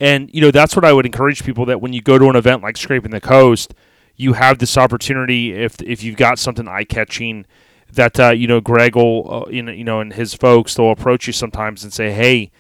And 0.01 0.29
you 0.33 0.41
know 0.41 0.51
that's 0.51 0.75
what 0.75 0.85
I 0.85 0.93
would 0.93 1.07
encourage 1.07 1.45
people 1.45 1.67
that 1.67 1.81
when 1.81 1.93
you 1.93 2.03
go 2.03 2.19
to 2.19 2.29
an 2.29 2.37
event 2.37 2.63
like 2.63 2.77
Scraping 2.77 3.13
the 3.13 3.21
Coast, 3.21 3.75
you 4.17 4.33
have 4.33 4.59
this 4.59 4.77
opportunity 4.77 5.53
if 5.53 5.81
if 5.83 6.03
you've 6.03 6.17
got 6.17 6.39
something 6.39 6.67
eye 6.67 6.85
catching 6.85 7.47
that 7.93 8.19
uh, 8.19 8.31
you 8.31 8.49
know 8.49 8.61
Greg 8.61 8.97
will 8.97 9.45
uh, 9.47 9.51
you 9.51 9.69
you 9.71 9.85
know 9.85 10.01
and 10.01 10.13
his 10.13 10.35
folks 10.35 10.75
they'll 10.75 10.91
approach 10.91 11.27
you 11.29 11.33
sometimes 11.33 11.85
and 11.85 11.93
say 11.93 12.11
hey 12.13 12.51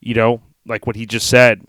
you 0.00 0.14
know 0.14 0.40
like 0.66 0.86
what 0.86 0.94
he 0.94 1.04
just 1.04 1.28
said 1.28 1.62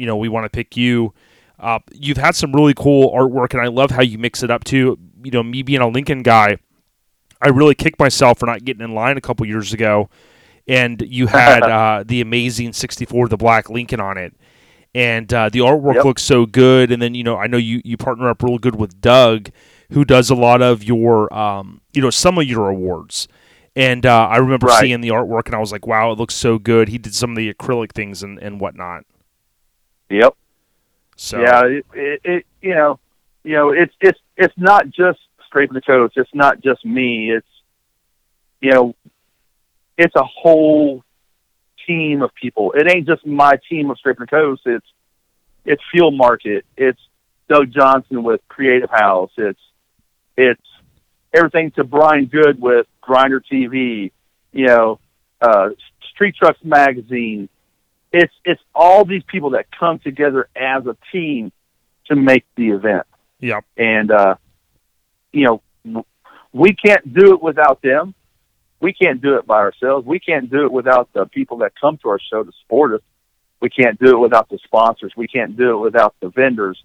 you 0.00 0.06
know 0.06 0.16
we 0.16 0.28
want 0.28 0.44
to 0.44 0.50
pick 0.50 0.76
you 0.76 1.12
uh, 1.58 1.78
you've 1.92 2.16
had 2.16 2.34
some 2.34 2.52
really 2.52 2.74
cool 2.74 3.12
artwork 3.12 3.52
and 3.52 3.60
I 3.62 3.68
love 3.68 3.90
how 3.90 4.02
you 4.02 4.18
mix 4.18 4.42
it 4.42 4.50
up 4.50 4.64
too 4.64 4.98
you 5.22 5.30
know 5.30 5.42
me 5.42 5.62
being 5.62 5.80
a 5.82 5.88
Lincoln 5.88 6.22
guy 6.22 6.58
I 7.42 7.48
really 7.48 7.74
kicked 7.74 7.98
myself 7.98 8.38
for 8.38 8.46
not 8.46 8.64
getting 8.64 8.82
in 8.82 8.94
line 8.94 9.16
a 9.16 9.20
couple 9.20 9.46
years 9.46 9.72
ago 9.72 10.08
and 10.68 11.00
you 11.02 11.26
had 11.38 11.68
uh, 11.68 12.04
the 12.06 12.20
amazing 12.20 12.72
64 12.72 13.28
the 13.28 13.36
black 13.36 13.70
Lincoln 13.70 14.00
on 14.00 14.16
it 14.18 14.34
and 14.94 15.32
uh, 15.32 15.48
the 15.48 15.60
artwork 15.60 15.94
Yep. 15.96 16.04
looks 16.04 16.22
so 16.22 16.46
good. 16.46 16.90
And 16.90 17.00
then 17.00 17.14
you 17.14 17.22
know, 17.22 17.36
I 17.36 17.46
know 17.46 17.58
you 17.58 17.80
you 17.84 17.96
partner 17.96 18.28
up 18.28 18.42
real 18.42 18.58
good 18.58 18.74
with 18.74 19.00
Doug, 19.00 19.50
who 19.92 20.04
does 20.04 20.30
a 20.30 20.34
lot 20.34 20.62
of 20.62 20.82
your 20.82 21.32
um, 21.32 21.80
you 21.92 22.02
know 22.02 22.10
some 22.10 22.38
of 22.38 22.44
your 22.44 22.68
awards. 22.68 23.28
And 23.76 24.04
uh, 24.04 24.26
I 24.26 24.38
remember 24.38 24.66
Right. 24.66 24.80
seeing 24.80 25.00
the 25.00 25.10
artwork, 25.10 25.46
and 25.46 25.54
I 25.54 25.58
was 25.60 25.70
like, 25.70 25.86
"Wow, 25.86 26.10
it 26.10 26.18
looks 26.18 26.34
so 26.34 26.58
good." 26.58 26.88
He 26.88 26.98
did 26.98 27.14
some 27.14 27.30
of 27.30 27.36
the 27.36 27.54
acrylic 27.54 27.92
things 27.92 28.24
and, 28.24 28.36
and 28.40 28.60
whatnot. 28.60 29.04
Yep. 30.10 30.36
So 31.16 31.40
Yeah, 31.40 31.64
it, 31.66 31.86
it, 31.94 32.20
it 32.24 32.46
you 32.60 32.74
know, 32.74 32.98
you 33.44 33.52
know, 33.52 33.70
it's 33.70 33.94
it's 34.00 34.18
it's 34.36 34.54
not 34.56 34.90
just 34.90 35.20
scraping 35.46 35.74
the 35.74 35.80
coast. 35.80 36.14
It's 36.16 36.34
not 36.34 36.60
just 36.60 36.84
me. 36.84 37.32
It's 37.32 37.46
you 38.60 38.72
know, 38.72 38.94
it's 39.96 40.14
a 40.14 40.24
whole 40.24 41.04
team 41.86 42.22
of 42.22 42.34
people. 42.34 42.72
It 42.72 42.90
ain't 42.90 43.06
just 43.06 43.26
my 43.26 43.58
team 43.68 43.90
of 43.90 43.98
scraping 43.98 44.26
the 44.26 44.30
coast. 44.30 44.62
It's 44.66 44.86
it's 45.64 45.82
Fuel 45.92 46.10
Market. 46.10 46.64
It's 46.76 47.00
Doug 47.48 47.72
Johnson 47.72 48.22
with 48.22 48.40
Creative 48.48 48.90
House. 48.90 49.30
It's 49.36 49.60
it's 50.36 50.62
everything 51.32 51.70
to 51.72 51.84
Brian 51.84 52.26
Good 52.26 52.60
with 52.60 52.86
Grinder 53.00 53.40
TV. 53.40 54.12
You 54.52 54.66
know, 54.66 55.00
uh, 55.40 55.70
Street 56.12 56.34
Trucks 56.36 56.60
Magazine. 56.64 57.48
It's 58.12 58.32
it's 58.44 58.60
all 58.74 59.04
these 59.04 59.22
people 59.24 59.50
that 59.50 59.66
come 59.70 59.98
together 59.98 60.48
as 60.56 60.86
a 60.86 60.96
team 61.12 61.52
to 62.06 62.16
make 62.16 62.44
the 62.56 62.70
event 62.70 63.06
Yep. 63.40 63.64
and 63.76 64.10
uh, 64.10 64.34
you 65.32 65.44
know 65.44 66.04
we 66.52 66.74
can't 66.74 67.14
do 67.14 67.34
it 67.34 67.42
without 67.42 67.80
them. 67.82 68.14
We 68.80 68.92
can't 68.92 69.20
do 69.20 69.36
it 69.36 69.46
by 69.46 69.58
ourselves. 69.58 70.06
We 70.06 70.18
can't 70.18 70.50
do 70.50 70.64
it 70.64 70.72
without 70.72 71.12
the 71.12 71.26
people 71.26 71.58
that 71.58 71.72
come 71.80 71.98
to 71.98 72.08
our 72.08 72.18
show 72.18 72.42
to 72.42 72.50
support 72.62 72.94
us. 72.94 73.02
We 73.60 73.68
can't 73.68 73.98
do 74.00 74.16
it 74.16 74.18
without 74.18 74.48
the 74.48 74.58
sponsors. 74.64 75.12
We 75.16 75.28
can't 75.28 75.56
do 75.56 75.72
it 75.72 75.80
without 75.80 76.14
the 76.20 76.30
vendors. 76.30 76.82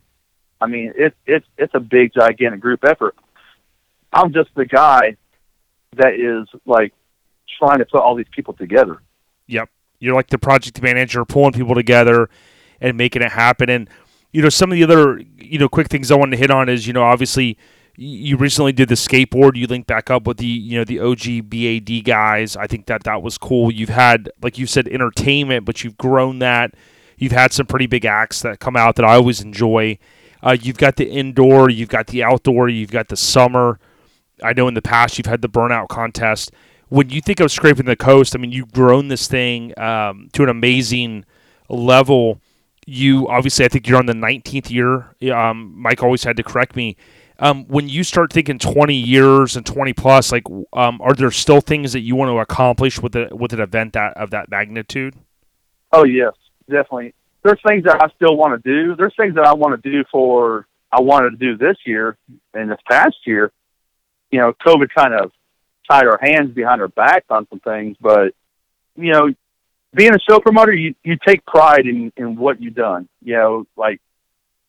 I 0.59 0.67
mean, 0.67 0.93
it's 0.95 1.15
it's 1.25 1.45
it's 1.57 1.73
a 1.73 1.79
big, 1.79 2.13
gigantic 2.13 2.59
group 2.59 2.83
effort. 2.85 3.15
I'm 4.11 4.33
just 4.33 4.49
the 4.55 4.65
guy 4.65 5.17
that 5.97 6.13
is 6.13 6.47
like 6.65 6.93
trying 7.59 7.79
to 7.79 7.85
put 7.85 8.01
all 8.01 8.15
these 8.15 8.27
people 8.31 8.53
together. 8.53 9.01
Yep. 9.47 9.69
You're 10.05 10.15
like 10.15 10.29
the 10.29 10.37
project 10.37 10.81
manager, 10.81 11.25
pulling 11.25 11.53
people 11.53 11.75
together 11.75 12.29
and 12.79 12.97
making 12.97 13.21
it 13.21 13.31
happen. 13.31 13.69
And 13.69 13.89
you 14.31 14.41
know, 14.41 14.49
some 14.49 14.71
of 14.71 14.75
the 14.75 14.83
other 14.83 15.21
you 15.37 15.59
know 15.59 15.67
quick 15.69 15.87
things 15.87 16.11
I 16.11 16.15
wanted 16.15 16.31
to 16.31 16.37
hit 16.37 16.51
on 16.51 16.69
is 16.69 16.87
you 16.87 16.93
know 16.93 17.03
obviously 17.03 17.57
you 17.97 18.37
recently 18.37 18.71
did 18.71 18.89
the 18.89 18.95
skateboard. 18.95 19.55
You 19.55 19.67
linked 19.67 19.87
back 19.87 20.09
up 20.09 20.27
with 20.27 20.37
the 20.37 20.45
you 20.45 20.77
know 20.77 20.83
the 20.83 20.99
OG 20.99 21.49
BAD 21.49 22.03
guys. 22.03 22.55
I 22.55 22.67
think 22.67 22.85
that 22.87 23.03
that 23.03 23.21
was 23.21 23.37
cool. 23.37 23.71
You've 23.71 23.89
had 23.89 24.29
like 24.41 24.57
you 24.57 24.67
said 24.67 24.87
entertainment, 24.87 25.65
but 25.65 25.83
you've 25.83 25.97
grown 25.97 26.39
that. 26.39 26.73
You've 27.17 27.31
had 27.31 27.53
some 27.53 27.65
pretty 27.65 27.87
big 27.87 28.05
acts 28.05 28.41
that 28.41 28.59
come 28.59 28.75
out 28.75 28.95
that 28.97 29.05
I 29.05 29.15
always 29.15 29.41
enjoy. 29.41 29.97
Uh, 30.43 30.57
you've 30.59 30.77
got 30.77 30.97
the 30.97 31.09
indoor, 31.09 31.69
you've 31.69 31.89
got 31.89 32.07
the 32.07 32.23
outdoor, 32.23 32.69
you've 32.69 32.91
got 32.91 33.07
the 33.07 33.15
summer. 33.15 33.79
I 34.43 34.53
know 34.53 34.67
in 34.67 34.73
the 34.73 34.81
past 34.81 35.17
you've 35.17 35.27
had 35.27 35.41
the 35.41 35.49
burnout 35.49 35.87
contest. 35.87 36.51
When 36.89 37.09
you 37.09 37.21
think 37.21 37.39
of 37.39 37.51
scraping 37.51 37.85
the 37.85 37.95
coast, 37.95 38.35
I 38.35 38.39
mean 38.39 38.51
you've 38.51 38.71
grown 38.71 39.07
this 39.07 39.27
thing 39.27 39.77
um, 39.79 40.29
to 40.33 40.43
an 40.43 40.49
amazing 40.49 41.25
level. 41.69 42.41
You 42.85 43.27
obviously, 43.27 43.65
I 43.65 43.67
think 43.67 43.87
you're 43.87 43.97
on 43.97 44.05
the 44.05 44.13
19th 44.13 44.69
year. 44.69 45.15
Um, 45.35 45.73
Mike 45.75 46.03
always 46.03 46.23
had 46.23 46.37
to 46.37 46.43
correct 46.43 46.75
me. 46.75 46.97
Um, 47.39 47.65
when 47.67 47.89
you 47.89 48.03
start 48.03 48.31
thinking 48.31 48.59
20 48.59 48.93
years 48.93 49.57
and 49.57 49.65
20 49.65 49.93
plus, 49.93 50.31
like, 50.31 50.43
um, 50.73 51.01
are 51.01 51.13
there 51.13 51.31
still 51.31 51.59
things 51.59 51.91
that 51.93 51.99
you 51.99 52.15
want 52.15 52.29
to 52.29 52.37
accomplish 52.37 53.01
with 53.01 53.15
a, 53.15 53.27
with 53.35 53.51
an 53.51 53.59
event 53.59 53.93
that 53.93 54.15
of 54.15 54.29
that 54.31 54.49
magnitude? 54.49 55.15
Oh 55.91 56.05
yes, 56.05 56.33
definitely. 56.69 57.13
There's 57.43 57.59
things 57.67 57.83
that 57.83 58.01
I 58.01 58.09
still 58.15 58.37
want 58.37 58.63
to 58.63 58.69
do. 58.69 58.95
There's 58.95 59.13
things 59.17 59.35
that 59.35 59.45
I 59.45 59.53
want 59.53 59.81
to 59.81 59.89
do 59.89 60.03
for 60.11 60.67
I 60.91 61.01
wanted 61.01 61.31
to 61.31 61.37
do 61.37 61.57
this 61.57 61.77
year 61.85 62.17
and 62.53 62.71
this 62.71 62.79
past 62.89 63.15
year. 63.25 63.51
You 64.31 64.39
know, 64.39 64.53
COVID 64.65 64.87
kind 64.95 65.13
of 65.13 65.31
tied 65.89 66.07
our 66.07 66.19
hands 66.21 66.53
behind 66.53 66.81
our 66.81 66.87
back 66.87 67.25
on 67.29 67.47
some 67.49 67.59
things, 67.59 67.97
but 67.99 68.33
you 68.95 69.11
know, 69.11 69.29
being 69.93 70.13
a 70.13 70.19
show 70.29 70.39
promoter, 70.39 70.73
you 70.73 70.95
you 71.03 71.17
take 71.25 71.45
pride 71.45 71.87
in 71.87 72.11
in 72.17 72.35
what 72.35 72.61
you've 72.61 72.75
done. 72.75 73.07
You 73.21 73.35
know, 73.35 73.67
like 73.75 74.01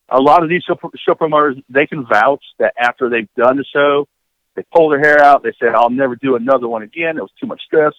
a 0.09 0.21
lot 0.21 0.43
of 0.43 0.49
these 0.49 0.63
show, 0.63 0.79
show 1.05 1.15
promoters, 1.15 1.57
they 1.69 1.87
can 1.87 2.07
vouch 2.07 2.45
that 2.59 2.75
after 2.79 3.09
they've 3.09 3.33
done 3.37 3.57
the 3.57 3.65
show, 3.65 4.07
they 4.55 4.65
pull 4.75 4.89
their 4.89 5.01
hair 5.01 5.21
out. 5.21 5.43
They 5.43 5.53
say, 5.53 5.69
"I'll 5.69 5.91
never 5.91 6.17
do 6.17 6.37
another 6.37 6.69
one 6.69 6.83
again." 6.83 7.17
It 7.17 7.23
was 7.23 7.33
too 7.41 7.47
much 7.47 7.63
stress. 7.63 7.93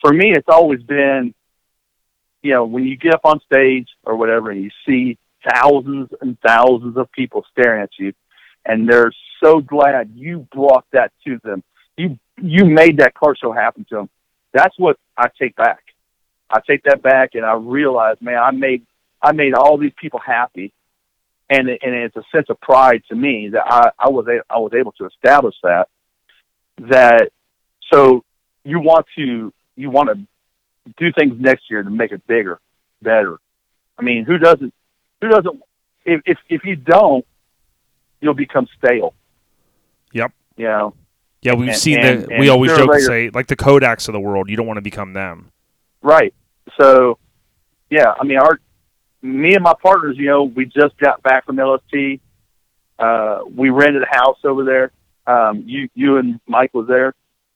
For 0.00 0.12
me, 0.12 0.30
it's 0.30 0.48
always 0.48 0.82
been, 0.82 1.34
you 2.42 2.52
know, 2.52 2.64
when 2.64 2.84
you 2.84 2.96
get 2.96 3.14
up 3.14 3.22
on 3.24 3.40
stage 3.40 3.88
or 4.04 4.16
whatever, 4.16 4.50
and 4.50 4.62
you 4.62 4.70
see 4.86 5.18
thousands 5.52 6.10
and 6.20 6.38
thousands 6.40 6.96
of 6.96 7.10
people 7.12 7.44
staring 7.50 7.82
at 7.82 7.90
you, 7.98 8.12
and 8.64 8.88
they're 8.88 9.12
so 9.42 9.60
glad 9.60 10.12
you 10.14 10.46
brought 10.52 10.84
that 10.92 11.12
to 11.26 11.38
them. 11.42 11.62
You 11.96 12.18
you 12.42 12.64
made 12.64 12.98
that 12.98 13.14
car 13.14 13.34
show 13.36 13.52
happen 13.52 13.84
to 13.90 13.96
them. 13.96 14.10
That's 14.52 14.78
what 14.78 14.98
I 15.16 15.28
take 15.38 15.56
back. 15.56 15.82
I 16.50 16.60
take 16.66 16.84
that 16.84 17.02
back, 17.02 17.34
and 17.34 17.44
I 17.44 17.54
realize, 17.54 18.16
man, 18.20 18.38
I 18.38 18.50
made 18.50 18.86
I 19.20 19.32
made 19.32 19.54
all 19.54 19.76
these 19.76 19.92
people 20.00 20.20
happy, 20.24 20.72
and 21.50 21.68
and 21.68 21.94
it's 21.94 22.16
a 22.16 22.24
sense 22.34 22.46
of 22.48 22.60
pride 22.60 23.02
to 23.08 23.14
me 23.14 23.50
that 23.50 23.64
I, 23.66 23.90
I 23.98 24.08
was 24.08 24.26
a, 24.28 24.40
I 24.50 24.58
was 24.58 24.72
able 24.74 24.92
to 24.92 25.06
establish 25.06 25.54
that. 25.62 25.88
That 26.78 27.30
so 27.92 28.24
you 28.64 28.80
want 28.80 29.06
to 29.16 29.52
you 29.76 29.90
want 29.90 30.08
to 30.08 30.94
do 30.96 31.12
things 31.12 31.34
next 31.38 31.70
year 31.70 31.82
to 31.82 31.90
make 31.90 32.12
it 32.12 32.26
bigger, 32.26 32.60
better. 33.02 33.38
I 33.98 34.02
mean, 34.02 34.24
who 34.24 34.38
doesn't 34.38 34.72
who 35.20 35.28
doesn't 35.28 35.62
if 36.04 36.22
if, 36.24 36.38
if 36.48 36.64
you 36.64 36.76
don't, 36.76 37.26
you'll 38.20 38.34
become 38.34 38.66
stale. 38.78 39.14
Yep. 40.12 40.32
You 40.56 40.64
know, 40.64 40.94
Yeah, 41.42 41.54
we've 41.54 41.68
And- 41.68 41.76
seen 41.76 41.98
and- 41.98 42.24
the. 42.24 42.30
and 42.32 42.40
we 42.40 42.48
always 42.48 42.76
joke 42.76 42.90
and 42.92 43.02
say 43.02 43.30
like 43.30 43.46
the 43.46 43.56
Kodaks 43.56 44.08
of 44.08 44.12
the 44.12 44.20
world. 44.20 44.48
You 44.50 44.56
don't 44.56 44.66
want 44.66 44.78
to 44.78 44.82
become 44.82 45.12
them. 45.12 45.50
Right. 46.02 46.34
So, 46.80 47.18
yeah, 47.90 48.12
I 48.20 48.24
mean, 48.24 48.38
our 48.38 48.58
me 49.22 49.54
and 49.54 49.62
my 49.64 49.74
partners, 49.82 50.16
you 50.18 50.26
know, 50.26 50.44
we 50.44 50.64
just 50.66 50.96
got 50.98 51.22
back 51.22 51.44
from 51.46 51.58
LST. 51.58 52.20
Uh, 52.98 53.40
we 53.54 53.70
rented 53.70 54.02
a 54.02 54.06
house 54.06 54.38
over 54.44 54.64
there. 54.64 54.92
Um, 55.26 55.62
you, 55.66 55.88
you 55.94 56.16
and 56.18 56.40
Mike 56.46 56.72
was 56.74 56.86
there. 56.88 57.14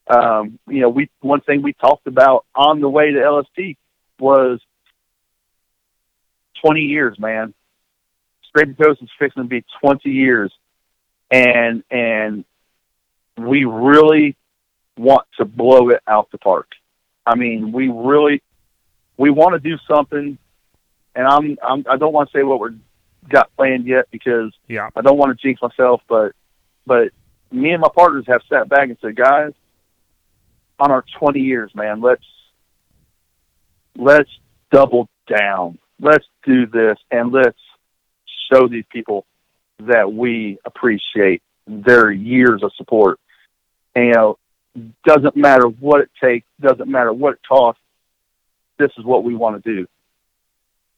Um, 0.09 0.59
you 0.69 0.81
know, 0.81 0.89
we 0.89 1.09
one 1.21 1.41
thing 1.41 1.63
we 1.63 1.73
talked 1.73 2.07
about 2.07 2.45
on 2.55 2.81
the 2.81 2.89
way 2.89 3.13
to 3.13 3.21
LST 3.21 3.77
was 4.19 4.61
twenty 6.61 6.83
years, 6.83 7.19
man. 7.19 7.55
Scraping 8.49 8.75
Coast 8.75 9.03
is 9.03 9.09
fixing 9.19 9.43
to 9.45 9.49
be 9.49 9.65
twenty 9.81 10.11
years, 10.11 10.53
and 11.31 11.83
and 11.91 12.45
we 13.39 13.65
really 13.65 14.37
want 14.97 15.27
to 15.39 15.45
blow 15.45 15.89
it 15.91 16.03
out 16.07 16.31
the 16.31 16.39
park. 16.39 16.69
I 17.27 17.35
mean, 17.35 17.73
we 17.73 17.89
really 17.89 18.43
we 19.17 19.31
want 19.31 19.55
to 19.55 19.61
do 19.61 19.77
something, 19.89 20.39
and 21.15 21.27
I'm, 21.27 21.57
I'm 21.63 21.85
I 21.89 21.97
don't 21.97 22.13
want 22.13 22.31
to 22.31 22.39
say 22.39 22.43
what 22.43 22.61
we're 22.61 22.75
got 23.29 23.55
planned 23.57 23.87
yet 23.87 24.07
because 24.11 24.53
Yeah. 24.69 24.89
I 24.97 25.01
don't 25.01 25.17
want 25.17 25.39
to 25.39 25.43
jinx 25.43 25.63
myself, 25.63 26.03
but 26.09 26.33
but 26.87 27.11
me 27.51 27.71
and 27.71 27.81
my 27.81 27.89
partners 27.95 28.25
have 28.27 28.41
sat 28.49 28.69
back 28.69 28.89
and 28.89 28.97
said, 29.01 29.15
guys, 29.15 29.53
on 30.81 30.91
our 30.91 31.05
20 31.19 31.41
years, 31.41 31.71
man, 31.75 32.01
let's 32.01 32.25
let's 33.97 34.31
double 34.71 35.09
down. 35.29 35.79
Let's 36.01 36.25
do 36.45 36.67
this 36.67 36.99
and 37.11 37.31
let's 37.31 37.59
show 38.51 38.67
these 38.67 38.85
people 38.91 39.25
that 39.81 40.13
we 40.13 40.59
appreciate 40.65 41.43
their 41.67 42.11
years 42.11 42.63
of 42.63 42.73
support. 42.77 43.19
And, 43.95 44.07
you 44.07 44.13
know, 44.13 44.39
doesn't 45.05 45.37
matter 45.37 45.67
what 45.67 46.01
it 46.01 46.11
takes, 46.21 46.47
doesn't 46.61 46.89
matter 46.89 47.13
what 47.13 47.35
it 47.35 47.41
costs. 47.47 47.81
This 48.79 48.91
is 48.97 49.05
what 49.05 49.25
we 49.25 49.35
want 49.35 49.63
to 49.63 49.75
do. 49.75 49.87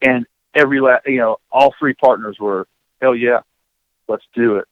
And 0.01 0.27
every 0.55 0.81
la 0.81 0.99
you 1.07 1.19
know, 1.19 1.39
all 1.51 1.74
three 1.78 1.95
partners 1.95 2.36
were, 2.39 2.66
hell 3.01 3.15
yeah, 3.15 3.41
let's 4.09 4.24
do 4.35 4.57
it. 4.57 4.66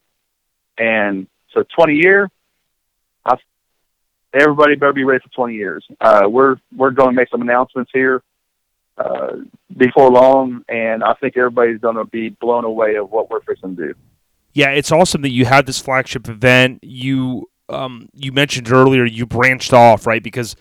And 0.78 1.26
so 1.52 1.64
20 1.76 1.94
year, 1.96 2.30
I, 3.24 3.36
everybody 4.32 4.76
better 4.76 4.92
be 4.92 5.04
ready 5.04 5.22
for 5.22 5.34
20 5.34 5.54
years. 5.54 5.84
Uh, 6.00 6.28
we're, 6.28 6.56
we're 6.74 6.90
going 6.90 7.10
to 7.10 7.16
make 7.16 7.28
some 7.28 7.42
announcements 7.42 7.90
here, 7.92 8.22
uh, 8.96 9.36
before 9.76 10.10
long. 10.10 10.64
And 10.68 11.02
I 11.02 11.14
think 11.14 11.36
everybody's 11.36 11.80
going 11.80 11.96
to 11.96 12.04
be 12.04 12.28
blown 12.28 12.64
away 12.64 12.96
of 12.96 13.10
what 13.10 13.30
we're 13.30 13.42
fixing 13.42 13.76
to 13.76 13.88
do. 13.88 13.94
Yeah, 14.52 14.70
it's 14.70 14.92
awesome 14.92 15.22
that 15.22 15.32
you 15.32 15.46
had 15.46 15.66
this 15.66 15.78
flagship 15.78 16.28
event. 16.28 16.80
You 16.82 17.48
um, 17.68 18.08
you 18.12 18.32
mentioned 18.32 18.70
earlier 18.70 19.04
you 19.04 19.26
branched 19.26 19.72
off, 19.72 20.06
right? 20.06 20.22
Because 20.22 20.56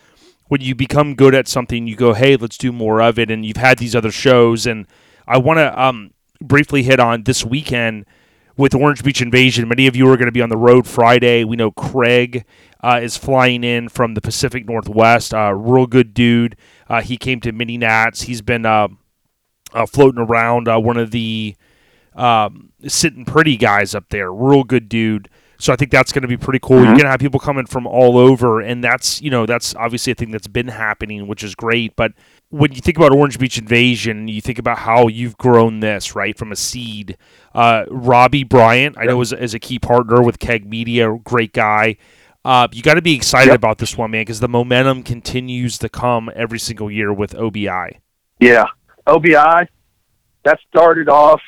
when 0.48 0.62
you 0.62 0.76
become 0.76 1.16
good 1.16 1.36
at 1.36 1.48
something, 1.48 1.88
you 1.88 1.96
go, 1.96 2.14
"Hey, 2.14 2.36
let's 2.38 2.58
do 2.58 2.72
more 2.72 3.02
of 3.02 3.20
it." 3.20 3.30
And 3.30 3.46
you've 3.46 3.58
had 3.58 3.80
these 3.80 3.96
other 3.96 4.12
shows, 4.12 4.66
and 4.66 4.88
I 5.28 5.38
want 5.38 5.58
to 5.58 5.82
um, 5.82 6.12
briefly 6.42 6.84
hit 6.84 7.00
on 7.00 7.24
this 7.24 7.46
weekend 7.46 8.06
with 8.58 8.74
Orange 8.76 9.04
Beach 9.04 9.22
Invasion. 9.22 9.68
Many 9.68 9.88
of 9.88 9.96
you 9.96 10.08
are 10.10 10.18
going 10.18 10.28
to 10.28 10.32
be 10.32 10.42
on 10.42 10.50
the 10.50 10.58
road 10.58 10.88
Friday. 10.88 11.44
We 11.44 11.56
know 11.56 11.72
Craig 11.72 12.46
uh, 12.82 13.00
is 13.02 13.18
flying 13.18 13.64
in 13.64 13.90
from 13.90 14.14
the 14.14 14.22
Pacific 14.22 14.66
Northwest. 14.68 15.34
Uh, 15.34 15.54
real 15.54 15.88
good 15.88 16.14
dude. 16.14 16.56
Uh, 16.90 17.02
he 17.02 17.18
came 17.18 17.40
to 17.42 17.52
Mini 17.52 17.78
Nats. 17.78 18.24
He's 18.24 18.42
been 18.42 18.66
uh, 18.66 18.90
uh, 19.74 19.86
floating 19.86 20.22
around. 20.22 20.68
Uh, 20.68 20.80
one 20.80 20.98
of 20.98 21.12
the 21.12 21.56
um, 22.16 22.72
sitting 22.88 23.26
pretty 23.26 23.58
guys 23.58 23.96
up 23.96 24.10
there. 24.10 24.32
Real 24.32 24.64
good 24.64 24.90
dude. 24.90 25.30
So 25.58 25.72
I 25.72 25.76
think 25.76 25.92
that's 25.92 26.12
going 26.12 26.24
to 26.24 26.28
be 26.28 26.38
pretty 26.38 26.58
cool. 26.60 26.78
You're 26.78 26.86
going 26.86 27.02
to 27.02 27.10
have 27.10 27.20
people 27.20 27.40
coming 27.40 27.68
from 27.68 27.86
all 27.86 28.18
over, 28.18 28.62
and 28.62 28.84
that's 28.84 29.22
you 29.22 29.30
know 29.30 29.46
that's 29.46 29.76
obviously 29.76 30.12
a 30.12 30.16
thing 30.16 30.32
that's 30.32 30.48
been 30.48 30.70
happening, 30.70 31.28
which 31.28 31.44
is 31.44 31.54
great. 31.54 31.96
But 31.96 32.14
when 32.50 32.72
you 32.72 32.82
think 32.82 32.98
about 32.98 33.12
Orange 33.12 33.38
Beach 33.38 33.60
Invasion, 33.60 34.28
you 34.28 34.42
think 34.42 34.58
about 34.58 34.80
how 34.80 35.08
you've 35.08 35.38
grown 35.38 35.80
this 35.80 36.16
right 36.16 36.36
from 36.36 36.52
a 36.52 36.56
seed. 36.56 37.16
Uh, 37.54 37.84
Robbie 37.92 38.44
Bryant, 38.44 38.98
I 38.98 39.06
know 39.06 39.22
is, 39.22 39.34
is 39.34 39.54
a 39.54 39.60
key 39.60 39.78
partner 39.78 40.24
with 40.24 40.40
Keg 40.40 40.68
Media, 40.68 41.16
great 41.24 41.54
guy. 41.54 41.98
Uh, 42.44 42.68
you 42.72 42.82
got 42.82 42.96
to 42.96 43.02
be 43.04 43.14
excited 43.14 43.50
Yep. 43.52 43.56
about 43.58 43.78
this 43.78 43.96
one, 43.96 44.10
man, 44.10 44.22
because 44.22 44.40
the 44.40 44.48
momentum 44.50 45.04
continues 45.04 45.78
to 45.78 45.90
come 45.90 46.32
every 46.36 46.58
single 46.58 46.90
year 46.90 47.14
with 47.14 47.36
OBI. 47.36 48.00
Yeah, 48.40 48.66
OBI. 49.06 49.68
That 50.44 50.58
started 50.72 51.08
off. 51.08 51.40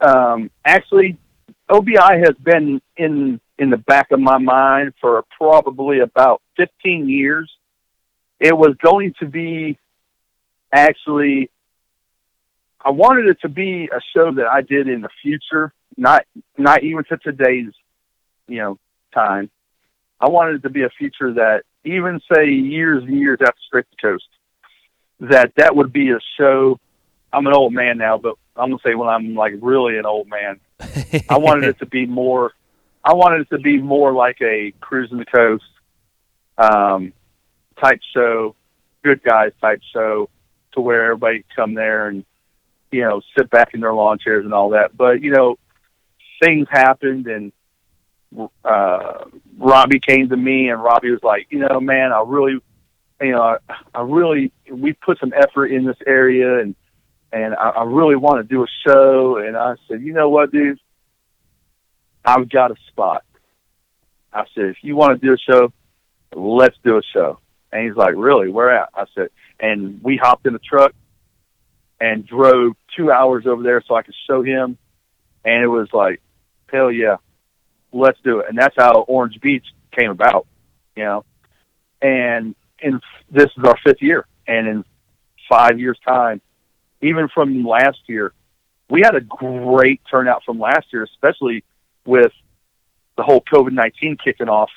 Um, 0.00 0.50
actually, 0.64 1.18
OBI 1.68 1.96
has 1.96 2.36
been 2.42 2.80
in 2.96 3.40
in 3.58 3.70
the 3.70 3.76
back 3.76 4.10
of 4.10 4.20
my 4.20 4.38
mind 4.38 4.94
for 5.00 5.24
probably 5.36 6.00
about 6.00 6.40
15 6.56 7.08
years. 7.08 7.50
It 8.38 8.56
was 8.56 8.74
going 8.82 9.14
to 9.20 9.26
be 9.26 9.78
actually. 10.72 11.50
I 12.82 12.90
wanted 12.90 13.26
it 13.26 13.42
to 13.42 13.50
be 13.50 13.90
a 13.92 14.00
show 14.14 14.32
that 14.32 14.46
I 14.46 14.62
did 14.62 14.88
in 14.88 15.02
the 15.02 15.10
future, 15.22 15.72
not 15.96 16.24
not 16.56 16.82
even 16.82 17.04
to 17.04 17.18
today's, 17.18 17.72
you 18.48 18.58
know, 18.58 18.78
time. 19.12 19.50
I 20.18 20.28
wanted 20.28 20.56
it 20.56 20.62
to 20.62 20.70
be 20.70 20.82
a 20.82 20.90
future 20.90 21.34
that 21.34 21.64
even 21.84 22.20
say 22.32 22.46
years 22.46 23.04
and 23.04 23.18
years 23.18 23.38
after 23.42 23.60
Scraping 23.66 23.90
the 23.90 24.08
Coast, 24.08 24.28
that 25.20 25.52
that 25.56 25.76
would 25.76 25.92
be 25.92 26.10
a 26.10 26.20
show. 26.38 26.78
I'm 27.32 27.46
an 27.46 27.54
old 27.54 27.72
man 27.72 27.98
now, 27.98 28.18
but 28.18 28.36
I'm 28.56 28.70
gonna 28.70 28.82
say 28.84 28.94
when 28.94 29.08
I'm 29.08 29.34
like 29.34 29.54
really 29.60 29.98
an 29.98 30.06
old 30.06 30.28
man, 30.28 30.60
I 31.28 31.38
wanted 31.38 31.64
it 31.64 31.78
to 31.78 31.86
be 31.86 32.06
more. 32.06 32.52
I 33.04 33.14
wanted 33.14 33.42
it 33.42 33.50
to 33.50 33.58
be 33.58 33.78
more 33.78 34.12
like 34.12 34.40
a 34.42 34.72
cruising 34.80 35.18
the 35.18 35.24
coast 35.24 35.64
um, 36.58 37.12
type 37.80 38.00
show, 38.14 38.54
good 39.02 39.22
guys 39.22 39.52
type 39.60 39.80
show, 39.92 40.28
to 40.72 40.80
where 40.80 41.04
everybody 41.04 41.38
could 41.38 41.56
come 41.56 41.74
there 41.74 42.08
and 42.08 42.24
you 42.90 43.02
know 43.02 43.22
sit 43.36 43.48
back 43.50 43.74
in 43.74 43.80
their 43.80 43.94
lawn 43.94 44.18
chairs 44.18 44.44
and 44.44 44.52
all 44.52 44.70
that. 44.70 44.96
But 44.96 45.22
you 45.22 45.30
know, 45.30 45.58
things 46.42 46.66
happened 46.70 47.26
and 47.26 47.52
uh, 48.64 49.24
Robbie 49.58 50.00
came 50.00 50.28
to 50.28 50.36
me 50.36 50.68
and 50.68 50.82
Robbie 50.82 51.10
was 51.10 51.22
like, 51.22 51.46
you 51.50 51.58
know, 51.58 51.80
man, 51.80 52.12
I 52.12 52.22
really, 52.26 52.60
you 53.20 53.32
know, 53.32 53.42
I, 53.42 53.56
I 53.94 54.02
really, 54.02 54.52
we 54.70 54.92
put 54.92 55.18
some 55.18 55.32
effort 55.36 55.66
in 55.66 55.84
this 55.84 55.96
area 56.06 56.60
and, 56.60 56.74
and 57.32 57.54
I, 57.54 57.70
I 57.70 57.84
really 57.84 58.16
want 58.16 58.46
to 58.46 58.54
do 58.54 58.62
a 58.62 58.66
show. 58.86 59.36
And 59.36 59.56
I 59.56 59.74
said, 59.88 60.02
you 60.02 60.12
know 60.12 60.28
what, 60.28 60.52
dude, 60.52 60.78
I've 62.24 62.48
got 62.48 62.70
a 62.70 62.76
spot. 62.88 63.24
I 64.32 64.44
said, 64.54 64.66
if 64.66 64.76
you 64.82 64.96
want 64.96 65.20
to 65.20 65.26
do 65.26 65.34
a 65.34 65.38
show, 65.38 65.72
let's 66.34 66.76
do 66.84 66.96
a 66.98 67.02
show. 67.02 67.38
And 67.72 67.86
he's 67.86 67.96
like, 67.96 68.14
really, 68.16 68.48
where 68.48 68.70
at? 68.70 68.90
I 68.94 69.04
said, 69.14 69.28
and 69.58 70.02
we 70.02 70.16
hopped 70.16 70.46
in 70.46 70.52
the 70.52 70.58
truck 70.58 70.92
and 72.00 72.26
drove 72.26 72.72
two 72.96 73.12
hours 73.12 73.46
over 73.46 73.62
there 73.62 73.82
so 73.86 73.94
I 73.94 74.02
could 74.02 74.14
show 74.26 74.42
him. 74.42 74.78
And 75.44 75.62
it 75.62 75.68
was 75.68 75.88
like, 75.92 76.20
hell 76.70 76.90
yeah, 76.90 77.16
let's 77.92 78.18
do 78.22 78.40
it. 78.40 78.46
And 78.48 78.58
that's 78.58 78.74
how 78.76 79.02
Orange 79.02 79.40
Beach 79.40 79.66
came 79.92 80.10
about, 80.10 80.46
you 80.96 81.04
know. 81.04 81.24
And 82.02 82.54
in 82.80 83.00
this 83.30 83.48
is 83.56 83.64
our 83.64 83.76
fifth 83.84 84.00
year, 84.00 84.26
and 84.46 84.66
in 84.66 84.84
five 85.48 85.78
years' 85.78 85.98
time, 86.06 86.40
even 87.02 87.28
from 87.28 87.64
last 87.64 87.98
year, 88.06 88.32
we 88.88 89.02
had 89.02 89.14
a 89.14 89.20
great 89.20 90.00
turnout 90.10 90.44
from 90.44 90.58
last 90.58 90.92
year, 90.92 91.04
especially 91.04 91.64
with 92.04 92.32
the 93.16 93.22
whole 93.22 93.40
COVID 93.40 93.72
nineteen 93.72 94.16
kicking 94.16 94.48
off. 94.48 94.70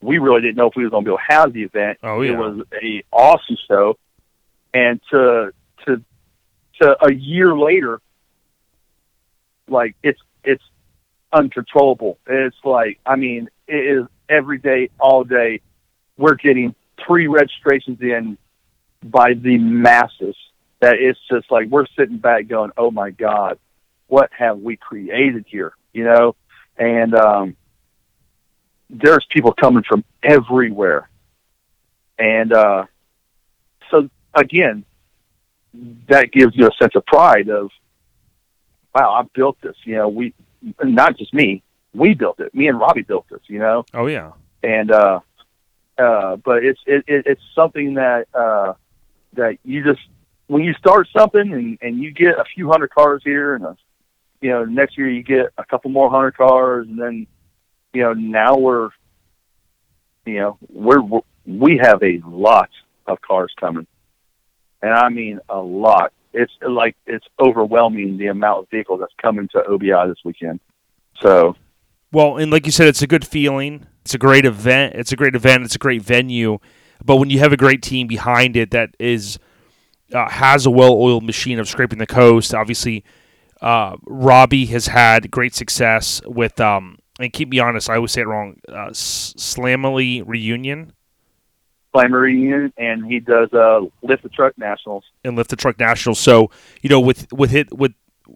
We 0.00 0.18
really 0.18 0.40
didn't 0.40 0.56
know 0.56 0.68
if 0.68 0.76
we 0.76 0.84
were 0.84 0.90
going 0.90 1.04
to 1.04 1.10
be 1.10 1.12
able 1.12 1.18
to 1.18 1.34
have 1.34 1.52
the 1.52 1.62
event. 1.62 1.98
Oh, 2.02 2.20
yeah. 2.22 2.32
It 2.32 2.38
was 2.38 2.62
a 2.82 3.04
awesome 3.12 3.56
show, 3.68 3.98
and 4.72 5.00
to 5.10 5.52
to 5.86 6.02
to 6.80 7.04
a 7.04 7.12
year 7.12 7.56
later, 7.56 8.00
like 9.68 9.96
it's 10.02 10.20
it's 10.44 10.62
uncontrollable. 11.32 12.18
It's 12.26 12.56
like, 12.64 12.98
I 13.04 13.16
mean, 13.16 13.48
it 13.66 13.98
is 13.98 14.06
every 14.28 14.58
day, 14.58 14.90
all 14.98 15.24
day. 15.24 15.60
We're 16.16 16.34
getting 16.34 16.74
pre 16.96 17.26
registrations 17.26 18.00
in 18.00 18.38
by 19.02 19.34
the 19.34 19.58
masses. 19.58 20.36
That 20.80 20.94
it's 21.00 21.18
just 21.30 21.50
like 21.50 21.68
we're 21.68 21.86
sitting 21.98 22.18
back 22.18 22.46
going, 22.46 22.70
"Oh 22.76 22.90
my 22.90 23.10
God, 23.10 23.58
what 24.06 24.30
have 24.36 24.58
we 24.60 24.76
created 24.76 25.44
here?" 25.48 25.72
You 25.92 26.04
know, 26.04 26.36
and 26.76 27.14
um, 27.14 27.56
there's 28.88 29.26
people 29.30 29.52
coming 29.52 29.82
from 29.88 30.04
everywhere, 30.22 31.08
and 32.18 32.52
uh, 32.52 32.84
so 33.90 34.08
again, 34.34 34.84
that 36.08 36.30
gives 36.30 36.54
you 36.56 36.66
a 36.68 36.70
sense 36.80 36.94
of 36.94 37.04
pride 37.06 37.48
of, 37.48 37.70
"Wow, 38.94 39.12
I 39.14 39.22
built 39.34 39.60
this." 39.60 39.76
You 39.84 39.96
know, 39.96 40.08
we 40.08 40.32
not 40.82 41.16
just 41.18 41.34
me, 41.34 41.62
we 41.92 42.14
built 42.14 42.38
it. 42.38 42.54
Me 42.54 42.68
and 42.68 42.78
Robbie 42.78 43.02
built 43.02 43.26
this. 43.30 43.40
You 43.48 43.58
know, 43.58 43.84
Oh 43.94 44.06
yeah. 44.06 44.30
and 44.62 44.92
uh, 44.92 45.20
uh, 45.98 46.36
but 46.36 46.64
it's 46.64 46.80
it, 46.86 47.02
it, 47.08 47.26
it's 47.26 47.42
something 47.54 47.94
that 47.94 48.28
uh, 48.32 48.74
that 49.32 49.58
you 49.64 49.82
just 49.82 50.00
when 50.48 50.62
you 50.62 50.74
start 50.74 51.06
something 51.16 51.52
and, 51.52 51.78
and 51.80 51.98
you 52.02 52.10
get 52.10 52.38
a 52.38 52.44
few 52.54 52.68
hundred 52.70 52.90
cars 52.90 53.22
here 53.24 53.54
and 53.54 53.64
a, 53.64 53.76
you 54.40 54.50
know 54.50 54.64
next 54.64 54.98
year 54.98 55.08
you 55.08 55.22
get 55.22 55.52
a 55.56 55.64
couple 55.64 55.90
more 55.90 56.10
hundred 56.10 56.36
cars 56.36 56.86
and 56.88 56.98
then 56.98 57.26
you 57.92 58.02
know 58.02 58.12
now 58.12 58.56
we're 58.56 58.90
you 60.26 60.40
know 60.40 60.58
we're, 60.68 61.00
we're 61.00 61.20
we 61.46 61.78
have 61.78 62.02
a 62.02 62.20
lot 62.26 62.70
of 63.06 63.20
cars 63.22 63.52
coming 63.58 63.86
and 64.82 64.92
I 64.92 65.08
mean 65.08 65.40
a 65.48 65.58
lot 65.58 66.12
it's 66.32 66.52
like 66.60 66.96
it's 67.06 67.26
overwhelming 67.40 68.18
the 68.18 68.26
amount 68.26 68.60
of 68.60 68.70
vehicles 68.70 69.00
that's 69.00 69.14
coming 69.20 69.48
to 69.48 69.64
OBI 69.64 70.08
this 70.08 70.18
weekend 70.24 70.60
so 71.20 71.56
Well, 72.12 72.36
and 72.36 72.50
like 72.50 72.64
you 72.66 72.72
said, 72.72 72.88
it's 72.88 73.02
a 73.02 73.06
good 73.06 73.26
feeling. 73.26 73.86
It's 74.02 74.14
a 74.14 74.18
great 74.18 74.46
event. 74.46 74.94
It's 74.94 75.12
a 75.12 75.16
great 75.16 75.34
event. 75.34 75.64
It's 75.64 75.74
a 75.74 75.78
great 75.78 76.02
venue. 76.02 76.58
But 77.04 77.16
when 77.16 77.30
you 77.30 77.38
have 77.40 77.52
a 77.52 77.56
great 77.56 77.82
team 77.82 78.06
behind 78.06 78.56
it 78.56 78.70
that 78.70 78.94
is 78.98 79.38
uh, 80.12 80.28
has 80.28 80.66
a 80.66 80.70
well-oiled 80.70 81.24
machine 81.24 81.58
of 81.58 81.68
scraping 81.68 81.98
the 81.98 82.06
coast, 82.06 82.54
obviously, 82.54 83.04
uh, 83.60 83.96
Robbie 84.06 84.66
has 84.66 84.86
had 84.86 85.30
great 85.30 85.54
success 85.54 86.20
with. 86.24 86.60
Um, 86.60 86.98
and 87.20 87.32
keep 87.32 87.48
me 87.48 87.58
honest, 87.58 87.90
I 87.90 87.96
always 87.96 88.12
say 88.12 88.20
it 88.20 88.28
wrong. 88.28 88.60
Uh, 88.68 88.90
Slamily 88.90 90.22
reunion 90.24 90.92
Climber 91.92 92.20
Reunion 92.20 92.72
and 92.76 93.04
he 93.06 93.18
does 93.18 93.52
uh 93.52 93.80
lift 94.02 94.22
the 94.22 94.28
truck 94.28 94.56
nationals 94.58 95.04
and 95.24 95.36
lift 95.36 95.50
the 95.50 95.56
truck 95.56 95.78
nationals. 95.78 96.20
So 96.20 96.50
you 96.82 96.90
know, 96.90 97.00
with 97.00 97.26
with 97.32 97.54
it 97.54 97.72
with 97.76 97.92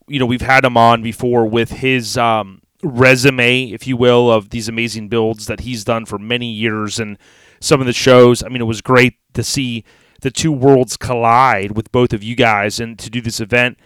you 0.09 0.19
know, 0.19 0.27
we've 0.27 0.41
had 0.41 0.65
him 0.65 0.77
on 0.77 1.03
before 1.03 1.47
with 1.47 1.71
his 1.71 2.17
um, 2.17 2.63
resume, 2.83 3.65
if 3.65 3.87
you 3.87 3.97
will, 3.97 4.33
of 4.33 4.51
these 4.51 4.69
amazing 4.69 5.09
builds 5.09 5.47
that 5.47 5.61
he's 5.61 5.85
done 5.85 6.07
for 6.07 6.19
many 6.19 6.51
years 6.51 6.99
and 6.99 7.19
some 7.61 7.81
of 7.81 7.87
the 7.87 7.93
shows. 7.93 8.43
I 8.43 8.49
mean, 8.49 8.61
it 8.61 8.67
was 8.67 8.81
great 8.81 9.19
to 9.35 9.45
see 9.45 9.85
the 10.23 10.31
two 10.31 10.51
worlds 10.51 10.97
collide 10.97 11.73
with 11.73 11.93
both 11.93 12.13
of 12.13 12.23
you 12.23 12.35
guys 12.35 12.81
and 12.81 12.99
to 12.99 13.11
do 13.11 13.21
this 13.21 13.41
event. 13.41 13.79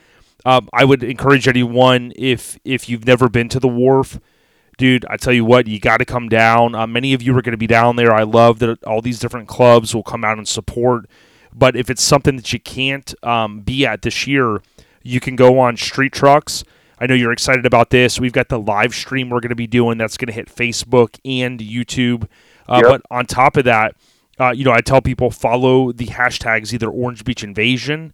Um, 0.45 0.69
I 0.73 0.85
would 0.85 1.03
encourage 1.03 1.49
anyone 1.49 2.13
if 2.15 2.59
if 2.65 2.89
you've 2.89 3.07
never 3.07 3.29
been 3.29 3.49
to 3.49 3.59
the 3.59 3.69
wharf, 3.69 4.21
dude. 4.79 5.05
I 5.11 5.17
tell 5.17 5.33
you 5.33 5.45
what, 5.45 5.67
you 5.67 5.81
got 5.81 5.97
to 5.97 6.05
come 6.05 6.29
down. 6.29 6.75
Uh, 6.75 6.87
many 6.87 7.13
of 7.15 7.23
you 7.23 7.37
are 7.37 7.43
going 7.43 7.53
to 7.53 7.59
be 7.59 7.67
down 7.67 7.97
there. 7.97 8.15
I 8.15 8.23
love 8.23 8.61
that 8.61 8.85
all 8.85 9.03
these 9.03 9.19
different 9.19 9.49
clubs 9.49 9.95
will 9.95 10.05
come 10.05 10.25
out 10.25 10.39
and 10.39 10.47
support. 10.47 11.09
But 11.53 11.75
if 11.75 11.91
it's 11.91 12.03
something 12.03 12.37
that 12.37 12.53
you 12.53 12.61
can't 12.61 13.13
um, 13.25 13.61
be 13.61 13.87
at 13.87 14.03
this 14.03 14.27
year, 14.27 14.61
you 15.03 15.21
can 15.21 15.37
go 15.37 15.59
on 15.59 15.77
Street 15.77 16.13
Trucks. 16.13 16.63
I 17.01 17.07
know 17.07 17.15
you're 17.15 17.33
excited 17.33 17.67
about 17.67 17.91
this. 17.91 18.21
We've 18.21 18.33
got 18.33 18.49
the 18.49 18.59
live 18.59 18.95
stream 18.95 19.31
we're 19.31 19.41
going 19.41 19.51
to 19.51 19.57
be 19.57 19.67
doing 19.67 19.99
that's 19.99 20.17
going 20.17 20.29
to 20.29 20.33
hit 20.33 20.55
Facebook 20.55 21.19
and 21.25 21.59
YouTube. 21.59 22.25
Uh, 22.69 22.83
Yep. 22.83 22.91
But 22.91 23.03
on 23.11 23.27
top 23.27 23.57
of 23.57 23.65
that, 23.65 23.95
uh, 24.39 24.53
you 24.55 24.65
know, 24.65 24.73
I 24.73 24.81
tell 24.81 25.01
people 25.01 25.31
follow 25.31 25.93
the 25.93 26.07
hashtags 26.07 26.73
either 26.73 26.89
Orange 26.89 27.25
Beach 27.25 27.43
Invasion 27.43 28.13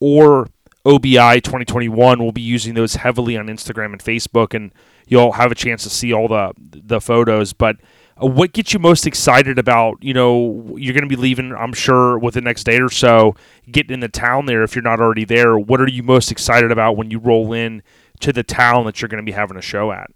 or 0.00 0.48
OBI 0.84 1.40
2021. 1.40 2.18
We'll 2.18 2.32
be 2.32 2.40
using 2.40 2.74
those 2.74 2.96
heavily 2.96 3.36
on 3.36 3.48
Instagram 3.48 3.92
and 3.92 4.02
Facebook, 4.02 4.54
and 4.54 4.72
you'll 5.06 5.32
have 5.32 5.50
a 5.50 5.54
chance 5.54 5.82
to 5.82 5.90
see 5.90 6.12
all 6.12 6.28
the 6.28 6.52
the 6.58 7.00
photos. 7.00 7.52
But 7.52 7.76
uh, 8.22 8.26
what 8.26 8.52
gets 8.52 8.72
you 8.72 8.78
most 8.78 9.06
excited 9.06 9.58
about? 9.58 10.02
You 10.02 10.14
know, 10.14 10.76
you're 10.78 10.94
going 10.94 11.08
to 11.08 11.08
be 11.08 11.20
leaving, 11.20 11.52
I'm 11.52 11.72
sure, 11.72 12.18
within 12.18 12.44
the 12.44 12.48
next 12.48 12.64
day 12.64 12.80
or 12.80 12.90
so, 12.90 13.34
getting 13.70 13.94
in 13.94 14.00
the 14.00 14.08
town 14.08 14.46
there. 14.46 14.62
If 14.62 14.76
you're 14.76 14.82
not 14.82 15.00
already 15.00 15.24
there, 15.24 15.58
what 15.58 15.80
are 15.80 15.88
you 15.88 16.02
most 16.02 16.30
excited 16.30 16.70
about 16.70 16.96
when 16.96 17.10
you 17.10 17.18
roll 17.18 17.52
in 17.52 17.82
to 18.20 18.32
the 18.32 18.42
town 18.42 18.84
that 18.86 19.00
you're 19.00 19.08
going 19.08 19.24
to 19.24 19.30
be 19.30 19.32
having 19.32 19.56
a 19.56 19.62
show 19.62 19.90
at? 19.92 20.10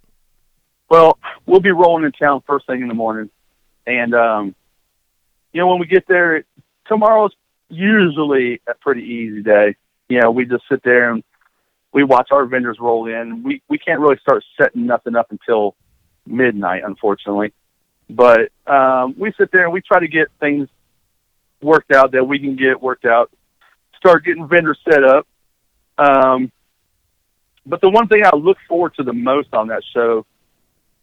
Well, 0.88 1.18
we'll 1.46 1.60
be 1.60 1.70
rolling 1.70 2.04
in 2.04 2.12
town 2.12 2.42
first 2.46 2.66
thing 2.66 2.82
in 2.82 2.88
the 2.88 2.94
morning, 2.94 3.30
and 3.86 4.14
um, 4.14 4.54
you 5.52 5.60
know 5.60 5.66
when 5.68 5.78
we 5.78 5.86
get 5.86 6.06
there, 6.06 6.44
tomorrow's 6.86 7.32
usually 7.68 8.60
a 8.66 8.74
pretty 8.74 9.02
easy 9.02 9.42
day. 9.42 9.76
You 10.08 10.20
know, 10.20 10.30
we 10.30 10.44
just 10.44 10.64
sit 10.70 10.82
there 10.82 11.10
and 11.10 11.22
we 11.92 12.04
watch 12.04 12.28
our 12.30 12.46
vendors 12.46 12.78
roll 12.80 13.06
in. 13.06 13.42
We 13.42 13.62
we 13.68 13.78
can't 13.78 14.00
really 14.00 14.18
start 14.20 14.44
setting 14.60 14.86
nothing 14.86 15.16
up 15.16 15.30
until 15.30 15.74
midnight, 16.26 16.82
unfortunately. 16.84 17.52
But 18.08 18.50
um, 18.66 19.14
we 19.18 19.32
sit 19.38 19.50
there 19.52 19.64
and 19.64 19.72
we 19.72 19.80
try 19.80 20.00
to 20.00 20.08
get 20.08 20.28
things 20.40 20.68
worked 21.62 21.92
out 21.92 22.12
that 22.12 22.24
we 22.24 22.38
can 22.38 22.56
get 22.56 22.82
worked 22.82 23.04
out. 23.04 23.30
Start 23.96 24.24
getting 24.24 24.48
vendors 24.48 24.78
set 24.88 25.04
up. 25.04 25.26
Um, 25.96 26.50
but 27.64 27.80
the 27.80 27.88
one 27.88 28.08
thing 28.08 28.22
I 28.24 28.34
look 28.36 28.58
forward 28.68 28.94
to 28.96 29.02
the 29.02 29.12
most 29.12 29.54
on 29.54 29.68
that 29.68 29.82
show 29.94 30.26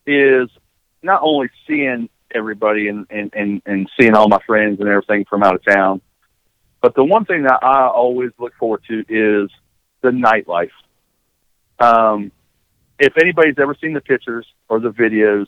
is 0.06 0.50
not 1.02 1.22
only 1.24 1.50
seeing 1.68 2.10
everybody 2.34 2.88
and, 2.88 3.06
and, 3.10 3.34
and, 3.34 3.62
and 3.66 3.90
seeing 4.00 4.14
all 4.14 4.28
my 4.28 4.40
friends 4.46 4.80
and 4.80 4.90
everything 4.90 5.26
from 5.30 5.44
out 5.44 5.56
of 5.56 5.66
town, 5.66 6.02
but 6.82 6.96
the 6.96 7.04
one 7.04 7.26
thing 7.26 7.44
that 7.44 7.60
I 7.62 7.88
always 7.88 8.32
look 8.40 8.54
forward 8.56 8.84
to 8.88 9.00
is 9.00 9.50
the 10.02 10.10
nightlife. 10.10 10.70
Um, 11.80 12.32
if 12.98 13.14
anybody's 13.22 13.56
ever 13.60 13.76
seen 13.82 13.94
the 13.94 14.02
pictures 14.02 14.46
or 14.68 14.80
the 14.80 14.92
videos, 14.92 15.48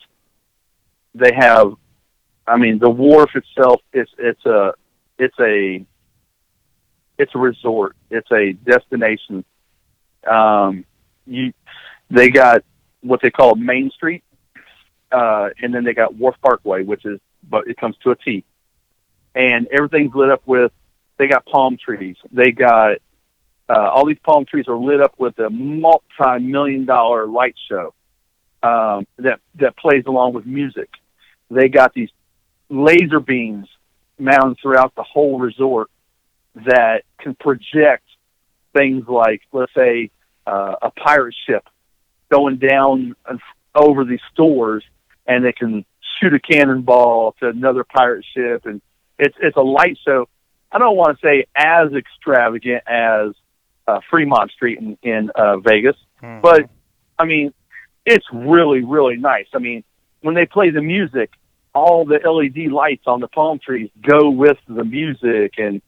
they 1.13 1.31
have, 1.33 1.73
I 2.47 2.57
mean, 2.57 2.79
the 2.79 2.89
wharf 2.89 3.31
itself, 3.35 3.81
it's, 3.93 4.11
it's 4.17 4.45
a, 4.45 4.73
it's 5.17 5.39
a, 5.39 5.85
it's 7.17 7.35
a 7.35 7.37
resort. 7.37 7.95
It's 8.09 8.31
a 8.31 8.53
destination. 8.53 9.45
Um, 10.25 10.85
you, 11.25 11.53
they 12.09 12.29
got 12.29 12.63
what 13.01 13.21
they 13.21 13.29
call 13.29 13.55
Main 13.55 13.91
Street, 13.91 14.23
uh, 15.11 15.49
and 15.61 15.73
then 15.73 15.83
they 15.83 15.93
got 15.93 16.15
Wharf 16.15 16.35
Parkway, 16.41 16.83
which 16.83 17.05
is, 17.05 17.19
but 17.47 17.67
it 17.67 17.77
comes 17.77 17.95
to 18.03 18.11
a 18.11 18.15
T, 18.15 18.43
and 19.35 19.67
everything's 19.67 20.13
lit 20.15 20.31
up 20.31 20.43
with. 20.45 20.71
They 21.17 21.27
got 21.27 21.45
palm 21.45 21.77
trees. 21.77 22.17
They 22.31 22.51
got 22.51 22.97
uh, 23.69 23.89
all 23.89 24.05
these 24.05 24.19
palm 24.23 24.45
trees 24.45 24.67
are 24.67 24.75
lit 24.75 25.01
up 25.01 25.13
with 25.17 25.37
a 25.39 25.49
multi-million 25.49 26.85
dollar 26.85 27.25
light 27.27 27.55
show 27.69 27.93
um, 28.63 29.07
that 29.17 29.39
that 29.55 29.77
plays 29.77 30.03
along 30.07 30.33
with 30.33 30.45
music. 30.45 30.89
They 31.49 31.69
got 31.69 31.93
these 31.93 32.09
laser 32.69 33.19
beams 33.19 33.67
mounted 34.17 34.57
throughout 34.61 34.95
the 34.95 35.03
whole 35.03 35.39
resort 35.39 35.89
that 36.55 37.03
can 37.19 37.35
project 37.35 38.03
things 38.75 39.07
like, 39.07 39.41
let's 39.51 39.73
say, 39.73 40.11
uh, 40.45 40.75
a 40.81 40.91
pirate 40.91 41.35
ship 41.45 41.67
going 42.29 42.57
down 42.57 43.15
over 43.75 44.05
these 44.05 44.21
stores, 44.33 44.83
and 45.25 45.45
they 45.45 45.53
can 45.53 45.85
shoot 46.19 46.33
a 46.33 46.39
cannonball 46.39 47.35
to 47.39 47.47
another 47.47 47.83
pirate 47.83 48.25
ship, 48.35 48.65
and 48.65 48.81
it's 49.17 49.35
it's 49.41 49.57
a 49.57 49.61
light 49.61 49.97
show. 50.05 50.27
I 50.71 50.79
don't 50.79 50.95
want 50.95 51.19
to 51.19 51.25
say 51.25 51.45
as 51.55 51.91
extravagant 51.93 52.83
as 52.87 53.31
uh, 53.87 53.99
Fremont 54.09 54.51
Street 54.51 54.79
in, 54.79 54.97
in 55.03 55.31
uh, 55.35 55.57
Vegas, 55.57 55.95
but 56.41 56.69
I 57.17 57.25
mean, 57.25 57.53
it's 58.05 58.25
really 58.31 58.83
really 58.83 59.17
nice. 59.17 59.47
I 59.53 59.59
mean, 59.59 59.83
when 60.21 60.35
they 60.35 60.45
play 60.45 60.69
the 60.69 60.81
music, 60.81 61.31
all 61.73 62.05
the 62.05 62.19
LED 62.23 62.71
lights 62.71 63.03
on 63.07 63.19
the 63.19 63.27
palm 63.27 63.59
trees 63.59 63.89
go 64.01 64.29
with 64.29 64.57
the 64.67 64.83
music, 64.83 65.55
and 65.57 65.81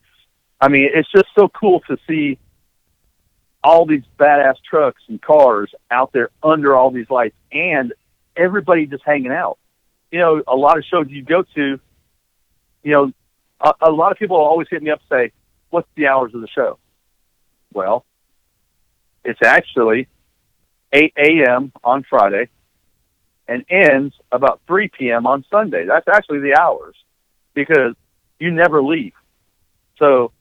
I 0.60 0.68
mean, 0.68 0.88
it's 0.92 1.10
just 1.12 1.26
so 1.36 1.48
cool 1.48 1.80
to 1.88 1.96
see 2.08 2.38
all 3.62 3.86
these 3.86 4.02
badass 4.18 4.56
trucks 4.68 5.02
and 5.08 5.20
cars 5.20 5.72
out 5.90 6.12
there 6.12 6.28
under 6.42 6.76
all 6.76 6.90
these 6.90 7.08
lights 7.08 7.34
and 7.50 7.94
everybody 8.36 8.86
just 8.86 9.04
hanging 9.04 9.32
out. 9.32 9.58
You 10.10 10.20
know, 10.20 10.42
a 10.46 10.56
lot 10.56 10.78
of 10.78 10.84
shows 10.84 11.06
you 11.08 11.22
go 11.22 11.42
to, 11.54 11.80
you 12.82 12.92
know, 12.92 13.12
a, 13.60 13.72
a 13.82 13.90
lot 13.90 14.12
of 14.12 14.18
people 14.18 14.36
always 14.36 14.68
hit 14.70 14.82
me 14.82 14.90
up 14.90 15.00
and 15.10 15.18
say, 15.28 15.32
what's 15.70 15.88
the 15.96 16.06
hours 16.06 16.34
of 16.34 16.40
the 16.40 16.48
show? 16.48 16.78
Well, 17.72 18.04
it's 19.24 19.40
actually 19.42 20.08
8 20.92 21.12
a.m. 21.16 21.72
on 21.82 22.04
Friday 22.08 22.48
and 23.48 23.64
ends 23.68 24.14
about 24.30 24.60
3 24.66 24.88
p.m. 24.88 25.26
on 25.26 25.44
Sunday. 25.50 25.86
That's 25.86 26.08
actually 26.08 26.40
the 26.40 26.58
hours 26.58 26.94
because 27.54 27.94
you 28.38 28.50
never 28.50 28.82
leave. 28.82 29.12
So 29.98 30.32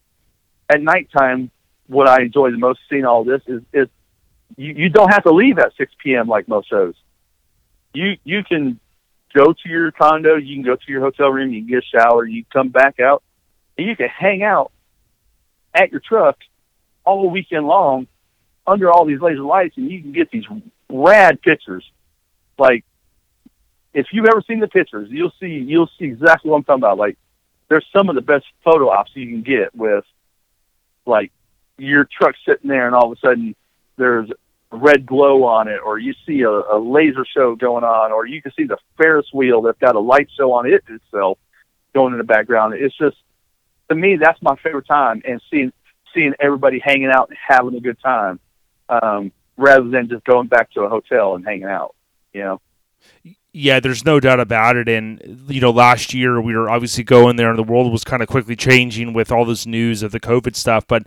at 0.70 0.82
nighttime, 0.82 1.52
what 1.88 2.07
I 2.07 2.22
enjoy 2.22 2.52
the 2.52 2.57
most 2.57 2.80
seeing 2.90 3.06
all 3.06 3.24
this 3.24 3.41
is, 3.48 3.61
is 3.74 3.88
you, 4.56 4.74
you 4.74 4.90
don't 4.90 5.11
have 5.11 5.24
to 5.24 5.32
leave 5.32 5.57
at 5.60 5.74
6 5.78 5.91
p.m. 6.03 6.28
like 6.28 6.48
most 6.48 6.70
shows. 6.70 6.95
You 7.94 8.18
you 8.24 8.44
can 8.44 8.80
go 9.34 9.53
to 9.53 9.70
your 9.70 9.91
condo, 9.91 10.36
you 10.36 10.56
can 10.56 10.64
go 10.64 10.76
to 10.76 10.91
your 10.91 11.02
hotel 11.02 11.30
room, 11.30 11.52
you 11.52 11.61
can 11.61 11.70
get 11.70 11.84
a 11.84 11.98
shower, 11.98 12.26
you 12.26 12.45
come 12.52 12.70
back 12.70 12.99
out, 12.99 13.24
and 13.78 13.88
you 13.88 13.95
can 13.95 14.10
hang 14.10 14.44
out 14.44 14.72
at 15.74 15.91
your 15.91 16.02
truck 16.02 16.38
all 17.03 17.30
weekend 17.30 17.65
long 17.65 18.07
under 18.65 18.91
all 18.91 19.06
these 19.06 19.20
laser 19.20 19.41
lights, 19.41 19.76
and 19.78 19.91
you 19.91 20.02
can 20.02 20.11
get 20.11 20.32
these 20.32 20.45
rad 20.90 21.41
pictures. 21.41 21.84
Like, 22.57 22.86
if 23.94 24.07
you've 24.11 24.26
ever 24.26 24.44
seen 24.48 24.60
the 24.60 24.68
pictures, 24.68 25.10
you'll 25.11 25.34
see 25.40 25.48
you'll 25.48 25.90
see 25.99 26.06
exactly 26.06 26.49
what 26.52 26.57
I'm 26.57 26.64
talking 26.64 26.82
about. 26.82 26.98
Like, 26.98 27.18
there's 27.70 27.86
some 27.95 28.10
of 28.10 28.15
the 28.15 28.22
best 28.22 28.45
photo 28.64 28.90
ops 28.90 29.11
you 29.15 29.28
can 29.28 29.41
get 29.41 29.76
with, 29.76 30.06
like, 31.06 31.32
your 31.78 32.06
truck 32.06 32.36
sitting 32.48 32.70
there, 32.70 32.86
and 32.86 32.95
all 32.95 33.11
of 33.11 33.18
a 33.18 33.20
sudden 33.20 33.56
there's 33.98 34.30
red 34.74 35.06
glow 35.06 35.44
on 35.44 35.68
it, 35.68 35.80
or 35.86 36.00
you 36.00 36.14
see 36.26 36.41
a, 36.41 36.50
a 36.50 36.80
laser 36.80 37.26
show 37.26 37.56
going 37.56 37.84
on, 37.84 38.12
or 38.12 38.26
you 38.26 38.41
can 38.41 38.52
see 38.58 38.66
the 38.66 38.78
Ferris 38.98 39.28
wheel 39.34 39.62
that's 39.62 39.80
got 39.80 39.95
a 39.95 40.00
light 40.00 40.30
show 40.36 40.52
on 40.54 40.66
it 40.66 40.84
itself 40.88 41.38
going 41.94 42.14
in 42.14 42.18
the 42.18 42.24
background. 42.24 42.74
It's 42.74 42.98
just 42.98 43.18
to 43.90 43.95
me 43.95 44.18
that's 44.18 44.41
my 44.41 44.56
favorite 44.58 44.88
time, 44.88 45.22
and 45.26 45.41
seeing 45.50 45.72
seeing 46.14 46.34
everybody 46.40 46.80
hanging 46.80 47.12
out 47.12 47.30
and 47.30 47.38
having 47.48 47.76
a 47.76 47.80
good 47.80 48.00
time, 48.02 48.40
um, 48.90 49.32
rather 49.58 49.88
than 49.90 50.10
just 50.10 50.24
going 50.26 50.48
back 50.48 50.72
to 50.72 50.82
a 50.82 50.90
hotel 50.90 51.36
and 51.36 51.45
hanging 51.45 51.66
out. 51.66 51.95
You 52.34 52.41
know. 52.41 52.62
Yeah, 53.56 53.80
there's 53.80 54.04
no 54.04 54.20
doubt 54.20 54.40
about 54.40 54.76
it. 54.78 54.90
And 54.90 55.45
you 55.48 55.62
know, 55.62 55.70
last 55.70 56.14
year 56.14 56.41
we 56.41 56.56
were 56.56 56.70
obviously 56.70 57.04
going 57.04 57.36
there, 57.36 57.50
and 57.50 57.60
the 57.60 57.64
world 57.64 57.91
was 57.91 58.04
kind 58.04 58.24
of 58.24 58.28
quickly 58.28 58.56
changing 58.56 59.14
with 59.14 59.32
all 59.32 59.45
this 59.45 59.66
news 59.66 60.02
of 60.02 60.12
the 60.12 60.20
COVID 60.20 60.56
stuff. 60.56 60.88
But 60.88 61.04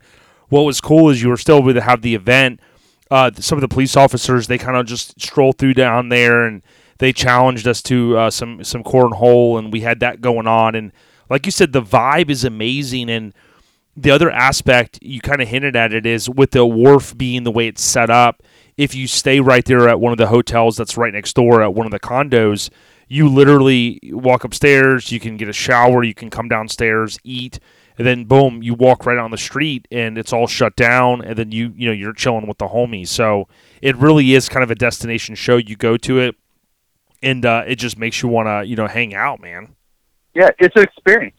what 0.48 0.62
was 0.62 0.80
cool 0.80 1.10
is 1.10 1.22
you 1.22 1.28
were 1.28 1.36
still 1.36 1.58
able 1.58 1.74
to 1.74 1.80
have 1.80 2.02
the 2.02 2.14
event. 2.14 2.60
Uh, 3.10 3.30
some 3.38 3.56
of 3.56 3.60
the 3.60 3.68
police 3.68 3.96
officers 3.96 4.46
they 4.46 4.58
kind 4.58 4.76
of 4.76 4.86
just 4.86 5.20
strolled 5.20 5.58
through 5.58 5.74
down 5.74 6.08
there, 6.08 6.44
and 6.44 6.62
they 6.98 7.12
challenged 7.12 7.66
us 7.68 7.82
to 7.82 8.16
uh, 8.16 8.30
some 8.30 8.64
some 8.64 8.82
cornhole, 8.82 9.58
and 9.58 9.72
we 9.72 9.80
had 9.80 10.00
that 10.00 10.20
going 10.20 10.46
on. 10.46 10.74
And 10.74 10.92
like 11.30 11.46
you 11.46 11.52
said, 11.52 11.72
the 11.72 11.82
vibe 11.82 12.30
is 12.30 12.44
amazing. 12.44 13.10
And 13.10 13.34
the 13.96 14.10
other 14.10 14.30
aspect 14.30 14.98
you 15.02 15.20
kind 15.20 15.40
of 15.40 15.48
hinted 15.48 15.76
at 15.76 15.92
it 15.92 16.04
is 16.04 16.28
with 16.28 16.50
the 16.50 16.66
wharf 16.66 17.16
being 17.16 17.44
the 17.44 17.50
way 17.50 17.68
it's 17.68 17.82
set 17.82 18.10
up 18.10 18.42
if 18.76 18.94
you 18.94 19.06
stay 19.06 19.40
right 19.40 19.64
there 19.64 19.88
at 19.88 20.00
one 20.00 20.12
of 20.12 20.18
the 20.18 20.26
hotels 20.26 20.76
that's 20.76 20.96
right 20.96 21.12
next 21.12 21.34
door 21.34 21.62
at 21.62 21.74
one 21.74 21.86
of 21.86 21.92
the 21.92 22.00
condos, 22.00 22.70
you 23.08 23.28
literally 23.28 23.98
walk 24.04 24.44
upstairs, 24.44 25.10
you 25.10 25.20
can 25.20 25.36
get 25.36 25.48
a 25.48 25.52
shower, 25.52 26.02
you 26.02 26.14
can 26.14 26.28
come 26.28 26.48
downstairs, 26.48 27.18
eat, 27.24 27.58
and 27.98 28.06
then 28.06 28.24
boom, 28.24 28.62
you 28.62 28.74
walk 28.74 29.06
right 29.06 29.18
on 29.18 29.30
the 29.30 29.38
street 29.38 29.88
and 29.90 30.18
it's 30.18 30.32
all 30.32 30.46
shut 30.46 30.76
down 30.76 31.22
and 31.22 31.36
then 31.38 31.52
you 31.52 31.72
you 31.76 31.86
know 31.86 31.92
you're 31.92 32.12
chilling 32.12 32.46
with 32.46 32.58
the 32.58 32.68
homies. 32.68 33.08
So 33.08 33.48
it 33.80 33.96
really 33.96 34.34
is 34.34 34.48
kind 34.48 34.62
of 34.62 34.70
a 34.70 34.74
destination 34.74 35.34
show. 35.34 35.56
You 35.56 35.76
go 35.76 35.96
to 35.98 36.18
it 36.18 36.36
and 37.22 37.44
uh, 37.44 37.64
it 37.66 37.76
just 37.76 37.98
makes 37.98 38.22
you 38.22 38.28
want 38.28 38.46
to, 38.48 38.68
you 38.68 38.76
know, 38.76 38.86
hang 38.86 39.14
out, 39.14 39.40
man. 39.40 39.74
Yeah, 40.34 40.50
it's 40.58 40.76
an 40.76 40.82
experience. 40.82 41.38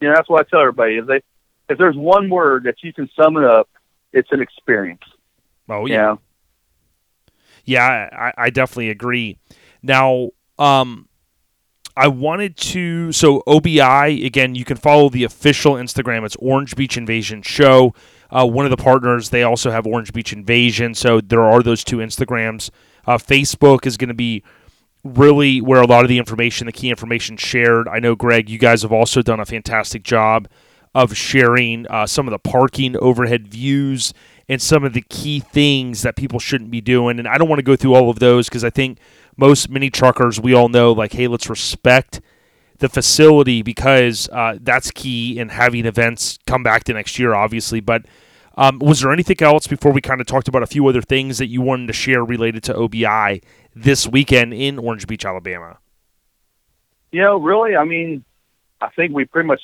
You 0.00 0.08
know, 0.08 0.14
that's 0.14 0.28
what 0.28 0.44
I 0.44 0.48
tell 0.50 0.60
everybody. 0.60 0.96
If 0.96 1.06
they 1.06 1.22
if 1.68 1.78
there's 1.78 1.96
one 1.96 2.28
word 2.28 2.64
that 2.64 2.82
you 2.82 2.92
can 2.92 3.08
sum 3.14 3.36
it 3.36 3.44
up, 3.44 3.68
it's 4.12 4.32
an 4.32 4.40
experience. 4.40 5.02
Oh 5.68 5.86
You 5.86 5.94
yeah. 5.94 6.02
know? 6.02 6.20
Yeah, 7.64 8.08
I, 8.12 8.46
I 8.46 8.50
definitely 8.50 8.90
agree. 8.90 9.38
Now, 9.82 10.30
um, 10.58 11.08
I 11.96 12.08
wanted 12.08 12.56
to. 12.56 13.12
So 13.12 13.42
OBI 13.46 14.24
again, 14.24 14.54
you 14.54 14.64
can 14.64 14.76
follow 14.76 15.08
the 15.08 15.24
official 15.24 15.74
Instagram. 15.74 16.24
It's 16.24 16.36
Orange 16.36 16.76
Beach 16.76 16.96
Invasion 16.96 17.42
Show. 17.42 17.94
Uh, 18.30 18.46
one 18.46 18.64
of 18.64 18.70
the 18.70 18.76
partners, 18.76 19.30
they 19.30 19.42
also 19.42 19.70
have 19.70 19.86
Orange 19.86 20.12
Beach 20.12 20.32
Invasion. 20.32 20.94
So 20.94 21.20
there 21.20 21.42
are 21.42 21.62
those 21.62 21.82
two 21.82 21.98
Instagrams. 21.98 22.70
Uh, 23.06 23.18
Facebook 23.18 23.86
is 23.86 23.96
going 23.96 24.08
to 24.08 24.14
be 24.14 24.42
really 25.02 25.60
where 25.60 25.80
a 25.80 25.86
lot 25.86 26.04
of 26.04 26.08
the 26.08 26.18
information, 26.18 26.66
the 26.66 26.72
key 26.72 26.90
information, 26.90 27.36
shared. 27.36 27.88
I 27.88 27.98
know, 27.98 28.14
Greg, 28.14 28.48
you 28.48 28.58
guys 28.58 28.82
have 28.82 28.92
also 28.92 29.22
done 29.22 29.40
a 29.40 29.46
fantastic 29.46 30.02
job 30.02 30.48
of 30.94 31.16
sharing 31.16 31.86
uh, 31.88 32.06
some 32.06 32.26
of 32.26 32.32
the 32.32 32.38
parking 32.38 32.96
overhead 32.98 33.48
views 33.48 34.12
and 34.50 34.60
some 34.60 34.82
of 34.82 34.94
the 34.94 35.04
key 35.08 35.38
things 35.38 36.02
that 36.02 36.16
people 36.16 36.40
shouldn't 36.40 36.72
be 36.72 36.80
doing. 36.80 37.20
And 37.20 37.28
I 37.28 37.38
don't 37.38 37.48
want 37.48 37.60
to 37.60 37.64
go 37.64 37.76
through 37.76 37.94
all 37.94 38.10
of 38.10 38.18
those 38.18 38.48
because 38.48 38.64
I 38.64 38.70
think 38.70 38.98
most 39.36 39.70
mini 39.70 39.90
truckers, 39.90 40.40
we 40.40 40.52
all 40.52 40.68
know, 40.68 40.90
like, 40.90 41.12
hey, 41.12 41.28
let's 41.28 41.48
respect 41.48 42.20
the 42.78 42.88
facility 42.88 43.62
because 43.62 44.28
uh, 44.32 44.58
that's 44.60 44.90
key 44.90 45.38
in 45.38 45.50
having 45.50 45.86
events 45.86 46.40
come 46.48 46.64
back 46.64 46.82
to 46.84 46.92
next 46.92 47.16
year, 47.16 47.32
obviously. 47.32 47.78
But 47.78 48.06
um, 48.56 48.80
was 48.80 49.02
there 49.02 49.12
anything 49.12 49.40
else 49.40 49.68
before 49.68 49.92
we 49.92 50.00
kind 50.00 50.20
of 50.20 50.26
talked 50.26 50.48
about 50.48 50.64
a 50.64 50.66
few 50.66 50.84
other 50.88 51.00
things 51.00 51.38
that 51.38 51.46
you 51.46 51.60
wanted 51.60 51.86
to 51.86 51.92
share 51.92 52.24
related 52.24 52.64
to 52.64 52.74
OBI 52.74 53.42
this 53.76 54.08
weekend 54.08 54.52
in 54.52 54.80
Orange 54.80 55.06
Beach, 55.06 55.24
Alabama? 55.24 55.78
You 57.12 57.20
know, 57.22 57.36
really, 57.36 57.76
I 57.76 57.84
mean, 57.84 58.24
I 58.80 58.88
think 58.88 59.14
we 59.14 59.26
pretty 59.26 59.46
much 59.46 59.60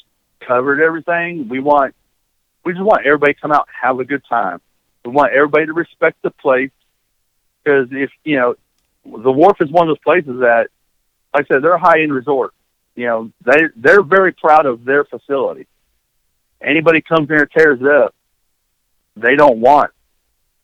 covered 0.47 0.81
everything. 0.81 1.49
We 1.49 1.59
want, 1.59 1.97
we 2.65 2.73
just 2.73 2.85
want 2.85 3.05
everybody 3.05 3.35
to 3.35 3.41
come 3.41 3.51
out 3.51 3.67
and 3.67 3.75
have 3.83 3.99
a 3.99 4.05
good 4.05 4.23
time. 4.29 4.61
We 5.07 5.13
want 5.13 5.33
everybody 5.33 5.67
to 5.67 5.73
respect 5.73 6.21
the 6.23 6.31
place 6.31 6.73
because 7.63 7.89
if 7.93 8.11
you 8.25 8.37
know, 8.37 8.55
the 9.05 9.31
wharf 9.31 9.59
is 9.61 9.71
one 9.71 9.89
of 9.89 9.91
those 9.91 10.03
places 10.03 10.41
that, 10.41 10.69
like 11.33 11.47
I 11.49 11.55
said, 11.55 11.63
they're 11.63 11.75
a 11.75 11.79
high 11.79 12.03
end 12.03 12.13
resort. 12.13 12.53
You 12.97 13.07
know, 13.07 13.33
they 13.45 13.69
they're 13.77 14.03
very 14.03 14.33
proud 14.33 14.67
of 14.67 14.85
their 14.85 15.05
facility. 15.05 15.69
Anybody 16.61 17.03
comes 17.03 17.29
there 17.29 17.43
and 17.43 17.51
tears 17.51 17.81
it 17.81 17.87
up, 17.87 18.15
they 19.15 19.37
don't 19.37 19.61
want. 19.61 19.93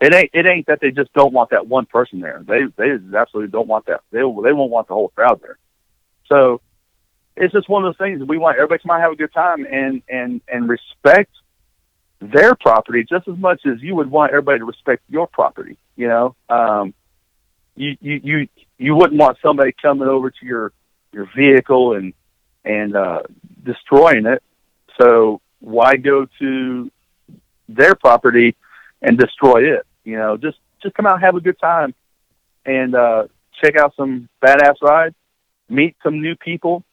It 0.01 0.13
ain't 0.13 0.31
it 0.33 0.47
ain't 0.47 0.67
that 0.67 0.81
they 0.81 0.91
just 0.91 1.13
don't 1.13 1.33
want 1.33 1.51
that 1.51 1.69
one 1.69 1.87
person 1.87 2.19
there. 2.19 2.43
They 2.45 2.65
they 2.77 2.99
absolutely 3.17 3.53
don't 3.53 3.69
want 3.69 3.87
that. 3.87 4.01
They 4.11 4.19
they 4.19 4.25
won't 4.25 4.71
want 4.71 4.89
the 4.89 4.95
whole 4.95 5.09
crowd 5.11 5.41
there. 5.41 5.59
So 6.27 6.61
it's 7.37 7.53
just 7.53 7.69
one 7.69 7.85
of 7.85 7.95
those 7.95 8.05
things 8.05 8.27
we 8.27 8.39
want 8.39 8.57
everybody 8.57 8.83
to 8.83 9.01
have 9.01 9.13
a 9.13 9.17
good 9.17 9.33
time 9.33 9.67
and 9.71 10.03
and 10.09 10.41
and 10.49 10.69
respect 10.69 11.31
their 12.23 12.55
property 12.55 13.05
just 13.09 13.27
as 13.27 13.37
much 13.37 13.63
as 13.67 13.83
you 13.83 13.97
would 13.97 14.11
want 14.11 14.31
everybody 14.31 14.61
to 14.61 14.65
respect 14.65 15.03
your 15.09 15.27
property. 15.27 15.77
You 15.97 16.09
know, 16.09 16.37
um, 16.49 16.95
you 17.75 17.97
you 18.01 18.21
you 18.23 18.49
you 18.79 18.95
wouldn't 18.95 19.21
want 19.21 19.39
somebody 19.43 19.73
coming 19.81 20.09
over 20.09 20.31
to 20.31 20.47
your 20.47 20.73
your 21.13 21.29
vehicle 21.37 21.95
and 21.95 22.15
and 22.65 22.95
uh, 22.95 23.23
destroying 23.65 24.27
it. 24.27 24.43
So 25.01 25.41
why 25.61 25.97
go 25.97 26.27
to 26.39 26.91
their 27.69 27.95
property 27.95 28.57
and 29.01 29.19
destroy 29.19 29.75
it? 29.77 29.87
You 30.05 30.17
know, 30.17 30.37
just 30.37 30.59
just 30.83 30.95
come 30.95 31.07
out 31.07 31.21
have 31.21 31.35
a 31.35 31.41
good 31.41 31.59
time 31.59 31.95
and 32.65 32.95
uh, 32.95 33.25
check 33.63 33.77
out 33.77 33.95
some 33.97 34.29
badass 34.41 34.81
rides, 34.81 35.17
meet 35.69 35.97
some 36.03 36.23
new 36.23 36.37
people, 36.37 36.85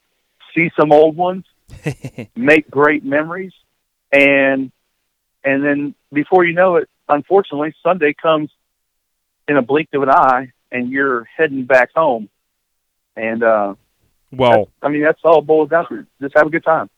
see 0.55 0.71
some 0.79 0.91
old 0.91 1.15
ones, 1.15 1.45
make 2.35 2.69
great 2.69 3.05
memories, 3.05 3.53
and 4.11 4.71
and 5.43 5.63
then 5.63 5.95
before 6.11 6.45
you 6.45 6.53
know 6.53 6.77
it, 6.77 6.89
unfortunately, 7.07 7.73
Sunday 7.83 8.13
comes 8.13 8.49
in 9.47 9.57
a 9.57 9.61
blink 9.61 9.89
of 9.93 10.03
an 10.03 10.09
eye, 10.09 10.51
and 10.71 10.89
you're 10.91 11.23
heading 11.35 11.65
back 11.65 11.91
home. 11.95 12.29
And 13.15 13.43
uh, 13.43 13.75
Well, 14.31 14.69
I 14.81 14.89
mean, 14.89 15.03
that's 15.03 15.19
all 15.23 15.41
boils 15.41 15.69
down 15.69 15.87
to. 15.89 16.05
Just 16.21 16.37
have 16.37 16.47
a 16.47 16.49
good 16.49 16.63
time. 16.63 16.89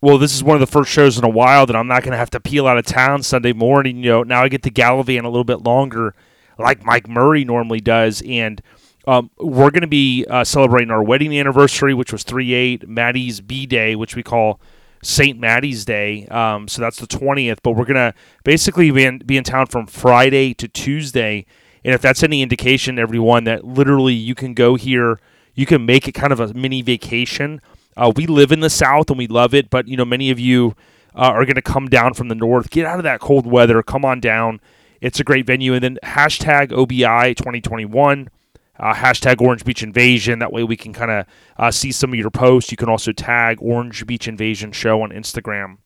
well, 0.00 0.18
this 0.18 0.34
is 0.34 0.42
one 0.42 0.56
of 0.56 0.60
the 0.60 0.66
first 0.66 0.90
shows 0.90 1.18
in 1.18 1.24
a 1.24 1.28
while 1.28 1.66
that 1.66 1.76
I'm 1.76 1.88
not 1.88 2.02
going 2.02 2.12
to 2.12 2.18
have 2.18 2.30
to 2.30 2.40
peel 2.40 2.66
out 2.66 2.78
of 2.78 2.86
town 2.86 3.22
Sunday 3.22 3.52
morning. 3.52 3.98
You 3.98 4.10
know, 4.10 4.22
now 4.22 4.42
I 4.42 4.48
get 4.48 4.62
to 4.62 4.70
gallivant 4.70 5.24
a 5.24 5.28
little 5.28 5.44
bit 5.44 5.62
longer, 5.62 6.14
like 6.58 6.84
Mike 6.84 7.08
Murray 7.08 7.44
normally 7.44 7.80
does, 7.80 8.22
and 8.26 8.62
um, 9.06 9.30
we're 9.38 9.70
going 9.70 9.82
to 9.82 9.86
be 9.86 10.26
uh, 10.28 10.44
celebrating 10.44 10.90
our 10.90 11.02
wedding 11.02 11.36
anniversary, 11.38 11.94
which 11.94 12.12
was 12.12 12.22
three 12.22 12.52
eight 12.52 12.88
Maddie's 12.88 13.40
B 13.40 13.66
Day, 13.66 13.96
which 13.96 14.14
we 14.16 14.22
call 14.22 14.60
St. 15.02 15.38
Maddie's 15.38 15.84
Day. 15.84 16.26
Um, 16.26 16.68
so 16.68 16.82
that's 16.82 16.98
the 16.98 17.06
twentieth. 17.06 17.62
But 17.62 17.72
we're 17.72 17.84
going 17.84 17.96
to 17.96 18.14
basically 18.44 18.90
be 18.90 19.04
in, 19.04 19.18
be 19.18 19.36
in 19.36 19.44
town 19.44 19.66
from 19.66 19.86
Friday 19.86 20.54
to 20.54 20.68
Tuesday, 20.68 21.46
and 21.84 21.94
if 21.94 22.00
that's 22.00 22.22
any 22.22 22.42
indication, 22.42 22.98
everyone, 22.98 23.44
that 23.44 23.64
literally 23.64 24.14
you 24.14 24.34
can 24.34 24.54
go 24.54 24.74
here, 24.74 25.20
you 25.54 25.66
can 25.66 25.86
make 25.86 26.06
it 26.08 26.12
kind 26.12 26.32
of 26.32 26.40
a 26.40 26.52
mini 26.54 26.82
vacation. 26.82 27.60
Uh, 27.96 28.12
we 28.14 28.26
live 28.26 28.52
in 28.52 28.60
the 28.60 28.70
South 28.70 29.10
and 29.10 29.18
we 29.18 29.26
love 29.26 29.54
it, 29.54 29.70
but 29.70 29.88
you 29.88 29.96
know 29.96 30.04
many 30.04 30.30
of 30.30 30.38
you 30.38 30.74
uh, 31.14 31.32
are 31.32 31.44
going 31.44 31.56
to 31.56 31.62
come 31.62 31.88
down 31.88 32.14
from 32.14 32.28
the 32.28 32.34
North. 32.34 32.70
Get 32.70 32.86
out 32.86 32.98
of 32.98 33.04
that 33.04 33.20
cold 33.20 33.46
weather. 33.46 33.82
Come 33.82 34.04
on 34.04 34.20
down. 34.20 34.60
It's 35.00 35.20
a 35.20 35.24
great 35.24 35.46
venue. 35.46 35.74
And 35.74 35.82
then 35.82 35.98
hashtag 36.04 36.72
OBI 36.72 37.34
2021, 37.34 38.30
uh, 38.78 38.94
hashtag 38.94 39.40
Orange 39.40 39.64
Beach 39.64 39.82
Invasion. 39.82 40.38
That 40.38 40.52
way 40.52 40.62
we 40.62 40.76
can 40.76 40.92
kind 40.92 41.10
of 41.10 41.26
uh, 41.56 41.70
see 41.70 41.92
some 41.92 42.12
of 42.12 42.18
your 42.18 42.30
posts. 42.30 42.70
You 42.70 42.76
can 42.76 42.88
also 42.88 43.12
tag 43.12 43.58
Orange 43.60 44.06
Beach 44.06 44.28
Invasion 44.28 44.72
Show 44.72 45.02
on 45.02 45.10
Instagram. 45.10 45.78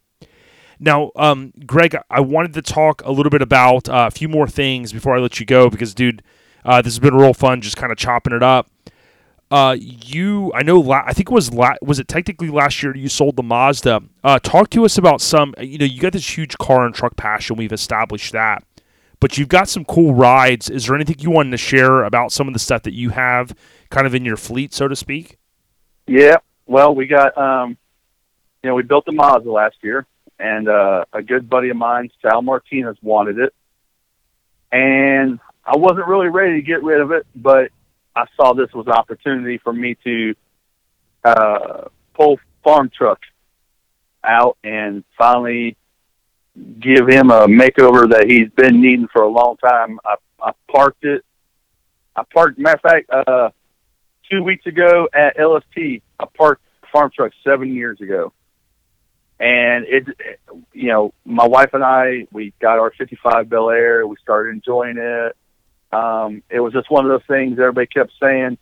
Now, 0.78 1.12
um, 1.14 1.52
Greg, 1.64 1.96
I 2.10 2.20
wanted 2.20 2.54
to 2.54 2.62
talk 2.62 3.02
a 3.04 3.12
little 3.12 3.30
bit 3.30 3.42
about 3.42 3.88
uh, 3.88 4.08
a 4.08 4.10
few 4.10 4.28
more 4.28 4.48
things 4.48 4.92
before 4.92 5.16
I 5.16 5.20
let 5.20 5.38
you 5.38 5.46
go 5.46 5.70
because, 5.70 5.94
dude, 5.94 6.22
uh, 6.64 6.82
this 6.82 6.94
has 6.94 6.98
been 6.98 7.14
real 7.14 7.34
fun 7.34 7.60
just 7.60 7.76
kind 7.76 7.92
of 7.92 7.98
chopping 7.98 8.32
it 8.32 8.42
up. 8.42 8.68
Uh, 9.50 9.76
you, 9.78 10.50
I 10.54 10.62
know, 10.62 10.80
la- 10.80 11.04
I 11.04 11.12
think 11.12 11.30
it 11.30 11.34
was 11.34 11.52
la- 11.52 11.74
was 11.82 11.98
it 11.98 12.08
technically 12.08 12.48
last 12.48 12.82
year 12.82 12.96
you 12.96 13.08
sold 13.08 13.36
the 13.36 13.42
Mazda. 13.42 14.00
Uh, 14.24 14.38
talk 14.38 14.70
to 14.70 14.84
us 14.84 14.96
about 14.96 15.20
some. 15.20 15.54
You 15.60 15.76
know, 15.76 15.84
you 15.84 16.00
got 16.00 16.14
this 16.14 16.36
huge 16.38 16.56
car 16.56 16.86
and 16.86 16.94
truck 16.94 17.16
passion. 17.16 17.56
We've 17.56 17.72
established 17.72 18.32
that, 18.32 18.64
but 19.22 19.38
you've 19.38 19.48
got 19.48 19.68
some 19.68 19.84
cool 19.84 20.12
rides. 20.14 20.68
Is 20.68 20.86
there 20.86 20.96
anything 20.96 21.20
you 21.20 21.30
wanted 21.30 21.52
to 21.52 21.56
share 21.56 22.02
about 22.02 22.32
some 22.32 22.48
of 22.48 22.54
the 22.54 22.58
stuff 22.58 22.82
that 22.82 22.92
you 22.92 23.10
have 23.10 23.54
kind 23.88 24.04
of 24.04 24.16
in 24.16 24.24
your 24.24 24.36
fleet, 24.36 24.74
so 24.74 24.88
to 24.88 24.96
speak? 24.96 25.38
Yeah. 26.08 26.38
Well, 26.66 26.92
we 26.92 27.06
got 27.06 27.38
um, 27.38 27.76
you 28.64 28.68
know, 28.68 28.74
we 28.74 28.82
built 28.82 29.06
the 29.06 29.12
Mazda 29.12 29.48
last 29.48 29.76
year, 29.80 30.06
and 30.40 30.68
uh, 30.68 31.04
a 31.12 31.22
good 31.22 31.48
buddy 31.48 31.70
of 31.70 31.76
mine, 31.76 32.10
Sal 32.20 32.42
Martinez, 32.42 32.96
wanted 33.00 33.38
it, 33.38 33.54
and 34.72 35.38
I 35.64 35.76
wasn't 35.76 36.08
really 36.08 36.28
ready 36.28 36.60
to 36.60 36.62
get 36.62 36.82
rid 36.82 37.00
of 37.00 37.12
it, 37.12 37.24
but 37.36 37.70
I 38.16 38.26
saw 38.36 38.54
this 38.54 38.72
was 38.74 38.88
an 38.88 38.92
opportunity 38.92 39.58
for 39.58 39.72
me 39.72 39.96
to 40.02 40.34
uh, 41.22 41.84
pull 42.14 42.40
farm 42.64 42.90
truck 42.92 43.20
out 44.24 44.58
and 44.64 45.04
finally 45.16 45.76
give 46.56 47.08
him 47.08 47.30
a 47.30 47.46
makeover 47.46 48.10
that 48.10 48.26
he's 48.28 48.50
been 48.50 48.80
needing 48.80 49.08
for 49.12 49.22
a 49.22 49.28
long 49.28 49.56
time. 49.56 49.98
I, 50.04 50.16
I 50.40 50.52
parked 50.70 51.04
it. 51.04 51.24
I 52.14 52.24
parked. 52.32 52.58
Matter 52.58 52.76
of 52.76 52.80
fact, 52.82 53.10
uh, 53.10 53.50
two 54.30 54.42
weeks 54.42 54.66
ago 54.66 55.08
at 55.12 55.36
LST, 55.38 56.02
I 56.18 56.24
parked 56.36 56.62
farm 56.92 57.10
truck 57.14 57.32
seven 57.42 57.74
years 57.74 58.00
ago, 58.00 58.32
and 59.40 59.86
it, 59.88 60.06
you 60.74 60.88
know, 60.88 61.14
my 61.24 61.46
wife 61.46 61.70
and 61.72 61.82
I, 61.82 62.26
we 62.32 62.52
got 62.60 62.78
our 62.78 62.90
'55 62.90 63.48
Bel 63.48 63.70
Air. 63.70 64.06
We 64.06 64.16
started 64.22 64.50
enjoying 64.50 64.98
it. 64.98 65.36
Um, 65.90 66.42
it 66.50 66.60
was 66.60 66.72
just 66.72 66.90
one 66.90 67.06
of 67.06 67.10
those 67.10 67.26
things. 67.26 67.58
Everybody 67.58 67.86
kept 67.86 68.12
saying, 68.20 68.58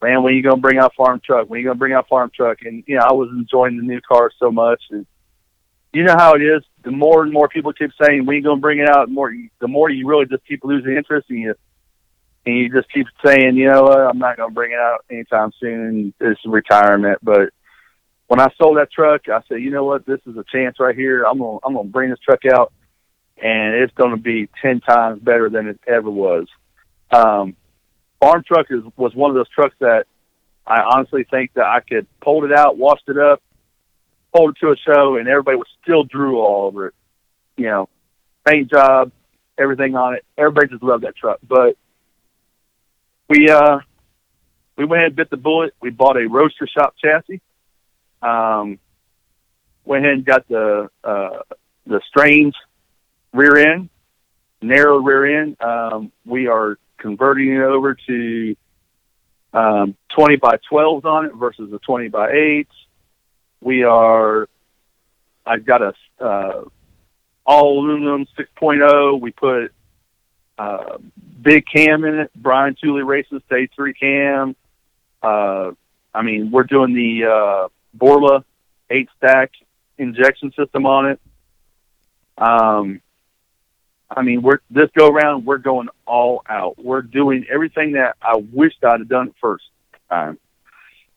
"Man, 0.00 0.22
when 0.22 0.34
you 0.34 0.42
gonna 0.42 0.58
bring 0.58 0.78
out 0.78 0.94
farm 0.94 1.20
truck? 1.24 1.50
When 1.50 1.58
you 1.58 1.66
gonna 1.66 1.78
bring 1.78 1.92
out 1.92 2.08
farm 2.08 2.30
truck?" 2.32 2.58
And 2.62 2.84
you 2.86 2.96
know, 2.96 3.02
I 3.02 3.12
was 3.12 3.30
enjoying 3.30 3.78
the 3.78 3.82
new 3.82 4.00
car 4.00 4.30
so 4.38 4.52
much, 4.52 4.82
and 4.90 5.06
you 5.92 6.04
know 6.04 6.16
how 6.16 6.34
it 6.34 6.42
is. 6.42 6.62
The 6.84 6.90
more 6.90 7.22
and 7.22 7.32
more 7.32 7.48
people 7.48 7.72
keep 7.72 7.90
saying, 8.00 8.26
"We 8.26 8.36
ain't 8.36 8.44
gonna 8.44 8.60
bring 8.60 8.78
it 8.78 8.88
out," 8.88 9.08
the 9.08 9.12
more 9.12 9.32
the 9.60 9.68
more 9.68 9.90
you 9.90 10.06
really 10.06 10.26
just 10.26 10.46
keep 10.46 10.64
losing 10.64 10.96
interest, 10.96 11.28
and 11.30 11.38
you 11.38 11.54
and 12.46 12.56
you 12.56 12.70
just 12.70 12.90
keep 12.92 13.06
saying, 13.24 13.56
"You 13.56 13.68
know 13.68 13.82
what? 13.82 14.00
I'm 14.00 14.18
not 14.18 14.36
gonna 14.36 14.52
bring 14.52 14.72
it 14.72 14.78
out 14.78 15.04
anytime 15.10 15.52
soon. 15.60 16.14
It's 16.20 16.40
retirement." 16.44 17.18
But 17.22 17.50
when 18.26 18.40
I 18.40 18.48
sold 18.60 18.78
that 18.78 18.90
truck, 18.90 19.28
I 19.28 19.42
said, 19.48 19.60
"You 19.60 19.70
know 19.70 19.84
what? 19.84 20.06
This 20.06 20.20
is 20.26 20.36
a 20.36 20.44
chance 20.44 20.80
right 20.80 20.96
here. 20.96 21.24
I'm 21.24 21.38
gonna 21.38 21.58
I'm 21.62 21.74
gonna 21.74 21.88
bring 21.88 22.10
this 22.10 22.18
truck 22.20 22.44
out, 22.46 22.72
and 23.40 23.74
it's 23.74 23.94
gonna 23.94 24.16
be 24.16 24.48
ten 24.60 24.80
times 24.80 25.20
better 25.20 25.50
than 25.50 25.68
it 25.68 25.80
ever 25.86 26.10
was." 26.10 26.46
Um, 27.10 27.54
farm 28.18 28.42
truck 28.46 28.66
is 28.70 28.82
was 28.96 29.14
one 29.14 29.30
of 29.30 29.36
those 29.36 29.50
trucks 29.50 29.76
that 29.80 30.06
I 30.66 30.80
honestly 30.80 31.24
think 31.24 31.52
that 31.54 31.66
I 31.66 31.80
could 31.80 32.06
pulled 32.20 32.44
it 32.44 32.52
out, 32.52 32.78
washed 32.78 33.08
it 33.08 33.18
up, 33.18 33.42
it 34.34 34.56
to 34.60 34.72
a 34.72 34.76
show, 34.76 35.16
and 35.16 35.28
everybody 35.28 35.56
would 35.56 35.66
still 35.82 36.04
drew 36.04 36.40
all 36.40 36.66
over 36.66 36.88
it. 36.88 36.94
You 37.56 37.66
know, 37.66 37.88
paint 38.46 38.70
job, 38.70 39.12
everything 39.58 39.94
on 39.94 40.14
it. 40.14 40.24
Everybody 40.36 40.68
just 40.68 40.82
loved 40.82 41.04
that 41.04 41.16
truck. 41.16 41.38
But 41.46 41.76
we 43.28 43.48
uh 43.48 43.78
we 44.76 44.84
went 44.84 45.00
ahead 45.00 45.08
and 45.08 45.16
bit 45.16 45.30
the 45.30 45.36
bullet. 45.36 45.74
We 45.80 45.90
bought 45.90 46.16
a 46.16 46.26
Roadster 46.28 46.66
Shop 46.66 46.94
chassis. 47.02 47.40
Um, 48.22 48.78
went 49.84 50.04
ahead 50.04 50.16
and 50.18 50.24
got 50.24 50.48
the 50.48 50.88
uh, 51.04 51.40
the 51.86 52.00
strange 52.08 52.54
rear 53.32 53.56
end, 53.56 53.90
narrow 54.60 54.98
rear 54.98 55.42
end. 55.42 55.60
Um, 55.60 56.12
we 56.24 56.46
are 56.46 56.78
converting 56.98 57.54
it 57.54 57.62
over 57.62 57.96
to 58.06 58.56
um, 59.52 59.96
20 60.16 60.36
by 60.36 60.58
12s 60.70 61.04
on 61.04 61.26
it 61.26 61.34
versus 61.34 61.70
the 61.70 61.78
20 61.80 62.08
by 62.08 62.30
8s. 62.30 62.66
We 63.62 63.84
are, 63.84 64.48
I've 65.46 65.64
got 65.64 65.82
a 65.82 65.94
uh, 66.20 66.64
all 67.46 67.78
aluminum 67.78 68.26
6.0. 68.36 69.20
We 69.20 69.30
put 69.30 69.72
uh, 70.58 70.98
big 71.40 71.64
cam 71.72 72.04
in 72.04 72.20
it. 72.20 72.30
Brian 72.34 72.76
Tooley 72.80 73.02
races 73.02 73.40
stage 73.46 73.70
three 73.74 73.94
cam. 73.94 74.56
Uh, 75.22 75.70
I 76.12 76.22
mean, 76.22 76.50
we're 76.50 76.64
doing 76.64 76.92
the 76.92 77.24
uh, 77.30 77.68
Borla 77.94 78.44
eight 78.90 79.08
stack 79.16 79.52
injection 79.96 80.52
system 80.58 80.84
on 80.84 81.06
it. 81.10 81.20
Um, 82.36 83.00
I 84.10 84.22
mean, 84.22 84.42
we're 84.42 84.58
this 84.70 84.90
go 84.96 85.08
around. 85.08 85.46
We're 85.46 85.58
going 85.58 85.88
all 86.04 86.42
out. 86.48 86.82
We're 86.82 87.02
doing 87.02 87.46
everything 87.50 87.92
that 87.92 88.16
I 88.20 88.36
wished 88.36 88.84
I'd 88.84 89.00
have 89.00 89.08
done 89.08 89.32
first 89.40 89.64
time. 90.10 90.38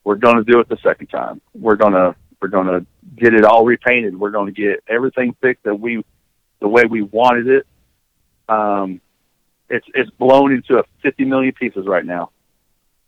We're 0.04 0.16
going 0.16 0.38
to 0.38 0.44
do 0.44 0.60
it 0.60 0.70
the 0.70 0.78
second 0.84 1.08
time. 1.08 1.42
We're 1.54 1.76
gonna 1.76 2.16
we're 2.42 2.50
gonna 2.50 2.86
get 3.16 3.34
it 3.34 3.46
all 3.46 3.66
repainted. 3.66 4.20
We're 4.20 4.32
going 4.32 4.54
to 4.54 4.62
get 4.62 4.84
everything 4.88 5.36
fixed 5.42 5.64
that 5.64 5.76
we 5.76 6.04
the 6.60 6.68
way 6.68 6.84
we 6.90 7.02
wanted 7.02 7.48
it. 7.48 7.68
Um, 8.48 9.02
it's 9.70 9.86
it's 9.94 10.10
blown 10.12 10.52
into 10.52 10.78
a 10.78 10.84
50 11.02 11.26
million 11.26 11.54
pieces 11.54 11.86
right 11.86 12.06
now. 12.06 12.32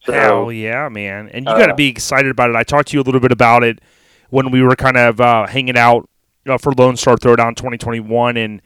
So 0.04 0.14
Hell 0.14 0.52
yeah, 0.52 0.90
man! 0.90 1.30
And 1.30 1.46
you 1.46 1.52
uh, 1.52 1.58
got 1.58 1.68
to 1.68 1.76
be 1.76 1.88
excited 1.88 2.32
about 2.32 2.50
it. 2.50 2.56
I 2.56 2.64
talked 2.64 2.90
to 2.90 2.98
you 2.98 3.02
a 3.02 3.04
little 3.04 3.20
bit 3.20 3.32
about 3.32 3.64
it 3.64 3.80
when 4.30 4.52
we 4.52 4.62
were 4.62 4.76
kind 4.76 4.98
of 4.98 5.20
uh, 5.20 5.48
hanging 5.48 5.78
out 5.78 6.10
uh, 6.48 6.58
for 6.58 6.72
Lone 6.74 6.98
Star 6.98 7.18
Throwdown 7.18 7.56
2021, 7.56 8.38
and 8.38 8.62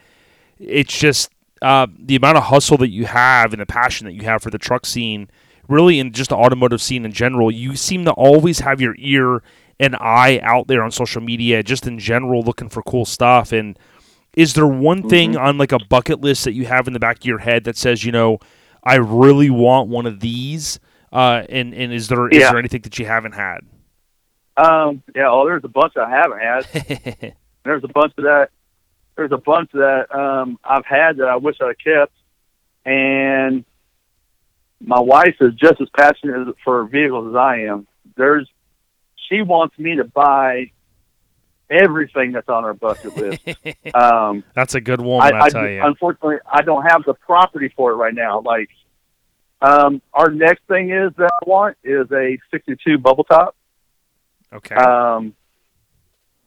it's 0.60 0.98
just 0.98 1.32
uh, 1.62 1.88
the 1.98 2.16
amount 2.16 2.38
of 2.38 2.44
hustle 2.44 2.78
that 2.78 2.90
you 2.90 3.06
have 3.06 3.54
and 3.54 3.62
the 3.62 3.66
passion 3.66 4.06
that 4.06 4.14
you 4.14 4.24
have 4.24 4.42
for 4.42 4.50
the 4.50 4.58
truck 4.58 4.86
scene, 4.86 5.30
really, 5.68 6.00
and 6.00 6.14
just 6.14 6.30
the 6.30 6.36
automotive 6.36 6.82
scene 6.82 7.06
in 7.06 7.12
general. 7.12 7.52
You 7.52 7.76
seem 7.76 8.06
to 8.06 8.12
always 8.12 8.60
have 8.60 8.82
your 8.82 8.96
ear 8.98 9.42
and 9.82 9.96
eye 9.96 10.40
out 10.44 10.68
there 10.68 10.84
on 10.84 10.92
social 10.92 11.22
media, 11.22 11.64
just 11.64 11.88
in 11.88 11.98
general, 11.98 12.44
looking 12.44 12.70
for 12.70 12.84
cool 12.84 13.04
stuff. 13.04 13.52
And 13.52 13.78
is 14.38 14.54
there 14.54 14.68
one 14.68 15.10
thing 15.10 15.36
on 15.36 15.58
like 15.58 15.72
a 15.72 15.80
bucket 15.90 16.22
list 16.22 16.46
that 16.46 16.54
you 16.54 16.66
have 16.68 16.86
in 16.88 16.94
the 16.94 17.00
back 17.00 17.18
of 17.18 17.26
your 17.26 17.40
head 17.40 17.64
that 17.64 17.76
says, 17.76 18.06
you 18.06 18.12
know, 18.12 18.38
I 18.84 18.96
really 18.96 19.50
want 19.50 19.90
one 19.90 20.06
of 20.06 20.20
these? 20.20 20.80
Uh, 21.12 21.44
and 21.50 21.74
and 21.74 21.92
is 21.92 22.08
there 22.08 22.30
is 22.30 22.38
Yeah. 22.40 22.52
there 22.52 22.60
anything 22.60 22.82
that 22.84 22.98
you 23.00 23.06
haven't 23.08 23.34
had? 23.34 23.62
Um, 24.56 25.02
yeah, 25.16 25.30
Oh, 25.30 25.46
there's 25.46 25.64
a 25.64 25.68
bunch 25.68 25.94
I 25.98 26.10
haven't 26.10 26.40
had. 26.40 27.34
there's 27.66 27.84
a 27.84 27.88
bunch 27.88 28.14
of 28.18 28.24
that. 28.26 28.50
There's 29.18 29.32
a 29.32 29.38
bunch 29.38 29.72
that 29.74 30.14
um, 30.16 30.60
I've 30.64 30.86
had 30.86 31.18
that 31.18 31.28
I 31.28 31.36
wish 31.38 31.58
I'd 31.60 31.84
kept, 31.84 32.14
and 32.86 33.66
my 34.80 35.00
wife 35.00 35.36
is 35.42 35.54
just 35.56 35.82
as 35.82 35.90
passionate 35.96 36.56
for 36.64 36.86
vehicles 36.86 37.30
as 37.30 37.36
I 37.36 37.62
am. 37.64 37.88
There's, 38.16 38.48
she 39.32 39.42
wants 39.42 39.78
me 39.80 39.96
to 39.96 40.04
buy 40.04 40.72
everything 41.70 42.34
that's 42.34 42.50
on 42.50 42.64
her 42.64 42.74
bucket 42.74 43.16
list. 43.16 43.42
um, 43.96 44.44
That's 44.54 44.76
a 44.76 44.82
good 44.82 45.02
woman, 45.02 45.34
I, 45.34 45.46
I, 45.46 45.50
tell 45.50 45.68
you. 45.68 45.82
unfortunately, 45.84 46.38
I 46.52 46.62
don't 46.62 46.84
have 46.84 47.04
the 47.06 47.14
property 47.14 47.72
for 47.76 47.92
it 47.92 47.96
right 47.96 48.14
now. 48.14 48.42
Like, 48.42 48.70
um, 49.62 50.02
our 50.14 50.30
next 50.30 50.64
thing 50.68 50.92
is 50.92 51.14
that 51.18 51.32
I 51.42 51.50
want 51.50 51.78
is 51.84 52.12
a 52.12 52.38
62 52.52 52.98
bubble 52.98 53.24
top. 53.24 53.56
okay. 54.52 54.76
Um, 54.76 55.34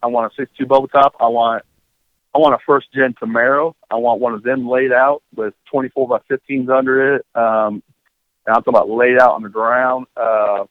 I 0.03 0.09
want 0.09 0.31
a 0.31 0.37
62 0.37 0.67
bubble 0.67 0.89
top. 0.89 1.15
I 1.19 1.29
want, 1.29 1.65
I 2.35 2.39
want 2.39 2.55
a 2.55 2.59
first 2.67 2.93
gen 2.93 3.15
Camaro. 3.15 3.75
I 3.91 3.95
want 3.95 4.21
one 4.21 4.35
of 4.35 4.43
them 4.43 4.69
laid 4.69 4.93
out 4.93 5.23
with 5.35 5.55
24 5.71 6.09
by 6.09 6.19
15s 6.31 6.69
under 6.69 7.15
it. 7.15 7.27
Um, 7.35 7.83
and 8.47 8.55
I'm 8.55 8.63
talking 8.63 8.75
about 8.75 8.91
laid 8.91 9.19
out 9.19 9.31
on 9.31 9.43
the 9.43 9.49
ground. 9.49 10.07
Uh, 10.15 10.65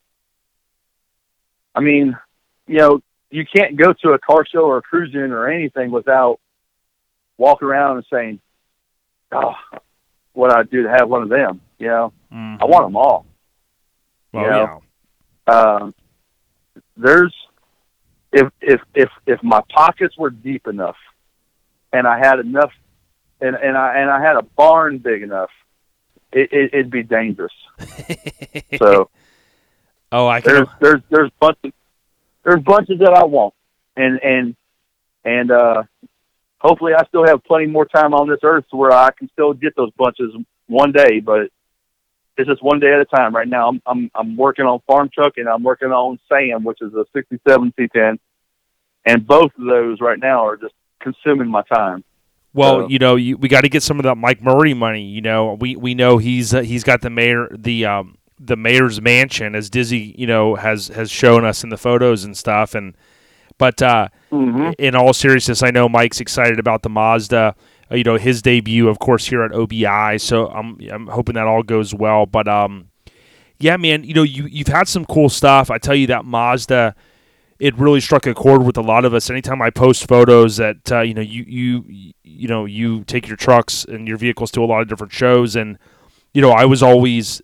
I 1.76 1.82
mean, 1.82 2.18
you 2.68 2.78
know, 2.78 3.02
you 3.30 3.46
can't 3.46 3.76
go 3.76 3.94
to 3.94 4.10
a 4.10 4.20
car 4.20 4.46
show 4.46 4.66
or 4.66 4.78
a 4.78 4.82
cruising 4.82 5.32
or 5.32 5.50
anything 5.50 5.92
without 5.92 6.40
walking 7.38 7.68
around 7.68 7.98
and 7.98 8.06
saying, 8.12 8.40
"Oh, 9.32 9.56
what 10.34 10.52
I'd 10.52 10.70
do 10.70 10.84
to 10.84 10.90
have 10.90 11.10
one 11.10 11.24
of 11.24 11.30
them." 11.30 11.62
You 11.80 11.88
know, 11.88 12.14
Mhm. 12.32 12.62
I 12.62 12.66
want 12.66 12.86
them 12.86 12.96
all. 12.96 13.26
Well, 14.32 14.44
you 14.46 14.82
yeah. 15.48 15.54
um, 15.54 15.96
there's 16.96 17.34
if 18.32 18.52
if 18.62 18.82
if 18.94 19.10
if 19.26 19.44
my 19.44 19.62
pockets 19.70 20.18
were 20.18 20.30
deep 20.30 20.68
enough 20.68 20.98
and 21.92 22.08
I 22.08 22.18
had 22.18 22.40
enough 22.40 22.72
and 23.42 23.56
and 23.56 23.78
I 23.78 23.98
and 24.00 24.10
I 24.10 24.22
had 24.22 24.36
a 24.36 24.42
barn 24.42 25.00
big 25.00 25.22
enough, 25.24 25.50
it, 26.32 26.52
it, 26.52 26.74
it'd 26.74 26.92
be 26.92 27.04
dangerous. 27.04 27.54
So 28.80 29.10
oh, 30.14 30.28
I 30.28 30.40
can. 30.40 30.54
there's 30.54 30.68
there's 30.80 31.02
there's 31.10 31.32
bunches 31.40 31.72
there's 32.44 32.62
bunches 32.64 33.00
that 33.00 33.14
I 33.14 33.24
want, 33.26 33.54
and 33.98 34.20
and 34.24 34.56
and 35.26 35.52
uh, 35.52 35.84
hopefully 36.60 36.94
I 36.94 37.06
still 37.08 37.26
have 37.26 37.44
plenty 37.44 37.66
more 37.68 37.86
time 37.86 38.14
on 38.14 38.30
this 38.30 38.40
earth 38.44 38.66
to 38.72 38.76
where 38.78 38.92
I 38.92 39.12
can 39.12 39.30
still 39.34 39.54
get 39.54 39.76
those 39.76 39.92
bunches 39.98 40.34
one 40.68 40.92
day. 40.92 41.20
But 41.20 41.50
it's 42.38 42.50
just 42.50 42.64
one 42.64 42.80
day 42.80 42.92
at 42.94 43.00
a 43.00 43.06
time. 43.06 43.36
Right 43.36 43.48
now, 43.48 43.70
I'm 43.70 43.82
I'm 43.86 44.12
I'm 44.16 44.38
working 44.38 44.66
on 44.66 44.80
farm 44.88 45.10
truck 45.14 45.34
and 45.38 45.48
I'm 45.48 45.64
working 45.64 45.90
on 45.90 46.20
Sam, 46.30 46.64
which 46.64 46.82
is 46.82 46.94
a 46.94 47.06
'67 47.14 47.74
C10, 47.78 48.18
and 49.06 49.28
both 49.28 49.52
of 49.58 49.66
those 49.66 50.02
right 50.02 50.20
now 50.20 50.46
are 50.48 50.58
just 50.58 50.74
consuming 51.00 51.48
my 51.50 51.64
time. 51.64 52.04
Well, 52.54 52.82
So- 52.82 52.88
you 52.90 53.00
know, 53.00 53.16
you, 53.16 53.38
we 53.38 53.50
got 53.50 53.62
to 53.62 53.70
get 53.70 53.84
some 53.84 54.00
of 54.00 54.04
that 54.04 54.16
Mike 54.16 54.42
Murray 54.42 54.74
money. 54.74 55.04
You 55.04 55.22
know, 55.22 55.54
we 55.54 55.76
we 55.76 55.96
know 55.96 56.18
he's 56.18 56.54
uh, 56.54 56.62
he's 56.62 56.84
got 56.84 57.02
the 57.02 57.10
mayor 57.10 57.48
the 57.52 57.86
um 57.86 58.18
the 58.40 58.56
mayor's 58.56 59.02
mansion 59.02 59.56
as 59.56 59.70
Dizzy 59.70 60.16
you 60.18 60.28
know 60.28 60.56
has 60.56 60.88
has 60.90 61.10
shown 61.12 61.46
us 61.46 61.64
in 61.64 61.70
the 61.70 61.78
photos 61.78 62.24
and 62.24 62.36
stuff. 62.38 62.76
And 62.76 62.96
but 63.58 63.82
uh, 63.82 64.08
Mm-hmm. 64.32 64.72
in 64.80 64.96
all 64.96 65.14
seriousness, 65.14 65.62
I 65.62 65.70
know 65.70 65.88
Mike's 65.88 66.20
excited 66.20 66.58
about 66.60 66.82
the 66.82 66.90
Mazda. 66.90 67.56
uh, 67.92 67.96
you 67.96 68.04
know 68.04 68.18
his 68.18 68.42
debut, 68.42 68.88
of 68.90 68.98
course, 68.98 69.28
here 69.28 69.44
at 69.44 69.52
OBI. 69.54 70.18
So 70.18 70.48
I'm 70.48 70.78
I'm 70.92 71.08
hoping 71.08 71.36
that 71.36 71.46
all 71.46 71.62
goes 71.64 71.94
well. 71.94 72.26
But 72.26 72.48
um, 72.48 72.90
yeah, 73.60 73.78
man, 73.78 74.04
you 74.04 74.14
know 74.16 74.24
you 74.24 74.48
you've 74.48 74.68
had 74.68 74.88
some 74.88 75.06
cool 75.06 75.30
stuff. 75.30 75.70
I 75.70 75.78
tell 75.78 75.94
you 75.96 76.08
that 76.08 76.26
Mazda, 76.26 76.96
it 77.60 77.78
really 77.78 78.02
struck 78.02 78.26
a 78.26 78.34
chord 78.34 78.64
with 78.64 78.76
a 78.78 78.82
lot 78.82 79.06
of 79.06 79.14
us. 79.14 79.30
Anytime 79.30 79.62
I 79.62 79.70
post 79.70 80.08
photos 80.08 80.58
that 80.58 80.92
uh, 80.92 81.02
you 81.02 81.14
know 81.14 81.22
you 81.22 81.46
you 81.48 82.14
you 82.24 82.48
know 82.48 82.66
you 82.66 83.04
take 83.04 83.28
your 83.28 83.38
trucks 83.38 83.86
and 83.86 84.08
your 84.08 84.18
vehicles 84.18 84.50
to 84.52 84.64
a 84.64 84.66
lot 84.66 84.82
of 84.82 84.88
different 84.88 85.14
shows, 85.14 85.56
and 85.56 85.78
you 86.34 86.42
know 86.42 86.50
I 86.52 86.66
was 86.66 86.82
always 86.82 87.40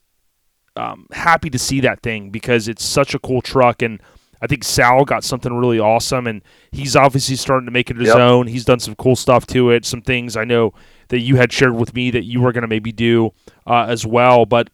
um, 0.80 1.08
happy 1.12 1.50
to 1.50 1.60
see 1.60 1.80
that 1.82 2.02
thing 2.02 2.30
because 2.30 2.68
it's 2.68 2.84
such 2.84 3.14
a 3.14 3.20
cool 3.20 3.42
truck 3.42 3.82
and. 3.82 4.02
I 4.42 4.48
think 4.48 4.64
Sal 4.64 5.04
got 5.04 5.26
something 5.26 5.54
really 5.54 5.80
awesome, 5.80 6.26
and 6.26 6.42
he's 6.72 6.96
obviously 6.96 7.36
starting 7.36 7.66
to 7.66 7.74
make 7.74 7.90
it 7.92 7.98
his 7.98 8.08
Yep. 8.08 8.16
own. 8.16 8.48
He's 8.48 8.64
done 8.64 8.80
some 8.80 8.96
cool 8.96 9.18
stuff 9.18 9.46
to 9.48 9.70
it, 9.70 9.84
some 9.84 10.02
things 10.02 10.38
I 10.38 10.46
know 10.46 10.74
that 11.10 11.20
you 11.20 11.36
had 11.36 11.52
shared 11.52 11.76
with 11.76 11.94
me 11.94 12.10
that 12.12 12.24
you 12.24 12.40
were 12.40 12.54
going 12.54 12.62
to 12.62 12.70
maybe 12.70 12.94
do 12.94 13.34
uh, 13.68 13.88
as 13.90 14.06
well. 14.06 14.46
But 14.46 14.70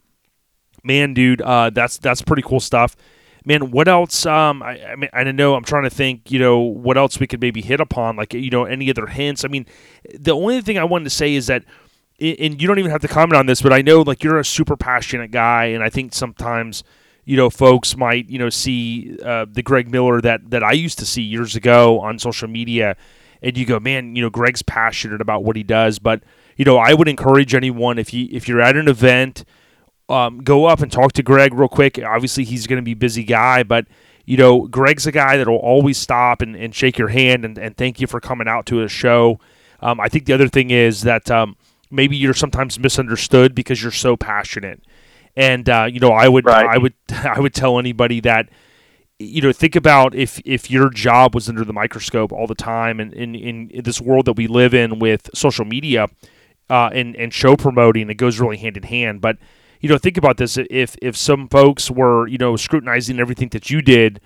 man, 0.84 1.16
dude, 1.16 1.42
uh, 1.42 1.72
that's 1.72 1.98
that's 1.98 2.22
pretty 2.22 2.44
cool 2.44 2.60
stuff. 2.60 2.96
Man, 3.44 3.72
what 3.72 3.88
else? 3.88 4.28
Um, 4.28 4.62
I, 4.62 4.86
I 4.92 4.96
mean, 4.98 5.10
I 5.14 5.24
don't 5.24 5.36
know. 5.36 5.56
I'm 5.56 5.64
trying 5.64 5.86
to 5.86 5.90
think. 5.90 6.30
You 6.32 6.38
know, 6.38 6.60
what 6.60 6.96
else 6.96 7.20
we 7.20 7.26
could 7.26 7.42
maybe 7.42 7.64
hit 7.64 7.80
upon? 7.80 8.16
Like, 8.18 8.36
you 8.36 8.52
know, 8.52 8.66
any 8.66 8.88
other 8.92 9.08
hints? 9.08 9.44
I 9.44 9.48
mean, 9.48 9.66
the 10.14 10.36
only 10.36 10.62
thing 10.62 10.78
I 10.78 10.84
wanted 10.84 11.06
to 11.06 11.10
say 11.10 11.34
is 11.34 11.48
that, 11.48 11.64
and 12.20 12.62
you 12.62 12.68
don't 12.68 12.80
even 12.80 12.92
have 12.92 13.02
to 13.02 13.08
comment 13.08 13.38
on 13.38 13.46
this, 13.46 13.62
but 13.62 13.74
I 13.74 13.82
know 13.82 14.02
like 14.02 14.24
you're 14.24 14.40
a 14.40 14.46
super 14.46 14.78
passionate 14.78 15.32
guy, 15.32 15.66
and 15.66 15.84
I 15.84 15.90
think 15.90 16.14
sometimes. 16.14 16.84
You 17.28 17.36
know, 17.36 17.50
folks 17.50 17.98
might 17.98 18.30
you 18.30 18.38
know 18.38 18.52
see 18.52 19.18
uh, 19.26 19.48
the 19.52 19.64
Greg 19.64 19.90
Miller 19.90 20.22
that 20.22 20.52
that 20.52 20.64
I 20.64 20.74
used 20.74 21.00
to 21.00 21.08
see 21.08 21.24
years 21.24 21.56
ago 21.56 22.00
on 22.00 22.20
social 22.20 22.48
media, 22.48 22.96
and 23.42 23.58
you 23.58 23.66
go, 23.66 23.80
man, 23.80 24.16
you 24.16 24.22
know, 24.22 24.30
Greg's 24.30 24.62
passionate 24.62 25.22
about 25.22 25.44
what 25.44 25.56
he 25.56 25.64
does. 25.64 25.98
But 25.98 26.22
you 26.56 26.66
know, 26.66 26.78
I 26.78 26.94
would 26.94 27.08
encourage 27.08 27.56
anyone 27.56 27.98
if 27.98 28.14
you 28.14 28.28
if 28.32 28.48
you're 28.48 28.62
at 28.62 28.78
an 28.78 28.88
event, 28.88 29.44
um, 30.08 30.44
go 30.44 30.66
up 30.66 30.82
and 30.82 30.92
talk 30.92 31.14
to 31.14 31.24
Greg 31.24 31.54
real 31.54 31.68
quick. 31.68 32.00
Obviously, 32.00 32.44
he's 32.44 32.68
going 32.68 32.78
to 32.78 32.86
be 32.86 32.94
busy 32.94 33.24
guy, 33.24 33.64
but 33.64 33.88
you 34.26 34.38
know, 34.38 34.68
Greg's 34.68 35.06
a 35.06 35.12
guy 35.12 35.38
that 35.38 35.48
will 35.48 35.58
always 35.58 35.98
stop 35.98 36.42
and, 36.42 36.56
and 36.56 36.74
shake 36.74 36.98
your 36.98 37.10
hand 37.10 37.46
and, 37.46 37.58
and 37.58 37.78
thank 37.78 38.00
you 38.00 38.08
for 38.08 38.20
coming 38.20 38.48
out 38.48 38.66
to 38.68 38.84
a 38.84 38.88
show. 38.88 39.40
Um, 39.82 40.00
I 40.00 40.10
think 40.10 40.26
the 40.26 40.34
other 40.34 40.48
thing 40.48 40.72
is 40.72 41.02
that 41.02 41.30
um, 41.30 41.56
maybe 41.92 42.18
you're 42.18 42.34
sometimes 42.34 42.80
misunderstood 42.80 43.56
because 43.56 43.82
you're 43.82 43.92
so 43.92 44.16
passionate. 44.18 44.82
And 45.36 45.70
uh, 45.70 45.88
you 45.92 46.00
know, 46.00 46.12
I 46.12 46.28
would 46.28 46.46
Right. 46.46 46.66
I 46.66 46.78
would 46.78 46.94
I 47.10 47.40
would 47.40 47.54
tell 47.54 47.80
anybody 47.80 48.20
that 48.22 48.50
you 49.20 49.42
know 49.42 49.52
think 49.52 49.76
about 49.76 50.14
if 50.14 50.42
if 50.46 50.70
your 50.70 50.90
job 50.90 51.34
was 51.36 51.48
under 51.48 51.64
the 51.64 51.74
microscope 51.74 52.32
all 52.32 52.48
the 52.48 52.56
time 52.56 53.00
and 53.00 53.14
in, 53.14 53.36
in, 53.36 53.84
this 53.84 54.02
world 54.02 54.26
that 54.26 54.34
we 54.34 54.48
live 54.48 54.74
in 54.74 55.00
with 55.00 55.30
social 55.34 55.64
media 55.64 56.08
uh, 56.70 56.90
and 56.92 57.16
and 57.16 57.34
show 57.34 57.56
promoting 57.56 58.10
it 58.10 58.16
goes 58.16 58.40
really 58.42 58.58
hand 58.58 58.76
in 58.76 58.84
hand 58.84 59.22
but 59.22 59.38
you 59.80 59.88
know 59.88 59.98
think 59.98 60.18
about 60.18 60.36
this 60.36 60.58
if 60.70 60.98
if 61.02 61.16
some 61.16 61.48
folks 61.48 61.90
were 61.90 62.28
you 62.28 62.38
know 62.38 62.58
scrutinizing 62.58 63.20
everything 63.20 63.48
that 63.50 63.70
you 63.70 63.82
did 63.82 64.20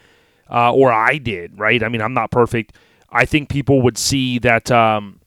uh, 0.49 0.73
or 0.73 0.91
I 0.91 1.19
did 1.19 1.59
right 1.59 1.83
I 1.83 1.89
mean 1.89 2.01
I'm 2.01 2.15
not 2.15 2.31
perfect 2.31 2.75
I 3.11 3.25
think 3.25 3.49
people 3.49 3.81
would 3.83 3.97
see 3.97 4.39
that 4.39 4.71
um, 4.71 5.18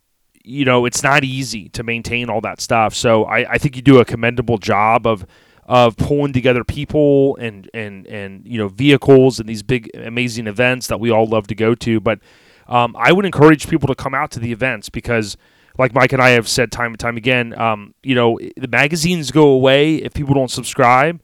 you 0.45 0.65
know 0.65 0.85
it's 0.85 1.03
not 1.03 1.25
easy 1.25 1.69
to 1.71 1.83
maintain 1.83 2.29
all 2.29 2.41
that 2.41 2.61
stuff. 2.61 2.95
So 2.95 3.25
I, 3.25 3.53
I 3.53 3.59
think 3.59 3.77
you 3.77 3.83
do 3.83 4.01
a 4.01 4.05
commendable 4.05 4.59
job 4.59 5.07
of 5.07 5.27
of 5.65 5.97
pulling 5.97 6.33
together 6.33 6.65
people 6.65 7.37
and 7.37 7.71
and 7.73 8.07
and 8.07 8.47
you 8.47 8.59
know 8.59 8.69
vehicles 8.69 9.39
and 9.39 9.49
these 9.49 9.63
big 9.63 9.91
amazing 9.95 10.47
events 10.47 10.89
that 10.89 11.01
we 11.01 11.11
all 11.11 11.27
love 11.27 11.47
to 11.49 11.55
go 11.55 11.75
to. 11.77 12.01
But 12.01 12.21
um, 12.67 12.97
I 12.99 13.13
would 13.13 13.25
encourage 13.25 13.69
people 13.69 13.89
to 13.89 13.95
come 13.95 14.15
out 14.15 14.31
to 14.33 14.41
the 14.41 14.53
events 14.53 14.89
because 14.89 15.37
like 15.79 15.95
Mike 15.95 16.13
and 16.13 16.21
I 16.21 16.31
have 16.31 16.49
said 16.49 16.71
time 16.71 16.93
and 16.93 16.99
time 16.99 17.17
again 17.17 17.59
um, 17.59 17.95
you 18.03 18.15
know 18.15 18.39
the 18.57 18.69
magazines 18.69 19.31
go 19.31 19.49
away 19.49 19.97
if 19.97 20.13
people 20.15 20.35
don't 20.35 20.51
subscribe 20.51 21.21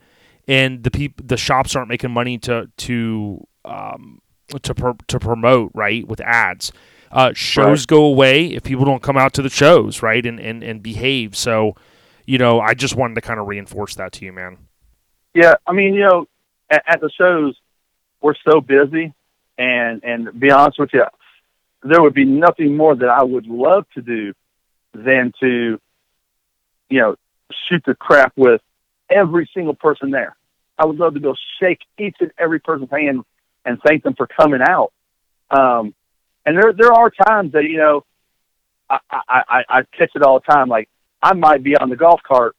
and 0.47 0.83
the 0.83 0.91
peop- 0.91 1.27
the 1.27 1.37
shops 1.37 1.77
aren't 1.77 1.89
making 1.89 2.11
money 2.11 2.39
to 2.39 2.71
to 2.77 3.47
um, 3.65 4.21
to 4.63 4.75
pr- 4.75 5.05
to 5.09 5.19
promote 5.19 5.73
right 5.75 6.07
with 6.07 6.21
ads 6.21 6.73
uh, 7.13 7.33
shows 7.35 7.83
Right. 7.83 7.87
go 7.89 8.05
away 8.05 8.47
if 8.47 8.63
people 8.63 8.85
don't 8.85 9.03
come 9.03 9.17
out 9.17 9.33
to 9.35 9.43
the 9.43 9.51
shows 9.51 10.03
right 10.03 10.25
and 10.25 10.39
and, 10.41 10.63
and 10.63 10.83
behave 10.83 11.37
so 11.37 11.75
you 12.29 12.37
know, 12.37 12.61
I 12.61 12.75
just 12.75 12.95
wanted 12.95 13.15
to 13.15 13.23
kind 13.23 13.41
of 13.41 13.47
reinforce 13.47 13.95
that 13.95 14.13
to 14.13 14.25
you, 14.27 14.35
man. 14.35 14.59
Yeah, 15.33 15.55
I 15.67 15.73
mean, 15.73 15.95
you 15.95 16.03
know, 16.03 16.27
at, 16.69 16.83
at 16.87 17.01
the 17.01 17.09
shows, 17.17 17.57
we're 18.21 18.35
so 18.47 18.61
busy, 18.61 19.15
and 19.57 20.05
and 20.05 20.27
to 20.27 20.33
be 20.33 20.51
honest 20.51 20.79
with 20.79 20.91
you, 20.93 21.05
there 21.83 22.03
would 22.03 22.13
be 22.13 22.27
nothing 22.27 22.77
more 22.77 22.95
that 22.95 23.09
I 23.09 23.25
would 23.25 23.47
love 23.47 23.87
to 23.95 24.03
do 24.03 24.35
than 24.93 25.33
to, 25.41 25.81
you 26.91 27.01
know, 27.01 27.17
shoot 27.67 27.83
the 27.87 27.95
crap 27.95 28.35
with 28.37 28.61
every 29.09 29.49
single 29.55 29.75
person 29.75 30.11
there. 30.11 30.37
I 30.79 30.85
would 30.85 30.99
love 30.99 31.15
to 31.15 31.21
go 31.21 31.35
shake 31.59 31.81
each 31.99 32.17
and 32.21 32.31
every 32.37 32.61
person's 32.61 32.91
hand 32.91 33.23
and 33.65 33.81
thank 33.87 34.03
them 34.03 34.15
for 34.15 34.27
coming 34.27 34.61
out. 34.61 34.93
Um, 35.51 35.95
and 36.47 36.57
there 36.57 36.73
there 36.73 36.93
are 36.93 37.11
times 37.11 37.53
that 37.53 37.65
you 37.65 37.79
know, 37.79 38.05
I 38.89 38.99
I, 39.11 39.21
I, 39.29 39.63
I 39.69 39.83
catch 39.97 40.11
it 40.15 40.23
all 40.23 40.41
the 40.41 40.53
time. 40.53 40.69
Like 40.69 40.89
I 41.23 41.35
might 41.35 41.63
be 41.63 41.77
on 41.77 41.91
the 41.91 41.97
golf 41.97 42.21
cart 42.27 42.57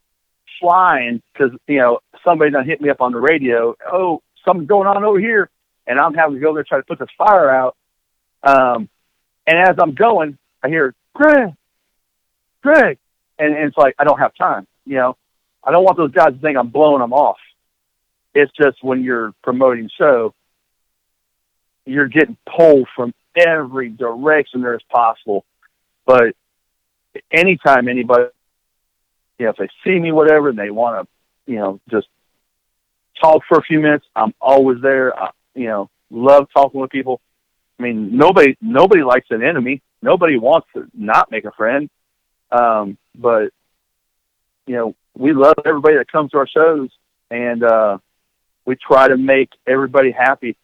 flying 0.59 1.21
because 1.33 1.51
you 1.67 1.77
know 1.77 1.99
somebody 2.23 2.51
done 2.51 2.65
hit 2.65 2.81
me 2.81 2.89
up 2.89 3.01
on 3.01 3.11
the 3.11 3.19
radio. 3.19 3.75
Oh, 3.91 4.21
something's 4.45 4.67
going 4.67 4.87
on 4.87 5.03
over 5.03 5.19
here, 5.19 5.49
and 5.87 5.99
I'm 5.99 6.13
having 6.13 6.35
to 6.35 6.41
go 6.41 6.53
there 6.53 6.63
try 6.63 6.77
to 6.77 6.83
put 6.83 6.99
this 6.99 7.09
fire 7.17 7.49
out. 7.49 7.75
Um, 8.43 8.89
and 9.47 9.57
as 9.57 9.75
I'm 9.79 9.95
going, 9.95 10.37
I 10.63 10.69
hear 10.69 10.93
Greg, 11.13 11.53
Greg, 12.61 12.97
and, 13.37 13.55
and 13.55 13.65
it's 13.65 13.77
like 13.77 13.95
I 13.97 14.03
don't 14.03 14.19
have 14.19 14.35
time. 14.35 14.67
You 14.85 14.95
know, 14.95 15.17
I 15.63 15.71
don't 15.71 15.83
want 15.83 15.97
those 15.97 16.11
guys 16.11 16.33
to 16.33 16.39
think 16.39 16.57
I'm 16.57 16.69
blowing 16.69 17.01
them 17.01 17.13
off. 17.13 17.37
It's 18.33 18.51
just 18.55 18.83
when 18.83 19.03
you're 19.03 19.33
promoting 19.43 19.89
show, 19.97 20.33
you're 21.85 22.07
getting 22.07 22.37
pulled 22.45 22.87
from 22.95 23.13
every 23.47 23.89
direction 23.89 24.61
there 24.61 24.75
is 24.75 24.83
possible. 24.89 25.45
But 26.05 26.35
anytime 27.31 27.87
anybody 27.87 28.25
you 29.39 29.45
know, 29.45 29.51
if 29.51 29.57
they 29.57 29.69
see 29.83 29.97
me, 29.97 30.11
whatever, 30.11 30.49
and 30.49 30.59
they 30.59 30.69
want 30.69 31.07
to, 31.07 31.51
you 31.51 31.57
know, 31.57 31.79
just 31.89 32.07
talk 33.19 33.41
for 33.47 33.57
a 33.57 33.63
few 33.63 33.79
minutes, 33.79 34.05
I'm 34.15 34.33
always 34.39 34.81
there. 34.81 35.17
I, 35.17 35.29
you 35.55 35.67
know, 35.67 35.89
love 36.11 36.47
talking 36.53 36.79
with 36.81 36.91
people. 36.91 37.21
I 37.79 37.83
mean, 37.83 38.17
nobody, 38.17 38.57
nobody 38.61 39.01
likes 39.01 39.27
an 39.29 39.41
enemy. 39.41 39.81
Nobody 40.01 40.37
wants 40.37 40.67
to 40.75 40.87
not 40.93 41.31
make 41.31 41.45
a 41.45 41.51
friend. 41.51 41.89
Um, 42.51 42.97
but 43.15 43.51
you 44.67 44.75
know, 44.75 44.95
we 45.17 45.33
love 45.33 45.55
everybody 45.65 45.95
that 45.97 46.11
comes 46.11 46.31
to 46.31 46.37
our 46.37 46.47
shows, 46.47 46.89
and 47.31 47.63
uh, 47.63 47.97
we 48.65 48.75
try 48.75 49.07
to 49.07 49.17
make 49.17 49.49
everybody 49.65 50.11
happy. 50.11 50.57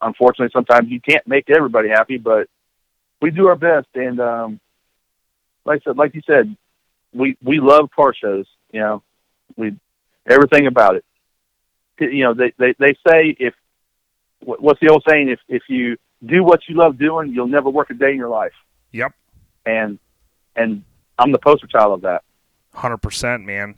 Unfortunately, 0.00 0.50
sometimes 0.52 0.90
you 0.90 1.00
can't 1.00 1.26
make 1.26 1.50
everybody 1.50 1.88
happy, 1.88 2.16
but 2.16 2.48
we 3.20 3.30
do 3.30 3.48
our 3.48 3.56
best. 3.56 3.88
And 3.94 4.20
um, 4.20 4.60
like 5.64 5.82
I 5.82 5.90
said, 5.90 5.98
like 5.98 6.14
you 6.14 6.22
said, 6.26 6.56
we 7.12 7.36
we 7.42 7.60
love 7.60 7.90
car 7.94 8.14
shows. 8.14 8.46
You 8.72 8.80
know, 8.80 9.02
we 9.56 9.76
everything 10.28 10.66
about 10.66 10.96
it. 10.96 11.04
You 11.98 12.24
know, 12.24 12.34
they 12.34 12.52
they 12.58 12.74
they 12.78 12.94
say 13.06 13.36
if 13.38 13.54
what's 14.40 14.80
the 14.80 14.88
old 14.88 15.04
saying? 15.08 15.28
If 15.28 15.40
if 15.48 15.62
you 15.68 15.96
do 16.24 16.42
what 16.42 16.60
you 16.68 16.76
love 16.76 16.98
doing, 16.98 17.32
you'll 17.32 17.46
never 17.46 17.70
work 17.70 17.90
a 17.90 17.94
day 17.94 18.10
in 18.10 18.16
your 18.16 18.28
life. 18.28 18.52
Yep. 18.92 19.12
And 19.66 19.98
and 20.56 20.84
I'm 21.18 21.32
the 21.32 21.38
poster 21.38 21.66
child 21.66 21.92
of 21.94 22.00
that. 22.02 22.22
Hundred 22.72 22.98
percent, 22.98 23.44
man. 23.44 23.76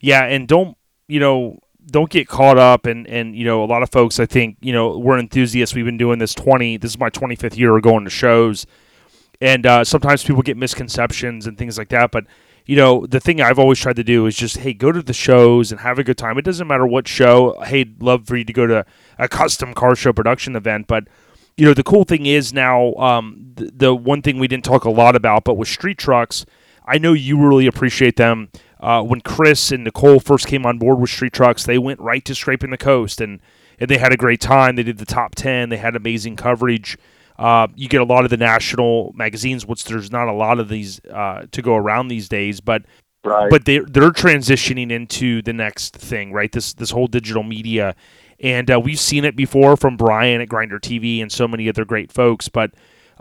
Yeah, 0.00 0.24
and 0.24 0.48
don't 0.48 0.76
you 1.08 1.20
know? 1.20 1.60
Don't 1.86 2.10
get 2.10 2.28
caught 2.28 2.58
up, 2.58 2.86
and 2.86 3.06
and 3.06 3.36
you 3.36 3.44
know, 3.44 3.62
a 3.62 3.66
lot 3.66 3.82
of 3.82 3.90
folks. 3.90 4.20
I 4.20 4.26
think 4.26 4.56
you 4.60 4.72
know 4.72 4.98
we're 4.98 5.18
enthusiasts. 5.18 5.74
We've 5.74 5.84
been 5.84 5.98
doing 5.98 6.18
this 6.18 6.34
twenty. 6.34 6.76
This 6.76 6.92
is 6.92 6.98
my 6.98 7.10
twenty 7.10 7.36
fifth 7.36 7.56
year 7.56 7.76
of 7.76 7.82
going 7.82 8.04
to 8.04 8.10
shows, 8.10 8.66
and 9.40 9.66
uh, 9.66 9.84
sometimes 9.84 10.24
people 10.24 10.42
get 10.42 10.56
misconceptions 10.56 11.46
and 11.46 11.58
things 11.58 11.76
like 11.78 11.88
that. 11.90 12.10
But 12.12 12.26
you 12.64 12.76
know, 12.76 13.06
the 13.06 13.20
thing 13.20 13.40
I've 13.40 13.58
always 13.58 13.80
tried 13.80 13.96
to 13.96 14.04
do 14.04 14.26
is 14.26 14.36
just 14.36 14.58
hey, 14.58 14.72
go 14.72 14.92
to 14.92 15.02
the 15.02 15.12
shows 15.12 15.72
and 15.72 15.80
have 15.80 15.98
a 15.98 16.04
good 16.04 16.18
time. 16.18 16.38
It 16.38 16.44
doesn't 16.44 16.66
matter 16.66 16.86
what 16.86 17.08
show. 17.08 17.60
Hey, 17.62 17.84
love 18.00 18.26
for 18.26 18.36
you 18.36 18.44
to 18.44 18.52
go 18.52 18.66
to 18.66 18.86
a 19.18 19.28
custom 19.28 19.74
car 19.74 19.96
show 19.96 20.12
production 20.12 20.56
event, 20.56 20.86
but 20.86 21.08
you 21.56 21.66
know, 21.66 21.74
the 21.74 21.82
cool 21.82 22.04
thing 22.04 22.26
is 22.26 22.52
now 22.52 22.94
um, 22.94 23.52
the, 23.54 23.70
the 23.74 23.94
one 23.94 24.22
thing 24.22 24.38
we 24.38 24.48
didn't 24.48 24.64
talk 24.64 24.84
a 24.84 24.90
lot 24.90 25.16
about, 25.16 25.44
but 25.44 25.54
with 25.54 25.68
street 25.68 25.98
trucks, 25.98 26.46
I 26.86 26.98
know 26.98 27.12
you 27.12 27.38
really 27.38 27.66
appreciate 27.66 28.16
them. 28.16 28.48
Uh, 28.82 29.02
when 29.02 29.20
Chris 29.20 29.70
and 29.70 29.84
Nicole 29.84 30.18
first 30.20 30.46
came 30.46 30.66
on 30.66 30.78
board 30.78 30.98
with 30.98 31.08
street 31.10 31.32
trucks, 31.32 31.64
they 31.64 31.78
went 31.78 32.00
right 32.00 32.24
to 32.24 32.34
scraping 32.34 32.70
the 32.70 32.76
coast, 32.76 33.20
and, 33.20 33.40
and 33.78 33.88
they 33.88 33.96
had 33.98 34.12
a 34.12 34.16
great 34.16 34.40
time. 34.40 34.74
They 34.76 34.82
did 34.82 34.98
the 34.98 35.06
top 35.06 35.34
ten. 35.36 35.68
They 35.68 35.76
had 35.76 35.94
amazing 35.94 36.36
coverage. 36.36 36.98
Uh, 37.38 37.68
you 37.76 37.88
get 37.88 38.00
a 38.00 38.04
lot 38.04 38.24
of 38.24 38.30
the 38.30 38.36
national 38.36 39.12
magazines, 39.16 39.64
which 39.64 39.84
there's 39.84 40.10
not 40.10 40.28
a 40.28 40.32
lot 40.32 40.58
of 40.58 40.68
these 40.68 41.00
uh, 41.06 41.46
to 41.52 41.62
go 41.62 41.76
around 41.76 42.08
these 42.08 42.28
days, 42.28 42.60
but 42.60 42.82
Right. 43.24 43.48
but 43.48 43.66
they're 43.66 43.84
they're 43.84 44.10
transitioning 44.10 44.90
into 44.90 45.42
the 45.42 45.52
next 45.52 45.94
thing, 45.96 46.32
right? 46.32 46.50
This 46.50 46.74
this 46.74 46.90
whole 46.90 47.06
digital 47.06 47.44
media, 47.44 47.94
and 48.40 48.68
uh, 48.68 48.80
we've 48.80 48.98
seen 48.98 49.24
it 49.24 49.36
before 49.36 49.76
from 49.76 49.96
Brian 49.96 50.40
at 50.40 50.48
Grinder 50.48 50.80
TV 50.80 51.22
and 51.22 51.30
so 51.30 51.46
many 51.46 51.68
other 51.68 51.84
great 51.84 52.10
folks. 52.10 52.48
But 52.48 52.72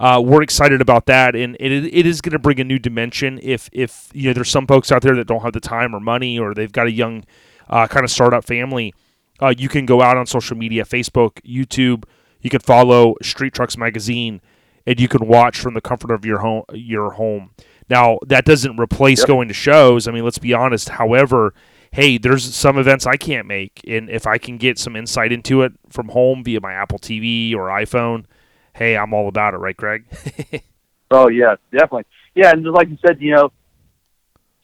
uh, 0.02 0.20
we're 0.20 0.42
excited 0.42 0.82
about 0.82 1.06
that, 1.06 1.36
and 1.36 1.56
it, 1.60 1.72
it 1.72 2.08
is 2.08 2.22
going 2.22 2.32
to 2.34 2.40
bring 2.40 2.60
a 2.60 2.64
new 2.64 2.80
dimension. 2.80 3.40
If 3.44 3.70
if 3.72 4.10
you 4.14 4.30
know, 4.30 4.34
there's 4.34 4.50
some 4.50 4.66
folks 4.66 4.92
out 4.92 5.04
there 5.04 5.16
that 5.16 5.28
don't 5.28 5.42
have 5.44 5.54
the 5.54 5.60
time 5.60 5.96
or 5.96 6.00
money, 6.00 6.40
or 6.40 6.56
they've 6.56 6.72
got 6.72 6.88
a 6.88 6.92
young 6.92 7.24
uh, 7.70 7.86
kind 7.86 8.04
of 8.04 8.10
startup 8.10 8.44
family, 8.44 8.96
uh, 9.40 9.54
you 9.56 9.70
can 9.70 9.86
go 9.86 10.02
out 10.02 10.18
on 10.18 10.26
social 10.26 10.58
media, 10.58 10.86
Facebook, 10.86 11.34
YouTube. 11.46 12.06
You 12.42 12.50
can 12.50 12.62
follow 12.62 13.14
Street 13.22 13.54
Trucks 13.54 13.78
Magazine, 13.78 14.42
and 14.88 15.00
you 15.00 15.08
can 15.08 15.28
watch 15.28 15.60
from 15.60 15.76
the 15.76 15.82
comfort 15.82 16.10
of 16.10 16.26
your 16.26 16.40
home. 16.40 16.64
Your 16.74 17.12
home. 17.12 17.52
Now 17.88 18.18
that 18.26 18.44
doesn't 18.44 18.80
replace 18.80 19.20
Yep. 19.20 19.28
going 19.28 19.48
to 19.50 19.54
shows. 19.54 20.08
I 20.08 20.12
mean, 20.12 20.24
let's 20.24 20.40
be 20.40 20.52
honest. 20.52 20.90
However, 20.90 21.54
hey, 21.92 22.18
there's 22.18 22.56
some 22.56 22.80
events 22.80 23.06
I 23.06 23.18
can't 23.18 23.46
make, 23.46 23.82
and 23.88 24.10
if 24.10 24.26
I 24.26 24.40
can 24.40 24.58
get 24.58 24.80
some 24.80 24.96
insight 24.96 25.32
into 25.32 25.62
it 25.62 25.74
from 25.90 26.10
home 26.10 26.44
via 26.44 26.60
my 26.60 26.74
Apple 26.74 26.98
TV 26.98 27.54
or 27.54 27.68
iPhone, 27.68 28.26
hey, 28.74 28.98
I'm 28.98 29.14
all 29.14 29.28
about 29.28 29.54
it, 29.54 29.58
right, 29.58 29.78
Greg? 29.78 30.06
Oh 31.12 31.28
yeah, 31.28 31.56
definitely. 31.72 32.06
Yeah, 32.34 32.52
and 32.52 32.64
just 32.64 32.74
like 32.74 32.90
you 32.90 32.98
said, 33.06 33.22
you 33.22 33.36
know, 33.36 33.52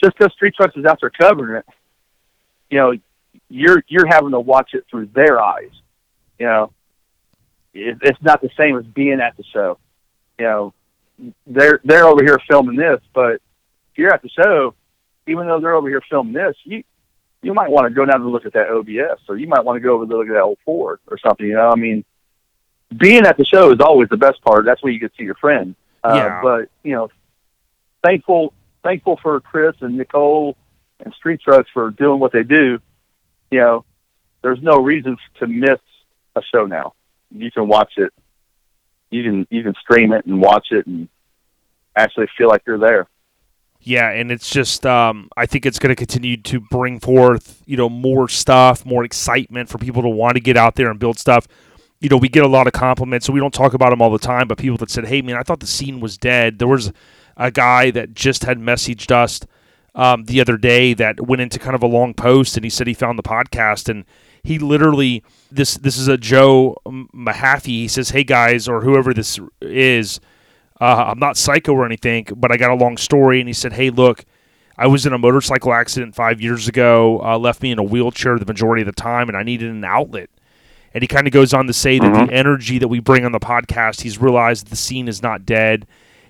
just 0.01 0.17
because 0.17 0.31
Street 0.33 0.55
Trucks 0.55 0.77
is 0.77 0.85
out 0.85 0.99
there 1.01 1.09
covering 1.09 1.57
it, 1.57 1.65
you 2.69 2.77
know, 2.77 2.93
you're 3.49 3.83
you're 3.87 4.07
having 4.07 4.31
to 4.31 4.39
watch 4.39 4.73
it 4.73 4.85
through 4.89 5.07
their 5.07 5.41
eyes. 5.41 5.71
You 6.39 6.45
know, 6.45 6.71
it, 7.73 7.97
it's 8.01 8.21
not 8.21 8.41
the 8.41 8.49
same 8.57 8.77
as 8.77 8.85
being 8.85 9.19
at 9.19 9.35
the 9.35 9.43
show. 9.43 9.77
You 10.39 10.45
know, 10.45 10.73
they're 11.45 11.81
they're 11.83 12.07
over 12.07 12.23
here 12.23 12.39
filming 12.49 12.77
this, 12.77 13.01
but 13.13 13.33
if 13.33 13.97
you're 13.97 14.13
at 14.13 14.21
the 14.21 14.29
show, 14.29 14.73
even 15.27 15.47
though 15.47 15.59
they're 15.59 15.75
over 15.75 15.89
here 15.89 16.03
filming 16.09 16.33
this, 16.33 16.55
you 16.63 16.83
you 17.41 17.53
might 17.53 17.71
want 17.71 17.87
to 17.87 17.93
go 17.93 18.05
down 18.05 18.21
and 18.21 18.31
look 18.31 18.45
at 18.45 18.53
that 18.53 18.69
OBS, 18.69 19.21
or 19.27 19.35
you 19.35 19.47
might 19.47 19.65
want 19.65 19.75
to 19.75 19.81
go 19.81 19.95
over 19.95 20.03
and 20.03 20.11
look 20.11 20.27
at 20.27 20.33
that 20.33 20.41
old 20.41 20.59
Ford 20.63 20.99
or 21.07 21.17
something. 21.17 21.45
You 21.45 21.55
know, 21.55 21.69
I 21.69 21.75
mean, 21.75 22.05
being 22.95 23.25
at 23.25 23.37
the 23.37 23.45
show 23.45 23.71
is 23.71 23.79
always 23.79 24.09
the 24.09 24.17
best 24.17 24.41
part. 24.41 24.65
That's 24.65 24.81
where 24.81 24.91
you 24.91 24.99
get 24.99 25.11
to 25.11 25.17
see 25.17 25.23
your 25.23 25.35
friend. 25.35 25.75
Uh, 26.03 26.13
Yeah. 26.15 26.41
But 26.41 26.69
you 26.83 26.93
know, 26.93 27.09
thankful 28.03 28.53
thankful 28.83 29.19
for 29.21 29.39
Chris 29.41 29.75
and 29.81 29.97
Nicole 29.97 30.55
and 31.03 31.13
Street 31.13 31.41
Trucks 31.41 31.69
for 31.73 31.91
doing 31.91 32.19
what 32.19 32.31
they 32.31 32.43
do. 32.43 32.79
You 33.51 33.59
know, 33.59 33.85
there's 34.41 34.61
no 34.61 34.81
reason 34.81 35.17
to 35.39 35.47
miss 35.47 35.79
a 36.35 36.41
show 36.53 36.65
now. 36.65 36.93
You 37.31 37.51
can 37.51 37.67
watch 37.67 37.93
it. 37.97 38.13
You 39.09 39.23
can 39.23 39.47
you 39.49 39.63
can 39.63 39.73
stream 39.81 40.13
it 40.13 40.25
and 40.25 40.41
watch 40.41 40.67
it 40.71 40.85
and 40.87 41.09
actually 41.95 42.27
feel 42.37 42.47
like 42.47 42.63
you're 42.65 42.79
there. 42.79 43.07
Yeah, 43.81 44.09
and 44.09 44.31
it's 44.31 44.49
just 44.49 44.85
um, 44.85 45.29
I 45.37 45.45
think 45.45 45.65
it's 45.65 45.79
going 45.79 45.89
to 45.89 45.95
continue 45.95 46.37
to 46.37 46.59
bring 46.59 46.99
forth 46.99 47.61
you 47.65 47.77
know 47.77 47.89
more 47.89 48.27
stuff, 48.27 48.85
more 48.85 49.03
excitement 49.03 49.69
for 49.69 49.77
people 49.77 50.01
to 50.01 50.09
want 50.09 50.35
to 50.35 50.41
get 50.41 50.57
out 50.57 50.75
there 50.75 50.89
and 50.89 50.99
build 50.99 51.19
stuff. 51.19 51.47
You 51.99 52.09
know, 52.09 52.17
we 52.17 52.29
get 52.29 52.43
a 52.43 52.47
lot 52.47 52.67
of 52.67 52.73
compliments, 52.73 53.25
so 53.25 53.33
we 53.33 53.39
don't 53.39 53.53
talk 53.53 53.73
about 53.73 53.89
them 53.89 54.01
all 54.01 54.11
the 54.11 54.19
time. 54.19 54.47
But 54.47 54.57
people 54.57 54.77
that 54.77 54.91
said, 54.91 55.07
"Hey, 55.07 55.21
man, 55.21 55.35
I 55.35 55.43
thought 55.43 55.59
the 55.59 55.67
scene 55.67 55.99
was 55.99 56.17
dead." 56.17 56.59
There 56.59 56.67
was 56.67 56.91
a 57.35 57.51
guy 57.51 57.91
that 57.91 58.13
just 58.13 58.43
had 58.43 58.59
messaged 58.59 59.11
us 59.11 59.39
um, 59.95 60.25
the 60.25 60.39
other 60.39 60.57
day 60.57 60.93
that 60.93 61.25
went 61.27 61.41
into 61.41 61.59
kind 61.59 61.75
of 61.75 61.81
a 61.81 61.87
long 61.87 62.13
post, 62.13 62.55
and 62.55 62.63
he 62.63 62.69
said 62.69 62.87
he 62.87 62.93
found 62.93 63.17
the 63.17 63.23
podcast, 63.23 63.89
and 63.89 64.05
he 64.43 64.59
literally 64.59 65.23
this 65.51 65.75
this 65.75 65.97
is 65.97 66.07
a 66.07 66.17
Joe 66.17 66.77
Mahaffey. 66.85 67.65
He 67.65 67.87
says, 67.87 68.11
"Hey 68.11 68.23
guys, 68.23 68.67
or 68.67 68.81
whoever 68.81 69.13
this 69.13 69.39
is." 69.61 70.19
Uh, 70.79 71.05
I'm 71.07 71.19
not 71.19 71.37
psycho 71.37 71.73
or 71.73 71.85
anything, 71.85 72.27
but 72.35 72.51
I 72.51 72.57
got 72.57 72.71
a 72.71 72.75
long 72.75 72.97
story. 72.97 73.39
And 73.39 73.49
he 73.49 73.53
said, 73.53 73.73
Hey, 73.73 73.89
look, 73.89 74.25
I 74.77 74.87
was 74.87 75.05
in 75.05 75.13
a 75.13 75.17
motorcycle 75.17 75.73
accident 75.73 76.15
five 76.15 76.39
years 76.39 76.67
ago, 76.67 77.19
uh, 77.23 77.37
left 77.37 77.63
me 77.63 77.71
in 77.71 77.79
a 77.79 77.83
wheelchair 77.83 78.37
the 78.37 78.45
majority 78.45 78.83
of 78.83 78.85
the 78.85 78.91
time, 78.91 79.27
and 79.27 79.35
I 79.35 79.43
needed 79.43 79.71
an 79.71 79.83
outlet. 79.83 80.29
And 80.93 81.03
he 81.03 81.07
kind 81.07 81.27
of 81.27 81.33
goes 81.33 81.53
on 81.53 81.67
to 81.67 81.73
say 81.73 81.99
that 81.99 82.27
the 82.27 82.33
energy 82.33 82.79
that 82.79 82.87
we 82.87 82.99
bring 82.99 83.25
on 83.25 83.31
the 83.31 83.39
podcast, 83.39 84.01
he's 84.01 84.17
realized 84.19 84.67
the 84.67 84.75
scene 84.75 85.07
is 85.07 85.21
not 85.21 85.45
dead. 85.45 85.85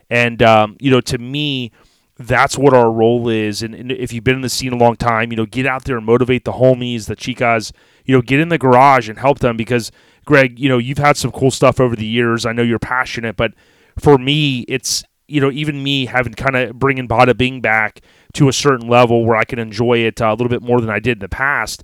And, 0.10 0.42
um, 0.42 0.78
you 0.80 0.92
know, 0.92 1.02
to 1.02 1.18
me, 1.18 1.72
that's 2.18 2.58
what 2.58 2.74
our 2.74 2.92
role 2.92 3.30
is. 3.30 3.62
And, 3.62 3.76
and 3.76 3.92
if 3.92 4.12
you've 4.12 4.24
been 4.24 4.36
in 4.36 4.42
the 4.42 4.50
scene 4.50 4.74
a 4.74 4.78
long 4.78 4.96
time, 4.96 5.32
you 5.32 5.38
know, 5.38 5.46
get 5.46 5.66
out 5.66 5.86
there 5.86 5.98
and 5.98 6.06
motivate 6.06 6.44
the 6.44 6.54
homies, 6.54 7.06
the 7.06 7.16
chicas, 7.16 7.72
you 8.06 8.16
know, 8.16 8.22
get 8.22 8.40
in 8.40 8.50
the 8.50 8.58
garage 8.58 9.08
and 9.08 9.20
help 9.20 9.40
them 9.40 9.56
because, 9.56 9.92
Greg, 10.26 10.60
you 10.60 10.68
know, 10.68 10.80
you've 10.80 10.98
had 10.98 11.18
some 11.18 11.32
cool 11.32 11.52
stuff 11.52 11.80
over 11.80 11.96
the 11.96 12.06
years. 12.06 12.46
I 12.46 12.54
know 12.54 12.64
you're 12.64 12.80
passionate, 12.80 13.36
but 13.36 13.54
for 14.00 14.18
me, 14.18 14.62
it's 14.68 15.04
you 15.28 15.42
know 15.42 15.52
even 15.52 15.84
me 15.84 16.06
having 16.06 16.34
kind 16.34 16.56
of 16.56 16.80
bringing 16.80 17.08
Bada 17.08 17.38
Bing 17.38 17.62
back 17.62 18.02
to 18.34 18.48
a 18.48 18.54
certain 18.54 18.88
level 18.88 19.26
where 19.26 19.36
I 19.36 19.44
can 19.44 19.60
enjoy 19.60 20.00
it 20.00 20.22
uh, 20.22 20.28
a 20.28 20.32
little 20.32 20.50
bit 20.50 20.62
more 20.62 20.80
than 20.80 20.90
I 20.90 21.00
did 21.00 21.18
in 21.18 21.20
the 21.20 21.30
past. 21.30 21.84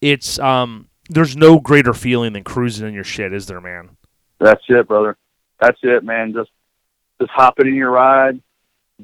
It's 0.00 0.38
um, 0.38 0.88
there's 1.10 1.36
no 1.36 1.58
greater 1.58 1.92
feeling 1.92 2.32
than 2.32 2.44
cruising 2.44 2.88
in 2.88 2.94
your 2.94 3.04
shit, 3.04 3.32
is 3.32 3.46
there, 3.46 3.60
man? 3.60 3.96
That's 4.38 4.62
it, 4.68 4.88
brother. 4.88 5.16
That's 5.60 5.78
it, 5.82 6.04
man. 6.04 6.32
Just 6.32 6.50
just 7.20 7.30
hopping 7.30 7.66
in 7.66 7.74
your 7.74 7.90
ride, 7.90 8.40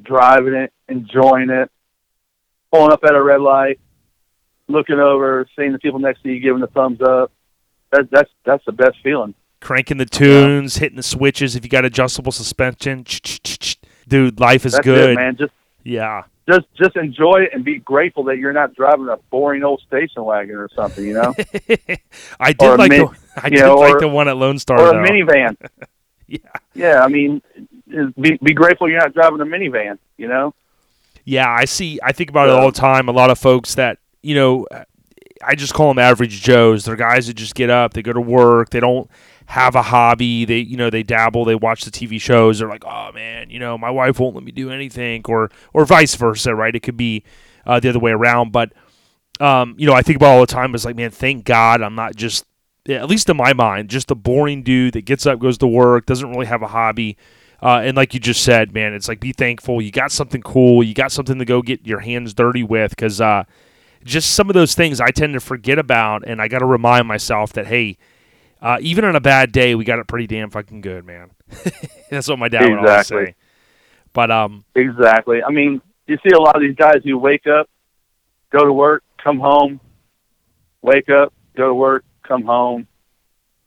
driving 0.01 0.55
it, 0.55 0.73
enjoying 0.89 1.49
it, 1.51 1.69
pulling 2.71 2.91
up 2.91 3.03
at 3.03 3.13
a 3.13 3.21
red 3.21 3.41
light, 3.41 3.79
looking 4.67 4.99
over, 4.99 5.47
seeing 5.55 5.71
the 5.71 5.79
people 5.79 5.99
next 5.99 6.23
to 6.23 6.29
you 6.29 6.39
giving 6.39 6.61
the 6.61 6.67
thumbs 6.67 6.99
up. 7.01 7.31
That, 7.91 8.09
that's 8.11 8.29
that's 8.45 8.65
the 8.65 8.71
best 8.71 8.97
feeling. 9.03 9.35
Cranking 9.59 9.97
the 9.97 10.05
tunes, 10.05 10.77
hitting 10.77 10.97
the 10.97 11.03
switches. 11.03 11.55
If 11.55 11.63
you 11.63 11.69
got 11.69 11.85
adjustable 11.85 12.31
suspension, 12.31 13.05
dude, 14.07 14.39
life 14.39 14.65
is 14.65 14.73
That's 14.73 14.83
good. 14.83 15.11
it, 15.11 15.15
man. 15.15 15.35
Just 15.35 15.53
Yeah, 15.83 16.23
just 16.49 16.65
just 16.75 16.95
enjoy 16.95 17.41
it 17.43 17.49
and 17.53 17.63
be 17.65 17.79
grateful 17.79 18.23
that 18.25 18.37
you're 18.37 18.53
not 18.53 18.73
driving 18.75 19.07
a 19.09 19.17
boring 19.29 19.63
old 19.63 19.81
station 19.81 20.23
wagon 20.23 20.55
or 20.55 20.69
something, 20.75 21.05
you 21.05 21.13
know, 21.13 21.33
I 22.39 22.53
did 22.53 22.61
Or 22.61 22.77
like 22.77 22.89
min- 22.89 23.01
the 23.01 23.41
I 23.43 23.49
did 23.49 23.59
know, 23.59 23.75
like 23.75 23.95
or- 23.95 23.99
the 23.99 24.07
one 24.07 24.27
at 24.27 24.37
Lone 24.37 24.59
Star 24.59 24.79
or 24.79 24.99
a 25.03 25.07
minivan. 25.09 25.55
Yeah. 26.29 26.39
Yeah, 26.73 27.03
I 27.05 27.07
mean, 27.07 27.41
be 28.19 28.37
be 28.43 28.53
grateful 28.53 28.89
you're 28.89 28.99
not 28.99 29.13
driving 29.13 29.39
a 29.39 29.45
minivan. 29.45 29.97
You 30.17 30.27
know. 30.27 30.53
Yeah, 31.23 31.49
I 31.49 31.63
see. 31.63 31.99
I 32.03 32.11
think 32.11 32.29
about 32.29 32.49
it 32.49 32.55
all 32.55 32.69
the 32.69 32.77
time. 32.77 33.07
A 33.07 33.13
lot 33.13 33.29
of 33.29 33.39
folks 33.39 33.75
that 33.75 33.99
you 34.21 34.35
know, 34.35 34.67
I 35.41 35.55
just 35.55 35.73
call 35.73 35.87
them 35.87 35.99
average 35.99 36.41
Joes. 36.41 36.83
They're 36.83 36.97
guys 36.97 37.27
that 37.27 37.35
just 37.35 37.55
get 37.55 37.69
up, 37.69 37.93
they 37.93 38.01
go 38.01 38.11
to 38.11 38.19
work, 38.19 38.71
they 38.71 38.81
don't 38.81 39.09
have 39.47 39.75
a 39.75 39.81
hobby. 39.81 40.45
They 40.45 40.59
you 40.59 40.77
know 40.77 40.89
they 40.89 41.03
dabble, 41.03 41.45
they 41.45 41.55
watch 41.55 41.83
the 41.83 41.91
TV 41.91 42.19
shows. 42.21 42.59
They're 42.59 42.69
like, 42.69 42.85
oh 42.85 43.11
man, 43.13 43.49
you 43.49 43.59
know 43.59 43.77
my 43.77 43.89
wife 43.89 44.19
won't 44.19 44.35
let 44.35 44.43
me 44.43 44.51
do 44.51 44.69
anything, 44.69 45.23
or 45.27 45.49
or 45.73 45.85
vice 45.85 46.15
versa, 46.15 46.53
right? 46.53 46.75
It 46.75 46.81
could 46.81 46.97
be 46.97 47.23
uh, 47.65 47.79
the 47.79 47.89
other 47.89 47.99
way 47.99 48.11
around. 48.11 48.51
But 48.51 48.73
um, 49.39 49.75
you 49.77 49.87
know, 49.87 49.93
I 49.93 50.01
think 50.01 50.17
about 50.17 50.35
all 50.35 50.41
the 50.41 50.47
time. 50.47 50.75
It's 50.75 50.85
like, 50.85 50.95
man, 50.95 51.11
thank 51.11 51.45
God 51.45 51.81
I'm 51.81 51.95
not 51.95 52.15
just 52.15 52.45
at 52.89 53.09
least 53.09 53.29
in 53.29 53.37
my 53.37 53.53
mind, 53.53 53.89
just 53.89 54.11
a 54.11 54.15
boring 54.15 54.63
dude 54.63 54.93
that 54.93 55.05
gets 55.05 55.25
up, 55.25 55.39
goes 55.39 55.57
to 55.57 55.67
work, 55.67 56.05
doesn't 56.05 56.29
really 56.29 56.45
have 56.45 56.61
a 56.61 56.67
hobby. 56.67 57.17
Uh, 57.61 57.81
and 57.83 57.97
like 57.97 58.13
you 58.13 58.19
just 58.19 58.43
said, 58.43 58.73
man, 58.73 58.93
it's 58.93 59.07
like 59.07 59.19
be 59.19 59.33
thankful. 59.33 59.81
You 59.81 59.91
got 59.91 60.11
something 60.11 60.41
cool. 60.41 60.83
You 60.83 60.93
got 60.93 61.11
something 61.11 61.39
to 61.39 61.45
go 61.45 61.61
get 61.61 61.85
your 61.85 61.99
hands 61.99 62.33
dirty 62.33 62.63
with. 62.63 62.91
Because 62.91 63.19
uh, 63.19 63.43
just 64.03 64.33
some 64.33 64.49
of 64.49 64.53
those 64.53 64.75
things 64.75 65.01
I 65.01 65.09
tend 65.09 65.33
to 65.33 65.39
forget 65.39 65.79
about, 65.79 66.23
and 66.25 66.41
I 66.41 66.47
got 66.47 66.59
to 66.59 66.65
remind 66.65 67.07
myself 67.07 67.53
that 67.53 67.67
hey, 67.67 67.97
uh, 68.61 68.77
even 68.81 69.05
on 69.05 69.15
a 69.15 69.19
bad 69.21 69.51
day, 69.51 69.75
we 69.75 69.83
got 69.85 69.99
it 69.99 70.07
pretty 70.07 70.27
damn 70.27 70.49
fucking 70.49 70.81
good, 70.81 71.05
man. 71.05 71.31
That's 72.09 72.27
what 72.27 72.39
my 72.39 72.49
dad 72.49 72.69
would 72.69 72.79
always 72.79 73.01
Exactly. 73.01 73.25
say. 73.25 73.35
But 74.13 74.31
um, 74.31 74.65
Exactly. 74.75 75.43
I 75.43 75.51
mean, 75.51 75.81
you 76.07 76.17
see 76.23 76.33
a 76.33 76.39
lot 76.39 76.55
of 76.55 76.61
these 76.61 76.75
guys 76.75 77.01
who 77.03 77.17
wake 77.17 77.45
up, 77.47 77.69
go 78.51 78.63
to 78.65 78.73
work, 78.73 79.03
come 79.23 79.39
home, 79.39 79.79
wake 80.81 81.09
up, 81.09 81.33
go 81.55 81.67
to 81.67 81.73
work, 81.73 82.03
come 82.23 82.43
home, 82.43 82.87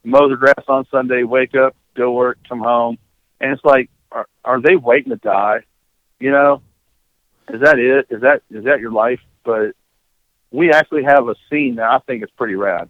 mow 0.04 0.28
the 0.28 0.36
grass 0.36 0.64
on 0.68 0.86
Sunday, 0.90 1.22
wake 1.22 1.54
up, 1.54 1.76
go 1.94 2.04
to 2.04 2.10
work, 2.10 2.38
come 2.48 2.60
home, 2.60 2.98
and 3.40 3.52
it's 3.52 3.64
like, 3.64 3.90
are, 4.10 4.26
are 4.44 4.60
they 4.60 4.76
waiting 4.76 5.10
to 5.10 5.16
die? 5.16 5.60
You 6.18 6.30
know, 6.30 6.62
is 7.52 7.60
that 7.62 7.78
it? 7.78 8.06
Is 8.10 8.22
that 8.22 8.42
is 8.50 8.64
that 8.64 8.80
your 8.80 8.92
life? 8.92 9.20
But 9.44 9.72
we 10.50 10.70
actually 10.72 11.04
have 11.04 11.28
a 11.28 11.34
scene 11.48 11.76
that 11.76 11.88
I 11.90 11.98
think 12.00 12.22
is 12.22 12.30
pretty 12.36 12.54
rad. 12.54 12.88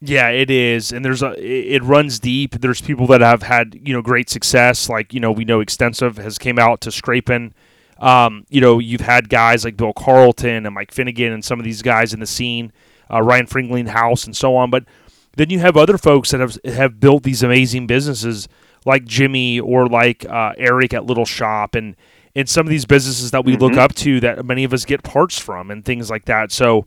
Yeah, 0.00 0.28
it 0.28 0.50
is, 0.50 0.92
and 0.92 1.04
there's 1.04 1.22
a 1.22 1.32
it 1.38 1.82
runs 1.82 2.18
deep. 2.18 2.60
There's 2.60 2.80
people 2.80 3.06
that 3.06 3.20
have 3.20 3.42
had 3.42 3.80
you 3.82 3.94
know 3.94 4.02
great 4.02 4.28
success, 4.28 4.88
like 4.88 5.14
you 5.14 5.20
know 5.20 5.32
we 5.32 5.44
know 5.44 5.60
extensive 5.60 6.18
has 6.18 6.36
came 6.38 6.58
out 6.58 6.80
to 6.82 6.92
scraping. 6.92 7.54
Um, 7.98 8.44
you 8.50 8.60
know 8.60 8.78
you've 8.78 9.00
had 9.00 9.28
guys 9.28 9.64
like 9.64 9.76
Bill 9.76 9.92
Carlton 9.94 10.66
and 10.66 10.74
Mike 10.74 10.92
Finnegan 10.92 11.32
and 11.32 11.44
some 11.44 11.58
of 11.58 11.64
these 11.64 11.80
guys 11.80 12.12
in 12.12 12.20
the 12.20 12.26
scene, 12.26 12.72
uh, 13.10 13.22
Ryan 13.22 13.46
Friedlinghaus 13.46 14.26
and 14.26 14.36
so 14.36 14.56
on. 14.56 14.68
But 14.68 14.84
then 15.36 15.48
you 15.48 15.60
have 15.60 15.76
other 15.76 15.96
folks 15.96 16.32
that 16.32 16.40
have 16.40 16.58
have 16.64 17.00
built 17.00 17.22
these 17.22 17.42
amazing 17.42 17.86
businesses 17.86 18.48
like 18.84 19.04
Jimmy 19.04 19.58
or 19.58 19.86
like 19.86 20.26
uh, 20.26 20.52
Eric 20.58 20.92
at 20.92 21.06
Little 21.06 21.24
Shop 21.24 21.74
and 21.74 21.96
and 22.36 22.48
some 22.48 22.66
of 22.66 22.70
these 22.70 22.84
businesses 22.84 23.30
that 23.30 23.44
we 23.44 23.56
look 23.56 23.76
up 23.76 23.94
to 23.94 24.20
that 24.20 24.44
many 24.44 24.64
of 24.64 24.74
us 24.74 24.84
get 24.84 25.02
parts 25.02 25.38
from 25.38 25.70
and 25.70 25.84
things 25.84 26.10
like 26.10 26.24
that. 26.26 26.50
So 26.52 26.86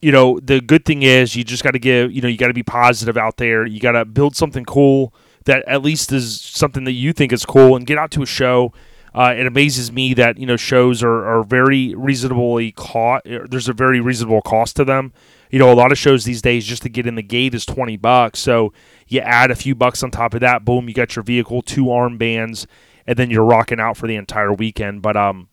you 0.00 0.12
know, 0.12 0.38
the 0.40 0.60
good 0.60 0.84
thing 0.84 1.02
is 1.02 1.34
you 1.34 1.44
just 1.44 1.64
got 1.64 1.72
to 1.72 1.78
give, 1.78 2.12
you 2.12 2.20
know, 2.20 2.28
you 2.28 2.36
got 2.36 2.48
to 2.48 2.54
be 2.54 2.62
positive 2.62 3.16
out 3.16 3.36
there. 3.36 3.66
You 3.66 3.80
got 3.80 3.92
to 3.92 4.04
build 4.04 4.36
something 4.36 4.64
cool 4.64 5.12
that 5.44 5.64
at 5.66 5.82
least 5.82 6.12
is 6.12 6.40
something 6.40 6.84
that 6.84 6.92
you 6.92 7.12
think 7.12 7.32
is 7.32 7.44
cool 7.44 7.74
and 7.74 7.86
get 7.86 7.98
out 7.98 8.10
to 8.12 8.22
a 8.22 8.26
show. 8.26 8.72
Uh, 9.14 9.34
it 9.36 9.46
amazes 9.46 9.90
me 9.90 10.14
that 10.14 10.38
you 10.38 10.46
know 10.46 10.56
shows 10.56 11.02
are, 11.02 11.26
are 11.26 11.42
very 11.42 11.94
reasonably 11.94 12.70
cost. 12.72 13.24
There's 13.24 13.68
a 13.68 13.72
very 13.72 14.00
reasonable 14.00 14.42
cost 14.42 14.76
to 14.76 14.84
them. 14.84 15.12
You 15.50 15.58
know, 15.58 15.72
a 15.72 15.74
lot 15.74 15.90
of 15.90 15.98
shows 15.98 16.24
these 16.24 16.42
days 16.42 16.66
just 16.66 16.82
to 16.82 16.88
get 16.90 17.06
in 17.06 17.14
the 17.14 17.22
gate 17.22 17.54
is 17.54 17.64
twenty 17.64 17.96
bucks. 17.96 18.38
So 18.38 18.72
you 19.08 19.20
add 19.20 19.50
a 19.50 19.56
few 19.56 19.74
bucks 19.74 20.02
on 20.02 20.10
top 20.10 20.34
of 20.34 20.40
that, 20.40 20.64
boom, 20.64 20.88
you 20.88 20.94
got 20.94 21.16
your 21.16 21.22
vehicle, 21.22 21.62
two 21.62 21.86
armbands, 21.86 22.66
and 23.06 23.18
then 23.18 23.30
you're 23.30 23.44
rocking 23.44 23.80
out 23.80 23.96
for 23.96 24.06
the 24.06 24.16
entire 24.16 24.52
weekend. 24.52 25.00
But 25.00 25.16
um, 25.16 25.48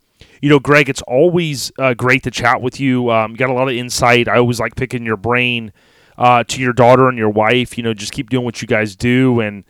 you 0.45 0.51
know, 0.51 0.59
Greg, 0.59 0.89
it's 0.89 1.01
always 1.07 1.72
uh, 1.80 1.95
great 1.95 2.22
to 2.22 2.30
chat 2.30 2.61
with 2.61 2.80
you. 2.80 3.09
Um, 3.09 3.31
you 3.31 3.38
got 3.38 3.49
a 3.49 3.53
lot 3.53 3.67
of 3.67 3.73
insight. 3.73 4.27
I 4.27 4.38
always 4.38 4.59
like 4.59 4.76
picking 4.76 5.03
your 5.03 5.17
brain 5.17 5.73
uh, 6.19 6.43
to 6.43 6.61
your 6.61 6.72
daughter 6.72 7.09
and 7.09 7.17
your 7.17 7.31
wife. 7.31 7.80
You 7.80 7.84
know, 7.84 7.95
just 7.95 8.11
keep 8.11 8.30
doing 8.30 8.45
what 8.45 8.61
you 8.61 8.67
guys 8.67 8.95
do 8.95 9.39
and 9.39 9.63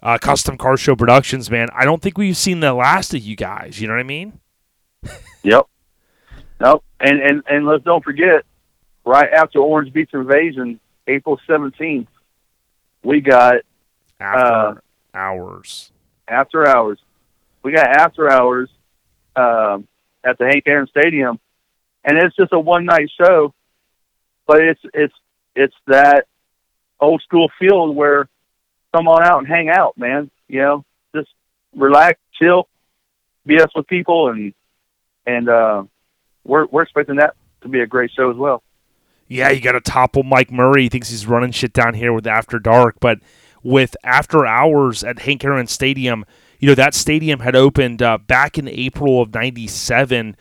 uh, 0.00 0.18
Custom 0.18 0.56
Car 0.56 0.76
Show 0.76 0.94
Productions, 0.94 1.50
man. 1.50 1.66
I 1.74 1.84
don't 1.84 2.00
think 2.00 2.16
we've 2.16 2.36
seen 2.36 2.60
the 2.60 2.72
last 2.72 3.12
of 3.14 3.20
you 3.20 3.34
guys. 3.34 3.80
You 3.80 3.88
know 3.88 3.94
what 3.94 4.00
I 4.00 4.04
mean? 4.04 4.38
Yep. 5.42 5.66
Nope. 6.60 6.84
And 7.00 7.20
and 7.20 7.42
and 7.48 7.66
let's 7.66 7.82
don't 7.82 8.04
forget, 8.04 8.44
right 9.04 9.28
after 9.32 9.58
Orange 9.58 9.92
Beach 9.92 10.10
Invasion, 10.14 10.78
April 11.08 11.40
seventeenth, 11.48 12.06
we 13.02 13.20
got 13.20 13.56
After 14.20 14.84
hours. 15.12 15.90
after 16.28 16.68
hours. 16.68 17.00
We 17.64 17.72
got 17.72 17.88
after 17.88 18.30
hours 18.30 18.70
um, 19.34 19.88
at 20.24 20.38
the 20.38 20.44
Hank 20.44 20.64
Aaron 20.66 20.86
Stadium, 20.86 21.38
and 22.04 22.18
it's 22.18 22.36
just 22.36 22.52
a 22.52 22.58
one 22.58 22.84
night 22.84 23.10
show, 23.20 23.54
but 24.46 24.60
it's 24.60 24.80
it's 24.94 25.14
it's 25.54 25.74
that 25.86 26.26
old 27.00 27.22
school 27.22 27.50
feel 27.58 27.92
where 27.92 28.28
come 28.94 29.08
on 29.08 29.22
out 29.22 29.38
and 29.38 29.48
hang 29.48 29.68
out, 29.68 29.96
man. 29.98 30.30
You 30.48 30.60
know, 30.60 30.84
just 31.14 31.28
relax, 31.74 32.18
chill, 32.34 32.68
BS 33.46 33.68
with 33.74 33.86
people, 33.86 34.28
and 34.28 34.54
and 35.26 35.48
uh, 35.48 35.84
we're 36.44 36.66
we're 36.66 36.82
expecting 36.82 37.16
that 37.16 37.34
to 37.62 37.68
be 37.68 37.80
a 37.80 37.86
great 37.86 38.10
show 38.10 38.30
as 38.30 38.36
well. 38.36 38.62
Yeah, 39.28 39.50
you 39.50 39.60
got 39.60 39.72
to 39.72 39.80
topple 39.80 40.24
Mike 40.24 40.52
Murray. 40.52 40.84
He 40.84 40.88
thinks 40.90 41.08
he's 41.08 41.26
running 41.26 41.52
shit 41.52 41.72
down 41.72 41.94
here 41.94 42.12
with 42.12 42.26
After 42.26 42.58
Dark, 42.58 42.96
but 43.00 43.18
with 43.62 43.96
After 44.04 44.44
Hours 44.44 45.02
at 45.02 45.20
Hank 45.20 45.44
Aaron 45.44 45.66
Stadium, 45.66 46.26
you 46.62 46.68
know 46.68 46.76
that 46.76 46.94
stadium 46.94 47.40
had 47.40 47.56
opened 47.56 48.00
uh, 48.02 48.18
back 48.18 48.56
in 48.56 48.68
April 48.68 49.20
of 49.20 49.34
'97, 49.34 50.36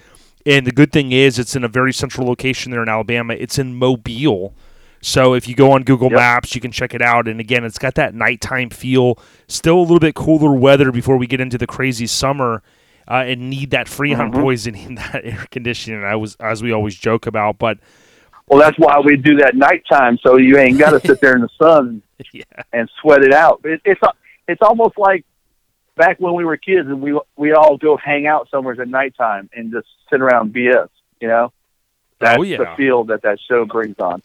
and 0.45 0.67
the 0.67 0.71
good 0.71 0.91
thing 0.91 1.11
is 1.11 1.39
it's 1.39 1.55
in 1.55 1.63
a 1.63 1.67
very 1.67 1.91
central 1.91 2.27
location 2.27 2.71
there 2.71 2.83
in 2.83 2.89
Alabama. 2.89 3.33
It's 3.33 3.57
in 3.57 3.73
Mobile. 3.75 4.53
So 5.01 5.33
if 5.33 5.47
you 5.47 5.55
go 5.55 5.71
on 5.71 5.81
Google 5.81 6.11
Yep. 6.11 6.17
Maps, 6.19 6.53
you 6.53 6.61
can 6.61 6.71
check 6.71 6.93
it 6.93 7.01
out. 7.01 7.27
And 7.27 7.39
again, 7.39 7.63
it's 7.63 7.79
got 7.79 7.95
that 7.95 8.13
nighttime 8.13 8.69
feel. 8.69 9.17
Still 9.47 9.79
a 9.79 9.81
little 9.81 9.97
bit 9.99 10.13
cooler 10.13 10.53
weather 10.53 10.91
before 10.91 11.17
we 11.17 11.25
get 11.25 11.41
into 11.41 11.57
the 11.57 11.65
crazy 11.65 12.05
summer, 12.05 12.61
uh, 13.07 13.23
and 13.25 13.49
need 13.49 13.71
that 13.71 13.87
freon 13.87 14.31
Mhm. 14.31 14.41
poisoning, 14.41 14.95
that 15.11 15.21
air 15.25 15.47
conditioning. 15.49 16.03
I 16.03 16.15
was 16.17 16.35
as 16.39 16.61
we 16.61 16.71
always 16.71 16.95
joke 16.95 17.25
about, 17.25 17.57
but 17.57 17.79
Well, 18.47 18.59
that's 18.59 18.77
why 18.77 18.99
we 19.03 19.17
do 19.17 19.37
that 19.37 19.55
nighttime, 19.55 20.19
so 20.21 20.37
you 20.37 20.59
ain't 20.59 20.77
got 20.77 20.91
to 20.91 20.99
sit 20.99 21.19
there 21.19 21.33
in 21.35 21.41
the 21.41 21.49
sun 21.59 22.03
yeah, 22.31 22.43
and 22.71 22.87
sweat 23.01 23.23
it 23.23 23.33
out. 23.33 23.61
It, 23.63 23.81
it's 23.85 24.01
it's 24.47 24.61
almost 24.61 24.99
like 24.99 25.25
back 25.95 26.19
when 26.19 26.33
we 26.33 26.45
were 26.45 26.57
kids 26.57 26.87
and 26.87 27.01
we 27.01 27.19
we 27.35 27.53
all 27.53 27.77
go 27.77 27.97
hang 27.97 28.27
out 28.27 28.49
somewhere 28.49 28.79
at 28.79 28.87
nighttime 28.87 29.49
and 29.53 29.71
just 29.71 29.87
sit 30.09 30.21
around 30.21 30.53
BS. 30.53 30.89
You 31.19 31.27
know, 31.27 31.53
that's 32.19 32.39
Oh, 32.39 32.43
yeah. 32.43 32.57
the 32.57 32.73
feel 32.77 33.03
that 33.05 33.21
that 33.23 33.39
show 33.47 33.65
brings 33.65 33.97
on. 33.99 34.21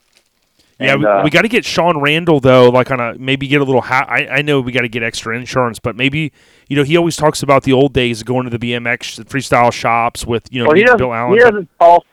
Yeah, 0.78 0.92
And, 0.92 1.00
we, 1.00 1.06
uh, 1.06 1.24
we 1.24 1.30
got 1.30 1.42
to 1.42 1.48
get 1.48 1.64
Sean 1.64 1.98
Randall 2.02 2.38
though. 2.40 2.68
Like 2.68 2.90
on 2.90 3.00
a 3.00 3.14
maybe 3.18 3.46
get 3.48 3.60
a 3.62 3.64
little. 3.64 3.80
Ha- 3.80 4.06
I 4.08 4.26
I 4.28 4.42
know 4.42 4.60
we 4.60 4.72
got 4.72 4.82
to 4.82 4.88
get 4.88 5.02
extra 5.02 5.34
insurance, 5.36 5.78
but 5.78 5.96
maybe 5.96 6.32
you 6.68 6.76
know 6.76 6.82
he 6.82 6.96
always 6.98 7.16
talks 7.16 7.42
about 7.42 7.62
the 7.62 7.72
old 7.72 7.92
days 7.94 8.22
going 8.22 8.44
to 8.48 8.56
the 8.56 8.58
BMX 8.72 9.24
freestyle 9.24 9.72
shops 9.72 10.26
with 10.26 10.46
you 10.52 10.60
know 10.62 10.68
Well, 10.68 10.76
he 10.76 10.82
doesn't. 10.82 10.98
Bill 10.98 11.14
Allen. 11.14 11.32
He 11.32 11.38
doesn't 11.40 11.68
talk. 11.78 12.04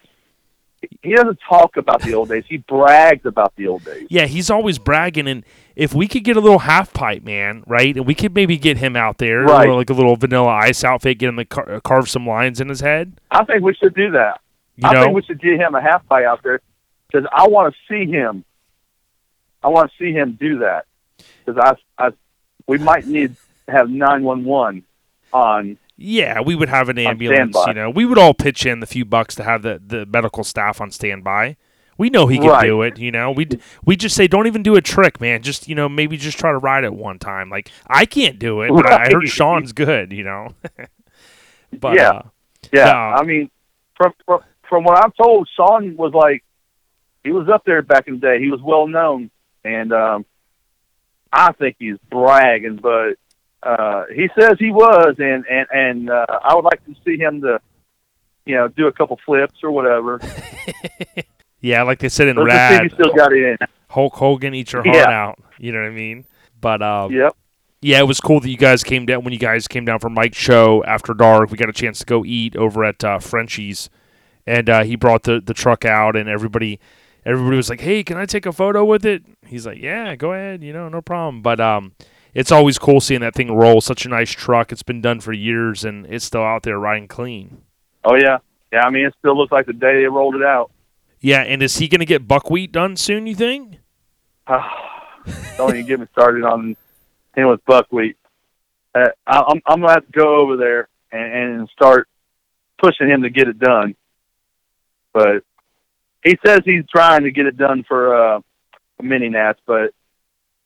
He 1.01 1.13
doesn't 1.15 1.39
talk 1.47 1.77
about 1.77 2.01
the 2.01 2.13
old 2.13 2.29
days. 2.29 2.43
He 2.47 2.57
brags 2.57 3.25
about 3.25 3.53
the 3.55 3.67
old 3.67 3.83
days. 3.85 4.07
yeah, 4.09 4.25
he's 4.25 4.49
always 4.49 4.77
bragging, 4.79 5.27
and 5.27 5.43
if 5.75 5.93
we 5.93 6.07
could 6.07 6.23
get 6.23 6.35
a 6.37 6.39
little 6.41 6.59
half 6.59 6.93
pipe 6.93 7.23
man, 7.23 7.63
right, 7.67 7.95
and 7.95 8.05
we 8.05 8.13
could 8.15 8.33
maybe 8.35 8.57
get 8.57 8.77
him 8.77 8.95
out 8.95 9.17
there, 9.17 9.41
Right. 9.43 9.67
or 9.67 9.75
like 9.75 9.89
a 9.89 9.93
little 9.93 10.15
Vanilla 10.15 10.47
Ice 10.49 10.83
outfit, 10.83 11.17
get 11.19 11.29
him 11.29 11.37
to 11.37 11.45
car- 11.45 11.79
carve 11.81 12.09
some 12.09 12.27
lines 12.27 12.59
in 12.61 12.69
his 12.69 12.81
head. 12.81 13.13
I 13.31 13.43
think 13.45 13.63
we 13.63 13.73
should 13.75 13.93
do 13.95 14.11
that. 14.11 14.39
You 14.75 14.87
I 14.87 14.93
know, 14.93 15.03
think 15.03 15.15
we 15.15 15.21
should 15.23 15.39
get 15.41 15.59
him 15.59 15.75
a 15.75 15.81
half 15.81 16.05
pipe 16.07 16.25
out 16.25 16.41
there 16.43 16.59
because 17.07 17.27
I 17.31 17.47
want 17.47 17.73
to 17.73 17.79
see 17.87 18.09
him. 18.11 18.43
I 19.63 19.67
want 19.69 19.91
to 19.91 19.97
see 19.97 20.11
him 20.11 20.37
do 20.39 20.59
that 20.59 20.85
because 21.45 21.77
I, 21.97 22.05
I, 22.07 22.11
we 22.67 22.77
might 22.77 23.05
need 23.07 23.35
to 23.67 23.71
have 23.71 23.89
nine 23.89 24.23
one 24.23 24.43
one 24.43 24.83
on. 25.31 25.77
Yeah, 25.95 26.41
we 26.41 26.55
would 26.55 26.69
have 26.69 26.89
an 26.89 26.97
ambulance. 26.97 27.55
You 27.67 27.73
know, 27.73 27.89
we 27.89 28.05
would 28.05 28.17
all 28.17 28.33
pitch 28.33 28.65
in 28.65 28.79
the 28.79 28.87
few 28.87 29.05
bucks 29.05 29.35
to 29.35 29.43
have 29.43 29.61
the, 29.61 29.81
the 29.85 30.05
medical 30.07 30.43
staff 30.43 30.81
on 30.81 30.89
standby. 30.91 31.55
We 31.97 32.09
know 32.09 32.25
he 32.25 32.39
can 32.39 32.47
Right. 32.49 32.65
do 32.65 32.81
it. 32.81 32.97
You 32.97 33.11
know, 33.11 33.29
we 33.31 33.47
we 33.85 33.95
just 33.95 34.15
say 34.15 34.27
don't 34.27 34.47
even 34.47 34.63
do 34.63 34.75
a 34.75 34.81
trick, 34.81 35.21
man. 35.21 35.43
Just 35.43 35.67
you 35.69 35.75
know, 35.75 35.87
maybe 35.87 36.17
just 36.17 36.39
try 36.39 36.51
to 36.51 36.57
ride 36.57 36.83
it 36.83 36.93
one 36.93 37.19
time. 37.19 37.49
Like 37.49 37.69
I 37.85 38.05
can't 38.05 38.39
do 38.39 38.61
it, 38.61 38.69
but 38.69 38.91
I 38.91 39.09
heard 39.13 39.27
Sean's 39.27 39.73
good. 39.73 40.11
You 40.11 40.23
know, 40.23 40.55
but 41.79 41.95
Yeah. 41.95 42.09
uh, 42.09 42.21
Yeah, 42.73 42.85
No. 42.85 42.91
I 42.91 43.23
mean, 43.23 43.51
from, 43.95 44.13
from 44.25 44.39
from 44.67 44.83
what 44.85 45.03
I'm 45.03 45.11
told, 45.11 45.47
Sean 45.55 45.95
was 45.95 46.13
like 46.13 46.43
he 47.23 47.31
was 47.31 47.47
up 47.47 47.63
there 47.65 47.83
back 47.83 48.07
in 48.07 48.15
the 48.15 48.19
day. 48.19 48.39
He 48.39 48.49
was 48.49 48.59
well 48.61 48.87
known, 48.87 49.29
and 49.63 49.93
um, 49.93 50.25
I 51.31 51.51
think 51.53 51.75
he's 51.77 51.97
bragging, 52.09 52.77
but 52.81 53.13
uh, 53.65 54.03
he 54.13 54.29
says 54.39 54.55
he 54.59 54.71
was, 54.71 55.15
and 55.19 55.45
and 55.49 55.67
and 55.71 56.09
uh, 56.09 56.25
I 56.43 56.55
would 56.55 56.65
like 56.65 56.83
to 56.85 56.95
see 57.05 57.17
him 57.17 57.41
to, 57.41 57.59
you 58.45 58.55
know, 58.55 58.67
do 58.67 58.87
a 58.87 58.91
couple 58.91 59.19
flips 59.25 59.63
or 59.63 59.71
whatever. 59.71 60.19
yeah, 61.61 61.83
like 61.83 61.99
they 61.99 62.09
said 62.09 62.27
in 62.27 62.37
Let's 62.37 62.51
just 62.51 62.67
see 62.69 62.73
if 62.75 62.81
Rad, 62.81 62.91
he 62.91 62.95
still 62.95 63.15
got 63.15 63.33
it 63.33 63.43
in. 63.61 63.67
Hulk 63.89 64.13
Hogan 64.15 64.53
eat 64.53 64.73
your 64.73 64.83
heart 64.83 64.95
Yeah. 64.95 65.09
out. 65.09 65.39
You 65.57 65.71
know 65.71 65.79
what 65.81 65.87
I 65.87 65.91
mean? 65.91 66.25
But 66.59 66.81
um, 66.81 67.11
Yep. 67.11 67.35
yeah, 67.81 67.99
it 67.99 68.07
was 68.07 68.19
cool 68.19 68.39
that 68.39 68.49
you 68.49 68.57
guys 68.57 68.83
came 68.83 69.05
down 69.05 69.23
when 69.23 69.33
you 69.33 69.39
guys 69.39 69.67
came 69.67 69.85
down 69.85 69.99
for 69.99 70.09
Mike's 70.09 70.37
show 70.37 70.83
after 70.85 71.13
dark. 71.13 71.51
We 71.51 71.57
got 71.57 71.69
a 71.69 71.73
chance 71.73 71.99
to 71.99 72.05
go 72.05 72.25
eat 72.25 72.55
over 72.55 72.83
at 72.83 73.03
uh, 73.03 73.19
Frenchie's, 73.19 73.89
and 74.47 74.69
uh, 74.69 74.83
he 74.83 74.95
brought 74.95 75.23
the, 75.23 75.39
the 75.39 75.53
truck 75.53 75.85
out, 75.85 76.15
and 76.15 76.27
everybody 76.27 76.79
everybody 77.25 77.55
was 77.55 77.69
like, 77.69 77.81
"Hey, 77.81 78.03
can 78.03 78.17
I 78.17 78.25
take 78.25 78.45
a 78.45 78.51
photo 78.51 78.83
with 78.83 79.05
it?" 79.05 79.23
He's 79.45 79.65
like, 79.65 79.79
"Yeah, 79.79 80.15
go 80.15 80.33
ahead, 80.33 80.63
you 80.63 80.73
know, 80.73 80.89
no 80.89 81.01
problem." 81.01 81.41
But 81.41 81.59
um, 81.59 81.93
it's 82.33 82.51
always 82.51 82.79
cool 82.79 82.99
seeing 82.99 83.21
that 83.21 83.35
thing 83.35 83.51
roll. 83.51 83.81
Such 83.81 84.05
a 84.05 84.09
nice 84.09 84.31
truck. 84.31 84.71
It's 84.71 84.83
been 84.83 85.01
done 85.01 85.19
for 85.19 85.33
years, 85.33 85.83
and 85.83 86.05
it's 86.07 86.25
still 86.25 86.43
out 86.43 86.63
there 86.63 86.79
riding 86.79 87.07
clean. 87.07 87.61
Oh 88.03 88.15
yeah. 88.15 88.39
Yeah. 88.71 88.81
I 88.81 88.89
mean, 88.89 89.05
it 89.05 89.13
still 89.19 89.37
looks 89.37 89.51
like 89.51 89.65
the 89.65 89.73
day 89.73 90.01
they 90.01 90.07
rolled 90.07 90.35
it 90.35 90.43
out. 90.43 90.71
Yeah, 91.19 91.41
and 91.41 91.63
is 91.63 91.77
he 91.77 91.87
going 91.87 91.99
to 91.99 92.05
get 92.05 92.27
buckwheat 92.27 92.73
done 92.73 92.97
soon? 92.97 93.27
You 93.27 93.35
think? 93.35 93.77
Don't 95.57 95.69
even 95.69 95.85
get 95.85 95.99
me 95.99 96.07
started 96.11 96.43
on 96.43 96.75
him 97.35 97.47
with 97.47 97.63
buckwheat. 97.65 98.17
Uh, 98.93 99.09
I, 99.25 99.43
I'm 99.47 99.61
I'm 99.65 99.81
gonna 99.81 99.93
have 99.93 100.05
to 100.05 100.11
go 100.11 100.35
over 100.35 100.57
there 100.57 100.89
and, 101.11 101.59
and 101.59 101.69
start 101.69 102.07
pushing 102.77 103.09
him 103.09 103.23
to 103.23 103.29
get 103.29 103.47
it 103.47 103.57
done. 103.57 103.95
But 105.13 105.43
he 106.23 106.37
says 106.45 106.61
he's 106.65 106.83
trying 106.93 107.23
to 107.23 107.31
get 107.31 107.45
it 107.45 107.57
done 107.57 107.85
for 107.87 108.35
uh, 108.35 108.41
mini 109.01 109.29
nats, 109.29 109.59
but 109.65 109.93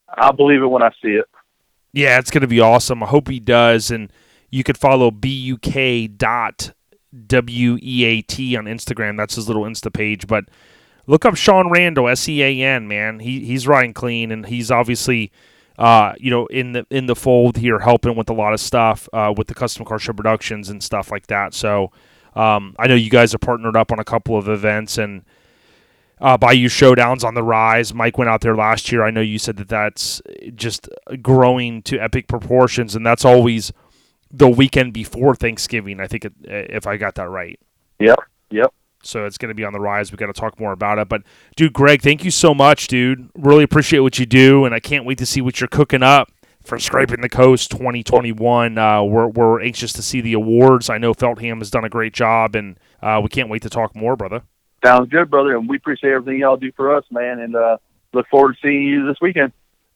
I'll 0.09 0.33
believe 0.33 0.61
it 0.61 0.67
when 0.67 0.83
I 0.83 0.89
see 1.01 1.11
it. 1.11 1.25
Yeah, 1.97 2.19
it's 2.19 2.29
going 2.29 2.41
to 2.41 2.47
be 2.47 2.59
awesome. 2.59 3.01
I 3.01 3.07
hope 3.07 3.27
he 3.27 3.39
does. 3.39 3.89
And 3.89 4.13
you 4.51 4.63
could 4.63 4.77
follow 4.77 5.09
buk 5.09 5.67
dot 6.17 6.71
w 7.25 7.77
e 7.81 8.05
a 8.05 8.21
t 8.21 8.55
on 8.55 8.65
Instagram. 8.65 9.17
That's 9.17 9.33
his 9.33 9.47
little 9.47 9.63
Insta 9.63 9.91
page. 9.91 10.27
But 10.27 10.45
look 11.07 11.25
up 11.25 11.35
Sean 11.35 11.71
Randall, 11.71 12.07
S 12.07 12.29
E 12.29 12.43
A 12.43 12.61
N. 12.61 12.87
Man, 12.87 13.19
he 13.19 13.43
he's 13.43 13.67
riding 13.67 13.93
clean, 13.93 14.31
and 14.31 14.45
he's 14.45 14.69
obviously. 14.69 15.31
Uh, 15.79 16.13
you 16.17 16.31
know, 16.31 16.47
in 16.47 16.71
the 16.71 16.87
in 16.89 17.05
the 17.05 17.15
fold 17.15 17.57
here, 17.57 17.77
helping 17.77 18.15
with 18.15 18.27
a 18.31 18.33
lot 18.33 18.51
of 18.51 18.59
stuff 18.59 19.07
uh, 19.13 19.31
with 19.37 19.45
the 19.45 19.53
custom 19.53 19.85
car 19.85 19.99
show 19.99 20.11
productions 20.11 20.69
and 20.69 20.81
stuff 20.81 21.11
like 21.11 21.27
that. 21.27 21.53
So, 21.53 21.91
um, 22.33 22.75
I 22.79 22.87
know 22.87 22.95
you 22.95 23.11
guys 23.11 23.35
are 23.35 23.37
partnered 23.37 23.77
up 23.77 23.91
on 23.91 23.99
a 23.99 24.03
couple 24.03 24.35
of 24.35 24.49
events, 24.49 24.97
and 24.97 25.23
uh, 26.19 26.37
Bayou 26.37 26.67
Showdowns 26.67 27.23
on 27.23 27.33
the 27.33 27.43
rise. 27.43 27.93
Mike 27.93 28.17
went 28.17 28.29
out 28.29 28.41
there 28.41 28.55
last 28.55 28.91
year. 28.91 29.03
I 29.03 29.11
know 29.11 29.21
you 29.21 29.37
said 29.37 29.57
that 29.57 29.69
that's 29.69 30.21
just 30.55 30.89
growing 31.21 31.81
to 31.83 31.99
epic 31.99 32.27
proportions, 32.27 32.95
and 32.95 33.05
that's 33.05 33.25
always 33.25 33.71
the 34.31 34.49
weekend 34.49 34.93
before 34.93 35.35
Thanksgiving. 35.35 35.99
I 35.99 36.07
think, 36.07 36.25
it, 36.25 36.33
if 36.43 36.87
I 36.87 36.97
got 36.97 37.15
that 37.15 37.29
right. 37.29 37.59
Yep. 37.99 38.19
Yep. 38.49 38.73
So 39.03 39.25
it's 39.25 39.37
going 39.37 39.49
to 39.49 39.55
be 39.55 39.63
on 39.63 39.73
the 39.73 39.79
rise. 39.79 40.11
We 40.11 40.17
got 40.17 40.27
to 40.27 40.33
talk 40.33 40.59
more 40.59 40.71
about 40.71 40.97
it. 40.97 41.07
But, 41.07 41.21
dude, 41.55 41.73
Greg, 41.73 42.01
thank 42.01 42.25
you 42.25 42.31
so 42.31 42.53
much, 42.53 42.87
dude. 42.87 43.29
Really 43.35 43.63
appreciate 43.63 43.99
what 43.99 44.19
you 44.19 44.25
do, 44.25 44.65
and 44.65 44.73
I 44.73 44.79
can't 44.79 45.05
wait 45.05 45.19
to 45.19 45.25
see 45.25 45.39
what 45.39 45.61
you're 45.61 45.67
cooking 45.67 46.03
up 46.03 46.31
for 46.63 46.77
Scraping 46.79 47.21
the 47.21 47.29
Coast 47.29 47.71
2021. 47.71 48.77
Uh, 48.77 49.03
we're, 49.03 49.27
we're 49.27 49.61
anxious 49.61 49.93
to 49.93 50.01
see 50.01 50.19
the 50.19 50.33
awards. 50.33 50.89
I 50.89 50.97
know 50.97 51.13
Feltham 51.13 51.59
has 51.59 51.69
done 51.69 51.85
a 51.85 51.89
great 51.89 52.13
job, 52.13 52.55
and 52.55 52.77
uh, 53.01 53.21
we 53.23 53.29
can't 53.29 53.49
wait 53.49 53.61
to 53.61 53.69
talk 53.69 53.95
more, 53.95 54.15
brother. 54.15 54.41
Sounds 54.87 55.09
good, 55.09 55.29
brother, 55.29 55.57
and 55.57 55.67
we 55.67 55.75
appreciate 55.75 56.13
everything 56.13 56.39
y'all 56.39 56.55
do 56.55 56.71
for 56.71 56.95
us, 56.95 57.03
man, 57.11 57.39
and 57.39 57.57
uh, 57.57 57.75
look 58.13 58.25
forward 58.29 58.53
to 58.53 58.59
seeing 58.61 58.83
you 58.83 59.05
this 59.05 59.17
weekend. 59.21 59.51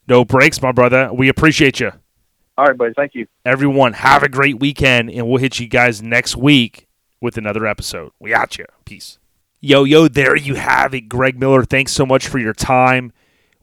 No 0.06 0.26
breaks, 0.26 0.62
my 0.62 0.74
brother. 0.74 1.10
We 1.14 1.30
appreciate 1.30 1.80
you. 1.80 1.94
All 2.58 2.66
right, 2.66 2.78
buddy. 2.78 2.94
Thank 2.94 3.16
you. 3.16 3.26
Everyone, 3.46 3.94
have 3.94 4.22
a 4.22 4.28
great 4.28 4.60
weekend, 4.60 5.10
and 5.10 5.30
we'll 5.30 5.38
hit 5.38 5.62
you 5.62 5.70
guys 5.70 6.02
next 6.02 6.36
week 6.36 6.90
with 7.22 7.38
another 7.38 7.66
episode. 7.66 8.12
We 8.20 8.32
got 8.32 8.58
you. 8.58 8.66
Peace. 8.84 9.18
Yo, 9.62 9.86
yo, 9.86 10.10
there 10.10 10.36
you 10.36 10.56
have 10.56 10.94
it. 10.94 11.08
Greg 11.08 11.40
Miller, 11.40 11.64
thanks 11.64 11.94
so 11.94 12.06
much 12.06 12.28
for 12.28 12.40
your 12.40 12.54
time. 12.54 13.14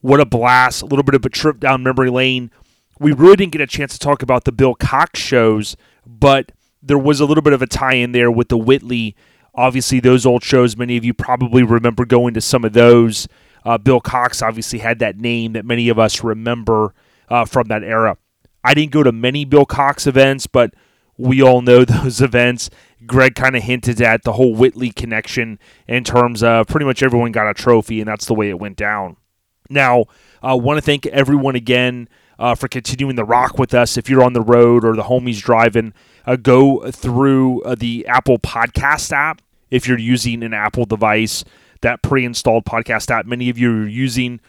What 0.00 0.20
a 0.20 0.24
blast. 0.24 0.80
A 0.80 0.86
little 0.86 1.02
bit 1.02 1.14
of 1.14 1.26
a 1.26 1.28
trip 1.28 1.60
down 1.60 1.82
memory 1.82 2.08
lane. 2.08 2.50
We 2.98 3.12
really 3.12 3.36
didn't 3.36 3.52
get 3.52 3.60
a 3.60 3.66
chance 3.66 3.92
to 3.92 3.98
talk 3.98 4.22
about 4.22 4.44
the 4.44 4.52
Bill 4.52 4.74
Cox 4.74 5.20
shows, 5.20 5.76
but 6.06 6.52
there 6.82 6.96
was 6.96 7.20
a 7.20 7.26
little 7.26 7.42
bit 7.42 7.52
of 7.52 7.60
a 7.60 7.66
tie 7.66 7.96
in 7.96 8.12
there 8.12 8.30
with 8.30 8.48
the 8.48 8.56
Whitley. 8.56 9.14
Obviously, 9.58 9.98
those 9.98 10.24
old 10.24 10.44
shows, 10.44 10.76
many 10.76 10.96
of 10.96 11.04
you 11.04 11.12
probably 11.12 11.64
remember 11.64 12.04
going 12.04 12.32
to 12.34 12.40
some 12.40 12.64
of 12.64 12.74
those. 12.74 13.26
Uh, 13.64 13.76
Bill 13.76 14.00
Cox 14.00 14.40
obviously 14.40 14.78
had 14.78 15.00
that 15.00 15.18
name 15.18 15.54
that 15.54 15.64
many 15.64 15.88
of 15.88 15.98
us 15.98 16.22
remember 16.22 16.94
uh, 17.28 17.44
from 17.44 17.66
that 17.66 17.82
era. 17.82 18.16
I 18.62 18.72
didn't 18.72 18.92
go 18.92 19.02
to 19.02 19.10
many 19.10 19.44
Bill 19.44 19.66
Cox 19.66 20.06
events, 20.06 20.46
but 20.46 20.74
we 21.16 21.42
all 21.42 21.60
know 21.60 21.84
those 21.84 22.20
events. 22.20 22.70
Greg 23.04 23.34
kind 23.34 23.56
of 23.56 23.64
hinted 23.64 24.00
at 24.00 24.22
the 24.22 24.34
whole 24.34 24.54
Whitley 24.54 24.92
connection 24.92 25.58
in 25.88 26.04
terms 26.04 26.44
of 26.44 26.68
pretty 26.68 26.86
much 26.86 27.02
everyone 27.02 27.32
got 27.32 27.50
a 27.50 27.54
trophy, 27.54 28.00
and 28.00 28.06
that's 28.06 28.26
the 28.26 28.34
way 28.34 28.50
it 28.50 28.60
went 28.60 28.76
down. 28.76 29.16
Now, 29.68 30.04
I 30.40 30.52
uh, 30.52 30.56
want 30.56 30.78
to 30.78 30.82
thank 30.82 31.04
everyone 31.06 31.56
again 31.56 32.08
uh, 32.38 32.54
for 32.54 32.68
continuing 32.68 33.16
the 33.16 33.24
rock 33.24 33.58
with 33.58 33.74
us. 33.74 33.96
If 33.96 34.08
you're 34.08 34.22
on 34.22 34.34
the 34.34 34.40
road 34.40 34.84
or 34.84 34.94
the 34.94 35.02
homies 35.02 35.42
driving, 35.42 35.94
uh, 36.26 36.36
go 36.36 36.92
through 36.92 37.62
uh, 37.62 37.74
the 37.74 38.06
Apple 38.06 38.38
Podcast 38.38 39.12
app. 39.12 39.42
If 39.70 39.86
you're 39.86 39.98
using 39.98 40.42
an 40.42 40.54
Apple 40.54 40.84
device, 40.84 41.44
that 41.80 42.02
pre-installed 42.02 42.64
podcast 42.64 43.10
app, 43.10 43.26
many 43.26 43.50
of 43.50 43.58
you 43.58 43.70
are 43.70 43.86
using, 43.86 44.40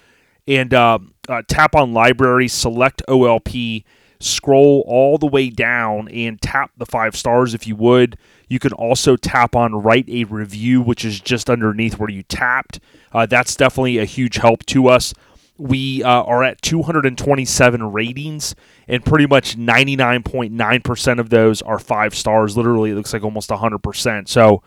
and 0.48 0.74
uh, 0.74 1.00
uh, 1.28 1.44
tap 1.48 1.76
on 1.76 1.94
Library, 1.94 2.48
select 2.48 3.04
OLP, 3.08 3.84
scroll 4.20 4.84
all 4.88 5.18
the 5.18 5.28
way 5.28 5.50
down, 5.50 6.08
and 6.10 6.42
tap 6.42 6.72
the 6.78 6.86
five 6.86 7.16
stars 7.16 7.54
if 7.54 7.68
you 7.68 7.76
would. 7.76 8.18
You 8.48 8.60
can 8.60 8.74
also 8.74 9.16
tap 9.16 9.56
on 9.56 9.76
write 9.76 10.10
a 10.10 10.24
review, 10.24 10.82
which 10.82 11.06
is 11.06 11.20
just 11.20 11.50
underneath 11.50 12.00
where 12.00 12.10
you 12.10 12.24
tapped. 12.24 12.80
Uh, 13.12 13.26
that's 13.26 13.56
definitely 13.56 14.00
a 14.00 14.06
huge 14.06 14.38
help 14.38 14.66
to 14.68 14.88
us. 14.88 15.14
We 15.58 16.04
uh, 16.04 16.24
are 16.24 16.44
at 16.44 16.62
227 16.62 17.92
ratings, 17.92 18.56
and 18.88 19.04
pretty 19.06 19.28
much 19.28 19.58
99.9% 19.58 21.20
of 21.20 21.30
those 21.30 21.62
are 21.62 21.80
five 21.80 22.16
stars. 22.16 22.56
Literally, 22.56 22.92
it 22.92 22.96
looks 22.96 23.14
like 23.14 23.24
almost 23.24 23.50
100%. 23.50 24.28
So, 24.30 24.64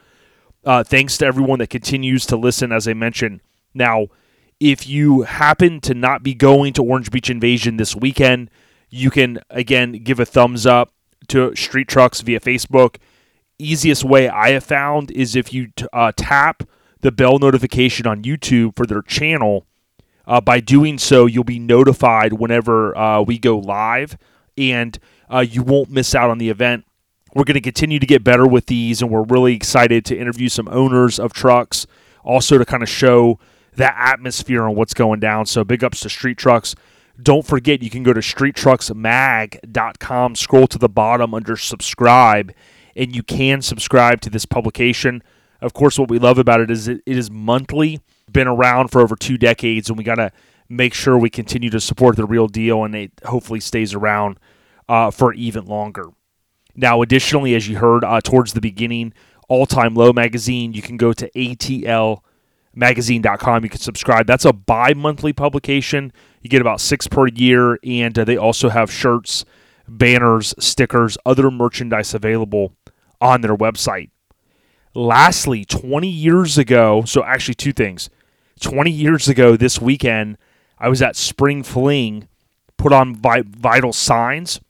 uh, 0.64 0.84
thanks 0.84 1.18
to 1.18 1.26
everyone 1.26 1.58
that 1.58 1.70
continues 1.70 2.26
to 2.26 2.36
listen, 2.36 2.72
as 2.72 2.86
I 2.86 2.94
mentioned. 2.94 3.40
Now, 3.74 4.08
if 4.60 4.86
you 4.86 5.22
happen 5.22 5.80
to 5.80 5.94
not 5.94 6.22
be 6.22 6.34
going 6.34 6.72
to 6.74 6.82
Orange 6.82 7.10
Beach 7.10 7.30
Invasion 7.30 7.76
this 7.76 7.96
weekend, 7.96 8.50
you 8.90 9.10
can, 9.10 9.40
again, 9.50 9.92
give 10.04 10.20
a 10.20 10.24
thumbs 10.24 10.66
up 10.66 10.92
to 11.28 11.54
Street 11.56 11.88
Trucks 11.88 12.20
via 12.20 12.40
Facebook. 12.40 12.96
Easiest 13.58 14.04
way 14.04 14.28
I 14.28 14.50
have 14.50 14.64
found 14.64 15.10
is 15.10 15.34
if 15.34 15.52
you 15.52 15.68
t- 15.74 15.86
uh, 15.92 16.12
tap 16.16 16.62
the 17.00 17.12
bell 17.12 17.38
notification 17.38 18.06
on 18.06 18.22
YouTube 18.22 18.76
for 18.76 18.86
their 18.86 19.02
channel. 19.02 19.66
Uh, 20.26 20.40
by 20.40 20.60
doing 20.60 20.98
so, 20.98 21.26
you'll 21.26 21.42
be 21.42 21.58
notified 21.58 22.34
whenever 22.34 22.96
uh, 22.96 23.20
we 23.20 23.38
go 23.38 23.58
live, 23.58 24.16
and 24.56 24.98
uh, 25.28 25.40
you 25.40 25.62
won't 25.62 25.90
miss 25.90 26.14
out 26.14 26.30
on 26.30 26.38
the 26.38 26.48
event. 26.48 26.84
We're 27.34 27.44
going 27.44 27.54
to 27.54 27.62
continue 27.62 27.98
to 27.98 28.06
get 28.06 28.22
better 28.22 28.46
with 28.46 28.66
these, 28.66 29.00
and 29.00 29.10
we're 29.10 29.22
really 29.22 29.54
excited 29.54 30.04
to 30.06 30.16
interview 30.16 30.48
some 30.48 30.68
owners 30.68 31.18
of 31.18 31.32
trucks, 31.32 31.86
also 32.24 32.58
to 32.58 32.64
kind 32.64 32.82
of 32.82 32.88
show 32.88 33.38
that 33.76 33.94
atmosphere 33.96 34.66
and 34.66 34.76
what's 34.76 34.92
going 34.92 35.20
down. 35.20 35.46
So, 35.46 35.64
big 35.64 35.82
ups 35.82 36.00
to 36.00 36.10
Street 36.10 36.36
Trucks. 36.36 36.74
Don't 37.22 37.46
forget, 37.46 37.82
you 37.82 37.90
can 37.90 38.02
go 38.02 38.12
to 38.12 38.20
streettrucksmag.com, 38.20 40.36
scroll 40.36 40.66
to 40.66 40.78
the 40.78 40.88
bottom 40.88 41.34
under 41.34 41.56
subscribe, 41.56 42.52
and 42.96 43.14
you 43.14 43.22
can 43.22 43.62
subscribe 43.62 44.20
to 44.22 44.30
this 44.30 44.44
publication. 44.44 45.22
Of 45.60 45.72
course, 45.72 45.96
what 45.98 46.10
we 46.10 46.18
love 46.18 46.38
about 46.38 46.60
it 46.60 46.70
is 46.70 46.88
it, 46.88 47.00
is 47.06 47.30
monthly, 47.30 48.00
been 48.30 48.48
around 48.48 48.88
for 48.88 49.00
over 49.00 49.16
two 49.16 49.38
decades, 49.38 49.88
and 49.88 49.96
we 49.96 50.04
got 50.04 50.16
to 50.16 50.32
make 50.68 50.94
sure 50.94 51.18
we 51.18 51.30
continue 51.30 51.70
to 51.70 51.80
support 51.80 52.16
the 52.16 52.24
real 52.24 52.48
deal 52.48 52.82
and 52.82 52.94
it 52.94 53.12
hopefully 53.26 53.60
stays 53.60 53.94
around 53.94 54.38
uh, 54.88 55.10
for 55.10 55.34
even 55.34 55.66
longer. 55.66 56.06
Now, 56.74 57.02
additionally, 57.02 57.54
as 57.54 57.68
you 57.68 57.76
heard 57.78 58.02
uh, 58.04 58.20
towards 58.20 58.54
the 58.54 58.60
beginning, 58.60 59.12
All 59.48 59.66
Time 59.66 59.94
Low 59.94 60.12
magazine, 60.12 60.72
you 60.72 60.82
can 60.82 60.96
go 60.96 61.12
to 61.12 61.30
atlmagazine.com. 61.30 63.64
You 63.64 63.70
can 63.70 63.80
subscribe. 63.80 64.26
That's 64.26 64.44
a 64.44 64.52
bi 64.52 64.94
monthly 64.94 65.32
publication. 65.32 66.12
You 66.40 66.50
get 66.50 66.60
about 66.60 66.80
six 66.80 67.06
per 67.06 67.28
year, 67.28 67.78
and 67.84 68.18
uh, 68.18 68.24
they 68.24 68.36
also 68.36 68.70
have 68.70 68.90
shirts, 68.90 69.44
banners, 69.86 70.54
stickers, 70.58 71.16
other 71.26 71.50
merchandise 71.50 72.14
available 72.14 72.72
on 73.20 73.42
their 73.42 73.56
website. 73.56 74.10
Lastly, 74.94 75.64
20 75.64 76.08
years 76.08 76.58
ago, 76.58 77.02
so 77.06 77.24
actually, 77.24 77.54
two 77.54 77.72
things. 77.72 78.10
20 78.60 78.90
years 78.90 79.28
ago 79.28 79.56
this 79.56 79.80
weekend, 79.80 80.36
I 80.78 80.88
was 80.88 81.02
at 81.02 81.16
Spring 81.16 81.62
Fling, 81.62 82.28
put 82.76 82.92
on 82.92 83.14
vi- 83.14 83.44
vital 83.46 83.92
signs. 83.92 84.60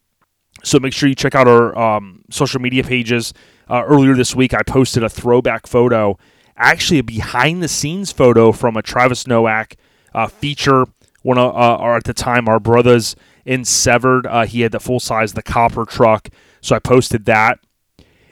So 0.63 0.79
make 0.79 0.93
sure 0.93 1.09
you 1.09 1.15
check 1.15 1.35
out 1.35 1.47
our 1.47 1.77
um, 1.77 2.23
social 2.31 2.61
media 2.61 2.83
pages. 2.83 3.33
Uh, 3.69 3.83
earlier 3.85 4.13
this 4.13 4.35
week, 4.35 4.53
I 4.53 4.61
posted 4.63 5.03
a 5.03 5.09
throwback 5.09 5.67
photo, 5.67 6.17
actually 6.57 6.99
a 6.99 7.03
behind 7.03 7.61
the 7.61 7.67
scenes 7.67 8.11
photo 8.11 8.51
from 8.51 8.77
a 8.77 8.81
Travis 8.81 9.27
Nowak 9.27 9.75
uh, 10.13 10.27
feature. 10.27 10.85
One 11.21 11.37
of, 11.37 11.55
uh, 11.55 11.75
or 11.77 11.95
at 11.95 12.03
the 12.03 12.13
time, 12.13 12.49
our 12.49 12.59
brothers 12.59 13.15
in 13.45 13.63
Severed, 13.63 14.27
uh, 14.27 14.45
he 14.45 14.61
had 14.61 14.71
the 14.71 14.79
full 14.79 14.99
size, 14.99 15.33
the 15.33 15.43
copper 15.43 15.85
truck. 15.85 16.29
So 16.61 16.75
I 16.75 16.79
posted 16.79 17.25
that. 17.25 17.59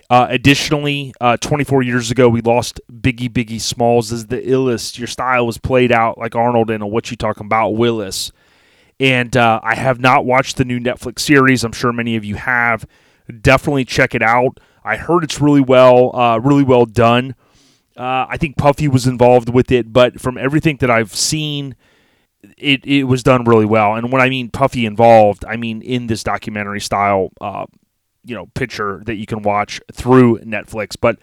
Uh, 0.09 0.27
additionally, 0.29 1.13
uh, 1.21 1.37
24 1.37 1.83
years 1.83 2.11
ago, 2.11 2.27
we 2.27 2.41
lost 2.41 2.81
Biggie 2.91 3.29
Biggie 3.29 3.61
Smalls 3.61 4.11
as 4.11 4.27
the 4.27 4.41
illest. 4.41 4.97
Your 4.97 5.07
style 5.07 5.45
was 5.45 5.57
played 5.57 5.91
out 5.91 6.17
like 6.17 6.35
Arnold 6.35 6.69
in 6.69 6.81
a 6.81 6.87
What 6.87 7.09
You 7.11 7.17
Talking 7.17 7.45
About 7.45 7.69
Willis. 7.69 8.33
And 9.01 9.35
uh, 9.35 9.59
I 9.63 9.73
have 9.73 9.99
not 9.99 10.25
watched 10.25 10.57
the 10.57 10.63
new 10.63 10.79
Netflix 10.79 11.21
series. 11.21 11.63
I'm 11.63 11.71
sure 11.71 11.91
many 11.91 12.15
of 12.15 12.23
you 12.23 12.35
have. 12.35 12.85
Definitely 13.41 13.83
check 13.83 14.13
it 14.13 14.21
out. 14.21 14.59
I 14.83 14.95
heard 14.95 15.23
it's 15.23 15.41
really 15.41 15.59
well, 15.59 16.15
uh, 16.15 16.37
really 16.37 16.63
well 16.63 16.85
done. 16.85 17.33
Uh, 17.97 18.27
I 18.29 18.37
think 18.37 18.57
Puffy 18.57 18.87
was 18.87 19.07
involved 19.07 19.49
with 19.49 19.71
it, 19.71 19.91
but 19.91 20.21
from 20.21 20.37
everything 20.37 20.77
that 20.77 20.91
I've 20.91 21.15
seen, 21.15 21.75
it, 22.59 22.85
it 22.85 23.05
was 23.05 23.23
done 23.23 23.43
really 23.43 23.65
well. 23.65 23.95
And 23.95 24.11
when 24.11 24.21
I 24.21 24.29
mean 24.29 24.51
Puffy 24.51 24.85
involved, 24.85 25.45
I 25.45 25.55
mean 25.55 25.81
in 25.81 26.05
this 26.05 26.23
documentary 26.23 26.79
style 26.79 27.31
uh, 27.41 27.65
you 28.23 28.35
know 28.35 28.45
picture 28.53 29.01
that 29.07 29.15
you 29.15 29.25
can 29.25 29.41
watch 29.41 29.81
through 29.91 30.39
Netflix, 30.39 30.95
but 30.99 31.17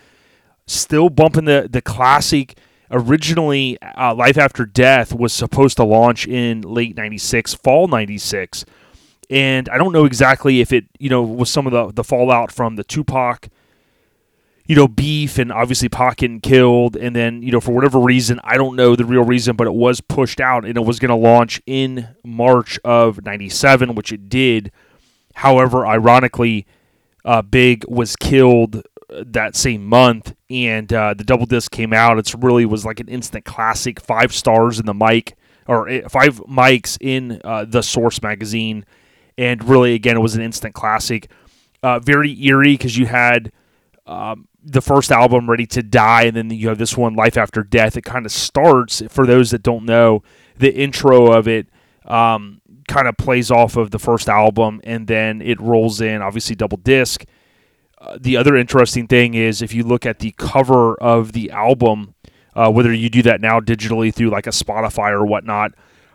still 0.66 1.10
bumping 1.10 1.44
the 1.44 1.68
the 1.70 1.82
classic. 1.82 2.59
Originally, 2.90 3.78
uh, 3.82 4.15
Life 4.15 4.39
After 4.39 4.65
Death 4.65 5.12
was 5.12 5.32
supposed 5.32 5.77
to 5.77 5.85
launch 5.85 6.27
in 6.27 6.62
late 6.62 6.97
'96, 6.97 7.55
fall 7.55 7.86
'96, 7.86 8.65
and 9.28 9.69
I 9.69 9.77
don't 9.77 9.93
know 9.93 10.06
exactly 10.06 10.60
if 10.60 10.73
it 10.73 10.86
you 10.98 11.10
know 11.10 11.23
was 11.23 11.51
some 11.51 11.66
of 11.66 11.73
the 11.73 11.93
the 11.93 12.05
fallout 12.05 12.51
from 12.51 12.77
the 12.77 12.85
Tupac. 12.85 13.48
You 14.65 14.77
know, 14.77 14.86
beef 14.86 15.39
and 15.39 15.51
obviously 15.51 15.89
Pac 15.89 16.19
getting 16.19 16.40
killed, 16.40 16.97
and 16.97 17.16
then 17.16 17.43
you 17.43 17.52
know 17.52 17.60
for 17.60 17.73
whatever 17.73 17.98
reason, 17.98 18.39
I 18.44 18.56
don't 18.56 18.77
know 18.77 18.97
the 18.97 19.05
real 19.05 19.24
reason, 19.24 19.56
but 19.56 19.66
it 19.66 19.74
was 19.74 20.01
pushed 20.01 20.40
out, 20.40 20.65
and 20.65 20.77
it 20.77 20.85
was 20.85 20.98
going 20.98 21.09
to 21.10 21.15
launch 21.15 21.60
in 21.66 22.09
March 22.24 22.78
of 22.85 23.24
'97, 23.24 23.94
which 23.94 24.12
it 24.12 24.28
did. 24.28 24.70
However, 25.35 25.86
ironically, 25.86 26.66
uh, 27.24 27.43
Big 27.43 27.85
was 27.89 28.16
killed 28.16 28.82
that 29.09 29.56
same 29.56 29.86
month, 29.86 30.35
and 30.51 30.93
uh, 30.93 31.14
the 31.14 31.24
double 31.24 31.47
disc 31.47 31.70
came 31.70 31.93
out. 31.93 32.18
It's 32.18 32.35
really 32.35 32.66
was 32.66 32.85
like 32.85 33.01
an 33.01 33.09
instant 33.09 33.44
classic, 33.44 34.01
five 34.01 34.32
stars 34.32 34.78
in 34.78 34.86
the 34.86 34.94
mic 34.94 35.36
or 35.66 35.89
eh, 35.89 36.09
five 36.09 36.39
mics 36.40 36.97
in 37.01 37.40
uh, 37.44 37.64
the 37.64 37.82
Source 37.82 38.22
magazine, 38.22 38.85
and 39.36 39.62
really 39.64 39.94
again 39.94 40.16
it 40.16 40.20
was 40.20 40.35
an 40.35 40.43
instant 40.43 40.74
classic. 40.74 41.30
Uh, 41.82 42.01
very 42.01 42.36
eerie 42.44 42.74
because 42.74 42.97
you 42.97 43.06
had 43.06 43.52
um, 44.06 44.48
the 44.64 44.80
first 44.80 45.12
album 45.12 45.48
ready 45.48 45.66
to 45.66 45.82
die, 45.82 46.24
and 46.24 46.36
then 46.36 46.51
you 46.51 46.68
have 46.68 46.78
this 46.78 46.97
one, 46.97 47.14
Life 47.14 47.36
After 47.36 47.62
Death. 47.62 47.97
It 47.97 48.05
kind 48.05 48.26
of 48.26 48.32
starts 48.32 49.02
for 49.09 49.26
those 49.26 49.51
that 49.52 49.62
don't 49.62 49.85
know 49.85 50.22
the 50.56 50.74
intro 50.74 51.32
of 51.32 51.47
it. 51.47 51.68
Um, 52.05 52.60
kind 52.89 53.06
of 53.06 53.16
plays 53.18 53.51
off 53.51 53.76
of 53.76 53.90
the 53.90 53.98
first 53.98 54.30
album 54.30 54.80
and 54.82 55.06
then 55.06 55.43
it 55.43 55.60
rolls 55.60 56.01
in 56.01 56.22
obviously 56.22 56.56
double 56.56 56.78
disc 56.78 57.26
uh, 58.00 58.18
the 58.20 58.36
other 58.36 58.56
interesting 58.56 59.06
thing 59.06 59.34
is 59.34 59.62
if 59.62 59.74
you 59.74 59.82
look 59.82 60.06
at 60.06 60.18
the 60.20 60.32
cover 60.32 60.94
of 61.00 61.32
the 61.32 61.50
album 61.50 62.14
uh, 62.54 62.70
whether 62.70 62.92
you 62.92 63.08
do 63.08 63.22
that 63.22 63.40
now 63.40 63.60
digitally 63.60 64.12
through 64.12 64.30
like 64.30 64.46
a 64.46 64.50
spotify 64.50 65.10
or 65.10 65.24
whatnot 65.24 65.72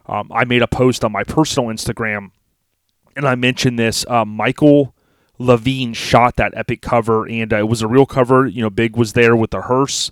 um, 0.07 0.29
i 0.33 0.43
made 0.43 0.61
a 0.61 0.67
post 0.67 1.03
on 1.03 1.11
my 1.11 1.23
personal 1.23 1.69
instagram 1.69 2.31
and 3.15 3.27
i 3.27 3.35
mentioned 3.35 3.77
this 3.77 4.05
uh, 4.07 4.25
michael 4.25 4.95
lavine 5.39 5.95
shot 5.95 6.35
that 6.35 6.53
epic 6.55 6.81
cover 6.81 7.27
and 7.27 7.51
uh, 7.53 7.57
it 7.57 7.67
was 7.67 7.81
a 7.81 7.87
real 7.87 8.05
cover 8.05 8.45
you 8.45 8.61
know 8.61 8.69
big 8.69 8.95
was 8.95 9.13
there 9.13 9.35
with 9.35 9.51
the 9.51 9.61
hearse 9.61 10.11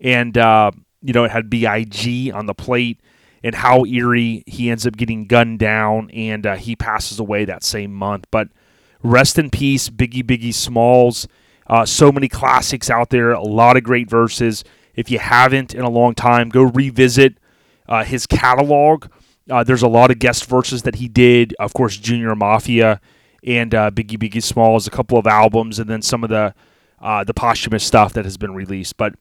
and 0.00 0.36
uh, 0.38 0.70
you 1.02 1.12
know 1.12 1.24
it 1.24 1.30
had 1.30 1.48
big 1.48 2.32
on 2.32 2.46
the 2.46 2.54
plate 2.54 3.00
and 3.42 3.54
how 3.54 3.84
eerie 3.84 4.44
he 4.46 4.70
ends 4.70 4.86
up 4.86 4.96
getting 4.96 5.26
gunned 5.26 5.58
down 5.58 6.10
and 6.10 6.46
he 6.58 6.76
passes 6.76 7.18
away 7.18 7.44
that 7.44 7.64
same 7.64 7.92
month. 7.92 8.26
But 8.30 8.48
Rest 9.02 9.38
in 9.38 9.50
peace, 9.50 9.88
Biggie 9.88 10.24
Biggie 10.24 10.54
Smalls. 10.54 11.26
Uh, 11.66 11.84
so 11.84 12.12
many 12.12 12.28
classics 12.28 12.90
out 12.90 13.10
there, 13.10 13.32
a 13.32 13.42
lot 13.42 13.76
of 13.76 13.82
great 13.82 14.08
verses. 14.08 14.64
If 14.94 15.10
you 15.10 15.18
haven't 15.18 15.74
in 15.74 15.82
a 15.82 15.88
long 15.88 16.14
time, 16.14 16.48
go 16.48 16.62
revisit 16.62 17.38
uh, 17.88 18.04
his 18.04 18.26
catalog. 18.26 19.06
Uh, 19.50 19.64
there's 19.64 19.82
a 19.82 19.88
lot 19.88 20.10
of 20.10 20.18
guest 20.18 20.44
verses 20.46 20.82
that 20.82 20.96
he 20.96 21.08
did. 21.08 21.54
Of 21.58 21.72
course, 21.72 21.96
Junior 21.96 22.34
Mafia 22.34 23.00
and 23.44 23.74
uh, 23.74 23.90
Biggie 23.90 24.18
Biggie 24.18 24.42
Smalls, 24.42 24.86
a 24.86 24.90
couple 24.90 25.18
of 25.18 25.26
albums, 25.26 25.78
and 25.78 25.88
then 25.88 26.02
some 26.02 26.22
of 26.22 26.30
the 26.30 26.54
uh, 27.00 27.24
the 27.24 27.34
posthumous 27.34 27.84
stuff 27.84 28.12
that 28.12 28.24
has 28.24 28.36
been 28.36 28.54
released. 28.54 28.96
But 28.96 29.14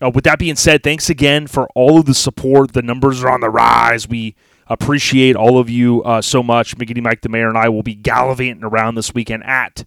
uh, 0.00 0.10
with 0.10 0.24
that 0.24 0.38
being 0.38 0.56
said, 0.56 0.82
thanks 0.82 1.10
again 1.10 1.46
for 1.46 1.68
all 1.74 1.98
of 1.98 2.06
the 2.06 2.14
support. 2.14 2.72
The 2.72 2.82
numbers 2.82 3.24
are 3.24 3.30
on 3.30 3.40
the 3.40 3.50
rise. 3.50 4.08
We 4.08 4.36
appreciate 4.66 5.36
all 5.36 5.58
of 5.58 5.68
you 5.68 6.02
uh, 6.02 6.22
so 6.22 6.42
much. 6.42 6.76
McGinty 6.76 7.02
Mike, 7.02 7.20
the 7.20 7.28
mayor, 7.28 7.48
and 7.48 7.58
I 7.58 7.68
will 7.68 7.82
be 7.82 7.94
gallivanting 7.94 8.64
around 8.64 8.94
this 8.94 9.14
weekend 9.14 9.44
at 9.44 9.84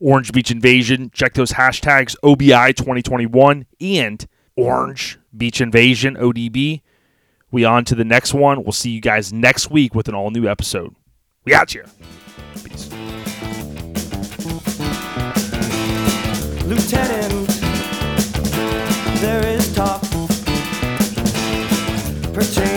Orange 0.00 0.32
Beach 0.32 0.50
Invasion. 0.50 1.10
Check 1.12 1.34
those 1.34 1.52
hashtags 1.52 2.16
OBI 2.22 2.72
2021 2.72 3.66
and 3.80 4.26
Orange 4.56 5.18
Beach 5.36 5.60
Invasion 5.60 6.16
ODB. 6.16 6.82
We 7.50 7.64
on 7.64 7.84
to 7.86 7.94
the 7.94 8.04
next 8.04 8.34
one. 8.34 8.62
We'll 8.62 8.72
see 8.72 8.90
you 8.90 9.00
guys 9.00 9.32
next 9.32 9.70
week 9.70 9.94
with 9.94 10.08
an 10.08 10.14
all 10.14 10.30
new 10.30 10.46
episode. 10.46 10.94
We 11.44 11.50
got 11.52 11.74
you. 11.74 11.84
Peace. 12.62 12.90
Lieutenant, 16.66 17.48
there 19.22 19.46
is 19.46 19.74
talk 19.74 20.02
pertaining 22.34 22.67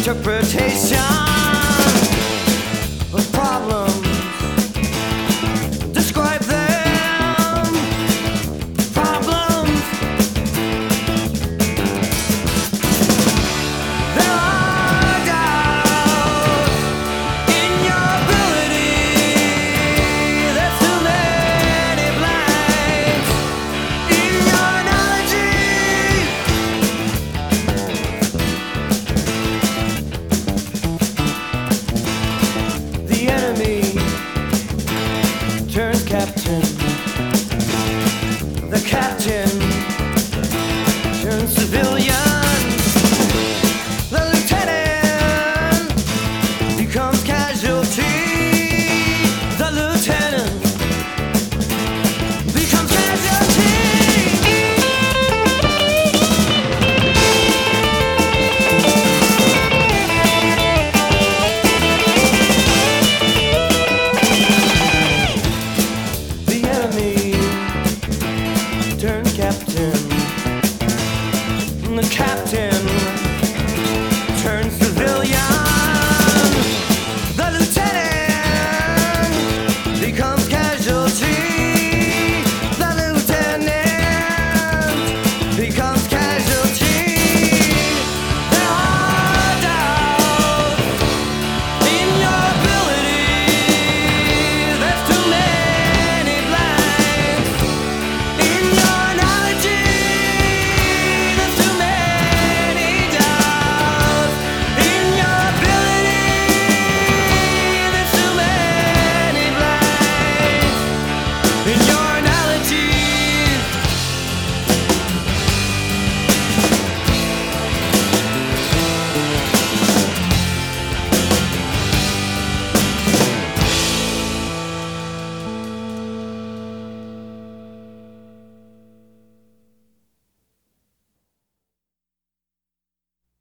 interpretation 0.00 1.39